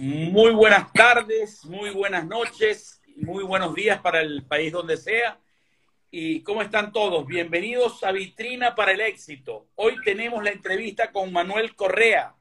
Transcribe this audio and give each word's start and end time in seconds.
Muy 0.00 0.52
buenas 0.52 0.92
tardes, 0.92 1.64
muy 1.64 1.90
buenas 1.90 2.24
noches, 2.24 3.02
muy 3.16 3.42
buenos 3.42 3.74
días 3.74 4.00
para 4.00 4.20
el 4.20 4.46
país 4.46 4.70
donde 4.70 4.96
sea. 4.96 5.40
¿Y 6.08 6.44
cómo 6.44 6.62
están 6.62 6.92
todos? 6.92 7.26
Bienvenidos 7.26 8.04
a 8.04 8.12
Vitrina 8.12 8.76
para 8.76 8.92
el 8.92 9.00
Éxito. 9.00 9.66
Hoy 9.74 9.96
tenemos 10.04 10.44
la 10.44 10.50
entrevista 10.50 11.10
con 11.10 11.32
Manuel 11.32 11.74
Correa, 11.74 12.32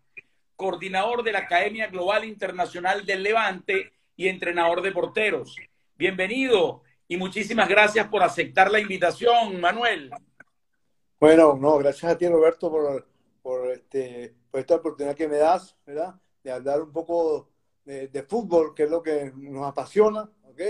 coordinador 0.55 1.23
de 1.23 1.31
la 1.31 1.39
Academia 1.39 1.87
Global 1.87 2.25
Internacional 2.25 3.07
del 3.07 3.23
Levante 3.23 3.91
y 4.15 4.27
entrenador 4.27 4.83
de 4.83 4.91
porteros. 4.91 5.55
Bienvenido 5.95 6.83
y 7.07 7.17
muchísimas 7.17 7.67
gracias 7.67 8.07
por 8.07 8.21
aceptar 8.21 8.69
la 8.69 8.79
invitación, 8.79 9.59
Manuel. 9.59 10.11
Bueno, 11.19 11.57
no, 11.59 11.79
gracias 11.79 12.11
a 12.11 12.17
ti, 12.19 12.27
Roberto, 12.27 12.71
por, 13.41 13.71
este, 13.71 14.35
esta 14.53 14.75
oportunidad 14.75 15.15
que 15.15 15.27
me 15.27 15.37
das, 15.37 15.75
¿verdad? 15.87 16.21
De 16.47 16.53
hablar 16.53 16.81
un 16.81 16.93
poco 16.93 17.49
de, 17.83 18.23
fútbol, 18.23 18.73
que 18.73 18.83
es 18.83 18.89
lo 18.89 19.03
que 19.03 19.33
nos 19.35 19.67
apasiona, 19.67 20.21
¿ok? 20.45 20.61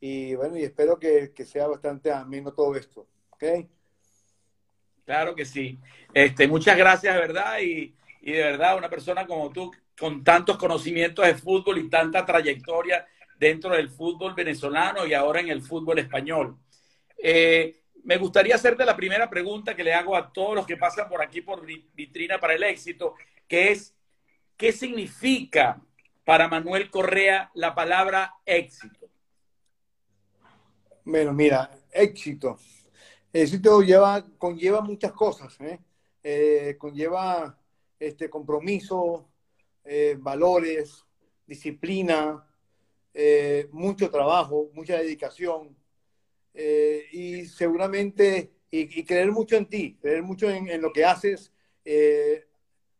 Y 0.00 0.34
bueno, 0.34 0.58
y 0.58 0.64
espero 0.64 0.98
que, 0.98 1.32
que 1.32 1.46
sea 1.46 1.66
bastante 1.66 2.12
ameno 2.12 2.52
todo 2.52 2.76
esto, 2.76 3.06
¿ok? 3.30 3.44
Claro 5.06 5.34
que 5.34 5.46
sí. 5.46 5.78
Este, 6.12 6.46
muchas 6.46 6.76
gracias, 6.76 7.16
¿verdad? 7.16 7.58
Y, 7.62 7.94
y 8.20 8.32
de 8.32 8.42
verdad, 8.42 8.76
una 8.76 8.90
persona 8.90 9.26
como 9.26 9.50
tú, 9.50 9.70
con 9.98 10.22
tantos 10.22 10.58
conocimientos 10.58 11.24
de 11.24 11.36
fútbol 11.36 11.78
y 11.78 11.88
tanta 11.88 12.26
trayectoria 12.26 13.06
dentro 13.38 13.70
del 13.70 13.88
fútbol 13.88 14.34
venezolano 14.34 15.06
y 15.06 15.14
ahora 15.14 15.40
en 15.40 15.48
el 15.48 15.62
fútbol 15.62 16.00
español. 16.00 16.58
Eh, 17.16 17.80
me 18.02 18.18
gustaría 18.18 18.56
hacerte 18.56 18.84
la 18.84 18.94
primera 18.94 19.30
pregunta 19.30 19.74
que 19.74 19.84
le 19.84 19.94
hago 19.94 20.14
a 20.14 20.30
todos 20.30 20.54
los 20.54 20.66
que 20.66 20.76
pasan 20.76 21.08
por 21.08 21.22
aquí 21.22 21.40
por 21.40 21.64
Vitrina 21.64 22.38
para 22.38 22.52
el 22.52 22.62
Éxito, 22.62 23.14
que 23.48 23.72
es, 23.72 23.94
¿qué 24.56 24.72
significa 24.72 25.80
para 26.24 26.48
Manuel 26.48 26.90
Correa 26.90 27.50
la 27.54 27.74
palabra 27.74 28.34
éxito? 28.46 29.08
Bueno, 31.04 31.32
mira, 31.32 31.70
éxito. 31.92 32.58
Éxito 33.32 33.82
lleva, 33.82 34.24
conlleva 34.38 34.80
muchas 34.80 35.12
cosas, 35.12 35.60
¿eh? 35.60 35.78
Eh, 36.22 36.76
conlleva 36.78 37.58
este 37.98 38.30
compromiso, 38.30 39.28
eh, 39.84 40.16
valores, 40.18 41.04
disciplina, 41.46 42.46
mucho 43.70 44.10
trabajo, 44.10 44.70
mucha 44.72 44.98
dedicación, 44.98 45.76
y 47.12 47.44
seguramente, 47.46 48.54
y, 48.70 49.04
creer 49.04 49.30
mucho 49.30 49.56
en 49.56 49.66
ti, 49.66 49.96
creer 50.00 50.22
mucho 50.22 50.50
en, 50.50 50.80
lo 50.80 50.92
que 50.92 51.04
haces, 51.04 51.52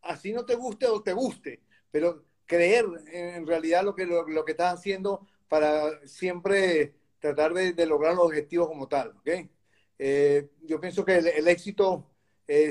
así 0.05 0.33
no 0.33 0.45
te 0.45 0.55
guste 0.55 0.87
o 0.87 1.03
te 1.03 1.13
guste, 1.13 1.61
pero 1.91 2.25
creer 2.47 2.85
en 3.13 3.47
realidad 3.47 3.85
lo 3.85 3.95
que, 3.95 4.07
lo, 4.07 4.45
que 4.45 4.53
estás 4.53 4.75
haciendo 4.75 5.27
para 5.49 6.07
siempre 6.07 6.95
tratar 7.19 7.55
de, 7.55 7.87
lograr 7.87 8.15
los 8.15 8.27
objetivos 8.27 8.69
como 8.69 8.87
tal. 8.87 9.15
¿okay? 9.19 9.51
Eh, 9.99 10.51
yo 10.63 10.81
pienso 10.81 11.05
que 11.05 11.17
el, 11.17 11.49
éxito 11.49 12.11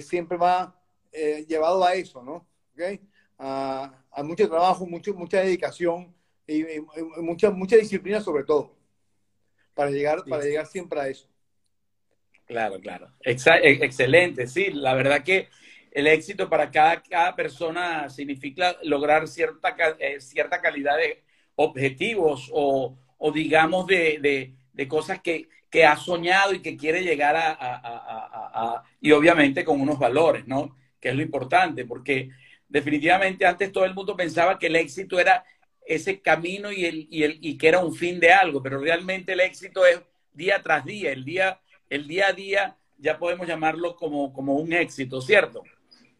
siempre 0.02 0.38
va 0.38 0.80
llevado 1.48 1.84
a 1.84 1.94
eso, 1.96 2.22
¿no? 2.22 2.48
¿Okay? 2.74 3.02
A, 3.40 4.04
a, 4.12 4.24
mucho 4.24 4.48
trabajo, 4.48 4.86
mucho, 4.86 5.14
mucha 5.14 5.40
dedicación 5.40 6.14
y, 6.46 6.62
y, 6.62 6.86
mucha, 7.18 7.50
mucha 7.50 7.76
disciplina 7.78 8.22
sobre 8.22 8.44
todo 8.44 8.76
para 9.74 9.90
llegar, 9.90 10.24
para 10.26 10.44
llegar 10.44 10.66
siempre 10.66 11.00
a 11.00 11.08
eso. 11.08 11.28
Claro, 12.46 12.80
claro. 12.80 13.12
E, 13.22 13.32
excelente, 13.32 14.48
sí. 14.48 14.72
La 14.72 14.94
verdad 14.94 15.24
que 15.24 15.50
el 15.94 16.08
éxito 16.08 16.50
para 16.50 16.72
cada, 16.72 17.02
cada 17.04 17.36
persona 17.36 18.10
significa 18.10 18.76
lograr 18.84 19.28
cierta, 19.28 19.76
eh, 20.00 20.20
cierta 20.20 20.60
calidad 20.60 20.98
de 20.98 21.22
objetivos 21.56 22.50
o, 22.52 22.98
o 23.20 23.32
digamos, 23.32 23.86
de, 23.86 24.52
de, 24.74 24.88
cosas 24.88 25.22
que, 25.22 25.48
que, 25.70 25.86
ha 25.86 25.96
soñado 25.96 26.54
y 26.54 26.62
que 26.64 26.76
quiere 26.76 27.04
llegar 27.04 27.36
a, 27.36 27.52
a, 27.52 27.82
a, 27.84 28.84
y 29.00 29.12
obviamente 29.12 29.64
con 29.64 29.80
unos 29.80 30.00
valores, 30.00 30.48
¿no? 30.48 30.76
Que 31.00 31.10
es 31.10 31.16
lo 31.16 31.22
importante, 31.22 31.86
porque 31.86 32.32
definitivamente 32.68 33.46
antes 33.46 33.72
todo 33.72 33.86
el 33.86 33.94
mundo 33.94 34.18
pensaba 34.18 34.58
que 34.58 34.68
el 34.68 34.76
éxito 34.76 35.20
era 35.20 35.46
ese 35.86 36.22
camino 36.22 36.72
y, 36.72 36.86
el, 36.86 37.08
y, 37.12 37.24
el, 37.24 37.38
y 37.40 37.56
que 37.56 37.68
era 37.68 37.80
un 37.80 37.94
fin 37.94 38.20
de 38.20 38.34
algo, 38.34 38.64
pero 38.64 38.80
realmente 38.80 39.34
el 39.34 39.42
éxito 39.42 39.86
es 39.86 40.02
día 40.34 40.60
tras 40.64 40.86
día, 40.86 41.12
el 41.12 41.24
día, 41.24 41.60
el 41.88 42.08
día 42.08 42.30
a 42.30 42.34
día 42.34 42.78
ya 42.98 43.20
podemos 43.20 43.48
llamarlo 43.48 43.96
como, 43.96 44.34
como 44.34 44.56
un 44.56 44.74
éxito, 44.74 45.22
¿cierto? 45.22 45.64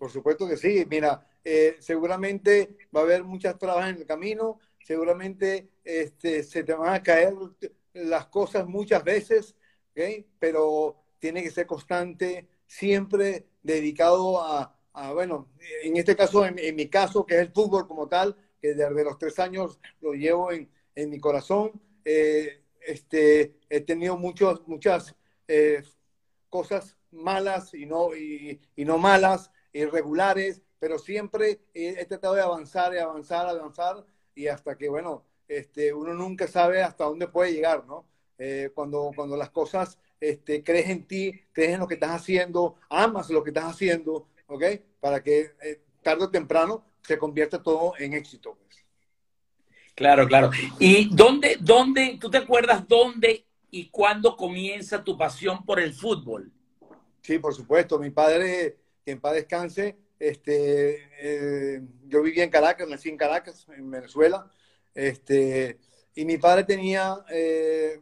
Por 0.04 0.12
supuesto 0.12 0.46
que 0.46 0.58
sí, 0.58 0.86
mira, 0.90 1.26
eh, 1.46 1.78
seguramente 1.80 2.76
va 2.94 3.00
a 3.00 3.04
haber 3.04 3.24
muchas 3.24 3.58
trabas 3.58 3.90
en 3.90 3.96
el 3.96 4.06
camino, 4.06 4.60
seguramente 4.84 5.70
este, 5.82 6.44
se 6.44 6.66
te 6.66 6.74
van 6.74 6.94
a 6.94 7.02
caer 7.02 7.34
las 7.94 8.26
cosas 8.26 8.68
muchas 8.68 9.02
veces, 9.02 9.56
¿okay? 9.92 10.28
pero 10.40 10.98
tiene 11.20 11.42
que 11.42 11.52
ser 11.52 11.66
constante, 11.66 12.50
siempre 12.68 13.46
dedicado 13.62 14.42
a, 14.44 14.78
a 14.92 15.14
bueno, 15.14 15.54
en 15.84 15.96
este 15.96 16.18
caso, 16.18 16.46
en, 16.46 16.60
en, 16.60 16.76
mi 16.76 16.90
caso, 16.90 17.26
que 17.26 17.36
es 17.36 17.40
el 17.40 17.54
fútbol 17.54 17.88
como 17.88 18.10
tal, 18.10 18.36
que 18.62 18.74
desde 18.74 19.04
los 19.06 19.18
tres 19.18 19.40
años 19.40 19.80
lo 20.02 20.12
llevo 20.12 20.52
en, 20.52 20.70
en 20.96 21.10
mi 21.10 21.20
corazón. 21.22 21.82
Eh, 22.04 22.62
este, 22.86 23.56
he 23.70 23.80
tenido 23.80 24.18
muchos, 24.18 24.68
muchas 24.68 25.16
eh, 25.48 25.82
cosas 26.50 26.98
malas 27.12 27.74
y 27.74 27.86
no, 27.86 28.14
y, 28.14 28.60
y, 28.76 28.84
no 28.84 28.98
malas, 28.98 29.50
irregulares, 29.74 30.62
pero 30.80 31.00
siempre 31.00 31.62
he, 31.74 31.90
he, 32.00 32.06
tratado 32.06 32.36
de 32.36 32.42
avanzar 32.42 32.94
y 32.94 33.00
avanzar, 33.00 33.48
avanzar, 33.48 34.06
y 34.36 34.48
hasta 34.48 34.78
que, 34.78 34.90
bueno, 34.90 35.26
este, 35.48 35.94
uno 35.94 36.14
nunca 36.14 36.48
sabe 36.48 36.82
hasta 36.82 37.06
dónde 37.06 37.28
puede 37.28 37.54
llegar, 37.54 37.86
¿no? 37.86 38.06
Eh, 38.38 38.72
cuando, 38.74 39.12
cuando 39.16 39.38
las 39.38 39.50
cosas, 39.50 39.98
este, 40.20 40.64
crees 40.64 40.90
en 40.90 41.06
ti, 41.06 41.42
crees 41.52 41.74
en 41.74 41.80
lo 41.80 41.88
que 41.88 41.96
estás 41.96 42.12
haciendo, 42.12 42.76
amas 42.90 43.30
lo 43.30 43.44
que 43.44 43.52
estás 43.52 43.66
haciendo, 43.66 44.28
¿ok? 44.48 44.64
Para 45.00 45.22
que 45.22 45.52
eh, 45.62 45.82
tarde 46.02 46.26
o 46.26 46.30
temprano 46.30 46.86
se 47.02 47.18
convierte 47.18 47.60
todo 47.60 47.94
en 47.98 48.14
éxito. 48.14 48.56
Pues. 48.56 48.86
Claro, 49.96 50.28
claro. 50.28 50.50
¿Y 50.80 51.14
dónde, 51.14 51.58
dónde, 51.60 52.18
tú 52.20 52.30
te 52.30 52.38
acuerdas 52.38 52.88
dónde 52.88 53.46
y 53.70 53.90
cuándo 53.90 54.36
comienza 54.36 55.04
tu 55.04 55.18
pasión 55.18 55.64
por 55.66 55.80
el 55.80 55.94
fútbol? 55.94 56.52
Sí, 57.22 57.38
por 57.40 57.54
supuesto. 57.54 58.00
Mi 58.00 58.10
padre, 58.10 58.78
que 59.04 59.12
en 59.12 59.20
paz 59.20 59.34
descanse, 59.34 59.98
este, 60.20 61.10
eh, 61.20 61.82
yo 62.06 62.22
vivía 62.22 62.44
en 62.44 62.50
Caracas, 62.50 62.88
nací 62.88 63.10
en 63.10 63.18
Caracas, 63.18 63.68
en 63.76 63.90
Venezuela, 63.90 64.50
este, 64.94 65.80
y 66.16 66.26
mi 66.26 66.38
padre 66.38 66.64
tenía, 66.64 67.24
eh, 67.30 68.02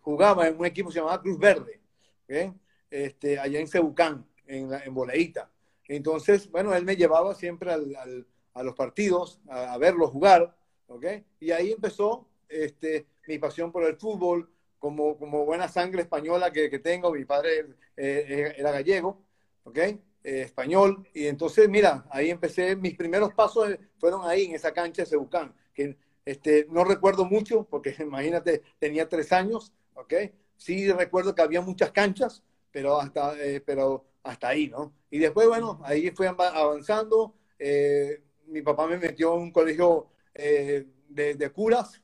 jugaba 0.00 0.48
en 0.48 0.58
un 0.58 0.66
equipo 0.66 0.88
que 0.88 0.94
se 0.94 1.00
llamaba 1.00 1.20
Cruz 1.20 1.38
Verde, 1.38 1.80
¿okay? 2.24 2.52
este, 2.90 3.38
allá 3.38 3.60
en 3.60 3.68
Cebucán, 3.68 4.26
en, 4.46 4.72
en 4.72 4.94
Boleíta. 4.94 5.50
Entonces, 5.88 6.50
bueno, 6.50 6.74
él 6.74 6.84
me 6.84 6.96
llevaba 6.96 7.34
siempre 7.34 7.72
al, 7.72 7.94
al, 7.96 8.26
a 8.54 8.62
los 8.62 8.74
partidos, 8.74 9.40
a, 9.48 9.74
a, 9.74 9.78
verlos 9.78 10.10
jugar, 10.10 10.56
¿ok? 10.86 11.06
Y 11.40 11.50
ahí 11.50 11.72
empezó 11.72 12.28
este, 12.48 13.06
mi 13.26 13.38
pasión 13.38 13.72
por 13.72 13.84
el 13.84 13.96
fútbol, 13.96 14.48
como, 14.78 15.16
como 15.16 15.44
buena 15.44 15.68
sangre 15.68 16.02
española 16.02 16.50
que, 16.50 16.68
que 16.68 16.80
tengo. 16.80 17.12
Mi 17.12 17.24
padre 17.24 17.66
eh, 17.96 18.54
era 18.56 18.72
gallego, 18.72 19.24
¿ok? 19.64 19.78
Eh, 20.24 20.42
español. 20.42 21.04
Y 21.14 21.26
entonces, 21.26 21.68
mira, 21.68 22.06
ahí 22.08 22.30
empecé, 22.30 22.76
mis 22.76 22.96
primeros 22.96 23.34
pasos 23.34 23.76
fueron 23.98 24.22
ahí, 24.24 24.44
en 24.44 24.54
esa 24.54 24.72
cancha 24.72 25.02
de 25.02 25.08
Cebucán, 25.08 25.52
que 25.74 25.96
este, 26.24 26.66
no 26.70 26.84
recuerdo 26.84 27.24
mucho, 27.24 27.64
porque 27.68 27.94
imagínate, 27.98 28.62
tenía 28.78 29.08
tres 29.08 29.32
años, 29.32 29.72
¿ok? 29.94 30.14
Sí 30.56 30.90
recuerdo 30.92 31.34
que 31.34 31.42
había 31.42 31.60
muchas 31.60 31.90
canchas, 31.90 32.42
pero 32.70 33.00
hasta, 33.00 33.36
eh, 33.42 33.60
pero 33.60 34.04
hasta 34.22 34.48
ahí, 34.48 34.68
¿no? 34.68 34.92
Y 35.10 35.18
después, 35.18 35.48
bueno, 35.48 35.80
ahí 35.84 36.10
fui 36.10 36.26
avanzando. 36.26 37.34
Eh, 37.58 38.22
mi 38.46 38.62
papá 38.62 38.86
me 38.86 38.98
metió 38.98 39.34
en 39.34 39.42
un 39.42 39.50
colegio 39.50 40.08
eh, 40.34 40.86
de, 41.08 41.34
de, 41.34 41.50
curas, 41.50 42.00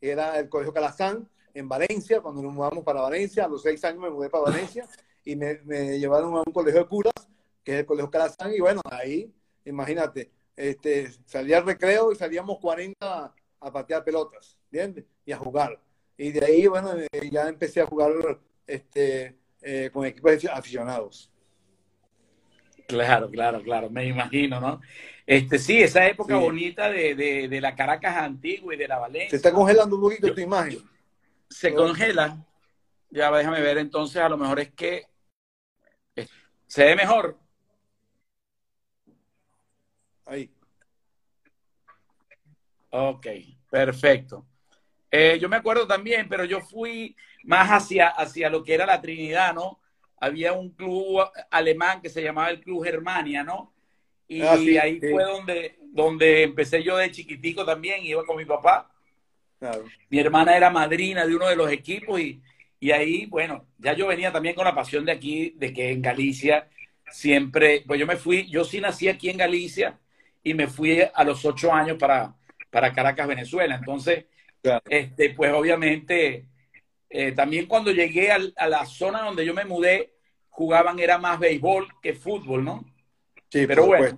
era 0.00 0.38
el 0.38 0.48
Colegio 0.48 0.72
Calazán, 0.72 1.28
en 1.54 1.68
Valencia, 1.68 2.20
cuando 2.20 2.42
nos 2.42 2.52
mudamos 2.52 2.84
para 2.84 3.00
Valencia. 3.00 3.44
A 3.46 3.48
los 3.48 3.62
seis 3.62 3.82
años 3.84 4.00
me 4.00 4.10
mudé 4.10 4.28
para 4.28 4.44
Valencia 4.44 4.86
y 5.24 5.36
me, 5.36 5.60
me 5.64 5.98
llevaron 5.98 6.34
a 6.34 6.42
un 6.46 6.52
colegio 6.52 6.80
de 6.80 6.88
curas, 6.88 7.14
que 7.64 7.72
es 7.72 7.78
el 7.80 7.86
Colegio 7.86 8.10
Calazán. 8.10 8.52
Y 8.54 8.60
bueno, 8.60 8.80
ahí, 8.90 9.32
imagínate, 9.64 10.30
este, 10.54 11.10
salía 11.24 11.58
al 11.58 11.66
recreo 11.66 12.12
y 12.12 12.16
salíamos 12.16 12.58
40 12.60 13.34
a 13.60 13.72
patear 13.72 14.04
pelotas, 14.04 14.58
¿entiendes? 14.70 15.04
Y 15.24 15.32
a 15.32 15.38
jugar. 15.38 15.80
Y 16.16 16.30
de 16.30 16.44
ahí, 16.44 16.66
bueno, 16.66 16.94
ya 17.30 17.48
empecé 17.48 17.80
a 17.80 17.86
jugar 17.86 18.12
este, 18.66 19.36
eh, 19.62 19.90
con 19.92 20.04
equipos 20.04 20.44
aficionados. 20.44 21.30
Claro, 22.86 23.30
claro, 23.30 23.62
claro, 23.62 23.88
me 23.88 24.06
imagino, 24.06 24.60
¿no? 24.60 24.80
Este, 25.26 25.58
sí, 25.58 25.82
esa 25.82 26.06
época 26.06 26.36
sí. 26.36 26.40
bonita 26.40 26.90
de, 26.90 27.14
de, 27.14 27.48
de, 27.48 27.60
la 27.60 27.74
Caracas 27.74 28.14
antigua 28.16 28.74
y 28.74 28.76
de 28.76 28.86
la 28.86 28.98
Valencia. 28.98 29.30
Se 29.30 29.36
está 29.36 29.52
congelando 29.52 29.96
un 29.96 30.02
poquito 30.02 30.28
Yo, 30.28 30.34
tu 30.34 30.40
imagen. 30.42 30.78
Se 31.48 31.72
congela. 31.72 32.44
Ya 33.10 33.30
déjame 33.30 33.60
ver, 33.62 33.78
entonces 33.78 34.20
a 34.20 34.28
lo 34.28 34.36
mejor 34.36 34.60
es 34.60 34.72
que 34.72 35.06
se 36.66 36.84
ve 36.84 36.96
mejor. 36.96 37.38
Ahí. 40.26 40.50
Ok, 42.96 43.26
perfecto. 43.68 44.46
Eh, 45.10 45.36
yo 45.40 45.48
me 45.48 45.56
acuerdo 45.56 45.84
también, 45.84 46.28
pero 46.28 46.44
yo 46.44 46.60
fui 46.60 47.16
más 47.42 47.68
hacia, 47.70 48.08
hacia 48.08 48.48
lo 48.48 48.62
que 48.62 48.74
era 48.74 48.86
la 48.86 49.00
Trinidad, 49.00 49.52
¿no? 49.52 49.80
Había 50.20 50.52
un 50.52 50.70
club 50.70 51.20
alemán 51.50 52.00
que 52.00 52.08
se 52.08 52.22
llamaba 52.22 52.50
el 52.50 52.60
Club 52.60 52.84
Germania, 52.84 53.42
¿no? 53.42 53.72
Y 54.28 54.42
Ah, 54.42 54.56
sí, 54.56 54.78
ahí 54.78 55.00
sí. 55.00 55.08
fue 55.10 55.24
donde, 55.24 55.76
donde 55.82 56.44
empecé 56.44 56.84
yo 56.84 56.96
de 56.96 57.10
chiquitico 57.10 57.64
también, 57.64 58.04
iba 58.04 58.24
con 58.24 58.36
mi 58.36 58.44
papá. 58.44 58.88
Claro. 59.58 59.84
Mi 60.08 60.20
hermana 60.20 60.56
era 60.56 60.70
madrina 60.70 61.26
de 61.26 61.34
uno 61.34 61.48
de 61.48 61.56
los 61.56 61.72
equipos 61.72 62.20
y, 62.20 62.40
y 62.78 62.92
ahí, 62.92 63.26
bueno, 63.26 63.66
ya 63.78 63.92
yo 63.94 64.06
venía 64.06 64.30
también 64.30 64.54
con 64.54 64.64
la 64.66 64.74
pasión 64.74 65.04
de 65.04 65.12
aquí, 65.12 65.52
de 65.56 65.72
que 65.72 65.90
en 65.90 66.00
Galicia 66.00 66.68
siempre, 67.10 67.82
pues 67.86 67.98
yo 67.98 68.06
me 68.06 68.16
fui, 68.16 68.48
yo 68.48 68.64
sí 68.64 68.80
nací 68.80 69.08
aquí 69.08 69.30
en 69.30 69.38
Galicia 69.38 69.98
y 70.44 70.54
me 70.54 70.68
fui 70.68 71.00
a 71.12 71.24
los 71.24 71.44
ocho 71.44 71.72
años 71.72 71.96
para, 71.98 72.34
para 72.74 72.92
Caracas, 72.92 73.28
Venezuela. 73.28 73.76
Entonces, 73.76 74.24
Claro. 74.60 74.82
este, 74.88 75.30
pues 75.30 75.52
obviamente, 75.52 76.48
eh, 77.08 77.30
también 77.30 77.66
cuando 77.66 77.92
llegué 77.92 78.32
al- 78.32 78.52
a 78.56 78.66
la 78.66 78.84
zona 78.84 79.22
donde 79.22 79.46
yo 79.46 79.54
me 79.54 79.64
mudé, 79.64 80.14
jugaban 80.48 80.98
era 80.98 81.16
más 81.16 81.38
béisbol 81.38 81.86
que 82.02 82.14
fútbol, 82.14 82.64
¿no? 82.64 82.84
Sí, 83.48 83.64
Pero 83.68 83.86
por 83.86 83.98
bueno. 83.98 84.16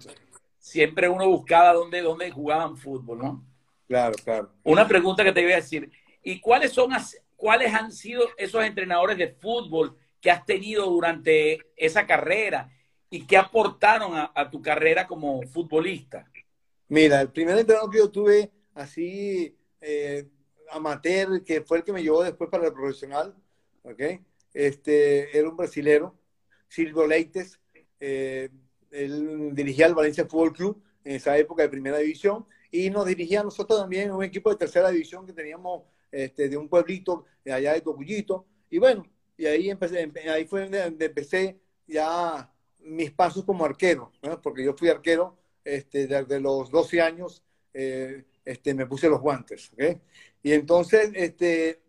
Siempre 0.58 1.06
uno 1.06 1.28
buscaba 1.28 1.74
dónde, 1.74 2.00
dónde 2.00 2.30
jugaban 2.30 2.78
fútbol, 2.78 3.18
¿no? 3.18 3.44
Claro, 3.86 4.14
claro. 4.24 4.50
Una 4.64 4.88
pregunta 4.88 5.22
que 5.22 5.32
te 5.32 5.42
voy 5.42 5.52
a 5.52 5.56
decir. 5.56 5.90
¿Y 6.22 6.40
cuáles 6.40 6.72
son 6.72 6.90
cuáles 7.36 7.74
han 7.74 7.92
sido 7.92 8.22
esos 8.38 8.64
entrenadores 8.64 9.18
de 9.18 9.28
fútbol 9.28 9.98
que 10.20 10.30
has 10.30 10.46
tenido 10.46 10.86
durante 10.86 11.60
esa 11.76 12.06
carrera 12.06 12.70
y 13.10 13.26
que 13.26 13.36
aportaron 13.36 14.16
a, 14.16 14.32
a 14.34 14.50
tu 14.50 14.62
carrera 14.62 15.06
como 15.06 15.42
futbolista? 15.42 16.26
Mira, 16.88 17.20
el 17.20 17.32
primer 17.32 17.58
entrenador 17.58 17.90
que 17.90 17.98
yo 17.98 18.10
tuve 18.10 18.52
así 18.74 19.56
eh, 19.80 20.28
amateur, 20.70 21.42
que 21.44 21.60
fue 21.62 21.78
el 21.78 21.84
que 21.84 21.92
me 21.92 22.02
llevó 22.02 22.22
después 22.22 22.48
para 22.50 22.66
el 22.66 22.72
profesional, 22.72 23.34
¿ok? 23.82 24.00
Este, 24.52 25.36
era 25.36 25.48
un 25.48 25.56
brasilero, 25.56 26.16
Silvio 26.68 27.06
Leites, 27.06 27.60
eh, 28.00 28.50
él 28.90 29.50
dirigía 29.54 29.86
el 29.86 29.94
Valencia 29.94 30.26
Fútbol 30.26 30.52
Club 30.52 30.82
en 31.04 31.16
esa 31.16 31.36
época 31.38 31.62
de 31.62 31.68
primera 31.68 31.98
división 31.98 32.46
y 32.70 32.90
nos 32.90 33.06
dirigía 33.06 33.40
a 33.40 33.44
nosotros 33.44 33.80
también 33.80 34.12
un 34.12 34.22
equipo 34.24 34.50
de 34.50 34.56
tercera 34.56 34.90
división 34.90 35.26
que 35.26 35.32
teníamos 35.32 35.84
este, 36.10 36.48
de 36.48 36.56
un 36.56 36.68
pueblito 36.68 37.24
de 37.44 37.52
allá 37.52 37.72
de 37.74 37.80
Tocuyito 37.80 38.46
y 38.70 38.78
bueno, 38.78 39.04
y 39.36 39.46
ahí 39.46 39.70
empecé, 39.70 40.06
empe- 40.08 40.28
ahí 40.30 40.46
fue 40.46 40.68
donde 40.68 41.04
empecé 41.06 41.60
ya 41.86 42.52
mis 42.78 43.10
pasos 43.12 43.44
como 43.44 43.64
arquero, 43.64 44.12
¿no? 44.22 44.40
porque 44.40 44.64
yo 44.64 44.74
fui 44.74 44.88
arquero 44.88 45.36
este, 45.66 46.06
desde 46.06 46.40
los 46.40 46.70
12 46.70 47.00
años, 47.00 47.42
eh, 47.74 48.24
este, 48.44 48.74
me 48.74 48.86
puse 48.86 49.08
los 49.08 49.20
guantes, 49.20 49.72
¿ok? 49.72 50.00
Y 50.42 50.52
entonces, 50.52 51.10
este, 51.14 51.80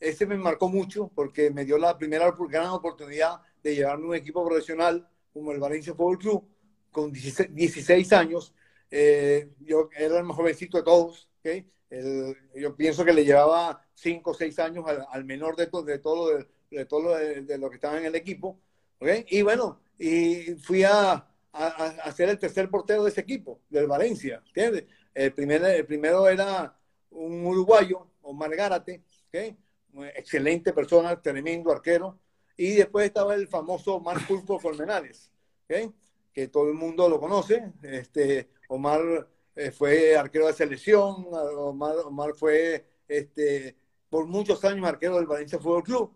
ese 0.00 0.26
me 0.26 0.36
marcó 0.36 0.68
mucho 0.68 1.10
porque 1.14 1.50
me 1.50 1.64
dio 1.64 1.78
la 1.78 1.96
primera 1.96 2.30
gran 2.48 2.68
oportunidad 2.68 3.40
de 3.62 3.74
llevarme 3.74 4.06
un 4.08 4.14
equipo 4.14 4.44
profesional 4.46 5.08
como 5.32 5.52
el 5.52 5.58
Valencia 5.60 5.94
Fútbol 5.94 6.18
Club 6.18 6.44
con 6.90 7.12
16, 7.12 7.54
16 7.54 8.12
años. 8.12 8.54
Eh, 8.90 9.50
yo 9.60 9.88
era 9.96 10.18
el 10.18 10.24
más 10.24 10.36
jovencito 10.36 10.76
de 10.78 10.84
todos, 10.84 11.28
¿ok? 11.40 11.64
El- 11.90 12.36
yo 12.54 12.76
pienso 12.76 13.04
que 13.04 13.12
le 13.12 13.24
llevaba 13.24 13.80
5 13.94 14.30
o 14.32 14.34
6 14.34 14.58
años 14.58 14.84
al, 14.86 15.06
al 15.10 15.24
menor 15.24 15.56
de, 15.56 15.66
to- 15.68 15.82
de 15.82 15.98
todo, 15.98 16.36
de, 16.36 16.46
de 16.70 16.84
todo 16.86 17.02
lo 17.02 17.14
de, 17.16 17.42
de 17.42 17.58
lo 17.58 17.70
que 17.70 17.76
estaba 17.76 17.98
en 17.98 18.04
el 18.06 18.14
equipo, 18.14 18.60
¿ok? 18.98 19.08
Y 19.28 19.42
bueno, 19.42 19.80
y 19.98 20.54
fui 20.62 20.82
a, 20.84 21.26
a, 21.54 21.66
a 22.02 22.12
ser 22.12 22.28
el 22.28 22.38
tercer 22.38 22.68
portero 22.68 23.04
de 23.04 23.10
ese 23.10 23.20
equipo, 23.20 23.60
del 23.68 23.86
Valencia, 23.86 24.42
¿entiendes? 24.46 24.84
El, 25.14 25.32
primer, 25.32 25.64
el 25.64 25.86
primero 25.86 26.28
era 26.28 26.76
un 27.10 27.46
uruguayo, 27.46 28.08
Omar 28.22 28.54
Gárate, 28.54 29.02
¿ok? 29.28 29.56
Una 29.92 30.08
excelente 30.10 30.72
persona, 30.72 31.20
tremendo 31.20 31.70
arquero. 31.70 32.18
Y 32.56 32.74
después 32.74 33.06
estaba 33.06 33.34
el 33.34 33.48
famoso 33.48 33.96
Omar 33.96 34.26
Pulpo 34.26 34.60
Colmenares, 34.60 35.30
¿ok? 35.64 35.92
que 36.32 36.48
todo 36.48 36.68
el 36.68 36.74
mundo 36.74 37.08
lo 37.08 37.20
conoce. 37.20 37.72
Este, 37.82 38.50
Omar 38.68 39.28
eh, 39.54 39.70
fue 39.70 40.16
arquero 40.16 40.48
de 40.48 40.52
selección, 40.52 41.26
Omar, 41.30 41.96
Omar 42.04 42.34
fue 42.34 42.84
este, 43.06 43.76
por 44.10 44.26
muchos 44.26 44.64
años 44.64 44.86
arquero 44.86 45.16
del 45.16 45.26
Valencia 45.26 45.58
Fútbol 45.60 45.84
Club. 45.84 46.12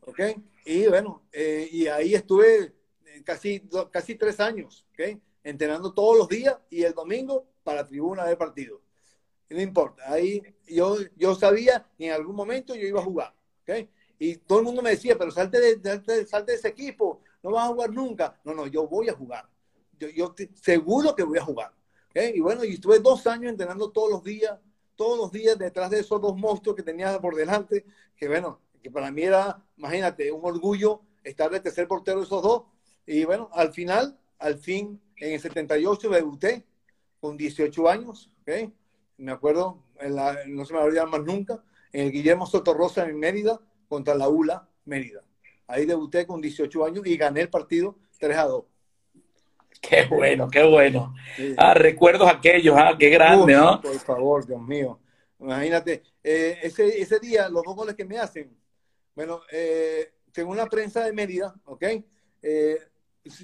¿ok? 0.00 0.20
Y 0.64 0.86
bueno, 0.88 1.22
eh, 1.32 1.68
y 1.70 1.86
ahí 1.86 2.14
estuve 2.14 2.72
casi, 3.22 3.62
casi 3.90 4.14
tres 4.14 4.40
años, 4.40 4.86
¿ok? 4.92 5.18
entrenando 5.44 5.92
todos 5.92 6.16
los 6.16 6.28
días 6.28 6.56
y 6.70 6.84
el 6.84 6.94
domingo 6.94 7.46
para 7.64 7.86
tribuna 7.86 8.24
de 8.26 8.36
partido. 8.36 8.80
No 9.50 9.60
importa, 9.60 10.10
ahí 10.10 10.42
yo, 10.66 10.96
yo 11.16 11.34
sabía 11.34 11.86
que 11.98 12.06
en 12.06 12.12
algún 12.12 12.34
momento 12.34 12.74
yo 12.74 12.86
iba 12.86 13.00
a 13.00 13.04
jugar. 13.04 13.34
¿ok? 13.62 13.88
Y 14.18 14.36
todo 14.36 14.60
el 14.60 14.64
mundo 14.64 14.82
me 14.82 14.90
decía, 14.90 15.18
pero 15.18 15.30
salte 15.30 15.60
de, 15.60 15.82
salte, 15.82 16.26
salte 16.26 16.52
de 16.52 16.58
ese 16.58 16.68
equipo, 16.68 17.20
no 17.42 17.50
vas 17.50 17.64
a 17.64 17.72
jugar 17.72 17.90
nunca. 17.90 18.40
No, 18.44 18.54
no, 18.54 18.66
yo 18.66 18.86
voy 18.86 19.08
a 19.08 19.14
jugar. 19.14 19.46
Yo, 19.98 20.08
yo 20.08 20.32
te- 20.32 20.50
seguro 20.54 21.14
que 21.14 21.22
voy 21.22 21.38
a 21.38 21.44
jugar. 21.44 21.72
¿ok? 22.10 22.34
Y 22.34 22.40
bueno, 22.40 22.64
y 22.64 22.74
estuve 22.74 22.98
dos 22.98 23.26
años 23.26 23.50
entrenando 23.50 23.90
todos 23.90 24.10
los 24.10 24.22
días, 24.24 24.58
todos 24.96 25.18
los 25.18 25.32
días 25.32 25.58
detrás 25.58 25.90
de 25.90 26.00
esos 26.00 26.20
dos 26.20 26.36
monstruos 26.36 26.76
que 26.76 26.82
tenía 26.82 27.20
por 27.20 27.34
delante, 27.34 27.84
que 28.16 28.28
bueno, 28.28 28.60
que 28.82 28.90
para 28.90 29.10
mí 29.10 29.22
era, 29.22 29.62
imagínate, 29.76 30.30
un 30.32 30.44
orgullo 30.44 31.02
estar 31.24 31.50
de 31.50 31.60
tercer 31.60 31.86
portero 31.86 32.20
de 32.20 32.24
esos 32.26 32.42
dos. 32.42 32.62
Y 33.06 33.24
bueno, 33.24 33.48
al 33.52 33.72
final, 33.72 34.18
al 34.38 34.58
fin, 34.58 35.00
en 35.16 35.32
el 35.34 35.40
78 35.40 36.08
debuté 36.10 36.64
con 37.20 37.36
18 37.36 37.88
años, 37.88 38.30
¿ok? 38.42 38.70
Me 39.18 39.32
acuerdo, 39.32 39.82
en 40.00 40.14
la- 40.16 40.38
no 40.46 40.64
se 40.64 40.72
me 40.74 40.80
olvidar 40.80 41.08
más 41.08 41.22
nunca, 41.22 41.62
en 41.92 42.06
el 42.06 42.12
Guillermo 42.12 42.46
Sotorrosa 42.46 43.04
en 43.08 43.18
Mérida 43.18 43.60
contra 43.88 44.14
la 44.14 44.28
ULA 44.28 44.68
Mérida. 44.84 45.20
Ahí 45.66 45.86
debuté 45.86 46.26
con 46.26 46.40
18 46.40 46.84
años 46.84 47.06
y 47.06 47.16
gané 47.16 47.42
el 47.42 47.50
partido 47.50 47.96
3 48.18 48.36
a 48.36 48.44
2. 48.44 48.64
Qué 49.80 50.04
bueno, 50.08 50.48
qué 50.48 50.62
bueno. 50.64 51.14
Sí. 51.36 51.54
Ah, 51.56 51.74
recuerdos 51.74 52.28
aquellos, 52.28 52.76
ah, 52.78 52.94
qué 52.98 53.08
grande, 53.10 53.54
¿no? 53.54 53.80
Por 53.80 53.98
favor, 53.98 54.46
Dios 54.46 54.60
mío. 54.62 55.00
Imagínate, 55.40 56.02
eh, 56.22 56.58
ese, 56.62 57.00
ese 57.00 57.18
día, 57.18 57.48
los 57.48 57.64
dos 57.64 57.74
goles 57.74 57.94
que 57.96 58.04
me 58.04 58.18
hacen, 58.18 58.56
bueno, 59.14 59.40
eh, 59.50 60.12
según 60.32 60.56
la 60.56 60.66
prensa 60.66 61.04
de 61.04 61.12
Mérida, 61.12 61.54
¿ok? 61.64 61.82
Eh, 62.42 62.78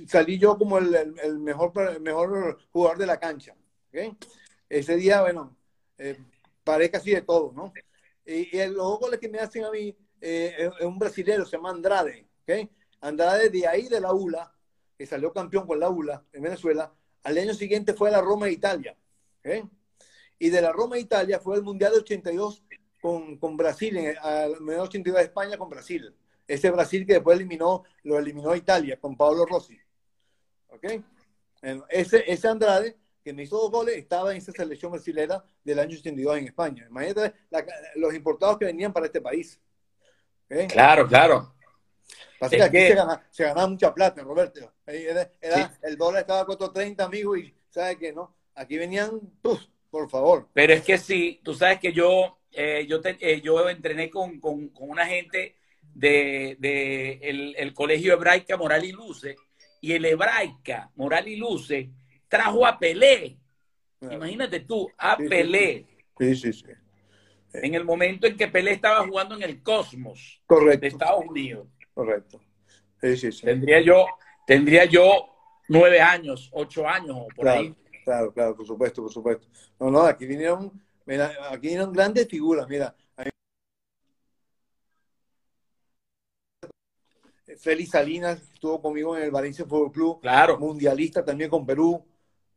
salí 0.06 0.38
yo 0.38 0.56
como 0.58 0.78
el, 0.78 0.94
el- 0.94 1.38
mejor, 1.38 2.00
mejor 2.00 2.58
jugador 2.72 2.98
de 2.98 3.06
la 3.06 3.18
cancha, 3.18 3.56
¿ok? 3.88 4.16
Ese 4.68 4.96
día, 4.96 5.22
bueno, 5.22 5.56
eh, 5.98 6.18
paré 6.64 6.90
casi 6.90 7.12
de 7.12 7.22
todo, 7.22 7.52
¿no? 7.52 7.72
Y, 8.26 8.56
y 8.56 8.66
los 8.68 8.98
que 9.20 9.28
me 9.28 9.38
hacen 9.38 9.64
a 9.64 9.70
mí, 9.70 9.96
eh, 10.20 10.70
es, 10.78 10.84
un 10.84 10.98
brasilero, 10.98 11.44
se 11.46 11.56
llama 11.56 11.70
Andrade, 11.70 12.26
¿ok? 12.42 12.70
Andrade 13.00 13.50
de 13.50 13.66
ahí 13.66 13.88
de 13.88 14.00
la 14.00 14.12
ULA, 14.12 14.52
que 14.96 15.06
salió 15.06 15.32
campeón 15.32 15.66
con 15.66 15.78
la 15.80 15.88
ULA 15.88 16.24
en 16.32 16.42
Venezuela, 16.42 16.92
al 17.22 17.38
año 17.38 17.54
siguiente 17.54 17.94
fue 17.94 18.08
a 18.08 18.12
la 18.12 18.20
Roma 18.20 18.46
de 18.46 18.52
Italia, 18.52 18.96
¿ok? 19.44 19.68
Y 20.38 20.50
de 20.50 20.60
la 20.62 20.72
Roma 20.72 20.96
de 20.96 21.02
Italia 21.02 21.40
fue 21.40 21.56
al 21.56 21.62
Mundial 21.62 21.92
de 21.92 21.98
82 21.98 22.62
con, 23.00 23.38
con 23.38 23.56
Brasil, 23.56 23.96
al 24.22 24.60
Mundial 24.60 24.80
82 24.80 25.18
de 25.18 25.24
España 25.24 25.56
con 25.58 25.68
Brasil. 25.68 26.14
Ese 26.48 26.70
Brasil 26.70 27.06
que 27.06 27.12
después 27.14 27.36
eliminó, 27.36 27.84
lo 28.02 28.18
eliminó 28.18 28.56
Italia 28.56 28.98
con 28.98 29.16
Pablo 29.16 29.44
Rossi. 29.46 29.78
¿Ok? 30.68 30.84
Ese, 31.90 32.24
ese 32.30 32.48
Andrade, 32.48 32.96
que 33.22 33.32
me 33.32 33.42
hizo 33.42 33.56
dos 33.58 33.70
goles, 33.70 33.96
estaba 33.96 34.30
en 34.32 34.38
esa 34.38 34.52
selección 34.52 34.90
brasilera 34.92 35.44
del 35.62 35.78
año 35.78 35.96
82 35.98 36.38
en 36.38 36.44
España. 36.46 36.86
Imagínate 36.88 37.34
la- 37.50 37.66
los 37.96 38.14
importados 38.14 38.58
que 38.58 38.64
venían 38.64 38.92
para 38.92 39.06
este 39.06 39.20
país. 39.20 39.60
¿Ok? 40.50 40.70
Claro, 40.72 41.06
claro. 41.06 41.54
Pasa 42.38 42.56
Es 42.56 42.62
que 42.62 42.66
aquí 42.68 42.76
que- 42.78 42.88
se, 42.88 42.94
gana, 42.94 43.26
se 43.30 43.44
ganaba 43.44 43.66
mucha 43.68 43.92
plata, 43.92 44.22
Roberto. 44.22 44.72
Era, 44.86 45.30
El 45.82 45.96
dólar 45.98 46.22
estaba 46.22 46.40
a 46.40 46.46
4.30, 46.46 47.04
amigo, 47.04 47.36
y 47.36 47.54
¿sabes 47.68 47.96
qué? 47.98 48.12
No? 48.12 48.34
Aquí 48.54 48.78
venían, 48.78 49.20
¡puf! 49.42 49.60
por 49.90 50.08
favor. 50.08 50.48
Pero 50.54 50.72
es 50.74 50.82
que 50.82 50.96
sí, 50.98 51.40
tú 51.42 51.54
sabes 51.54 51.80
que 51.80 51.92
yo, 51.92 52.38
eh, 52.52 52.86
yo, 52.88 53.00
te- 53.00 53.16
eh, 53.20 53.40
yo 53.40 53.68
entrené 53.68 54.08
con, 54.10 54.38
con- 54.38 54.68
con 54.68 54.88
una 54.90 55.06
gente 55.06 55.56
de, 55.94 56.56
de 56.58 57.18
el, 57.22 57.54
el 57.56 57.74
Colegio 57.74 58.12
Hebraica 58.14 58.56
Moral 58.56 58.84
y 58.84 58.92
Luce, 58.92 59.36
y 59.80 59.92
el 59.92 60.04
Hebraica 60.04 60.90
Moral 60.96 61.28
y 61.28 61.36
Luce 61.36 61.90
trajo 62.28 62.66
a 62.66 62.78
Pelé. 62.78 63.38
Imagínate 64.00 64.60
tú, 64.60 64.88
a 64.96 65.16
Sí, 65.16 65.22
sí, 65.24 65.28
Pelé, 65.28 65.86
Sí, 66.18 66.36
sí, 66.36 66.52
sí. 66.52 66.64
en 67.52 67.74
el 67.74 67.84
momento 67.84 68.26
en 68.26 68.36
que 68.36 68.48
Pelé 68.48 68.72
estaba 68.72 69.06
jugando 69.06 69.34
en 69.34 69.42
el 69.42 69.62
Cosmos 69.62 70.42
Correcto. 70.46 70.80
de 70.80 70.86
Estados 70.88 71.24
Unidos. 71.26 71.68
Correcto. 71.94 72.40
Sí, 73.00 73.16
sí, 73.16 73.32
sí. 73.32 73.46
Tendría 73.46 73.80
yo, 73.80 74.06
tendría 74.46 74.84
yo 74.84 75.34
nueve 75.68 76.00
años, 76.00 76.48
ocho 76.52 76.86
años 76.88 77.16
o 77.18 77.26
por 77.28 77.44
Claro, 77.44 77.60
ahí. 77.60 77.74
claro, 78.04 78.32
claro, 78.32 78.56
por 78.56 78.66
supuesto, 78.66 79.02
por 79.02 79.12
supuesto. 79.12 79.46
No, 79.78 79.90
no, 79.90 80.00
aquí 80.02 80.26
vinieron, 80.26 80.72
mira, 81.06 81.32
aquí 81.50 81.68
vinieron 81.68 81.92
grandes 81.92 82.26
figuras, 82.28 82.68
mira. 82.68 82.94
a 83.16 83.24
mí- 83.24 83.30
Félix 87.58 87.90
Salinas 87.90 88.40
estuvo 88.54 88.80
conmigo 88.80 89.16
en 89.16 89.24
el 89.24 89.30
Valencia 89.30 89.64
Fútbol 89.64 89.92
Club, 89.92 90.20
Claro. 90.20 90.58
mundialista 90.58 91.24
también 91.24 91.50
con 91.50 91.66
Perú. 91.66 92.04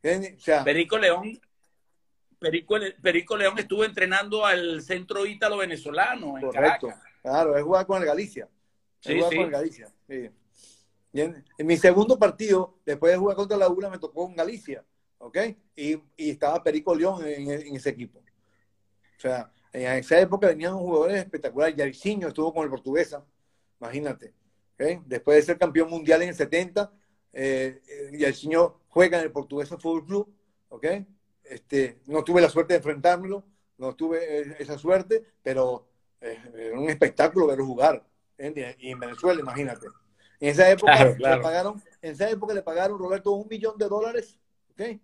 ¿Entiendes? 0.01 0.39
O 0.39 0.43
sea, 0.43 0.63
Perico 0.63 0.98
León, 0.98 1.39
Perico, 2.39 3.38
León 3.38 3.60
estuvo 3.60 3.86
entrenando 3.86 4.43
al 4.43 4.81
centro 4.81 5.27
ítalo 5.27 5.58
venezolano 5.58 6.38
en 6.38 6.46
Correcto. 6.46 6.88
Caracas. 6.88 7.12
Claro, 7.22 7.55
es 7.55 7.63
jugar 7.63 7.86
con 7.86 8.01
el 8.01 8.08
Galicia. 8.08 8.50
Con 9.03 9.34
el 9.34 9.51
Galicia. 9.51 9.93
En, 11.13 11.43
mi 11.60 11.77
segundo 11.77 12.17
partido, 12.17 12.79
después 12.84 13.12
de 13.12 13.20
jugar 13.20 13.36
contra 13.36 13.58
la 13.58 13.70
ULA, 13.70 13.89
me 13.89 14.00
tocó 14.00 14.27
en 14.27 14.36
Galicia. 14.36 14.84
¿Ok? 15.20 15.38
Y, 15.75 16.01
estaba 16.17 16.63
Perico 16.63 16.96
León 16.96 17.24
en, 17.24 17.75
ese 17.75 17.89
equipo. 17.89 18.20
O 18.20 19.20
sea, 19.20 19.51
en 19.72 20.00
esa 20.00 20.20
época 20.20 20.48
venían 20.48 20.74
jugadores 20.74 21.17
espectaculares. 21.17 21.75
Yariciño 21.75 22.29
estuvo 22.29 22.51
con 22.51 22.63
el 22.63 22.72
Portuguesa. 22.72 23.24
Imagínate. 23.79 24.34
Después 25.06 25.38
de 25.38 25.42
ser 25.44 25.58
campeón 25.58 25.90
mundial 25.90 26.22
en 26.22 26.30
el 26.30 26.36
70, 26.36 26.92
eh, 27.34 27.82
Yariciño 28.14 28.82
juega 28.88 29.20
en 29.20 29.26
el 29.26 29.32
Portuguesa 29.32 29.78
Fútbol 29.78 30.06
Club. 30.06 30.36
¿Ok? 30.70 30.86
Este, 31.44 32.00
no 32.06 32.24
tuve 32.24 32.42
la 32.42 32.50
suerte 32.50 32.74
de 32.74 32.78
enfrentármelo, 32.78 33.44
no 33.78 33.96
tuve 33.96 34.42
eh, 34.42 34.56
esa 34.60 34.78
suerte, 34.78 35.26
pero 35.44 35.88
eh, 36.22 36.40
era 36.56 36.80
un 36.80 36.90
espectáculo 36.90 37.48
verlo 37.48 37.66
jugar. 37.66 38.06
Y 38.38 38.90
en 38.90 39.00
Venezuela, 39.00 39.40
imagínate. 39.40 39.88
En 40.40 40.50
esa 40.50 40.70
época 40.72 41.06
le 41.06 41.38
pagaron, 41.38 41.82
en 42.02 42.12
esa 42.14 42.30
época 42.30 42.54
le 42.54 42.64
pagaron 42.64 42.98
Roberto 42.98 43.32
un 43.32 43.48
millón 43.48 43.78
de 43.78 43.88
dólares, 43.88 44.40
¿ok? 44.72 45.00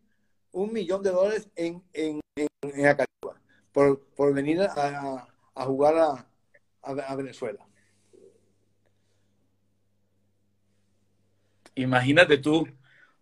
Un 0.53 0.73
millón 0.73 1.03
de 1.03 1.11
dólares 1.11 1.47
en, 1.55 1.83
en, 1.93 2.19
en, 2.35 2.97
por, 3.71 3.99
por 4.15 4.33
venir 4.33 4.61
a, 4.61 5.27
a 5.53 5.65
jugar 5.65 5.95
a, 5.97 6.27
a, 6.81 7.15
Venezuela. 7.15 7.66
Imagínate 11.77 12.37
tú, 12.37 12.67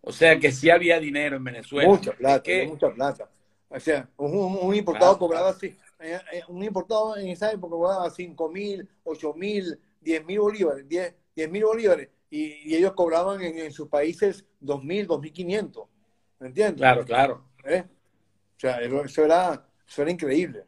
o 0.00 0.12
sea 0.12 0.38
que 0.38 0.52
sí 0.52 0.70
había 0.70 0.98
dinero 0.98 1.36
en 1.36 1.44
Venezuela. 1.44 1.88
Mucha 1.88 2.12
plata, 2.12 2.50
mucha 2.66 2.90
plata. 2.90 3.30
O 3.68 3.80
sea, 3.80 4.08
un, 4.16 4.74
importado 4.74 5.18
cobraba 5.18 5.50
así, 5.50 5.76
eh, 5.98 6.18
eh, 6.32 6.42
un 6.48 6.62
importado 6.62 7.16
en 7.16 7.28
esa 7.28 7.50
época 7.50 7.72
cobraba 7.72 8.10
5 8.10 8.48
mil, 8.50 8.88
8 9.04 9.34
mil, 9.34 9.78
10 10.00 10.24
mil 10.24 10.40
bolívares, 10.40 10.86
10 10.88 11.50
mil 11.50 11.64
bolívares, 11.64 12.08
y, 12.30 12.74
ellos 12.74 12.92
cobraban 12.92 13.42
en, 13.42 13.72
sus 13.72 13.88
países 13.88 14.44
2 14.60 14.84
mil, 14.84 15.06
2 15.06 15.20
mil 15.20 15.32
500. 15.32 15.88
¿Me 16.38 16.48
entiendes? 16.48 16.76
Claro, 16.76 17.04
claro. 17.04 17.44
¿Eh? 17.64 17.84
O 18.56 18.60
sea, 18.60 18.80
eso 18.80 19.24
era, 19.24 19.66
eso 19.86 20.02
era 20.02 20.10
increíble. 20.10 20.64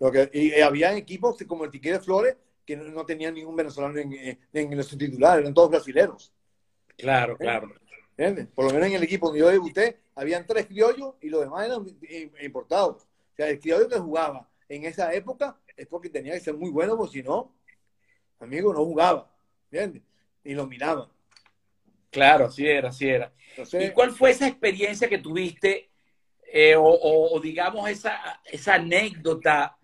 Lo 0.00 0.10
que, 0.10 0.30
y 0.32 0.60
había 0.60 0.96
equipos 0.96 1.36
como 1.46 1.64
el 1.64 1.70
Tiquete 1.70 2.00
Flores 2.00 2.36
que 2.64 2.76
no, 2.76 3.04
tenían 3.04 3.34
ningún 3.34 3.56
venezolano 3.56 3.98
en, 3.98 4.38
en, 4.52 4.76
los 4.76 4.88
titulares, 4.88 5.42
eran 5.42 5.54
todos 5.54 5.70
brasileños. 5.70 6.32
Claro, 6.96 7.36
claro. 7.36 7.72
Por 8.54 8.66
lo 8.66 8.70
menos 8.72 8.88
en 8.88 8.94
el 8.94 9.02
equipo 9.02 9.26
donde 9.26 9.40
yo 9.40 9.48
debuté, 9.48 9.98
habían 10.14 10.46
tres 10.46 10.66
criollos 10.66 11.14
y 11.20 11.28
los 11.28 11.40
demás 11.40 11.66
eran 11.66 11.84
importados. 12.42 13.02
O 13.02 13.36
sea, 13.36 13.48
el 13.48 13.58
criollo 13.58 13.88
que 13.88 13.98
jugaba 13.98 14.48
en 14.68 14.84
esa 14.84 15.12
época 15.12 15.58
es 15.76 15.86
porque 15.86 16.08
tenía 16.08 16.34
que 16.34 16.40
ser 16.40 16.54
muy 16.54 16.70
bueno, 16.70 16.96
porque 16.96 17.18
si 17.18 17.22
no, 17.22 17.52
amigo, 18.38 18.72
no 18.72 18.84
jugaba. 18.84 19.30
¿Entiendes? 19.70 20.02
Y 20.44 20.54
lo 20.54 20.66
miraban. 20.66 21.08
Claro, 22.10 22.46
así 22.46 22.64
era, 22.64 22.90
así 22.90 23.08
era. 23.08 23.32
¿Y 23.72 23.90
cuál 23.90 24.12
fue 24.12 24.30
esa 24.30 24.46
experiencia 24.46 25.08
que 25.08 25.18
tuviste, 25.18 25.90
eh, 26.52 26.76
o, 26.78 27.40
digamos 27.42 27.90
esa, 27.90 28.40
esa 28.44 28.74
anécdota 28.74 29.76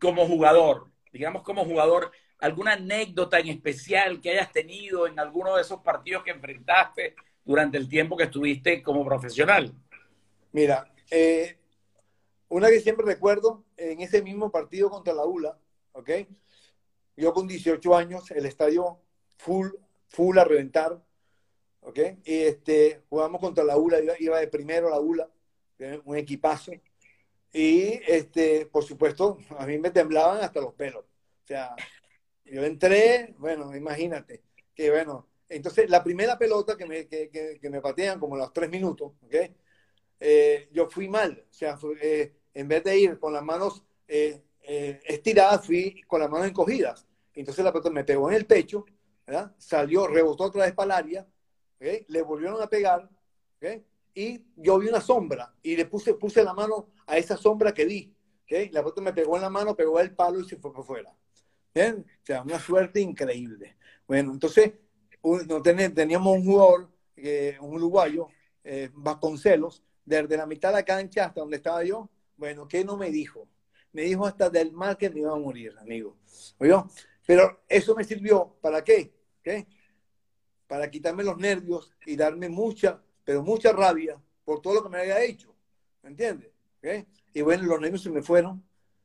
como 0.00 0.26
jugador? 0.26 0.88
Digamos 1.12 1.42
como 1.42 1.66
jugador, 1.66 2.10
alguna 2.42 2.72
anécdota 2.72 3.38
en 3.38 3.48
especial 3.48 4.20
que 4.20 4.30
hayas 4.30 4.52
tenido 4.52 5.06
en 5.06 5.18
alguno 5.18 5.54
de 5.54 5.62
esos 5.62 5.80
partidos 5.80 6.24
que 6.24 6.32
enfrentaste 6.32 7.14
durante 7.44 7.78
el 7.78 7.88
tiempo 7.88 8.16
que 8.16 8.24
estuviste 8.24 8.82
como 8.82 9.04
profesional? 9.04 9.72
Mira, 10.50 10.92
eh, 11.08 11.56
una 12.48 12.68
que 12.68 12.80
siempre 12.80 13.06
recuerdo, 13.06 13.64
en 13.76 14.00
ese 14.00 14.22
mismo 14.22 14.50
partido 14.50 14.90
contra 14.90 15.14
la 15.14 15.24
ULA, 15.24 15.56
¿ok? 15.92 16.10
Yo 17.16 17.32
con 17.32 17.46
18 17.46 17.96
años, 17.96 18.30
el 18.32 18.44
estadio 18.44 18.98
full, 19.38 19.68
full 20.08 20.36
a 20.36 20.44
reventar, 20.44 21.00
¿ok? 21.80 21.98
Y 22.24 22.42
este, 22.42 23.02
jugamos 23.08 23.40
contra 23.40 23.62
la 23.62 23.76
ULA, 23.76 24.00
iba, 24.18 24.40
de 24.40 24.48
primero 24.48 24.90
la 24.90 24.98
ULA, 24.98 25.30
un 26.04 26.16
equipazo. 26.16 26.72
Y, 27.52 28.00
este, 28.08 28.66
por 28.66 28.82
supuesto, 28.82 29.38
a 29.58 29.64
mí 29.64 29.78
me 29.78 29.90
temblaban 29.90 30.42
hasta 30.42 30.60
los 30.60 30.74
pelos. 30.74 31.04
O 31.04 31.46
sea, 31.46 31.76
yo 32.44 32.64
entré, 32.64 33.34
bueno, 33.38 33.74
imagínate, 33.74 34.42
que 34.74 34.90
bueno, 34.90 35.28
entonces, 35.52 35.90
la 35.90 36.02
primera 36.02 36.38
pelota 36.38 36.76
que 36.76 36.86
me, 36.86 37.06
que, 37.06 37.60
me 37.70 37.80
patean 37.82 38.18
como 38.18 38.36
los 38.36 38.52
tres 38.52 38.70
minutos, 38.70 39.12
¿okay? 39.22 39.54
Eh, 40.18 40.68
yo 40.72 40.88
fui 40.88 41.08
mal. 41.08 41.44
O 41.50 41.52
sea, 41.52 41.78
eh, 42.00 42.32
en 42.54 42.68
vez 42.68 42.82
de 42.84 42.98
ir 42.98 43.18
con 43.18 43.32
las 43.32 43.44
manos 43.44 43.84
eh, 44.08 44.42
estiradas, 45.04 45.66
fui 45.66 46.00
con 46.06 46.20
las 46.20 46.30
manos 46.30 46.48
encogidas. 46.48 47.06
Entonces 47.34 47.64
la 47.64 47.72
pelota 47.72 47.90
me 47.90 48.04
pegó 48.04 48.30
en 48.30 48.36
el 48.36 48.46
pecho, 48.46 48.84
¿verdad? 49.26 49.54
salió, 49.58 50.06
rebotó 50.06 50.44
otra 50.44 50.64
vez 50.64 50.72
para 50.72 50.98
el 50.98 51.04
área, 51.04 51.26
le 52.08 52.22
volvieron 52.22 52.62
a 52.62 52.68
pegar, 52.68 53.08
y 54.14 54.44
yo 54.56 54.78
vi 54.78 54.88
una 54.88 55.00
sombra 55.00 55.54
y 55.62 55.76
le 55.76 55.86
puse, 55.86 56.14
puse 56.14 56.44
la 56.44 56.52
mano 56.52 56.88
a 57.06 57.16
esa 57.16 57.36
sombra 57.36 57.72
que 57.72 57.84
vi. 57.84 58.14
La 58.70 58.82
pelota 58.82 59.00
me 59.00 59.12
pegó 59.12 59.36
en 59.36 59.42
la 59.42 59.50
mano, 59.50 59.74
pegó 59.74 59.98
el 59.98 60.14
palo 60.14 60.40
y 60.40 60.48
se 60.48 60.56
fue 60.56 60.72
para 60.72 61.14
O 61.74 62.04
sea, 62.22 62.42
una 62.42 62.58
suerte 62.58 63.00
increíble. 63.00 63.76
Bueno, 64.06 64.32
entonces 64.32 64.72
no 65.22 65.62
teníamos 65.62 66.36
un 66.36 66.44
jugador, 66.44 66.90
eh, 67.16 67.56
un 67.60 67.74
uruguayo, 67.74 68.28
eh, 68.64 68.90
Vasconcelos, 68.92 69.82
desde 70.04 70.36
la 70.36 70.46
mitad 70.46 70.68
de 70.68 70.74
la 70.74 70.84
cancha 70.84 71.26
hasta 71.26 71.40
donde 71.40 71.56
estaba 71.56 71.82
yo. 71.84 72.10
Bueno, 72.36 72.68
¿qué 72.68 72.84
no 72.84 72.96
me 72.96 73.10
dijo? 73.10 73.48
Me 73.92 74.02
dijo 74.02 74.26
hasta 74.26 74.50
del 74.50 74.72
mal 74.72 74.96
que 74.96 75.10
me 75.10 75.20
iba 75.20 75.32
a 75.32 75.38
morir, 75.38 75.74
amigo. 75.78 76.16
Pero 77.26 77.62
eso 77.68 77.94
me 77.94 78.04
sirvió, 78.04 78.56
¿para 78.60 78.82
qué? 78.82 79.14
¿Qué? 79.42 79.66
Para 80.66 80.90
quitarme 80.90 81.22
los 81.22 81.38
nervios 81.38 81.94
y 82.04 82.16
darme 82.16 82.48
mucha, 82.48 83.02
pero 83.24 83.42
mucha 83.42 83.72
rabia 83.72 84.20
por 84.44 84.60
todo 84.60 84.74
lo 84.74 84.82
que 84.82 84.88
me 84.88 85.00
había 85.00 85.22
hecho. 85.22 85.54
¿Me 86.02 86.10
entiendes? 86.10 86.50
Y 87.32 87.40
bueno, 87.42 87.64
los 87.64 87.80
nervios 87.80 88.02
se 88.02 88.10
me 88.10 88.22
fueron, 88.22 88.62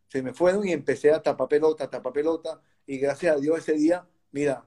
se 0.08 0.22
me 0.22 0.34
fueron 0.34 0.68
y 0.68 0.72
empecé 0.72 1.12
a 1.12 1.22
tapar 1.22 1.48
pelota, 1.48 1.90
tapar 1.90 2.14
pelota. 2.14 2.62
Y 2.86 2.98
gracias 2.98 3.36
a 3.36 3.40
Dios 3.40 3.60
ese 3.60 3.74
día, 3.74 4.06
mira, 4.32 4.66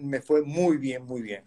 me 0.00 0.20
fue 0.20 0.42
muy 0.42 0.76
bien, 0.76 1.04
muy 1.04 1.22
bien. 1.22 1.44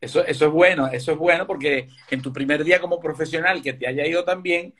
Eso, 0.00 0.24
eso 0.24 0.46
es 0.46 0.52
bueno, 0.52 0.88
eso 0.88 1.12
es 1.12 1.18
bueno 1.18 1.46
porque 1.46 1.88
en 2.10 2.20
tu 2.20 2.32
primer 2.32 2.62
día 2.62 2.80
como 2.80 3.00
profesional 3.00 3.62
que 3.62 3.72
te 3.72 3.86
haya 3.86 4.06
ido 4.06 4.24
tan 4.24 4.42
bien, 4.42 4.74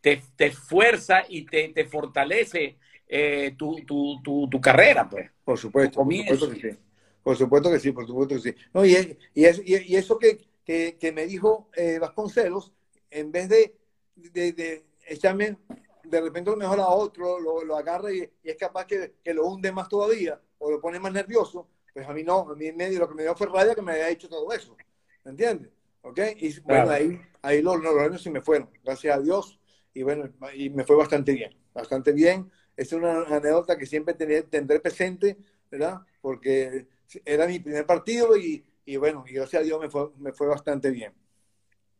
te, 0.00 0.22
te 0.36 0.46
esfuerza 0.46 1.24
y 1.28 1.44
te, 1.46 1.68
te 1.70 1.84
fortalece 1.84 2.78
eh, 3.08 3.54
tu, 3.56 3.84
tu, 3.84 4.20
tu, 4.22 4.60
carrera, 4.60 5.08
pues. 5.08 5.30
Por 5.44 5.58
supuesto, 5.58 6.04
por 6.04 6.14
supuesto 6.14 6.50
que 6.50 6.60
sí. 6.60 6.78
Por 7.22 7.36
supuesto 7.36 7.70
que 7.70 7.80
sí, 7.80 7.92
por 7.92 8.06
supuesto 8.06 8.34
que 8.36 8.40
sí. 8.40 8.54
No, 8.72 8.84
y, 8.84 8.94
y, 9.34 9.44
y, 9.44 9.96
eso 9.96 10.18
que, 10.18 10.38
que, 10.64 10.96
que, 10.98 11.12
me 11.12 11.26
dijo 11.26 11.68
eh, 11.74 11.98
Vasconcelos, 11.98 12.72
en 13.10 13.32
vez 13.32 13.48
de, 13.48 13.74
de, 14.14 14.52
de 14.52 14.87
echarme 15.08 15.58
de 16.04 16.20
repente 16.20 16.50
lo 16.50 16.56
mejor 16.56 16.80
a 16.80 16.88
otro, 16.88 17.38
lo, 17.38 17.64
lo 17.64 17.76
agarra 17.76 18.12
y, 18.12 18.28
es 18.42 18.56
capaz 18.56 18.86
que, 18.86 19.14
que, 19.22 19.34
lo 19.34 19.46
hunde 19.46 19.70
más 19.72 19.88
todavía 19.88 20.40
o 20.58 20.70
lo 20.70 20.80
pone 20.80 20.98
más 20.98 21.12
nervioso, 21.12 21.68
pues 21.92 22.06
a 22.06 22.12
mí 22.12 22.22
no, 22.22 22.50
a 22.50 22.54
mí 22.54 22.66
en 22.66 22.76
medio 22.76 22.98
lo 22.98 23.08
que 23.08 23.14
me 23.14 23.22
dio 23.22 23.36
fue 23.36 23.46
rabia 23.46 23.74
que 23.74 23.82
me 23.82 23.92
haya 23.92 24.08
hecho 24.08 24.28
todo 24.28 24.50
eso, 24.52 24.76
¿me 25.24 25.30
entiendes? 25.30 25.70
¿Ok? 26.02 26.18
Y 26.36 26.58
bueno, 26.60 26.90
ahí, 26.90 27.20
ahí 27.42 27.60
los, 27.60 27.80
los 27.80 27.98
años 27.98 28.22
se 28.22 28.30
me 28.30 28.40
fueron, 28.40 28.70
gracias 28.82 29.16
a 29.16 29.20
Dios, 29.20 29.58
y 29.92 30.02
bueno, 30.02 30.30
y 30.54 30.70
me 30.70 30.84
fue 30.84 30.96
bastante 30.96 31.32
bien, 31.32 31.56
bastante 31.74 32.12
bien. 32.12 32.50
Es 32.76 32.92
una 32.92 33.22
anécdota 33.22 33.76
que 33.76 33.84
siempre 33.84 34.14
tendré 34.14 34.78
presente, 34.78 35.36
¿verdad? 35.68 36.00
Porque 36.20 36.86
era 37.24 37.46
mi 37.46 37.58
primer 37.58 37.84
partido 37.84 38.36
y, 38.36 38.64
y 38.84 38.96
bueno, 38.96 39.24
y 39.26 39.32
gracias 39.32 39.62
a 39.62 39.64
Dios 39.64 39.80
me 39.80 39.90
fue, 39.90 40.10
me 40.18 40.32
fue 40.32 40.46
bastante 40.46 40.90
bien. 40.90 41.12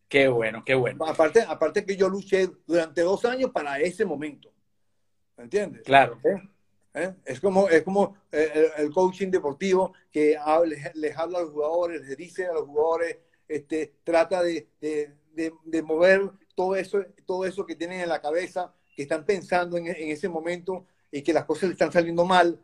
Qué 0.08 0.26
bueno, 0.28 0.64
qué 0.64 0.74
bueno. 0.74 1.04
Aparte, 1.06 1.42
aparte 1.42 1.84
que 1.84 1.96
yo 1.96 2.08
luché 2.08 2.48
durante 2.66 3.02
dos 3.02 3.24
años 3.26 3.50
para 3.50 3.78
ese 3.78 4.06
momento. 4.06 4.50
¿Me 5.36 5.44
entiendes? 5.44 5.82
Claro. 5.82 6.18
¿Eh? 6.24 6.42
¿Eh? 6.94 7.14
Es 7.26 7.40
como, 7.40 7.68
es 7.68 7.82
como 7.82 8.16
eh, 8.32 8.70
el, 8.78 8.90
coaching 8.90 9.30
deportivo 9.30 9.92
que 10.10 10.36
les, 10.94 11.16
habla 11.16 11.38
a 11.38 11.42
los 11.42 11.50
jugadores, 11.50 12.00
les 12.00 12.16
dice 12.16 12.46
a 12.46 12.54
los 12.54 12.62
jugadores, 12.62 13.18
este, 13.46 13.94
trata 14.02 14.42
de, 14.42 14.68
de, 14.80 15.14
de, 15.64 15.82
mover 15.82 16.30
todo 16.54 16.74
eso, 16.74 17.04
todo 17.24 17.44
eso 17.44 17.64
que 17.66 17.76
tienen 17.76 18.00
en 18.00 18.08
la 18.08 18.20
cabeza, 18.20 18.74
que 18.96 19.02
están 19.02 19.24
pensando 19.24 19.76
en, 19.76 19.88
en 19.88 20.08
ese 20.08 20.28
momento 20.28 20.86
y 21.12 21.22
que 21.22 21.32
las 21.32 21.44
cosas 21.44 21.64
le 21.64 21.72
están 21.72 21.92
saliendo 21.92 22.24
mal. 22.24 22.60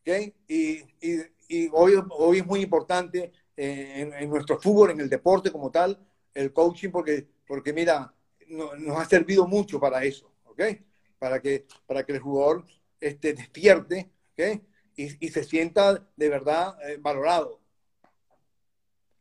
¿okay? 0.00 0.34
Y, 0.48 0.78
y, 1.00 1.20
y, 1.48 1.68
hoy, 1.72 1.92
hoy 2.10 2.38
es 2.38 2.46
muy 2.46 2.62
importante 2.62 3.32
en, 3.56 4.12
en, 4.14 4.30
nuestro 4.30 4.58
fútbol, 4.58 4.90
en 4.90 5.00
el 5.00 5.08
deporte 5.08 5.52
como 5.52 5.70
tal, 5.70 5.98
el 6.36 6.52
coaching 6.52 6.90
porque, 6.90 7.26
porque 7.46 7.72
mira, 7.72 8.12
nos 8.48 8.98
ha 8.98 9.04
servido 9.04 9.46
mucho 9.46 9.80
para 9.80 10.04
eso, 10.04 10.32
¿ok? 10.44 10.62
Para 11.18 11.40
que, 11.40 11.66
para 11.86 12.04
que 12.04 12.12
el 12.12 12.20
jugador 12.20 12.64
este, 13.00 13.32
despierte, 13.32 14.10
¿ok? 14.32 14.62
Y, 14.96 15.26
y 15.26 15.28
se 15.30 15.44
sienta 15.44 16.06
de 16.16 16.28
verdad 16.28 16.76
eh, 16.88 16.98
valorado. 17.00 17.60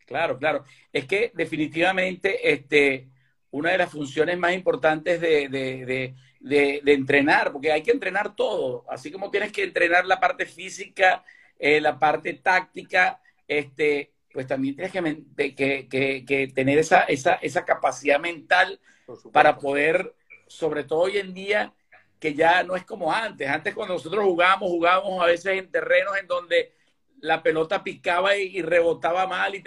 Claro, 0.05 0.37
claro. 0.37 0.63
Es 0.93 1.05
que 1.05 1.31
definitivamente 1.33 2.51
este, 2.51 3.09
una 3.51 3.71
de 3.71 3.77
las 3.77 3.91
funciones 3.91 4.37
más 4.37 4.53
importantes 4.53 5.19
de, 5.19 5.49
de, 5.49 6.15
de, 6.39 6.93
entrenar, 6.93 7.51
porque 7.51 7.71
hay 7.71 7.81
que 7.81 7.91
entrenar 7.91 8.35
todo, 8.35 8.85
así 8.89 9.11
como 9.11 9.31
tienes 9.31 9.51
que 9.51 9.63
entrenar 9.63 10.05
la 10.05 10.19
parte 10.19 10.45
física, 10.45 11.23
eh, 11.57 11.81
la 11.81 11.97
parte 11.97 12.33
táctica, 12.33 13.21
este, 13.47 14.11
pues 14.35 14.47
también 14.47 14.75
tienes 14.75 14.91
que, 14.91 15.87
que, 15.87 16.25
que, 16.25 16.47
tener 16.47 16.77
esa, 16.77 17.03
esa, 17.03 17.35
esa 17.35 17.63
capacidad 17.63 18.19
mental 18.19 18.81
para 19.31 19.57
poder, 19.57 20.13
sobre 20.45 20.83
todo 20.83 21.03
hoy 21.03 21.19
en 21.19 21.33
día, 21.33 21.73
que 22.19 22.33
ya 22.33 22.61
no 22.63 22.75
es 22.75 22.83
como 22.83 23.13
antes. 23.13 23.49
Antes 23.49 23.73
cuando 23.73 23.93
nosotros 23.93 24.25
jugábamos, 24.25 24.69
jugábamos 24.69 25.23
a 25.23 25.27
veces 25.27 25.57
en 25.57 25.71
terrenos 25.71 26.17
en 26.17 26.27
donde 26.27 26.73
la 27.21 27.41
pelota 27.41 27.81
picaba 27.81 28.35
y, 28.35 28.61
rebotaba 28.61 29.25
mal 29.25 29.55
y 29.55 29.63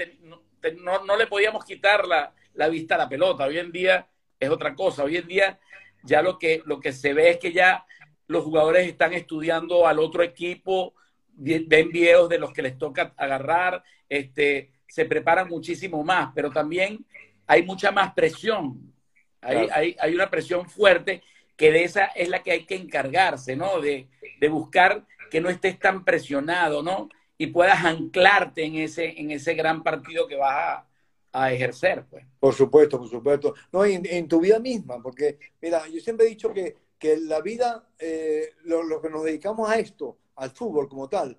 no, 0.82 1.02
no, 1.02 1.16
le 1.16 1.26
podíamos 1.26 1.64
quitar 1.64 2.06
la, 2.06 2.34
la, 2.52 2.68
vista 2.68 2.96
a 2.96 2.98
la 2.98 3.08
pelota. 3.08 3.46
Hoy 3.46 3.58
en 3.58 3.72
día 3.72 4.06
es 4.38 4.50
otra 4.50 4.74
cosa. 4.74 5.02
Hoy 5.02 5.16
en 5.16 5.28
día 5.28 5.58
ya 6.02 6.20
lo 6.20 6.38
que, 6.38 6.60
lo 6.66 6.78
que 6.78 6.92
se 6.92 7.14
ve 7.14 7.30
es 7.30 7.38
que 7.38 7.54
ya 7.54 7.86
los 8.26 8.44
jugadores 8.44 8.86
están 8.86 9.14
estudiando 9.14 9.86
al 9.86 9.98
otro 9.98 10.22
equipo, 10.22 10.92
ven 11.32 11.88
videos 11.88 12.28
de 12.28 12.38
los 12.38 12.52
que 12.52 12.60
les 12.60 12.76
toca 12.76 13.14
agarrar, 13.16 13.82
este, 14.08 14.72
se 14.86 15.04
preparan 15.04 15.48
muchísimo 15.48 16.02
más, 16.02 16.32
pero 16.34 16.50
también 16.50 17.04
hay 17.46 17.62
mucha 17.62 17.90
más 17.90 18.14
presión. 18.14 18.92
Hay, 19.40 19.68
hay, 19.72 19.96
hay, 20.00 20.14
una 20.14 20.30
presión 20.30 20.68
fuerte 20.68 21.22
que 21.56 21.70
de 21.70 21.84
esa 21.84 22.06
es 22.06 22.28
la 22.28 22.42
que 22.42 22.52
hay 22.52 22.64
que 22.64 22.74
encargarse, 22.74 23.54
¿no? 23.56 23.80
De, 23.80 24.08
de, 24.40 24.48
buscar 24.48 25.06
que 25.30 25.40
no 25.40 25.48
estés 25.48 25.78
tan 25.78 26.04
presionado, 26.04 26.82
¿no? 26.82 27.08
Y 27.36 27.48
puedas 27.48 27.84
anclarte 27.84 28.64
en 28.64 28.76
ese, 28.76 29.20
en 29.20 29.30
ese 29.30 29.54
gran 29.54 29.82
partido 29.82 30.26
que 30.26 30.36
vas 30.36 30.54
a, 30.54 30.86
a 31.32 31.52
ejercer, 31.52 32.04
pues. 32.10 32.24
Por 32.40 32.54
supuesto, 32.54 32.98
por 32.98 33.08
supuesto. 33.08 33.54
No, 33.72 33.84
en, 33.84 34.04
en, 34.06 34.26
tu 34.26 34.40
vida 34.40 34.58
misma, 34.58 35.00
porque, 35.00 35.38
mira, 35.60 35.86
yo 35.88 36.00
siempre 36.00 36.26
he 36.26 36.30
dicho 36.30 36.52
que, 36.52 36.76
que 36.98 37.16
la 37.18 37.40
vida, 37.40 37.88
eh, 37.98 38.54
lo, 38.64 38.82
lo, 38.82 39.00
que 39.00 39.10
nos 39.10 39.24
dedicamos 39.24 39.70
a 39.70 39.78
esto, 39.78 40.18
al 40.36 40.50
fútbol 40.50 40.88
como 40.88 41.08
tal, 41.08 41.38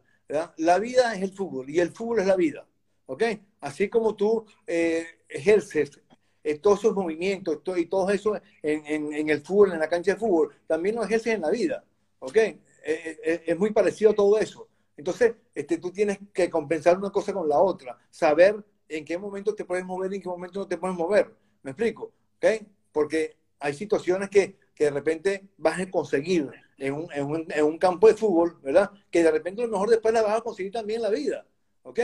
la 0.58 0.80
vida 0.80 1.16
es 1.16 1.22
el 1.22 1.32
fútbol 1.32 1.70
y 1.70 1.80
el 1.80 1.92
fútbol 1.92 2.20
es 2.20 2.28
la 2.28 2.36
vida. 2.36 2.68
¿Ok? 3.08 3.24
Así 3.62 3.90
como 3.90 4.16
tú 4.16 4.46
eh, 4.68 5.06
ejerces 5.28 6.00
eh, 6.44 6.60
todos 6.60 6.80
esos 6.80 6.94
movimientos 6.94 7.60
y 7.76 7.86
todo 7.88 8.10
eso 8.12 8.40
en, 8.62 9.14
en, 9.14 9.30
el 9.30 9.42
fútbol, 9.42 9.74
en 9.74 9.80
la 9.80 9.90
cancha 9.90 10.14
de 10.14 10.20
fútbol, 10.20 10.56
también 10.68 10.96
lo 10.96 11.04
ejerces 11.04 11.34
en 11.34 11.42
la 11.42 11.50
vida. 11.50 11.84
¿Ok? 12.20 12.38
Eh, 12.38 13.44
es 13.46 13.58
muy 13.58 13.72
parecido 13.72 14.12
a 14.12 14.16
todo 14.16 14.38
eso. 14.38 14.68
Entonces, 14.96 15.34
este, 15.56 15.78
tú 15.78 15.92
tienes 15.92 16.20
que 16.34 16.50
compensar 16.50 16.98
una 16.98 17.10
cosa 17.10 17.34
con 17.34 17.48
la 17.50 17.60
otra, 17.60 17.98
saber 18.10 18.64
en 18.88 19.06
qué 19.06 19.18
momento 19.18 19.56
te 19.56 19.66
puedes 19.66 19.86
mover 19.86 20.12
y 20.12 20.18
en 20.18 20.22
qué 20.22 20.30
momento 20.30 20.60
no 20.60 20.68
te 20.68 20.78
puedes 20.78 20.96
mover. 20.96 21.34
¿Me 21.64 21.72
explico? 21.72 22.14
¿Ok? 22.38 22.66
Porque 22.92 23.38
hay 23.60 23.74
situaciones 23.74 24.30
que, 24.30 24.58
que 24.76 24.86
de 24.86 24.92
repente 24.92 25.50
vas 25.58 25.80
a 25.80 25.90
conseguir 25.90 26.52
en 26.80 26.94
un, 26.94 27.12
en, 27.14 27.26
un, 27.26 27.46
en 27.50 27.66
un, 27.66 27.78
campo 27.78 28.08
de 28.08 28.16
fútbol, 28.16 28.58
¿verdad? 28.62 28.92
Que 29.12 29.24
de 29.24 29.32
repente 29.32 29.62
a 29.62 29.66
lo 29.66 29.72
mejor 29.72 29.90
después 29.90 30.14
la 30.14 30.22
vas 30.22 30.38
a 30.38 30.42
conseguir 30.42 30.72
también 30.72 30.98
en 30.98 31.04
la 31.04 31.10
vida, 31.10 31.46
¿ok? 31.84 32.00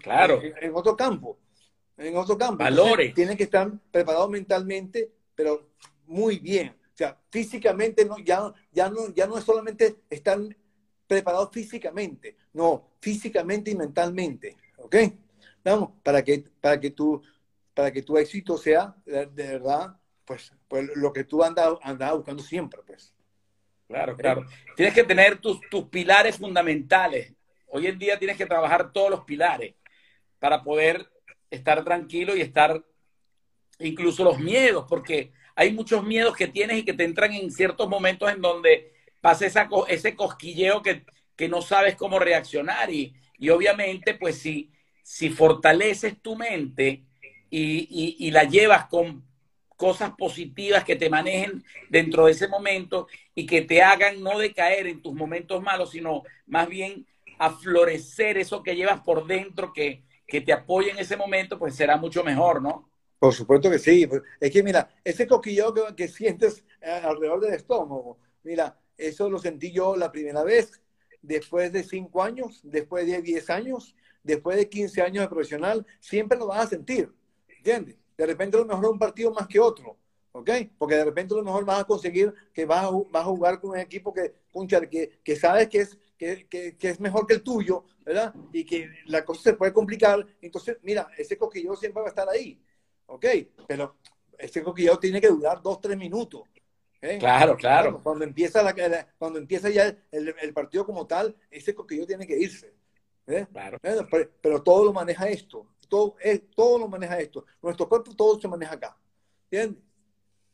claro. 0.00 0.40
En, 0.42 0.74
otro 0.74 0.96
campo, 0.96 1.38
en 1.96 2.16
otro 2.16 2.36
campo. 2.36 2.62
Valores. 2.62 3.14
tienen 3.14 3.36
que 3.36 3.44
estar 3.44 3.70
preparados 3.90 4.30
mentalmente, 4.30 5.10
pero 5.34 5.70
muy 6.06 6.38
bien. 6.38 6.68
O 6.68 6.96
sea, 6.96 7.16
físicamente 7.30 8.04
no, 8.04 8.18
ya, 8.18 8.52
ya, 8.72 8.90
no, 8.90 9.12
ya 9.14 9.26
no 9.26 9.38
es 9.38 9.44
solamente 9.44 10.00
estar 10.10 10.38
preparados 11.06 11.50
físicamente, 11.50 12.36
no, 12.52 12.90
físicamente 13.00 13.70
y 13.70 13.74
mentalmente, 13.74 14.56
¿ok? 14.76 14.96
Vamos, 15.64 15.90
para 16.02 16.22
que, 16.22 16.44
para 16.60 16.78
que, 16.78 16.90
tu, 16.90 17.22
para 17.72 17.90
que 17.90 18.02
tu 18.02 18.18
éxito 18.18 18.58
sea 18.58 18.94
de, 19.04 19.26
verdad, 19.26 19.96
pues, 20.24 20.52
pues 20.68 20.88
lo 20.94 21.12
que 21.12 21.24
tú 21.24 21.42
andas, 21.42 21.74
andas 21.82 22.12
buscando 22.14 22.42
siempre, 22.42 22.80
pues. 22.86 23.14
Claro, 23.88 24.16
claro. 24.16 24.44
Tienes 24.76 24.94
que 24.94 25.02
tener 25.04 25.38
tus, 25.38 25.60
tus 25.70 25.84
pilares 25.84 26.36
fundamentales. 26.36 27.32
Hoy 27.68 27.86
en 27.86 27.98
día 27.98 28.18
tienes 28.18 28.36
que 28.36 28.46
trabajar 28.46 28.92
todos 28.92 29.10
los 29.10 29.24
pilares 29.24 29.74
para 30.38 30.62
poder 30.62 31.10
estar 31.50 31.82
tranquilo 31.84 32.36
y 32.36 32.42
estar 32.42 32.84
incluso 33.78 34.24
los 34.24 34.38
miedos, 34.38 34.84
porque 34.88 35.32
hay 35.56 35.72
muchos 35.72 36.04
miedos 36.04 36.36
que 36.36 36.48
tienes 36.48 36.78
y 36.78 36.84
que 36.84 36.92
te 36.92 37.04
entran 37.04 37.32
en 37.32 37.50
ciertos 37.50 37.88
momentos 37.88 38.30
en 38.30 38.42
donde 38.42 38.92
pasa 39.20 39.46
esa, 39.46 39.68
ese 39.88 40.14
cosquilleo 40.14 40.82
que, 40.82 41.04
que 41.34 41.48
no 41.48 41.62
sabes 41.62 41.96
cómo 41.96 42.18
reaccionar 42.18 42.90
y, 42.90 43.14
y 43.38 43.48
obviamente 43.48 44.14
pues 44.14 44.38
si, 44.38 44.70
si 45.02 45.30
fortaleces 45.30 46.20
tu 46.20 46.36
mente 46.36 47.04
y, 47.50 47.88
y, 47.90 48.26
y 48.26 48.30
la 48.30 48.44
llevas 48.44 48.86
con 48.86 49.24
cosas 49.78 50.10
positivas 50.18 50.84
que 50.84 50.96
te 50.96 51.08
manejen 51.08 51.64
dentro 51.88 52.26
de 52.26 52.32
ese 52.32 52.48
momento 52.48 53.06
y 53.32 53.46
que 53.46 53.62
te 53.62 53.80
hagan 53.80 54.20
no 54.22 54.36
decaer 54.36 54.88
en 54.88 55.00
tus 55.00 55.14
momentos 55.14 55.62
malos, 55.62 55.92
sino 55.92 56.24
más 56.46 56.68
bien 56.68 57.06
a 57.38 57.50
florecer 57.50 58.38
eso 58.38 58.62
que 58.62 58.74
llevas 58.74 59.00
por 59.02 59.26
dentro, 59.26 59.72
que, 59.72 60.02
que 60.26 60.40
te 60.40 60.52
apoye 60.52 60.90
en 60.90 60.98
ese 60.98 61.16
momento, 61.16 61.60
pues 61.60 61.76
será 61.76 61.96
mucho 61.96 62.24
mejor, 62.24 62.60
¿no? 62.60 62.90
Por 63.20 63.32
supuesto 63.32 63.70
que 63.70 63.78
sí. 63.78 64.08
Es 64.40 64.50
que 64.50 64.64
mira, 64.64 64.90
ese 65.04 65.28
coquillo 65.28 65.72
que, 65.72 65.94
que 65.96 66.08
sientes 66.08 66.64
eh, 66.80 66.90
alrededor 66.90 67.40
del 67.40 67.54
estómago, 67.54 68.18
mira, 68.42 68.76
eso 68.96 69.30
lo 69.30 69.38
sentí 69.38 69.70
yo 69.70 69.96
la 69.96 70.10
primera 70.10 70.42
vez, 70.42 70.82
después 71.22 71.72
de 71.72 71.84
cinco 71.84 72.20
años, 72.20 72.60
después 72.64 73.06
de 73.06 73.22
diez 73.22 73.48
años, 73.48 73.94
después 74.24 74.56
de 74.56 74.68
15 74.68 75.02
años 75.02 75.22
de 75.22 75.28
profesional, 75.28 75.86
siempre 76.00 76.36
lo 76.36 76.48
vas 76.48 76.66
a 76.66 76.68
sentir, 76.68 77.12
¿entiendes? 77.48 77.96
De 78.18 78.26
repente 78.26 78.56
a 78.56 78.60
lo 78.60 78.66
mejor 78.66 78.90
un 78.90 78.98
partido 78.98 79.32
más 79.32 79.46
que 79.46 79.60
otro, 79.60 79.96
¿ok? 80.32 80.50
Porque 80.76 80.96
de 80.96 81.04
repente 81.04 81.34
a 81.34 81.38
lo 81.38 81.44
mejor 81.44 81.64
vas 81.64 81.80
a 81.80 81.84
conseguir 81.84 82.34
que 82.52 82.66
vas 82.66 82.84
a, 82.84 82.90
vas 82.90 83.22
a 83.22 83.26
jugar 83.26 83.60
con 83.60 83.70
un 83.70 83.78
equipo 83.78 84.12
que, 84.12 84.34
que, 84.90 85.20
que 85.22 85.36
sabes 85.36 85.68
que 85.68 85.78
es, 85.78 85.96
que, 86.18 86.48
que, 86.48 86.76
que, 86.76 86.88
es 86.88 86.98
mejor 86.98 87.28
que 87.28 87.34
el 87.34 87.42
tuyo, 87.42 87.84
¿verdad? 88.04 88.34
Y 88.52 88.64
que 88.64 88.90
la 89.06 89.24
cosa 89.24 89.42
se 89.42 89.52
puede 89.54 89.72
complicar. 89.72 90.26
Entonces, 90.42 90.78
mira, 90.82 91.08
ese 91.16 91.38
coquillo 91.38 91.76
siempre 91.76 92.02
va 92.02 92.08
a 92.08 92.10
estar 92.10 92.28
ahí, 92.28 92.60
¿ok? 93.06 93.24
Pero 93.68 93.96
ese 94.36 94.64
coquillo 94.64 94.98
tiene 94.98 95.20
que 95.20 95.28
durar 95.28 95.62
dos, 95.62 95.80
tres 95.80 95.96
minutos. 95.96 96.42
Claro, 97.20 97.56
claro. 97.56 98.00
Cuando 98.02 98.24
empieza, 98.24 98.60
la, 98.60 98.74
cuando 99.16 99.38
empieza 99.38 99.70
ya 99.70 99.96
el, 100.10 100.34
el, 100.40 100.52
partido 100.52 100.84
como 100.84 101.06
tal, 101.06 101.36
ese 101.48 101.72
coquillo 101.72 102.04
tiene 102.04 102.26
que 102.26 102.36
irse. 102.36 102.74
¿eh? 103.28 103.46
Claro. 103.52 103.78
Pero, 103.80 104.08
pero, 104.40 104.62
todo 104.64 104.86
lo 104.86 104.92
maneja 104.92 105.28
esto 105.28 105.68
todo, 105.88 106.16
todo 106.54 106.78
lo 106.78 106.88
maneja 106.88 107.18
esto. 107.18 107.44
Nuestro 107.62 107.88
cuerpo 107.88 108.14
todo 108.14 108.40
se 108.40 108.48
maneja 108.48 108.74
acá. 108.74 108.96
¿Entiendes? 109.50 109.82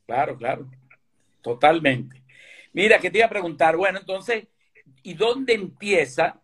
Claro, 0.07 0.37
claro. 0.37 0.71
Totalmente. 1.43 2.23
Mira, 2.73 2.99
que 2.99 3.11
te 3.11 3.19
iba 3.19 3.27
a 3.27 3.31
preguntar, 3.31 3.77
bueno, 3.77 3.99
entonces, 3.99 4.49
¿y 5.03 5.15
dónde 5.15 5.55
empieza 5.55 6.41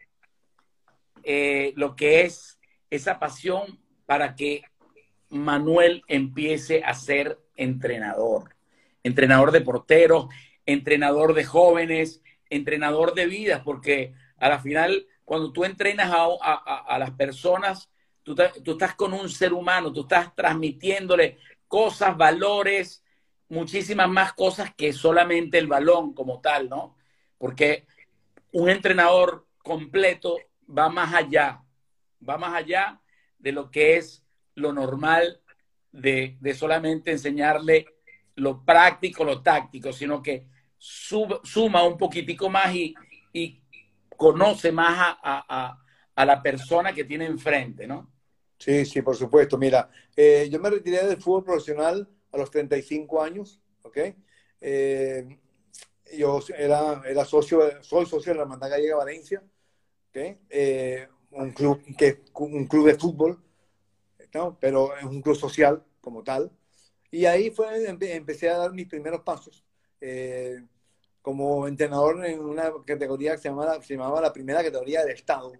eh, 1.23 1.73
lo 1.77 1.97
que 1.97 2.23
es 2.23 2.59
esa 2.89 3.19
pasión 3.19 3.81
para 4.07 4.35
que 4.35 4.63
Manuel 5.29 6.03
empiece 6.07 6.83
a 6.85 6.95
ser 6.95 7.39
entrenador? 7.57 8.55
Entrenador 9.03 9.51
de 9.51 9.61
porteros, 9.61 10.27
entrenador 10.67 11.35
de 11.35 11.45
jóvenes, 11.45 12.23
entrenador 12.49 13.15
de 13.15 13.27
vidas, 13.27 13.63
porque 13.65 14.13
a 14.37 14.49
la 14.49 14.59
final, 14.59 15.07
cuando 15.25 15.53
tú 15.53 15.65
entrenas 15.65 16.13
a, 16.13 16.27
a, 16.43 16.85
a 16.87 16.99
las 16.99 17.13
personas, 17.13 17.91
Tú, 18.35 18.73
estás 18.73 18.95
con 18.95 19.13
un 19.13 19.29
ser 19.29 19.53
humano, 19.53 19.93
tú 19.93 20.03
estás 20.03 20.35
transmitiéndole 20.35 21.39
cosas, 21.69 22.17
valores, 22.17 23.05
muchísimas 23.49 24.09
más 24.09 24.33
cosas 24.33 24.75
que 24.75 24.93
solamente 24.93 25.59
el 25.59 25.67
balón 25.67 26.15
como 26.15 26.41
tal, 26.41 26.69
¿no? 26.69 26.97
Porque 27.39 27.87
un 28.53 28.69
entrenador 28.69 29.47
completo 29.63 30.37
va 30.67 30.89
más 30.89 31.15
allá, 31.15 31.63
va 32.27 32.39
más 32.39 32.55
allá 32.55 33.01
de 33.39 33.53
lo 33.53 33.71
que 33.71 33.97
es 33.97 34.25
lo 34.55 34.73
normal 34.73 35.41
de, 35.93 36.39
solamente 36.57 37.11
enseñarle 37.11 37.87
lo 38.37 38.65
práctico, 38.65 39.25
lo 39.25 39.43
táctico, 39.43 39.93
sino 39.93 40.23
que 40.23 40.47
suma 40.79 41.83
un 41.83 41.99
poquitico 41.99 42.49
más 42.49 42.75
y, 42.75 42.95
conoce 44.17 44.71
más 44.71 45.17
a, 45.23 45.81
a 46.21 46.25
la 46.27 46.43
persona 46.43 46.93
que 46.93 47.05
tiene 47.05 47.25
enfrente, 47.25 47.87
¿no? 47.87 48.11
Sí, 48.61 48.85
sí, 48.85 49.01
por 49.01 49.17
supuesto. 49.17 49.57
Mira, 49.57 49.91
eh, 50.15 50.49
yo 50.51 50.61
me 50.61 50.69
retiré 50.69 51.07
del 51.07 51.21
fútbol 51.21 51.45
profesional 51.45 52.07
a 52.31 52.37
los 52.37 52.51
35 52.51 53.23
años, 53.23 53.59
¿ok? 53.83 53.99
Eh, 54.61 55.39
yo 56.19 56.41
era, 56.57 57.03
era 57.07 57.25
socio, 57.25 57.83
soy 57.83 58.05
socio 58.05 58.33
de 58.33 58.37
la 58.37 58.43
Hermandad 58.43 58.69
Gallega 58.69 58.97
Valencia, 58.97 59.43
¿ok? 60.11 60.17
Eh, 60.51 61.09
un, 61.31 61.53
club, 61.53 61.81
que, 61.97 62.23
un 62.35 62.67
club 62.67 62.87
de 62.87 62.97
fútbol, 62.97 63.43
¿no? 64.35 64.59
pero 64.61 64.95
es 64.97 65.05
un 65.05 65.23
club 65.23 65.37
social 65.37 65.83
como 66.03 66.23
tal. 66.23 66.53
Y 67.11 67.25
ahí 67.25 67.51
fue, 67.51 67.89
empecé 67.89 68.51
a 68.51 68.59
dar 68.59 68.73
mis 68.73 68.87
primeros 68.87 69.23
pasos 69.23 69.65
como 71.23 71.67
entrenador 71.67 72.25
en 72.27 72.41
una 72.41 72.73
categoría 72.87 73.33
que 73.33 73.43
se 73.43 73.49
llamaba, 73.49 73.83
se 73.83 73.95
llamaba 73.95 74.21
la 74.21 74.33
primera 74.33 74.63
categoría 74.63 75.03
del 75.03 75.15
Estado, 75.15 75.53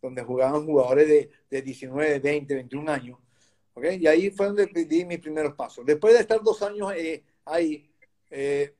donde 0.00 0.22
jugaban 0.22 0.64
jugadores 0.64 1.08
de, 1.08 1.30
de 1.50 1.62
19, 1.62 2.18
20, 2.20 2.54
21 2.54 2.92
años. 2.92 3.18
Y 3.82 4.06
ahí 4.06 4.30
fue 4.30 4.46
donde 4.46 4.66
di 4.66 5.04
mis 5.04 5.18
primeros 5.18 5.54
pasos. 5.54 5.84
Después 5.84 6.14
de 6.14 6.20
estar 6.20 6.42
dos 6.42 6.62
años 6.62 6.92
eh, 6.96 7.22
ahí, 7.44 7.90
eh, 8.30 8.74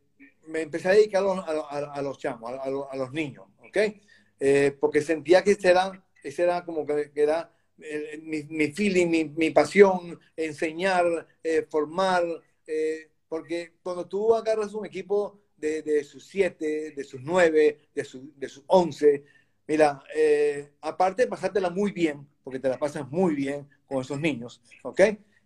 me 0.46 0.62
empecé 0.62 0.88
a 0.88 0.92
dedicar 0.92 1.22
a 1.22 2.02
los, 2.02 2.18
chamos, 2.18 2.52
a, 2.52 2.96
los 2.96 3.12
niños, 3.12 3.46
¿ok? 3.60 3.76
Eh, 4.40 4.76
porque 4.80 5.02
sentía 5.02 5.42
que 5.42 5.52
ese 5.52 5.68
era, 5.68 6.04
ese 6.22 6.42
era 6.42 6.64
como 6.64 6.86
que, 6.86 7.10
era 7.14 7.52
mi, 8.22 8.42
mi, 8.44 8.72
feeling, 8.72 9.34
mi, 9.36 9.50
pasión, 9.50 10.18
enseñar, 10.36 11.26
formar, 11.68 12.24
porque 13.28 13.74
cuando 13.82 14.06
tú 14.06 14.34
agarras 14.34 14.74
un 14.74 14.86
equipo 14.86 15.38
de, 15.56 16.02
sus 16.02 16.26
siete, 16.26 16.92
de 16.92 17.04
sus 17.04 17.20
nueve, 17.20 17.78
de, 17.94 18.06
de 18.36 18.48
sus 18.48 18.64
once, 18.66 19.24
mira, 19.68 20.02
aparte 20.80 21.22
de 21.22 21.28
pasártela 21.28 21.70
muy 21.70 21.92
bien, 21.92 22.26
porque 22.42 22.58
te 22.58 22.68
la 22.68 22.78
pasas 22.78 23.08
muy 23.10 23.34
bien 23.34 23.68
con 23.86 24.00
esos 24.00 24.18
niños, 24.18 24.60
¿ok? 24.82 25.00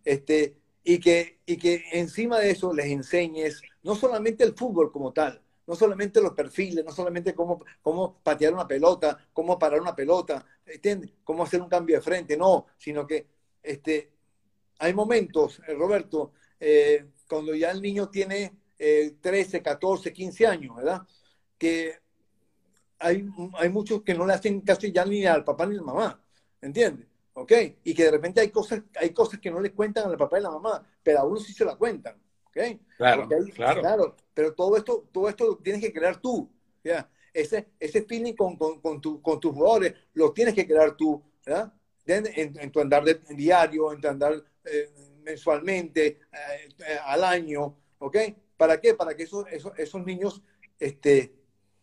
Este, 0.04 0.56
y, 0.84 0.98
que, 0.98 1.38
y 1.46 1.56
que 1.56 1.84
encima 1.92 2.38
de 2.38 2.50
eso 2.50 2.72
les 2.72 2.86
enseñes 2.86 3.60
no 3.82 3.94
solamente 3.94 4.44
el 4.44 4.54
fútbol 4.54 4.90
como 4.90 5.12
tal, 5.12 5.42
no 5.66 5.74
solamente 5.74 6.20
los 6.20 6.32
perfiles, 6.32 6.84
no 6.84 6.92
solamente 6.92 7.34
cómo, 7.34 7.64
cómo 7.82 8.18
patear 8.22 8.52
una 8.52 8.66
pelota, 8.66 9.18
cómo 9.32 9.58
parar 9.58 9.80
una 9.80 9.94
pelota, 9.94 10.44
¿entiendes? 10.66 11.10
Cómo 11.24 11.44
hacer 11.44 11.62
un 11.62 11.68
cambio 11.68 11.96
de 11.96 12.02
frente, 12.02 12.36
no, 12.36 12.66
sino 12.76 13.06
que 13.06 13.26
este, 13.62 14.10
hay 14.78 14.92
momentos, 14.94 15.60
eh, 15.66 15.74
Roberto, 15.74 16.32
eh, 16.58 17.06
cuando 17.28 17.54
ya 17.54 17.70
el 17.70 17.80
niño 17.80 18.08
tiene 18.08 18.56
13, 18.76 19.62
14, 19.62 20.12
15 20.12 20.44
años, 20.44 20.74
¿verdad? 20.74 21.02
Que 21.56 22.01
hay, 23.02 23.28
hay 23.54 23.68
muchos 23.68 24.02
que 24.02 24.14
no 24.14 24.26
le 24.26 24.34
hacen 24.34 24.60
caso 24.60 24.86
ya 24.86 25.04
ni 25.04 25.26
al 25.26 25.44
papá 25.44 25.66
ni 25.66 25.74
a 25.74 25.78
la 25.78 25.82
mamá. 25.82 26.22
¿entiendes? 26.62 27.06
¿Ok? 27.34 27.52
Y 27.84 27.94
que 27.94 28.04
de 28.04 28.10
repente 28.10 28.40
hay 28.40 28.50
cosas, 28.50 28.82
hay 28.94 29.10
cosas 29.10 29.40
que 29.40 29.50
no 29.50 29.60
le 29.60 29.72
cuentan 29.72 30.08
al 30.08 30.16
papá 30.16 30.36
y 30.36 30.40
a 30.40 30.44
la 30.44 30.50
mamá, 30.50 30.86
pero 31.02 31.18
a 31.18 31.24
uno 31.24 31.38
sí 31.38 31.52
se 31.52 31.64
la 31.64 31.76
cuentan. 31.76 32.16
¿Ok? 32.46 32.56
Claro, 32.96 33.28
claro. 33.54 33.80
claro. 33.80 34.16
Pero 34.32 34.54
todo 34.54 34.76
esto, 34.76 35.08
todo 35.12 35.28
esto 35.28 35.46
lo 35.46 35.56
tienes 35.56 35.82
que 35.82 35.92
crear 35.92 36.18
tú. 36.18 36.48
¿ya? 36.84 37.10
Ese, 37.32 37.68
ese 37.80 38.02
feeling 38.02 38.34
con, 38.34 38.56
con, 38.56 38.80
con, 38.80 39.00
tu, 39.00 39.20
con 39.20 39.40
tus 39.40 39.52
jugadores 39.52 39.94
lo 40.14 40.32
tienes 40.32 40.54
que 40.54 40.66
crear 40.66 40.96
tú. 40.96 41.22
¿verdad? 41.44 41.72
En, 42.06 42.70
tu 42.70 42.80
andar 42.80 43.04
de, 43.04 43.20
diario, 43.30 43.92
en 43.92 44.00
tu 44.00 44.08
andar 44.08 44.34
eh, 44.64 44.90
mensualmente, 45.22 46.06
eh, 46.06 46.68
eh, 46.78 46.98
al 47.04 47.24
año. 47.24 47.76
¿Ok? 47.98 48.16
¿Para 48.56 48.80
qué? 48.80 48.94
Para 48.94 49.16
que 49.16 49.24
esos, 49.24 49.46
esos, 49.50 49.72
esos 49.78 50.04
niños 50.04 50.42
este, 50.78 51.32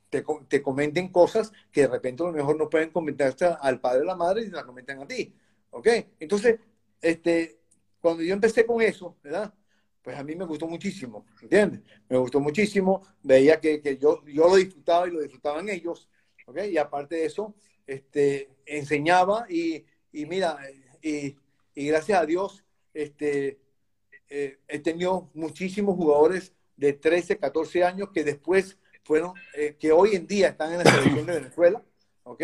te, 0.10 0.62
comenten 0.62 1.10
cosas 1.10 1.52
que 1.72 1.82
de 1.82 1.88
repente 1.88 2.24
a 2.24 2.28
lo 2.28 2.34
mejor 2.34 2.58
no 2.58 2.69
pueden 2.69 2.91
comentarse 2.91 3.45
al 3.45 3.80
padre 3.80 4.02
o 4.02 4.06
la 4.06 4.15
madre 4.15 4.41
y 4.41 4.45
se 4.45 4.52
la 4.52 4.65
comentan 4.65 5.02
a 5.02 5.08
ti. 5.08 5.34
¿Ok? 5.72 5.88
Entonces, 6.19 6.60
este, 7.02 7.60
cuando 8.02 8.24
yo 8.24 8.34
empecé 8.34 8.65
con 8.65 8.82
eso, 8.82 9.17
¿verdad? 9.24 9.54
Pues 10.02 10.17
a 10.17 10.24
mí 10.24 10.36
me 10.36 10.45
gustó 10.45 10.67
muchísimo, 10.67 11.26
¿entiendes? 11.41 11.82
Me 12.08 12.17
gustó 12.17 12.39
muchísimo, 12.39 13.06
veía 13.22 13.60
que, 13.60 13.82
que 13.82 13.98
yo, 13.98 14.26
yo 14.26 14.48
lo 14.48 14.56
disfrutaba 14.56 15.08
y 15.08 15.12
lo 15.12 15.22
disfrutaban 15.22 15.69
ellos, 15.69 16.10
¿ok? 16.48 16.60
Y 16.72 16.78
aparte 16.78 17.17
de 17.17 17.26
eso, 17.26 17.54
este, 17.86 18.50
enseñaba 18.65 19.45
y, 19.50 19.86
y 20.12 20.26
mira, 20.26 20.58
y, 21.02 21.36
y, 21.76 21.88
gracias 21.88 22.19
a 22.19 22.26
Dios, 22.26 22.63
este, 22.93 23.60
eh, 24.30 24.60
he 24.67 24.80
tenido 24.80 25.30
muchísimos 25.34 25.95
jugadores 25.95 26.54
de 26.78 26.93
13, 26.93 27.38
14 27.38 27.84
años 27.84 28.10
que 28.13 28.24
después 28.24 28.78
fueron, 29.10 29.34
eh, 29.56 29.76
que 29.80 29.91
hoy 29.91 30.15
en 30.15 30.28
día 30.28 30.50
están 30.50 30.72
en 30.72 30.84
la 30.84 30.84
selección 30.84 31.26
de 31.26 31.34
Venezuela, 31.34 31.82
¿ok? 32.22 32.43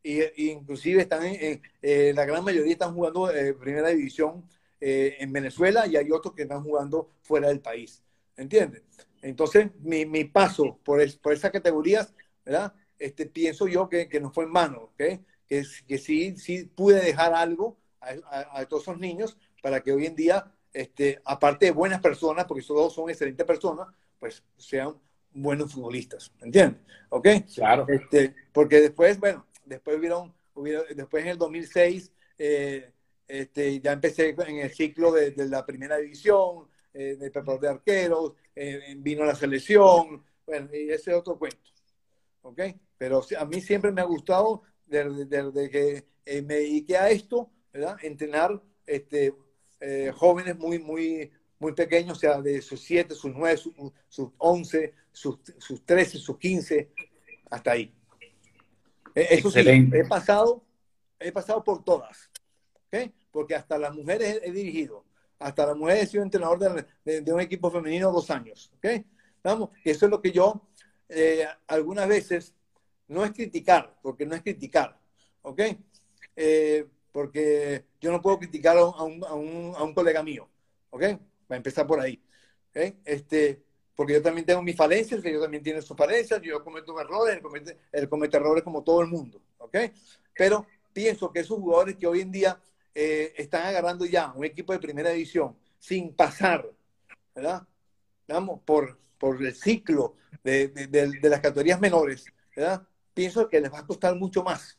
Y, 0.00 0.48
inclusive 0.48 1.02
están 1.02 1.24
en, 1.24 1.60
eh, 1.82 2.12
la 2.14 2.24
gran 2.24 2.44
mayoría 2.44 2.74
están 2.74 2.94
jugando 2.94 3.28
eh, 3.32 3.52
primera 3.54 3.88
división 3.88 4.48
en 4.80 5.32
Venezuela 5.32 5.86
y 5.86 5.96
hay 5.96 6.12
otros 6.12 6.34
que 6.34 6.42
están 6.42 6.62
jugando 6.62 7.08
fuera 7.22 7.48
del 7.48 7.60
país, 7.60 8.02
¿entiendes? 8.36 8.82
Entonces, 9.22 9.70
mi, 9.80 10.04
mi 10.04 10.24
paso 10.24 10.78
por, 10.84 11.00
por 11.20 11.32
esas 11.32 11.50
categorías, 11.50 12.14
¿verdad? 12.44 12.72
Este, 12.98 13.26
pienso 13.26 13.66
yo 13.66 13.88
que, 13.88 14.08
que 14.08 14.20
no 14.20 14.30
fue 14.30 14.44
en 14.44 14.50
mano, 14.50 14.82
¿ok? 14.92 15.20
Que, 15.48 15.64
que 15.88 15.98
sí, 15.98 16.36
sí 16.36 16.64
pude 16.64 17.00
dejar 17.00 17.32
algo 17.34 17.78
a, 18.00 18.60
a, 18.60 18.66
todos 18.66 18.82
esos 18.82 18.98
niños 19.00 19.36
para 19.62 19.82
que 19.82 19.90
hoy 19.90 20.06
en 20.06 20.14
día, 20.14 20.52
este, 20.72 21.20
aparte 21.24 21.64
de 21.64 21.72
buenas 21.72 22.00
personas, 22.00 22.44
porque 22.44 22.62
todos 22.62 22.92
son 22.92 23.08
excelentes 23.08 23.46
personas, 23.46 23.88
pues 24.20 24.44
sean 24.58 24.94
buenos 25.34 25.72
futbolistas, 25.72 26.32
¿entiendes? 26.40 26.80
¿Ok? 27.10 27.28
Claro. 27.54 27.86
Este, 27.88 28.34
porque 28.52 28.80
después, 28.80 29.18
bueno, 29.18 29.46
después 29.64 29.98
hubieron, 29.98 30.32
después 30.94 31.24
en 31.24 31.30
el 31.30 31.38
2006, 31.38 32.12
eh, 32.38 32.92
este, 33.26 33.80
ya 33.80 33.92
empecé 33.92 34.34
en 34.46 34.58
el 34.58 34.70
ciclo 34.70 35.12
de, 35.12 35.34
la 35.48 35.66
primera 35.66 35.96
división, 35.98 36.68
eh, 36.92 37.16
de 37.16 37.30
preparador 37.30 37.60
de 37.60 37.68
arqueros, 37.68 38.32
eh, 38.54 38.94
vino 38.98 39.24
la 39.24 39.34
selección, 39.34 40.24
bueno, 40.46 40.68
y 40.72 40.90
ese 40.90 41.10
es 41.10 41.16
otro 41.16 41.38
cuento, 41.38 41.70
¿ok? 42.42 42.60
Pero 42.96 43.22
a 43.38 43.44
mí 43.44 43.60
siempre 43.60 43.90
me 43.90 44.00
ha 44.00 44.04
gustado, 44.04 44.62
desde, 44.86 45.70
que 45.70 46.04
me 46.42 46.54
dediqué 46.54 46.96
a 46.96 47.10
esto, 47.10 47.50
¿verdad? 47.72 47.96
Entrenar 48.02 48.62
este, 48.86 49.34
jóvenes 50.14 50.56
muy, 50.56 50.78
muy, 50.78 51.32
muy 51.58 51.72
pequeños, 51.72 52.18
o 52.18 52.20
sea, 52.20 52.40
de 52.40 52.60
sus 52.60 52.80
7, 52.82 53.14
sus 53.14 53.34
9, 53.34 53.58
sus 54.08 54.30
11, 54.38 54.94
sus, 55.14 55.38
sus 55.58 55.86
13, 55.86 56.18
sus 56.18 56.36
15, 56.36 56.90
hasta 57.50 57.70
ahí. 57.70 57.94
E, 59.14 59.28
eso 59.30 59.50
sí, 59.50 59.60
he 59.60 60.04
pasado, 60.04 60.62
he 61.18 61.32
pasado 61.32 61.62
por 61.62 61.84
todas, 61.84 62.30
¿okay? 62.88 63.14
porque 63.30 63.54
hasta 63.54 63.78
las 63.78 63.94
mujeres 63.94 64.40
he, 64.42 64.50
dirigido, 64.50 65.04
hasta 65.38 65.66
las 65.66 65.76
mujeres 65.76 66.02
he 66.02 66.06
sido 66.08 66.24
entrenador 66.24 66.86
de, 67.04 67.20
de, 67.20 67.32
un 67.32 67.40
equipo 67.40 67.70
femenino 67.70 68.12
dos 68.12 68.30
años. 68.30 68.72
¿okay? 68.76 69.06
Vamos, 69.42 69.70
eso 69.84 70.06
es 70.06 70.10
lo 70.10 70.20
que 70.20 70.32
yo 70.32 70.68
eh, 71.08 71.46
algunas 71.68 72.08
veces, 72.08 72.54
no 73.06 73.24
es 73.24 73.32
criticar, 73.32 73.96
porque 74.02 74.26
no 74.26 74.34
es 74.34 74.42
criticar, 74.42 74.98
¿ok? 75.42 75.60
Eh, 76.34 76.86
porque 77.12 77.84
yo 78.00 78.10
no 78.10 78.20
puedo 78.20 78.38
criticar 78.38 78.76
a 78.76 78.84
un, 78.84 79.22
a 79.24 79.34
un, 79.34 79.72
a 79.76 79.84
un 79.84 79.94
colega 79.94 80.22
mío, 80.22 80.48
¿ok? 80.90 81.02
Va 81.02 81.54
a 81.54 81.56
empezar 81.56 81.86
por 81.86 82.00
ahí. 82.00 82.20
¿okay? 82.70 82.98
Este, 83.04 83.63
porque 83.94 84.14
yo 84.14 84.22
también 84.22 84.46
tengo 84.46 84.62
mis 84.62 84.76
falencias, 84.76 85.22
yo 85.22 85.40
también 85.40 85.62
tiene 85.62 85.80
sus 85.80 85.96
falencias, 85.96 86.40
yo 86.42 86.62
cometo 86.64 86.98
errores, 87.00 87.36
él 87.92 88.08
comete, 88.08 88.36
errores 88.36 88.64
como 88.64 88.82
todo 88.82 89.00
el 89.00 89.08
mundo, 89.08 89.40
¿ok? 89.58 89.76
Pero 90.34 90.66
pienso 90.92 91.30
que 91.30 91.40
esos 91.40 91.58
jugadores 91.58 91.96
que 91.96 92.06
hoy 92.06 92.20
en 92.20 92.32
día 92.32 92.60
eh, 92.94 93.32
están 93.36 93.66
agarrando 93.66 94.04
ya 94.04 94.32
un 94.32 94.44
equipo 94.44 94.72
de 94.72 94.80
primera 94.80 95.10
división 95.10 95.56
sin 95.78 96.14
pasar, 96.14 96.68
¿verdad? 97.34 97.66
Vamos, 98.26 98.60
por, 98.64 98.98
por 99.18 99.40
el 99.44 99.54
ciclo 99.54 100.16
de, 100.42 100.68
de, 100.68 101.28
las 101.28 101.40
categorías 101.40 101.80
menores, 101.80 102.24
¿verdad? 102.56 102.86
Pienso 103.12 103.48
que 103.48 103.60
les 103.60 103.72
va 103.72 103.80
a 103.80 103.86
costar 103.86 104.16
mucho 104.16 104.42
más, 104.42 104.76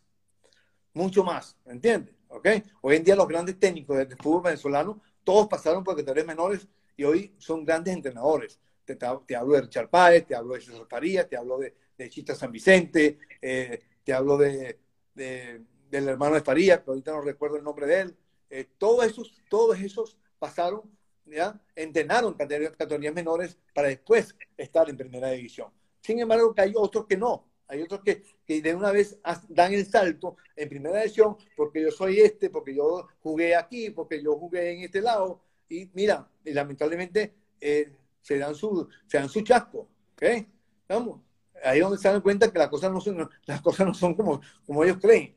mucho 0.94 1.24
más, 1.24 1.56
¿entiendes? 1.66 2.16
¿Ok? 2.28 2.48
Hoy 2.82 2.98
en 2.98 3.04
día 3.04 3.16
los 3.16 3.28
grandes 3.28 3.58
técnicos 3.58 3.98
del 3.98 4.18
fútbol 4.18 4.44
venezolano, 4.44 5.02
todos 5.24 5.48
pasaron 5.48 5.84
por 5.84 5.96
categorías 5.96 6.28
menores 6.28 6.68
y 6.98 7.04
hoy 7.06 7.34
son 7.38 7.64
grandes 7.64 7.94
entrenadores 7.94 8.60
te, 8.86 9.36
hablo 9.36 9.54
de 9.56 9.62
Richard 9.62 9.90
Páez, 9.90 10.26
te 10.28 10.36
hablo 10.36 10.54
de 10.54 10.62
César 10.62 10.86
Farías, 10.88 11.28
te 11.28 11.38
hablo 11.38 11.58
de, 11.58 11.74
de 11.98 12.10
Chita 12.10 12.36
San 12.36 12.52
Vicente, 12.52 13.18
eh, 13.42 13.82
te 14.04 14.14
hablo 14.14 14.38
de, 14.38 14.80
del 15.14 16.08
hermano 16.08 16.36
de 16.36 16.42
Farías, 16.42 16.82
que 16.82 16.92
ahorita 16.92 17.12
no 17.12 17.22
recuerdo 17.22 17.58
el 17.58 17.64
nombre 17.64 17.88
de 17.88 18.02
él. 18.02 18.16
Eh, 18.50 18.70
todos, 18.78 19.06
esos, 19.06 19.42
todos 19.50 19.80
esos 19.80 20.18
pasaron, 20.38 20.84
¿ya? 21.26 21.60
entrenaron 21.76 22.36
categorías, 22.36 23.14
menores 23.14 23.58
para 23.74 23.88
después 23.88 24.36
estar 24.58 24.90
en 24.90 24.98
primera 24.98 25.32
división. 25.32 25.72
Sin 26.02 26.20
embargo, 26.20 26.54
hay 26.58 26.74
otros 26.76 27.08
que 27.08 27.18
no. 27.18 27.48
Hay 27.68 27.82
otros 27.82 28.02
que, 28.02 28.24
que, 28.46 28.62
de 28.62 28.76
una 28.76 28.92
vez 28.92 29.18
dan 29.50 29.74
el 29.74 29.88
salto 29.88 30.38
en 30.56 30.70
primera 30.70 31.00
división 31.00 31.36
porque 31.58 31.82
yo 31.82 31.90
soy 31.90 32.20
este, 32.20 32.52
porque 32.52 32.76
yo 32.76 33.08
jugué 33.24 33.56
aquí, 33.56 33.90
porque 33.90 34.22
yo 34.22 34.38
jugué 34.38 34.74
en 34.74 34.84
este 34.84 35.02
lado. 35.02 35.42
Y 35.68 35.90
mira, 35.94 36.30
lamentablemente 36.44 37.34
eh, 37.60 37.92
se 38.26 38.40
dan 38.40 38.56
su, 38.56 38.90
se 39.06 39.20
dan 39.20 39.30
su 39.30 39.42
chasco. 39.42 39.88
¿ok? 40.14 40.48
Vamos, 40.90 41.22
ahí 41.64 41.78
es 41.78 41.84
donde 41.84 42.00
se 42.00 42.08
dan 42.08 42.22
cuenta 42.22 42.52
que 42.52 42.58
las 42.58 42.70
cosas 42.70 42.92
no 42.92 43.00
son, 43.00 43.30
las 43.46 43.62
cosas 43.62 43.86
no 43.86 43.94
son 43.94 44.16
como, 44.16 44.42
como 44.66 44.84
ellos 44.84 44.98
creen. 45.00 45.36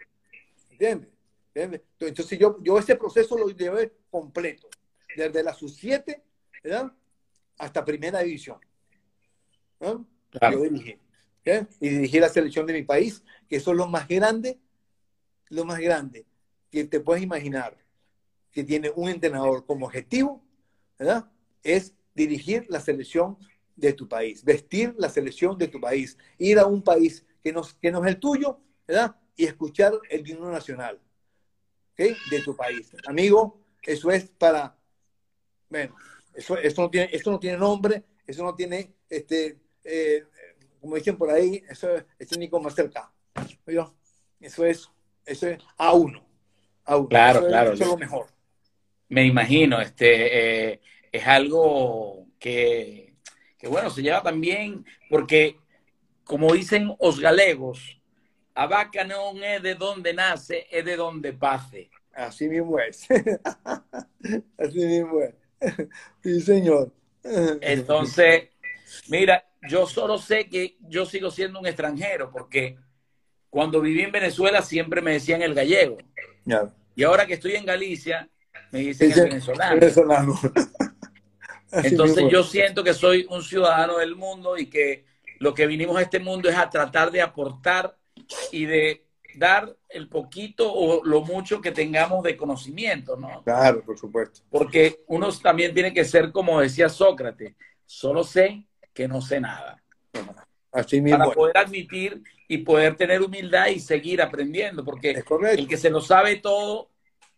¿Entiendes? 0.70 1.10
Entonces 2.00 2.38
yo, 2.38 2.56
yo 2.62 2.78
ese 2.78 2.96
proceso 2.96 3.36
lo 3.36 3.50
llevé 3.50 3.92
completo, 4.10 4.68
desde 5.14 5.42
la 5.42 5.52
sub-7 5.52 6.22
hasta 7.58 7.84
primera 7.84 8.20
división. 8.20 8.58
Yo 9.80 10.62
dirigí. 10.62 10.98
Y 11.80 11.88
dirigí 11.90 12.20
la 12.20 12.30
selección 12.30 12.64
de 12.64 12.72
mi 12.72 12.84
país, 12.84 13.22
que 13.48 13.56
eso 13.56 13.72
es 13.72 13.76
lo 13.76 13.86
más 13.86 14.08
grande, 14.08 14.58
lo 15.50 15.66
más 15.66 15.78
grande 15.78 16.24
que 16.70 16.84
te 16.84 17.00
puedes 17.00 17.22
imaginar, 17.22 17.76
que 18.50 18.64
tiene 18.64 18.90
un 18.94 19.10
entrenador 19.10 19.66
como 19.66 19.86
objetivo, 19.86 20.42
¿verdad? 20.98 21.30
Es 21.62 21.94
dirigir 22.18 22.66
la 22.68 22.80
selección 22.80 23.38
de 23.76 23.92
tu 23.92 24.08
país, 24.08 24.44
vestir 24.44 24.94
la 24.98 25.08
selección 25.08 25.56
de 25.56 25.68
tu 25.68 25.80
país, 25.80 26.18
ir 26.36 26.58
a 26.58 26.66
un 26.66 26.82
país 26.82 27.24
que, 27.42 27.52
nos, 27.52 27.74
que 27.74 27.90
no 27.92 28.04
es 28.04 28.10
el 28.10 28.18
tuyo, 28.18 28.60
¿verdad? 28.86 29.16
Y 29.36 29.44
escuchar 29.44 29.92
el 30.10 30.28
himno 30.28 30.50
nacional. 30.50 31.00
De 31.96 32.42
tu 32.44 32.54
país. 32.54 32.92
Amigo, 33.08 33.60
eso 33.82 34.12
es 34.12 34.30
para, 34.30 34.76
bueno, 35.68 35.96
eso, 36.32 36.56
eso, 36.56 36.82
no, 36.82 36.90
tiene, 36.90 37.10
eso 37.12 37.28
no 37.32 37.40
tiene 37.40 37.58
nombre, 37.58 38.04
eso 38.24 38.44
no 38.44 38.54
tiene, 38.54 38.94
este, 39.10 39.58
eh, 39.82 40.24
como 40.80 40.94
dicen 40.94 41.16
por 41.16 41.28
ahí, 41.28 41.60
eso, 41.68 41.88
es 42.16 42.38
ni 42.38 42.48
como 42.48 42.70
cerca. 42.70 43.12
Eso 44.40 44.64
es, 44.64 44.88
eso 45.26 45.48
es 45.48 45.58
a 45.76 45.92
uno. 45.92 46.24
A 46.84 46.96
uno. 46.96 47.08
Claro, 47.08 47.44
claro. 47.48 47.72
eso 47.72 47.82
es 47.82 47.90
lo 47.90 47.96
mejor. 47.96 48.26
Me 49.08 49.24
imagino, 49.24 49.80
este, 49.80 50.74
eh, 50.74 50.80
es 51.18 51.26
algo 51.26 52.26
que, 52.38 53.14
que, 53.58 53.68
bueno, 53.68 53.90
se 53.90 54.02
lleva 54.02 54.22
también, 54.22 54.84
porque, 55.08 55.58
como 56.24 56.52
dicen 56.52 56.94
los 57.00 57.20
galegos, 57.20 58.00
a 58.54 58.66
vaca 58.66 59.04
no 59.04 59.32
es 59.42 59.62
de 59.62 59.74
donde 59.74 60.12
nace, 60.14 60.66
es 60.70 60.84
de 60.84 60.96
donde 60.96 61.32
pase. 61.32 61.90
Así 62.12 62.48
mismo 62.48 62.78
es. 62.80 63.06
Así 64.58 64.78
mismo 64.78 65.20
es. 65.20 65.34
Sí, 66.22 66.40
señor. 66.40 66.92
Entonces, 67.60 68.48
mira, 69.08 69.44
yo 69.68 69.86
solo 69.86 70.18
sé 70.18 70.48
que 70.48 70.76
yo 70.80 71.04
sigo 71.06 71.30
siendo 71.30 71.60
un 71.60 71.66
extranjero, 71.66 72.30
porque 72.30 72.76
cuando 73.50 73.80
viví 73.80 74.02
en 74.02 74.12
Venezuela 74.12 74.62
siempre 74.62 75.00
me 75.00 75.12
decían 75.12 75.42
el 75.42 75.54
gallego. 75.54 75.98
Y 76.94 77.02
ahora 77.04 77.26
que 77.26 77.34
estoy 77.34 77.54
en 77.54 77.66
Galicia, 77.66 78.28
me 78.72 78.80
dicen 78.80 79.12
el 79.12 79.22
venezolano. 79.22 79.80
Entonces 81.72 82.24
yo 82.30 82.42
siento 82.42 82.82
que 82.82 82.94
soy 82.94 83.26
un 83.30 83.42
ciudadano 83.42 83.98
del 83.98 84.16
mundo 84.16 84.56
y 84.56 84.66
que 84.66 85.04
lo 85.38 85.54
que 85.54 85.66
vinimos 85.66 85.96
a 85.96 86.02
este 86.02 86.18
mundo 86.18 86.48
es 86.48 86.56
a 86.56 86.70
tratar 86.70 87.10
de 87.10 87.22
aportar 87.22 87.96
y 88.52 88.64
de 88.64 89.04
dar 89.34 89.76
el 89.88 90.08
poquito 90.08 90.72
o 90.72 91.04
lo 91.04 91.20
mucho 91.22 91.60
que 91.60 91.70
tengamos 91.70 92.22
de 92.24 92.36
conocimiento, 92.36 93.16
¿no? 93.16 93.42
Claro, 93.44 93.82
por 93.82 93.98
supuesto. 93.98 94.40
Porque 94.50 95.04
uno 95.06 95.28
también 95.40 95.72
tiene 95.72 95.92
que 95.92 96.04
ser, 96.04 96.32
como 96.32 96.60
decía 96.60 96.88
Sócrates, 96.88 97.54
solo 97.86 98.24
sé 98.24 98.66
que 98.92 99.06
no 99.06 99.20
sé 99.20 99.40
nada. 99.40 99.82
Así 100.72 101.00
mismo. 101.00 101.18
Para 101.18 101.30
poder 101.30 101.56
admitir 101.56 102.22
y 102.48 102.58
poder 102.58 102.96
tener 102.96 103.22
humildad 103.22 103.68
y 103.68 103.80
seguir 103.80 104.20
aprendiendo, 104.20 104.84
porque 104.84 105.22
el 105.56 105.68
que 105.68 105.76
se 105.76 105.90
lo 105.90 106.00
sabe 106.00 106.36
todo, 106.36 106.90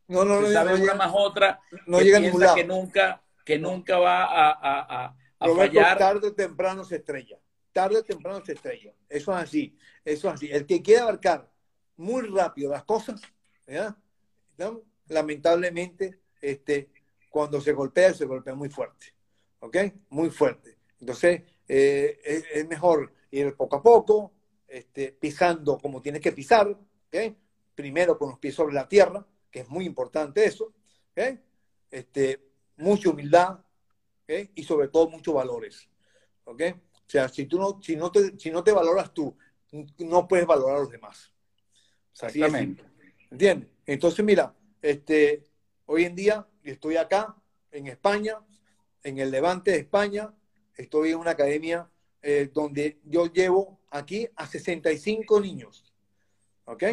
no, 0.09 0.25
no, 0.25 0.41
no, 0.41 0.49
sabe 0.49 0.75
una 0.75 0.95
más 0.95 1.13
otra, 1.15 1.61
no 1.87 1.99
que 1.99 2.05
llega 2.05 2.19
a 2.19 2.21
ningún 2.21 2.41
lado. 2.41 2.55
que 2.55 2.65
nunca, 2.65 3.23
que 3.51 3.59
nunca 3.59 3.99
va 3.99 4.27
a, 4.27 4.51
a, 4.53 5.17
a, 5.41 5.55
fallar. 5.57 5.99
Tarde 5.99 6.29
o 6.29 6.33
temprano 6.33 6.85
se 6.85 6.97
estrella. 6.97 7.37
Tarde 7.73 7.97
o 7.97 8.05
temprano 8.05 8.45
se 8.45 8.53
estrella. 8.53 8.95
Eso 9.09 9.33
es 9.33 9.43
así. 9.43 9.77
Eso 10.05 10.29
es 10.29 10.35
así. 10.35 10.49
El 10.53 10.67
que 10.67 10.81
quiere 10.81 11.01
abarcar 11.01 11.51
muy 11.97 12.23
rápido 12.29 12.71
las 12.71 12.85
cosas, 12.85 13.21
lamentablemente, 15.09 16.21
este, 16.41 16.93
cuando 17.29 17.61
se 17.61 17.73
golpea, 17.73 18.15
se 18.15 18.25
golpea 18.25 18.55
muy 18.55 18.69
fuerte. 18.69 19.07
¿Ok? 19.59 19.77
Muy 20.11 20.31
fuerte. 20.31 20.79
Entonces, 21.01 21.43
eh, 21.67 22.21
es, 22.55 22.69
mejor 22.69 23.13
ir 23.33 23.57
poco 23.57 23.77
a 23.77 23.83
poco, 23.83 24.33
este, 24.69 25.11
pisando 25.11 25.77
como 25.79 26.01
tienes 26.01 26.21
que 26.21 26.31
pisar, 26.31 26.69
¿ok? 26.69 27.17
Primero 27.75 28.17
con 28.17 28.31
los 28.31 28.39
pies 28.39 28.55
sobre 28.55 28.75
la 28.75 28.89
tierra, 28.89 29.27
que 29.51 29.61
es 29.61 29.69
muy 29.69 29.87
importante 29.87 30.45
eso, 30.45 30.73
¿ok? 31.11 31.41
Este, 31.91 32.50
mucha 32.81 33.11
humildad. 33.11 33.61
Y 34.55 34.63
sobre 34.63 34.87
todo 34.87 35.11
muchos 35.11 35.35
valores, 35.35 35.89
¿ok? 36.45 36.63
O 36.73 37.11
sea, 37.11 37.29
si 37.29 37.47
tú 37.47 37.59
no, 37.59 37.81
si 37.83 37.97
no 37.97 38.13
te, 38.13 38.39
si 38.39 38.49
no 38.49 38.63
te 38.63 38.71
valoras 38.71 39.13
tú, 39.13 39.37
no 39.99 40.29
puedes 40.29 40.47
valorar 40.47 40.77
a 40.77 40.81
los 40.81 40.91
demás. 40.91 41.33
Exactamente. 42.13 42.85
¿Entiendes? 43.29 43.69
Entonces, 43.87 44.25
mira, 44.25 44.55
este, 44.81 45.43
hoy 45.87 46.05
en 46.05 46.15
día 46.15 46.47
estoy 46.63 46.97
acá, 46.97 47.37
en 47.73 47.89
España, 47.89 48.39
en 49.03 49.19
el 49.19 49.33
Levante 49.33 49.73
de 49.73 49.79
España, 49.79 50.33
estoy 50.77 51.11
en 51.11 51.19
una 51.19 51.33
academia 51.33 51.91
eh, 52.23 52.51
donde 52.53 53.01
yo 53.05 53.27
llevo 53.27 53.81
aquí 53.91 54.29
a 54.37 54.47
65 54.47 55.41
niños, 55.41 55.93
¿ok? 56.67 56.85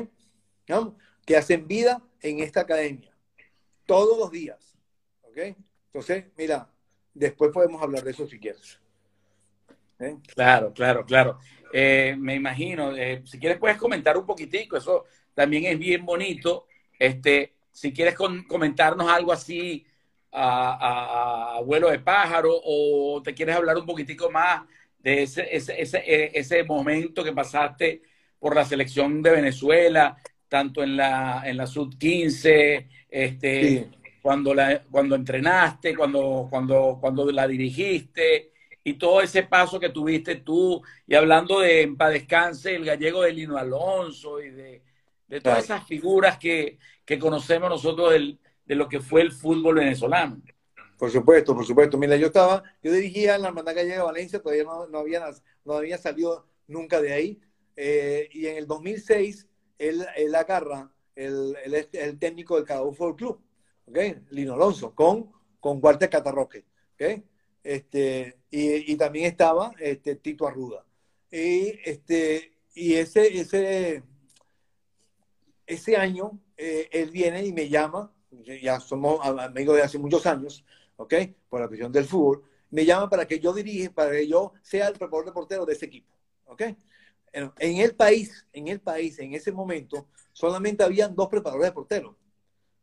Que 1.26 1.38
hacen 1.38 1.68
vida 1.68 2.02
en 2.22 2.40
esta 2.40 2.62
academia, 2.62 3.16
todos 3.86 4.18
los 4.18 4.32
días, 4.32 4.78
¿ok? 5.22 5.56
Entonces, 5.98 6.26
mira, 6.38 6.70
después 7.12 7.50
podemos 7.52 7.82
hablar 7.82 8.04
de 8.04 8.12
eso 8.12 8.28
si 8.28 8.38
quieres. 8.38 8.80
¿Eh? 9.98 10.16
Claro, 10.36 10.72
claro, 10.72 11.04
claro. 11.04 11.40
Eh, 11.74 12.16
me 12.20 12.36
imagino, 12.36 12.94
si 13.26 13.40
quieres 13.40 13.58
puedes 13.58 13.78
comentar 13.78 14.16
un 14.16 14.24
poquitico, 14.24 14.78
eso 14.78 15.06
también 15.34 15.66
es 15.66 15.80
bien 15.80 16.06
bonito. 16.06 16.68
Este, 17.00 17.56
si 17.72 17.92
quieres 17.92 18.14
comentarnos 18.14 19.10
algo 19.10 19.34
así 19.34 19.88
a, 20.32 21.60
vuelo 21.66 21.90
de 21.90 21.98
pájaro 21.98 22.52
o 22.64 23.20
te 23.24 23.34
quieres 23.34 23.56
hablar 23.56 23.76
un 23.78 23.88
poquitico 23.88 24.30
más 24.30 24.68
de 25.00 25.24
ese, 25.24 25.48
ese, 25.52 25.82
ese, 25.82 26.32
ese, 26.32 26.64
momento 26.64 27.24
que 27.24 27.34
pasaste 27.34 28.04
por 28.38 28.56
la 28.56 28.66
selección 28.66 29.24
de 29.24 29.32
Venezuela, 29.32 30.16
tanto 30.48 30.84
en 30.84 30.96
la, 30.96 31.42
en 31.44 31.58
la 31.58 31.66
sub-15, 31.66 32.88
este, 33.10 33.90
cuando, 34.28 34.54
la, 34.54 34.84
cuando 34.92 35.16
entrenaste, 35.16 35.96
cuando, 35.96 36.48
cuando, 36.50 36.98
cuando 37.00 37.32
la 37.32 37.48
dirigiste 37.48 38.52
y 38.84 38.96
todo 38.96 39.22
ese 39.22 39.44
paso 39.44 39.80
que 39.80 39.88
tuviste 39.88 40.36
tú, 40.36 40.82
y 41.08 41.16
hablando 41.16 41.62
de 41.62 41.84
en 41.84 41.98
descanse, 41.98 42.76
el 42.76 42.84
gallego 42.84 43.22
de 43.22 43.32
Lino 43.32 43.56
Alonso 43.56 44.42
y 44.42 44.50
de, 44.50 44.82
de 45.30 45.40
todas 45.40 45.64
esas 45.64 45.88
figuras 45.88 46.38
que, 46.38 46.78
que 47.06 47.18
conocemos 47.18 47.70
nosotros 47.70 48.12
del, 48.12 48.38
de 48.66 48.76
lo 48.76 48.90
que 48.90 49.00
fue 49.00 49.22
el 49.22 49.32
fútbol 49.32 49.76
venezolano. 49.76 50.42
Por 50.98 51.10
supuesto, 51.10 51.56
por 51.56 51.66
supuesto. 51.66 51.98
Mira, 51.98 52.18
yo 52.18 52.28
estaba, 52.28 52.62
yo 52.84 52.92
dirigía 52.92 53.36
en 53.36 53.44
la 53.44 53.48
Hermandad 53.48 53.76
Gallega 53.76 53.96
de 53.96 54.04
Valencia, 54.04 54.42
todavía 54.42 54.66
no, 54.66 54.88
no, 54.88 54.98
había, 54.98 55.24
no 55.64 55.74
había 55.76 55.98
salido 55.98 56.46
nunca 56.68 57.00
de 57.00 57.14
ahí. 57.14 57.40
Eh, 57.78 58.28
y 58.34 58.48
en 58.48 58.58
el 58.58 58.68
2006, 58.68 59.48
él, 59.78 60.06
él 60.18 60.36
agarra 60.36 60.92
el, 61.16 61.56
el, 61.64 61.88
el, 61.94 62.20
técnico 62.20 62.58
del 62.58 62.66
Cabo 62.66 62.92
Fútbol 62.92 63.16
Club, 63.16 63.47
¿ok? 63.88 63.98
Lino 64.32 64.54
Alonso, 64.54 64.94
con, 64.94 65.32
con 65.60 65.80
Walter 65.82 66.10
Catarroque, 66.10 66.66
¿ok? 66.94 67.24
Este, 67.64 68.40
y, 68.50 68.94
y 68.94 68.96
también 68.96 69.26
estaba 69.26 69.74
este, 69.80 70.16
Tito 70.16 70.48
Arruda. 70.48 70.86
Y, 71.32 71.80
este, 71.84 72.54
y 72.74 72.94
ese, 72.94 73.40
ese, 73.40 74.04
ese 75.66 75.98
año, 75.98 76.40
eh, 76.56 76.88
él 76.92 77.12
viene 77.12 77.46
y 77.46 77.52
me 77.52 77.68
llama 77.68 78.14
ya 78.62 78.80
somos 78.80 79.20
amigos 79.26 79.76
de 79.76 79.84
hace 79.84 79.98
muchos 79.98 80.26
años, 80.26 80.64
¿ok? 80.96 81.14
Por 81.50 81.62
la 81.62 81.68
cuestión 81.68 81.92
del 81.92 82.06
fútbol, 82.06 82.44
me 82.70 82.86
llama 82.86 83.10
para 83.10 83.28
que 83.28 83.40
yo 83.40 83.54
dirija, 83.54 83.92
para 83.92 84.12
que 84.12 84.28
yo 84.28 84.54
sea 84.62 84.88
el 84.88 84.94
preparador 84.94 85.26
de 85.26 85.32
portero 85.32 85.66
de 85.66 85.74
ese 85.74 85.86
equipo, 85.86 86.14
¿ok? 86.46 86.64
En, 87.32 87.78
el 87.78 87.96
país, 87.96 88.46
en 88.54 88.68
el 88.68 88.80
país, 88.80 89.20
en 89.20 89.34
ese 89.34 89.52
momento, 89.52 90.08
solamente 90.32 90.84
habían 90.84 91.16
dos 91.16 91.28
preparadores 91.28 91.70
de 91.70 91.74
portero, 91.74 92.18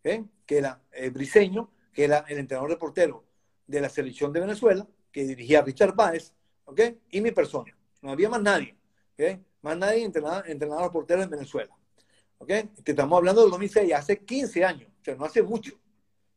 ¿ok? 0.05 0.27
Que 0.47 0.59
era 0.59 0.83
el 0.93 1.11
Briseño, 1.11 1.71
que 1.93 2.05
era 2.05 2.25
el 2.29 2.39
entrenador 2.39 2.71
de 2.71 2.77
portero 2.77 3.25
de 3.67 3.81
la 3.81 3.89
selección 3.89 4.33
de 4.33 4.41
Venezuela, 4.41 4.87
que 5.11 5.25
dirigía 5.25 5.63
Richard 5.63 5.95
Báez, 5.95 6.33
¿ok? 6.65 6.81
Y 7.11 7.21
mi 7.21 7.31
persona. 7.31 7.77
No 8.03 8.11
había 8.11 8.29
más 8.29 8.43
nadie, 8.43 8.77
¿ok? 9.15 9.41
Más 9.63 9.77
nadie 9.79 10.05
entrenaba, 10.05 10.45
entrenador 10.47 10.85
de 10.85 10.91
portero 10.91 11.23
en 11.23 11.31
Venezuela, 11.31 11.75
¿ok? 12.39 12.49
Que 12.85 12.93
estamos 12.93 13.17
hablando 13.17 13.43
del 13.43 13.51
2006, 13.51 13.93
hace 13.95 14.19
15 14.25 14.65
años 14.65 14.95
sea, 15.05 15.15
no 15.17 15.25
hace 15.25 15.43
mucho. 15.43 15.79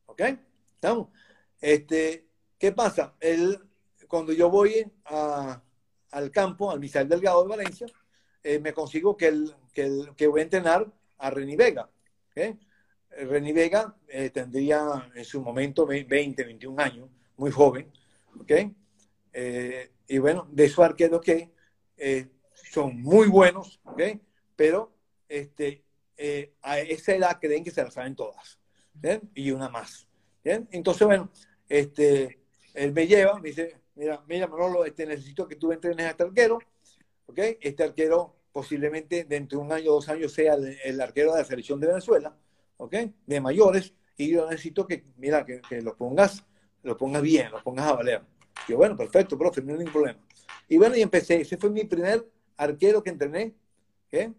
¿Ok? 0.05 0.21
¿Estamos? 0.75 1.09
Este, 1.59 2.27
¿Qué 2.57 2.71
pasa? 2.71 3.15
Él, 3.19 3.59
cuando 4.07 4.33
yo 4.33 4.49
voy 4.49 4.91
al 5.05 6.31
campo, 6.31 6.71
al 6.71 6.79
Misael 6.79 7.07
Delgado 7.07 7.43
de 7.43 7.49
Valencia, 7.49 7.87
eh, 8.43 8.59
me 8.59 8.73
consigo 8.73 9.15
que, 9.15 9.27
el, 9.27 9.55
que, 9.73 10.27
voy 10.27 10.41
a 10.41 10.43
entrenar 10.43 10.91
a 11.17 11.29
Reni 11.29 11.55
Vega. 11.55 11.89
¿okay? 12.31 12.59
Reni 13.25 13.51
Vega 13.53 13.95
eh, 14.07 14.29
tendría 14.29 15.11
en 15.13 15.25
su 15.25 15.41
momento 15.41 15.85
20, 15.85 16.43
21 16.43 16.81
años, 16.81 17.09
muy 17.37 17.51
joven. 17.51 17.91
¿ok? 18.39 18.51
Eh, 19.33 19.91
y 20.07 20.17
bueno, 20.17 20.47
de 20.51 20.65
esos 20.65 20.85
arqueros 20.85 21.21
que 21.21 21.51
son 22.53 23.01
muy 23.01 23.27
buenos, 23.27 23.79
¿ok? 23.83 24.01
pero 24.55 24.91
este, 25.29 25.83
eh, 26.17 26.53
a 26.63 26.79
esa 26.79 27.15
edad 27.15 27.37
creen 27.39 27.63
que 27.63 27.71
se 27.71 27.83
la 27.83 27.91
saben 27.91 28.15
todas. 28.15 28.59
Y 29.35 29.51
una 29.51 29.69
más. 29.69 30.07
Entonces, 30.43 31.05
bueno, 31.05 31.31
este, 31.69 32.39
él 32.73 32.93
me 32.93 33.05
lleva, 33.05 33.39
me 33.39 33.49
dice, 33.49 33.77
mira, 33.95 34.23
mira 34.27 34.47
Manolo, 34.47 34.85
este, 34.85 35.05
necesito 35.05 35.47
que 35.47 35.55
tú 35.55 35.71
entrenes 35.71 36.07
a 36.07 36.09
este 36.11 36.23
arquero. 36.23 36.59
¿okay? 37.27 37.57
Este 37.61 37.83
arquero 37.83 38.35
posiblemente 38.51 39.25
dentro 39.25 39.59
de 39.59 39.65
un 39.65 39.71
año 39.71 39.91
o 39.91 39.95
dos 39.95 40.09
años 40.09 40.33
sea 40.33 40.55
el, 40.55 40.99
arquero 40.99 41.33
de 41.33 41.41
la 41.41 41.45
selección 41.45 41.79
de 41.79 41.87
Venezuela, 41.87 42.35
¿ok? 42.77 42.95
De 43.25 43.41
mayores. 43.41 43.93
Y 44.15 44.31
yo 44.31 44.49
necesito 44.49 44.87
que, 44.87 45.05
mira, 45.17 45.45
que, 45.45 45.81
lo 45.81 45.95
pongas, 45.95 46.43
lo 46.83 46.97
pongas 46.97 47.21
bien, 47.21 47.51
lo 47.51 47.61
pongas 47.61 47.87
a 47.87 47.93
valer. 47.93 48.21
yo, 48.67 48.77
bueno, 48.77 48.95
perfecto, 48.95 49.37
profe, 49.37 49.61
no 49.61 49.73
hay 49.73 49.79
ningún 49.79 49.93
problema. 49.93 50.19
Y 50.67 50.77
bueno, 50.77 50.95
y 50.95 51.01
empecé. 51.01 51.41
Ese 51.41 51.57
fue 51.57 51.69
mi 51.69 51.83
primer 51.83 52.25
arquero 52.57 53.03
que 53.03 53.09
entrené. 53.09 53.53
¿okay? 54.07 54.33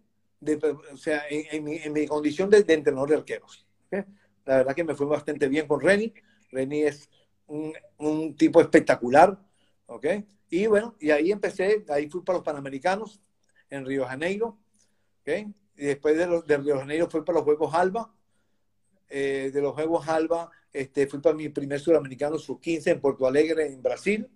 o 0.92 0.96
sea, 0.96 1.22
en, 1.28 1.64
mi, 1.64 2.06
condición 2.06 2.50
de, 2.50 2.64
entrenador 2.66 3.10
de 3.10 3.16
arqueros. 3.16 3.66
La 4.44 4.58
verdad 4.58 4.74
que 4.74 4.84
me 4.84 4.94
fue 4.94 5.06
bastante 5.06 5.48
bien 5.48 5.66
con 5.66 5.80
Reni. 5.80 6.12
Reni 6.50 6.82
es 6.82 7.10
un, 7.46 7.72
un 7.98 8.34
tipo 8.36 8.60
espectacular, 8.60 9.38
¿ok? 9.86 10.06
Y 10.50 10.66
bueno, 10.66 10.96
y 10.98 11.10
ahí 11.10 11.30
empecé, 11.30 11.84
ahí 11.88 12.08
fui 12.08 12.22
para 12.22 12.38
los 12.38 12.44
Panamericanos 12.44 13.20
en 13.68 13.84
Río 13.84 14.02
de 14.02 14.08
Janeiro, 14.08 14.58
¿ok? 15.20 15.28
Y 15.76 15.84
después 15.84 16.16
de, 16.16 16.26
los, 16.26 16.46
de 16.46 16.56
Río 16.56 16.74
de 16.74 16.80
Janeiro 16.80 17.10
fui 17.10 17.22
para 17.22 17.38
los 17.38 17.44
Juegos 17.44 17.74
Alba. 17.74 18.12
Eh, 19.08 19.50
de 19.52 19.62
los 19.62 19.74
Juegos 19.74 20.06
Alba 20.08 20.50
este, 20.72 21.06
fui 21.06 21.20
para 21.20 21.34
mi 21.34 21.48
primer 21.48 21.80
sudamericano 21.80 22.38
sub-15 22.38 22.92
en 22.92 23.00
Porto 23.00 23.26
Alegre, 23.26 23.66
en 23.66 23.82
Brasil. 23.82 24.28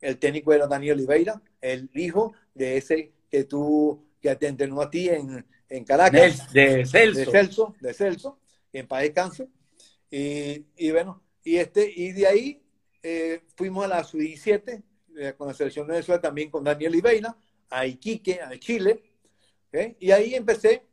El 0.00 0.18
técnico 0.18 0.52
era 0.52 0.66
Daniel 0.66 0.98
Oliveira, 0.98 1.40
el 1.60 1.88
hijo 1.94 2.34
de 2.54 2.76
ese 2.76 3.12
que 3.30 3.44
tú, 3.44 4.04
que 4.20 4.34
te 4.36 4.48
entrenó 4.48 4.80
a 4.82 4.90
ti 4.90 5.08
en, 5.08 5.46
en 5.68 5.84
Caracas. 5.84 6.52
De, 6.52 6.78
de 6.78 6.86
Celso. 6.86 7.20
De 7.20 7.26
Celso, 7.26 7.74
de 7.80 7.94
Celso, 7.94 8.38
en 8.72 8.86
paz 8.86 9.02
descanse. 9.02 9.48
Y, 10.10 10.66
y 10.76 10.90
bueno, 10.90 11.22
y, 11.42 11.56
este, 11.56 11.90
y 11.94 12.12
de 12.12 12.26
ahí 12.26 12.62
eh, 13.02 13.42
fuimos 13.54 13.84
a 13.84 13.88
la 13.88 14.04
sub-17 14.04 14.82
eh, 15.16 15.34
con 15.36 15.48
la 15.48 15.54
selección 15.54 15.86
de 15.86 15.94
Venezuela, 15.94 16.20
también 16.20 16.50
con 16.50 16.64
Daniel 16.64 16.92
Oliveira, 16.92 17.36
a 17.70 17.86
Iquique, 17.86 18.40
a 18.40 18.58
Chile. 18.58 19.02
¿okay? 19.68 19.96
Y 20.00 20.10
ahí 20.10 20.34
empecé 20.34 20.85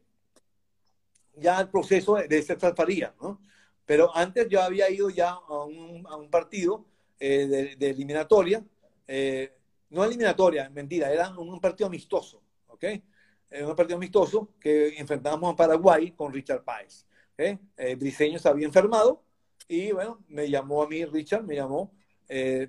ya 1.35 1.59
el 1.59 1.69
proceso 1.69 2.15
de, 2.15 2.27
de 2.27 2.41
César 2.41 2.75
Faría, 2.75 3.13
¿no? 3.21 3.39
Pero 3.85 4.15
antes 4.15 4.47
yo 4.49 4.61
había 4.61 4.89
ido 4.89 5.09
ya 5.09 5.31
a 5.31 5.63
un, 5.65 6.05
a 6.07 6.15
un 6.15 6.29
partido 6.29 6.85
eh, 7.19 7.47
de, 7.47 7.75
de, 7.75 7.89
eliminatoria, 7.89 8.63
eh, 9.07 9.53
no 9.89 10.03
eliminatoria, 10.03 10.69
mentira, 10.69 11.11
era 11.11 11.29
un, 11.37 11.59
partido 11.59 11.87
amistoso, 11.87 12.41
¿ok? 12.67 12.83
Eh, 12.83 13.63
un 13.63 13.75
partido 13.75 13.97
amistoso 13.97 14.49
que 14.59 14.97
enfrentábamos 14.97 15.53
a 15.53 15.55
Paraguay 15.55 16.11
con 16.11 16.33
Richard 16.33 16.63
Páez. 16.63 17.05
¿okay? 17.33 17.59
Briseño 17.95 18.39
se 18.39 18.49
había 18.49 18.65
enfermado 18.65 19.23
y 19.67 19.91
bueno, 19.91 20.23
me 20.27 20.49
llamó 20.49 20.81
a 20.81 20.87
mí 20.87 21.05
Richard, 21.05 21.43
me 21.43 21.55
llamó 21.55 21.91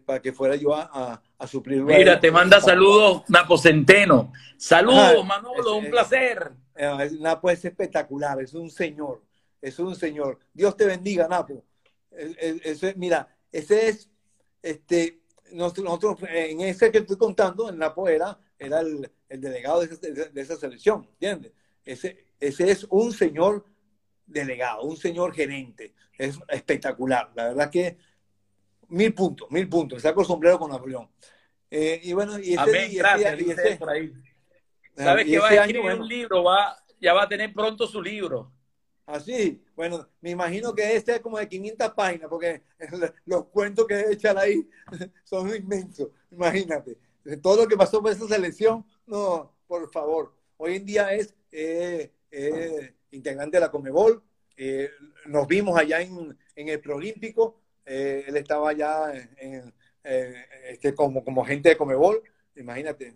para 0.05 0.21
que 0.21 0.33
fuera 0.33 0.57
yo 0.57 0.75
a, 0.75 0.91
a, 0.93 1.23
a 1.39 1.47
suplir. 1.47 1.83
Mira, 1.83 2.21
te 2.21 2.31
manda 2.31 2.61
saludos 2.61 3.23
Napo 3.29 3.57
Centeno. 3.57 4.33
Saludos, 4.59 5.25
Manolo, 5.25 5.79
es, 5.79 5.85
un 5.85 5.91
placer. 5.91 6.53
Napo 7.21 7.51
es 7.51 7.65
espectacular, 7.65 8.41
es 8.41 8.55
un 8.55 8.71
señor 8.71 9.23
es 9.65 9.79
un 9.79 9.97
señor. 9.97 10.39
Dios 10.53 10.77
te 10.77 10.85
bendiga, 10.85 11.27
Napo. 11.27 11.65
Ese, 12.11 12.95
mira, 12.97 13.35
ese 13.51 13.89
es, 13.89 14.11
este, 14.63 15.23
nosotros, 15.53 16.19
en 16.29 16.61
ese 16.61 16.93
que 16.93 16.99
estoy 16.99 17.17
contando, 17.17 17.71
el 17.71 17.79
Napo 17.79 18.07
era, 18.07 18.39
era 18.59 18.81
el, 18.81 19.11
el 19.27 19.41
delegado 19.41 19.81
de 19.81 19.87
esa, 19.87 20.31
de 20.31 20.41
esa, 20.41 20.57
selección, 20.57 21.09
¿entiendes? 21.13 21.53
Ese, 21.83 22.27
ese 22.39 22.71
es 22.71 22.87
un 22.91 23.13
señor 23.15 23.65
delegado, 24.27 24.83
un 24.83 24.99
señor 24.99 25.33
gerente. 25.35 25.95
Es 26.19 26.39
espectacular. 26.49 27.33
La 27.35 27.49
verdad 27.49 27.71
que 27.71 27.97
mil 28.89 29.15
puntos, 29.15 29.51
mil 29.51 29.69
puntos. 29.69 30.03
Saco 30.03 30.21
el 30.21 30.27
sombrero 30.27 30.59
con 30.59 30.71
Napoleón. 30.71 31.09
Eh, 31.71 32.01
y 32.03 32.13
bueno, 32.13 32.39
y 32.39 32.53
ese, 32.53 32.61
Amén, 32.61 32.91
y 32.91 32.97
gracias, 32.97 33.41
y 33.41 33.51
ese, 33.51 33.77
por 33.77 33.89
ahí. 33.89 34.13
¿Sabes 34.97 35.25
que 35.25 35.39
va 35.39 35.49
a 35.49 35.55
escribir 35.55 35.91
año, 35.91 36.03
un 36.03 36.09
libro? 36.09 36.45
Va, 36.45 36.77
ya 37.01 37.13
va 37.13 37.25
a 37.25 37.29
tener 37.29 37.53
pronto 37.53 37.87
su 37.87 38.01
libro. 38.03 38.53
Así, 39.07 39.63
bueno, 39.77 40.09
me 40.21 40.31
imagino 40.31 40.75
que 40.75 40.97
este 40.97 41.17
es 41.17 41.21
como 41.21 41.39
de 41.39 41.49
500 41.49 41.91
páginas, 41.91 42.29
porque 42.29 42.63
los 43.27 43.47
cuentos 43.47 43.87
que 43.87 44.01
echar 44.11 44.39
ahí 44.39 44.67
son 45.25 45.55
inmensos, 45.55 46.09
imagínate. 46.31 46.97
Todo 47.43 47.63
lo 47.63 47.69
que 47.69 47.77
pasó 47.77 48.01
por 48.01 48.13
esa 48.13 48.27
selección, 48.27 48.85
no, 49.07 49.55
por 49.67 49.91
favor. 49.91 50.35
Hoy 50.57 50.77
en 50.77 50.87
día 50.87 51.13
es 51.13 51.35
eh, 51.53 52.13
eh, 52.31 52.95
integrante 53.11 53.57
de 53.59 53.61
la 53.61 53.71
Comebol, 53.71 54.23
eh, 54.57 54.91
nos 55.27 55.47
vimos 55.47 55.79
allá 55.79 56.01
en, 56.01 56.37
en 56.57 56.69
el 56.69 56.81
Preolímpico, 56.81 57.61
eh, 57.85 58.25
él 58.27 58.37
estaba 58.37 58.71
allá 58.71 59.13
en, 59.37 59.75
este, 60.03 60.95
como, 60.95 61.25
como 61.25 61.45
gente 61.45 61.71
de 61.71 61.77
Comebol, 61.77 62.23
imagínate, 62.57 63.15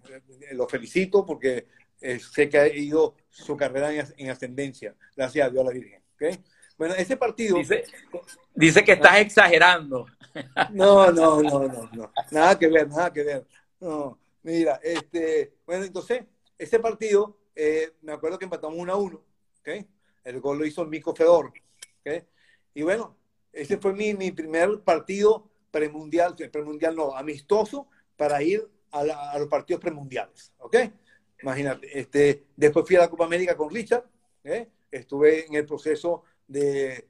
lo 0.53 0.69
felicito 0.69 1.25
porque 1.25 1.67
eh, 2.01 2.19
sé 2.19 2.49
que 2.49 2.59
ha 2.59 2.69
ido 2.69 3.17
su 3.29 3.57
carrera 3.57 3.93
en, 3.93 4.07
en, 4.17 4.31
ascendencia, 4.31 4.95
gracias 5.17 5.47
a 5.47 5.51
Dios 5.51 5.63
a 5.63 5.67
la 5.67 5.73
Virgen. 5.73 6.03
¿okay? 6.15 6.39
Bueno, 6.77 6.95
ese 6.95 7.17
partido... 7.17 7.59
Dice, 7.59 7.85
dice 8.55 8.85
que 8.85 8.93
estás 8.93 9.19
exagerando. 9.19 10.07
No, 10.71 11.11
no, 11.11 11.43
no, 11.43 11.63
no, 11.67 11.91
no, 11.93 12.13
nada 12.31 12.57
que 12.57 12.69
ver, 12.69 12.89
nada 12.89 13.13
que 13.13 13.25
ver. 13.25 13.47
No, 13.81 14.21
mira, 14.43 14.79
este, 14.83 15.55
bueno, 15.67 15.85
entonces, 15.85 16.25
ese 16.57 16.79
partido, 16.79 17.39
eh, 17.57 17.93
me 18.03 18.13
acuerdo 18.13 18.39
que 18.39 18.45
empatamos 18.45 18.79
1 18.79 18.93
a 18.93 18.97
1, 18.97 19.25
¿okay? 19.61 19.87
El 20.23 20.41
gol 20.41 20.59
lo 20.59 20.67
hizo 20.67 20.85
Mico 20.85 21.15
Fedor, 21.15 21.53
¿okay? 22.01 22.25
Y 22.75 22.83
bueno, 22.83 23.17
ese 23.53 23.79
fue 23.79 23.93
mi, 23.93 24.15
mi 24.15 24.31
primer 24.31 24.81
partido 24.83 25.51
premundial, 25.73 26.37
premundial 26.53 26.95
no, 26.95 27.17
amistoso, 27.17 27.89
para 28.17 28.43
ir 28.43 28.69
a, 28.91 29.05
la, 29.05 29.31
a 29.31 29.39
los 29.39 29.49
partidos 29.49 29.81
premundiales, 29.81 30.53
¿ok? 30.59 30.77
Imagínate, 31.43 31.99
este, 31.99 32.45
después 32.57 32.87
fui 32.87 32.97
a 32.97 33.01
la 33.01 33.11
Copa 33.11 33.25
América 33.25 33.57
con 33.57 33.71
Richard, 33.71 34.05
¿eh? 34.45 34.69
estuve 34.91 35.47
en 35.47 35.55
el 35.55 35.67
proceso 35.67 36.25
de, 36.47 37.07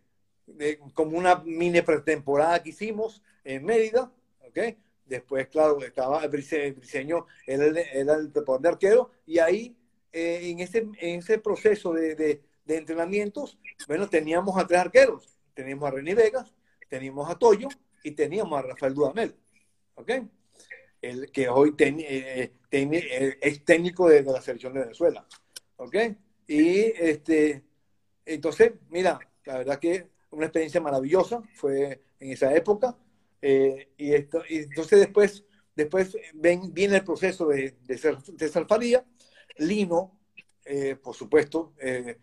de, 0.47 0.79
como 0.93 1.17
una 1.17 1.37
mini 1.37 1.81
pretemporada 1.83 2.63
que 2.63 2.71
hicimos 2.71 3.23
en 3.45 3.65
Mérida, 3.65 4.13
¿ok? 4.47 4.59
Después, 5.07 5.49
claro, 5.49 5.83
estaba 5.83 6.23
el 6.23 6.29
briseño, 6.29 7.27
él 7.47 7.77
era 7.77 8.15
el 8.15 8.31
preparador 8.31 8.61
de 8.61 8.69
arquero, 8.69 9.11
y 9.27 9.39
ahí, 9.39 9.75
eh, 10.13 10.41
en, 10.51 10.61
ese, 10.61 10.79
en 10.79 11.21
ese 11.21 11.39
proceso 11.39 11.95
de, 11.95 12.15
de, 12.15 12.43
de, 12.67 12.77
entrenamientos, 12.77 13.59
bueno, 13.87 14.09
teníamos 14.09 14.59
a 14.59 14.67
tres 14.67 14.81
arqueros, 14.81 15.39
teníamos 15.55 15.89
a 15.89 15.93
René 15.93 16.15
Vegas, 16.15 16.55
teníamos 16.91 17.31
a 17.31 17.39
Toyo 17.39 17.69
y 18.03 18.11
teníamos 18.11 18.59
a 18.59 18.63
Rafael 18.63 18.93
Dudamel, 18.93 19.35
¿ok? 19.95 20.11
El 21.01 21.31
que 21.31 21.49
hoy 21.49 21.75
ten, 21.77 21.99
eh, 22.01 22.53
ten, 22.69 22.93
eh, 22.95 23.39
es 23.41 23.65
técnico 23.65 24.09
de, 24.09 24.23
de, 24.23 24.33
la 24.33 24.41
selección 24.41 24.75
de 24.75 24.81
Venezuela. 24.81 25.27
¿Ok? 25.77 25.97
Y 26.47 26.79
este, 26.99 27.63
entonces, 28.25 28.73
mira, 28.91 29.19
la 29.45 29.59
verdad 29.59 29.79
que 29.79 30.09
una 30.31 30.47
experiencia 30.47 30.81
maravillosa 30.81 31.43
fue 31.55 32.03
en 32.21 32.33
esa 32.33 32.55
época. 32.55 32.97
Eh, 33.41 33.91
y, 33.97 34.13
esto, 34.13 34.43
y 34.49 34.59
entonces 34.59 34.99
después, 34.99 35.45
después 35.75 36.17
ven, 36.35 36.73
viene 36.73 36.97
el 36.97 37.05
proceso 37.05 37.49
de, 37.49 37.77
de, 37.85 37.99
ser, 37.99 38.19
de 38.19 38.49
Salfaría. 38.49 39.05
Lino, 39.59 40.19
eh, 40.65 40.97
por 40.97 41.15
supuesto, 41.15 41.73
eh, 41.79 42.19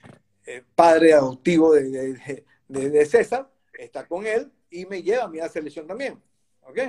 padre 0.73 1.13
adoptivo 1.13 1.73
de, 1.73 2.47
de, 2.67 3.05
César, 3.05 3.51
está 3.77 4.07
con 4.07 4.25
él 4.25 4.51
y 4.69 4.85
me 4.85 5.01
lleva 5.01 5.23
a 5.23 5.27
mi 5.27 5.39
selección 5.49 5.88
también. 5.88 6.21
¿Ok? 6.61 6.79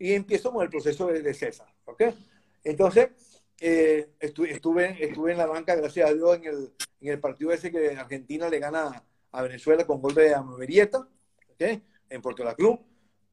Y 0.00 0.14
empiezo 0.14 0.50
con 0.50 0.64
el 0.64 0.70
proceso 0.70 1.06
de, 1.06 1.22
de 1.22 1.34
César. 1.34 1.68
¿ok? 1.84 2.02
Entonces, 2.64 3.10
eh, 3.60 4.08
estuve, 4.18 4.50
estuve, 4.50 5.04
estuve 5.04 5.32
en 5.32 5.38
la 5.38 5.46
banca, 5.46 5.74
gracias 5.74 6.08
a 6.08 6.14
Dios, 6.14 6.38
en 6.38 6.44
el, 6.44 6.72
en 7.00 7.08
el 7.08 7.20
partido 7.20 7.52
ese 7.52 7.70
que 7.70 7.90
Argentina 7.90 8.48
le 8.48 8.58
gana 8.58 9.04
a 9.30 9.42
Venezuela 9.42 9.86
con 9.86 10.00
gol 10.00 10.14
de 10.14 10.34
Amaverieta, 10.34 11.06
¿ok? 11.50 11.62
En 12.08 12.22
Puerto 12.22 12.42
La 12.42 12.54
Cruz. 12.54 12.78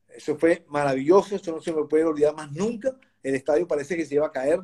Eso 0.10 0.38
fue 0.38 0.66
maravilloso, 0.68 1.38
eso 1.38 1.52
no 1.54 1.62
se 1.62 1.72
me 1.72 1.86
puede 1.86 2.04
olvidar 2.04 2.36
más 2.36 2.52
nunca. 2.52 2.98
El 3.24 3.36
estadio 3.36 3.66
parece 3.66 3.96
que 3.96 4.06
se 4.06 4.16
iba 4.16 4.28
a 4.28 4.32
caer, 4.32 4.60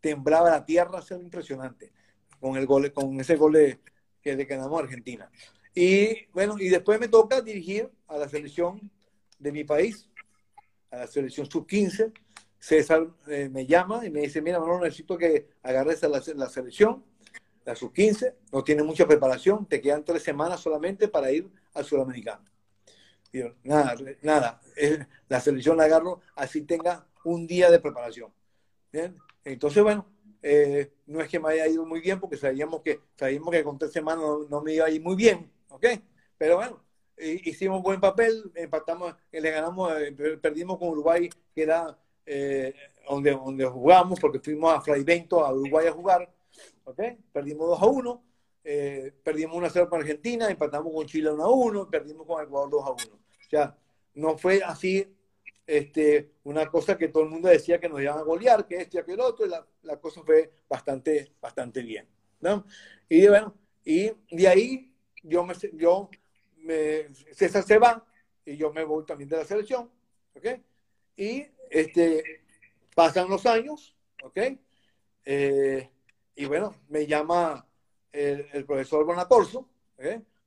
temblaba 0.00 0.50
la 0.50 0.64
tierra, 0.66 0.98
eso 0.98 1.14
era 1.14 1.24
impresionante, 1.24 1.92
con, 2.38 2.56
el 2.56 2.66
gol, 2.66 2.92
con 2.92 3.18
ese 3.18 3.36
gol 3.36 3.54
de, 3.54 3.80
que 4.20 4.36
le 4.36 4.44
ganamos 4.44 4.78
a 4.78 4.84
Argentina. 4.84 5.30
Y 5.74 6.26
bueno, 6.32 6.56
y 6.58 6.68
después 6.68 7.00
me 7.00 7.08
toca 7.08 7.40
dirigir 7.40 7.90
a 8.06 8.18
la 8.18 8.28
selección 8.28 8.90
de 9.38 9.52
mi 9.52 9.64
país, 9.64 10.08
a 10.90 10.98
la 10.98 11.06
selección 11.06 11.48
sub-15. 11.50 12.12
César 12.58 13.06
eh, 13.28 13.48
me 13.48 13.66
llama 13.66 14.04
y 14.04 14.10
me 14.10 14.20
dice, 14.20 14.42
mira, 14.42 14.58
no 14.58 14.80
necesito 14.80 15.16
que 15.16 15.48
agarres 15.62 16.02
a 16.02 16.08
la, 16.08 16.22
la 16.34 16.48
selección, 16.48 17.04
la 17.64 17.76
sub-15, 17.76 18.34
no 18.52 18.64
tiene 18.64 18.82
mucha 18.82 19.06
preparación, 19.06 19.66
te 19.66 19.80
quedan 19.80 20.04
tres 20.04 20.22
semanas 20.22 20.60
solamente 20.60 21.06
para 21.06 21.30
ir 21.30 21.48
al 21.74 21.84
sudamericano. 21.84 22.44
Yo, 23.32 23.54
nada, 23.62 23.94
nada, 24.22 24.60
eh, 24.76 25.06
la 25.28 25.40
selección 25.40 25.76
la 25.76 25.84
agarro 25.84 26.20
así 26.34 26.62
tenga 26.62 27.06
un 27.24 27.46
día 27.46 27.70
de 27.70 27.78
preparación. 27.78 28.32
¿Bien? 28.90 29.16
Entonces, 29.44 29.82
bueno, 29.82 30.06
eh, 30.42 30.92
no 31.06 31.20
es 31.20 31.28
que 31.28 31.38
me 31.38 31.50
haya 31.50 31.68
ido 31.68 31.84
muy 31.84 32.00
bien 32.00 32.18
porque 32.20 32.36
sabíamos 32.36 32.80
que, 32.82 33.00
sabíamos 33.16 33.50
que 33.50 33.62
con 33.62 33.78
tres 33.78 33.92
semanas 33.92 34.24
no, 34.24 34.44
no 34.48 34.62
me 34.62 34.74
iba 34.74 34.86
a 34.86 34.90
ir 34.90 35.02
muy 35.02 35.14
bien, 35.14 35.50
¿ok? 35.68 35.86
Pero 36.38 36.56
bueno, 36.56 36.82
hicimos 37.20 37.82
buen 37.82 38.00
papel, 38.00 38.50
empatamos, 38.54 39.14
le 39.30 39.50
ganamos, 39.50 39.92
eh, 40.00 40.12
perdimos 40.40 40.78
con 40.78 40.88
Uruguay, 40.88 41.28
que 41.54 41.62
era 41.62 41.98
eh, 42.24 42.74
donde, 43.08 43.32
donde 43.32 43.64
jugamos, 43.66 44.20
porque 44.20 44.40
fuimos 44.40 44.74
a 44.74 44.80
Fraivento, 44.80 45.44
a 45.44 45.52
Uruguay 45.52 45.86
a 45.86 45.92
jugar, 45.92 46.32
¿okay? 46.84 47.18
Perdimos 47.32 47.68
2 47.68 47.82
a 47.82 47.86
1, 47.86 48.24
eh, 48.64 49.12
perdimos 49.22 49.56
1 49.56 49.66
a 49.66 49.70
0 49.70 49.88
con 49.88 50.00
Argentina, 50.00 50.50
empatamos 50.50 50.92
con 50.92 51.06
Chile 51.06 51.30
1 51.30 51.42
a 51.42 51.50
1, 51.50 51.90
perdimos 51.90 52.26
con 52.26 52.42
Ecuador 52.42 52.70
2 52.70 52.86
a 52.86 52.90
1. 52.90 52.98
O 53.14 53.50
sea, 53.50 53.76
no 54.14 54.36
fue 54.36 54.62
así 54.62 55.06
este, 55.66 56.32
una 56.44 56.66
cosa 56.66 56.96
que 56.96 57.08
todo 57.08 57.22
el 57.24 57.30
mundo 57.30 57.48
decía 57.48 57.80
que 57.80 57.88
nos 57.88 58.00
iban 58.00 58.18
a 58.18 58.22
golear, 58.22 58.66
que 58.66 58.76
este 58.76 58.98
y 58.98 59.00
aquel 59.00 59.20
otro, 59.20 59.46
y 59.46 59.48
la, 59.48 59.66
la 59.82 59.98
cosa 59.98 60.22
fue 60.22 60.50
bastante, 60.68 61.32
bastante 61.40 61.82
bien, 61.82 62.06
¿no? 62.40 62.64
Y 63.08 63.26
bueno, 63.26 63.54
y 63.84 64.10
de 64.30 64.48
ahí 64.48 64.92
yo 65.22 65.44
me, 65.44 65.54
yo 65.72 66.10
César 67.32 67.62
se 67.62 67.78
va 67.78 68.04
y 68.44 68.56
yo 68.56 68.72
me 68.72 68.84
voy 68.84 69.04
también 69.04 69.28
de 69.28 69.36
la 69.36 69.44
selección, 69.44 69.90
¿ok? 70.34 70.46
Y 71.16 71.46
este, 71.70 72.42
pasan 72.94 73.28
los 73.28 73.44
años, 73.46 73.94
¿ok? 74.22 74.38
Eh, 75.24 75.90
y 76.34 76.44
bueno, 76.46 76.74
me 76.88 77.06
llama 77.06 77.66
el, 78.12 78.64
profesor 78.64 79.04
Bonacorso, 79.04 79.68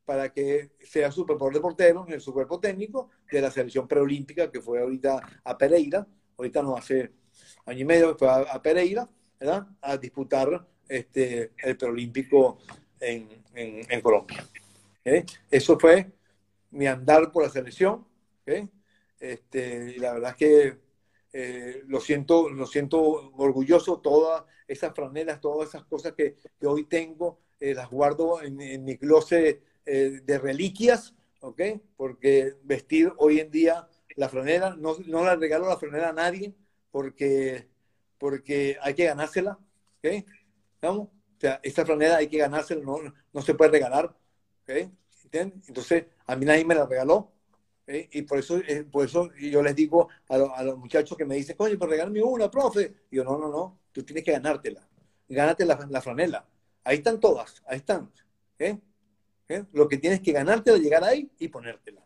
para 0.06 0.34
que 0.34 0.72
sea 0.82 1.12
superporte 1.12 1.60
de 1.60 1.62
porteros 1.62 2.10
en 2.10 2.20
su 2.20 2.34
cuerpo 2.34 2.60
técnico 2.60 3.10
de 3.32 3.42
la 3.42 3.52
selección 3.52 3.88
preolímpica 3.88 4.52
que 4.52 4.62
fue 4.62 4.82
ahorita 4.82 5.42
a 5.44 5.58
Pereira, 5.58 6.08
ahorita 6.38 6.62
no 6.64 6.76
hace 6.76 7.12
año 7.66 7.80
y 7.80 7.86
medio 7.86 8.18
fue 8.18 8.30
a, 8.30 8.62
Pereira, 8.62 9.08
¿verdad? 9.40 9.68
A 9.82 9.98
disputar 9.98 10.68
este, 10.88 11.52
el 11.58 11.78
preolímpico 11.78 12.58
en, 13.00 13.44
en, 13.54 14.02
Colombia. 14.02 14.46
Eso 15.04 15.80
fue 15.80 16.12
mi 16.72 16.88
andar 16.88 17.32
por 17.32 17.44
la 17.44 17.50
selección. 17.50 18.06
Este, 19.20 19.94
y 19.96 20.00
la 20.00 20.14
verdad 20.14 20.32
es 20.32 20.38
que 20.38 20.78
eh, 21.34 21.84
lo, 21.88 22.00
siento, 22.02 22.50
lo 22.50 22.66
siento 22.66 23.00
orgulloso, 23.38 24.00
todas 24.00 24.44
esas 24.68 24.94
franelas, 24.94 25.40
todas 25.40 25.70
esas 25.70 25.86
cosas 25.86 26.14
que, 26.14 26.36
que 26.60 26.68
hoy 26.68 26.86
tengo, 26.86 27.40
eh, 27.60 27.74
las 27.74 27.90
guardo 27.90 28.42
en, 28.42 28.60
en 28.60 28.84
mi 28.84 28.98
closet 28.98 29.64
eh, 29.86 30.22
de 30.24 30.40
reliquias, 30.40 31.16
¿ok? 31.42 31.62
Porque 31.96 32.56
vestir 32.64 33.14
hoy 33.18 33.40
en 33.40 33.52
día 33.52 33.88
la 34.16 34.30
franela, 34.30 34.76
no, 34.78 34.98
no 35.06 35.24
la 35.24 35.36
regalo 35.36 35.68
la 35.68 35.78
franela 35.78 36.10
a 36.10 36.14
nadie 36.14 36.54
porque, 36.92 37.68
porque 38.18 38.78
hay 38.82 38.94
que 38.94 39.06
ganársela, 39.06 39.60
¿ok? 40.00 40.26
¿Vamos? 40.82 41.08
O 41.08 41.40
sea, 41.40 41.60
esta 41.64 41.86
franela 41.86 42.18
hay 42.18 42.28
que 42.28 42.38
ganársela, 42.38 42.84
no, 42.84 42.98
no 43.34 43.42
se 43.42 43.54
puede 43.56 43.72
regalar, 43.72 44.16
¿ok? 44.64 44.92
Entonces, 45.34 46.06
a 46.26 46.36
mí 46.36 46.46
nadie 46.46 46.66
me 46.66 46.76
la 46.76 46.86
regaló, 46.86 47.32
y 47.88 48.22
por 48.22 48.40
eso, 48.40 48.58
eh, 48.58 48.86
por 48.90 49.06
eso 49.06 49.32
yo 49.36 49.62
les 49.62 49.76
digo 49.76 50.08
a, 50.30 50.36
a, 50.36 50.64
los 50.64 50.78
muchachos 50.78 51.18
que 51.18 51.26
me 51.26 51.36
dicen, 51.36 51.58
coño, 51.58 51.76
pero 51.78 51.92
regálame 51.92 52.22
una, 52.22 52.50
profe. 52.50 52.94
Y 53.10 53.18
yo, 53.18 53.24
no, 53.24 53.38
no, 53.38 53.50
no, 53.50 53.80
tú 53.92 54.04
tienes 54.04 54.24
que 54.24 54.32
ganártela. 54.32 54.88
Gánate 55.28 55.66
la, 55.66 55.88
la 55.90 56.02
franela. 56.02 56.46
Ahí 56.84 56.98
están 56.98 57.20
todas, 57.20 57.62
ahí 57.68 57.78
están. 57.78 58.12
¿eh? 58.60 58.80
Lo 59.74 59.88
que 59.88 59.98
tienes 59.98 60.22
que 60.22 60.32
ganártela, 60.32 60.78
llegar 60.78 61.04
ahí 61.04 61.30
y 61.40 61.48
ponértela. 61.48 62.02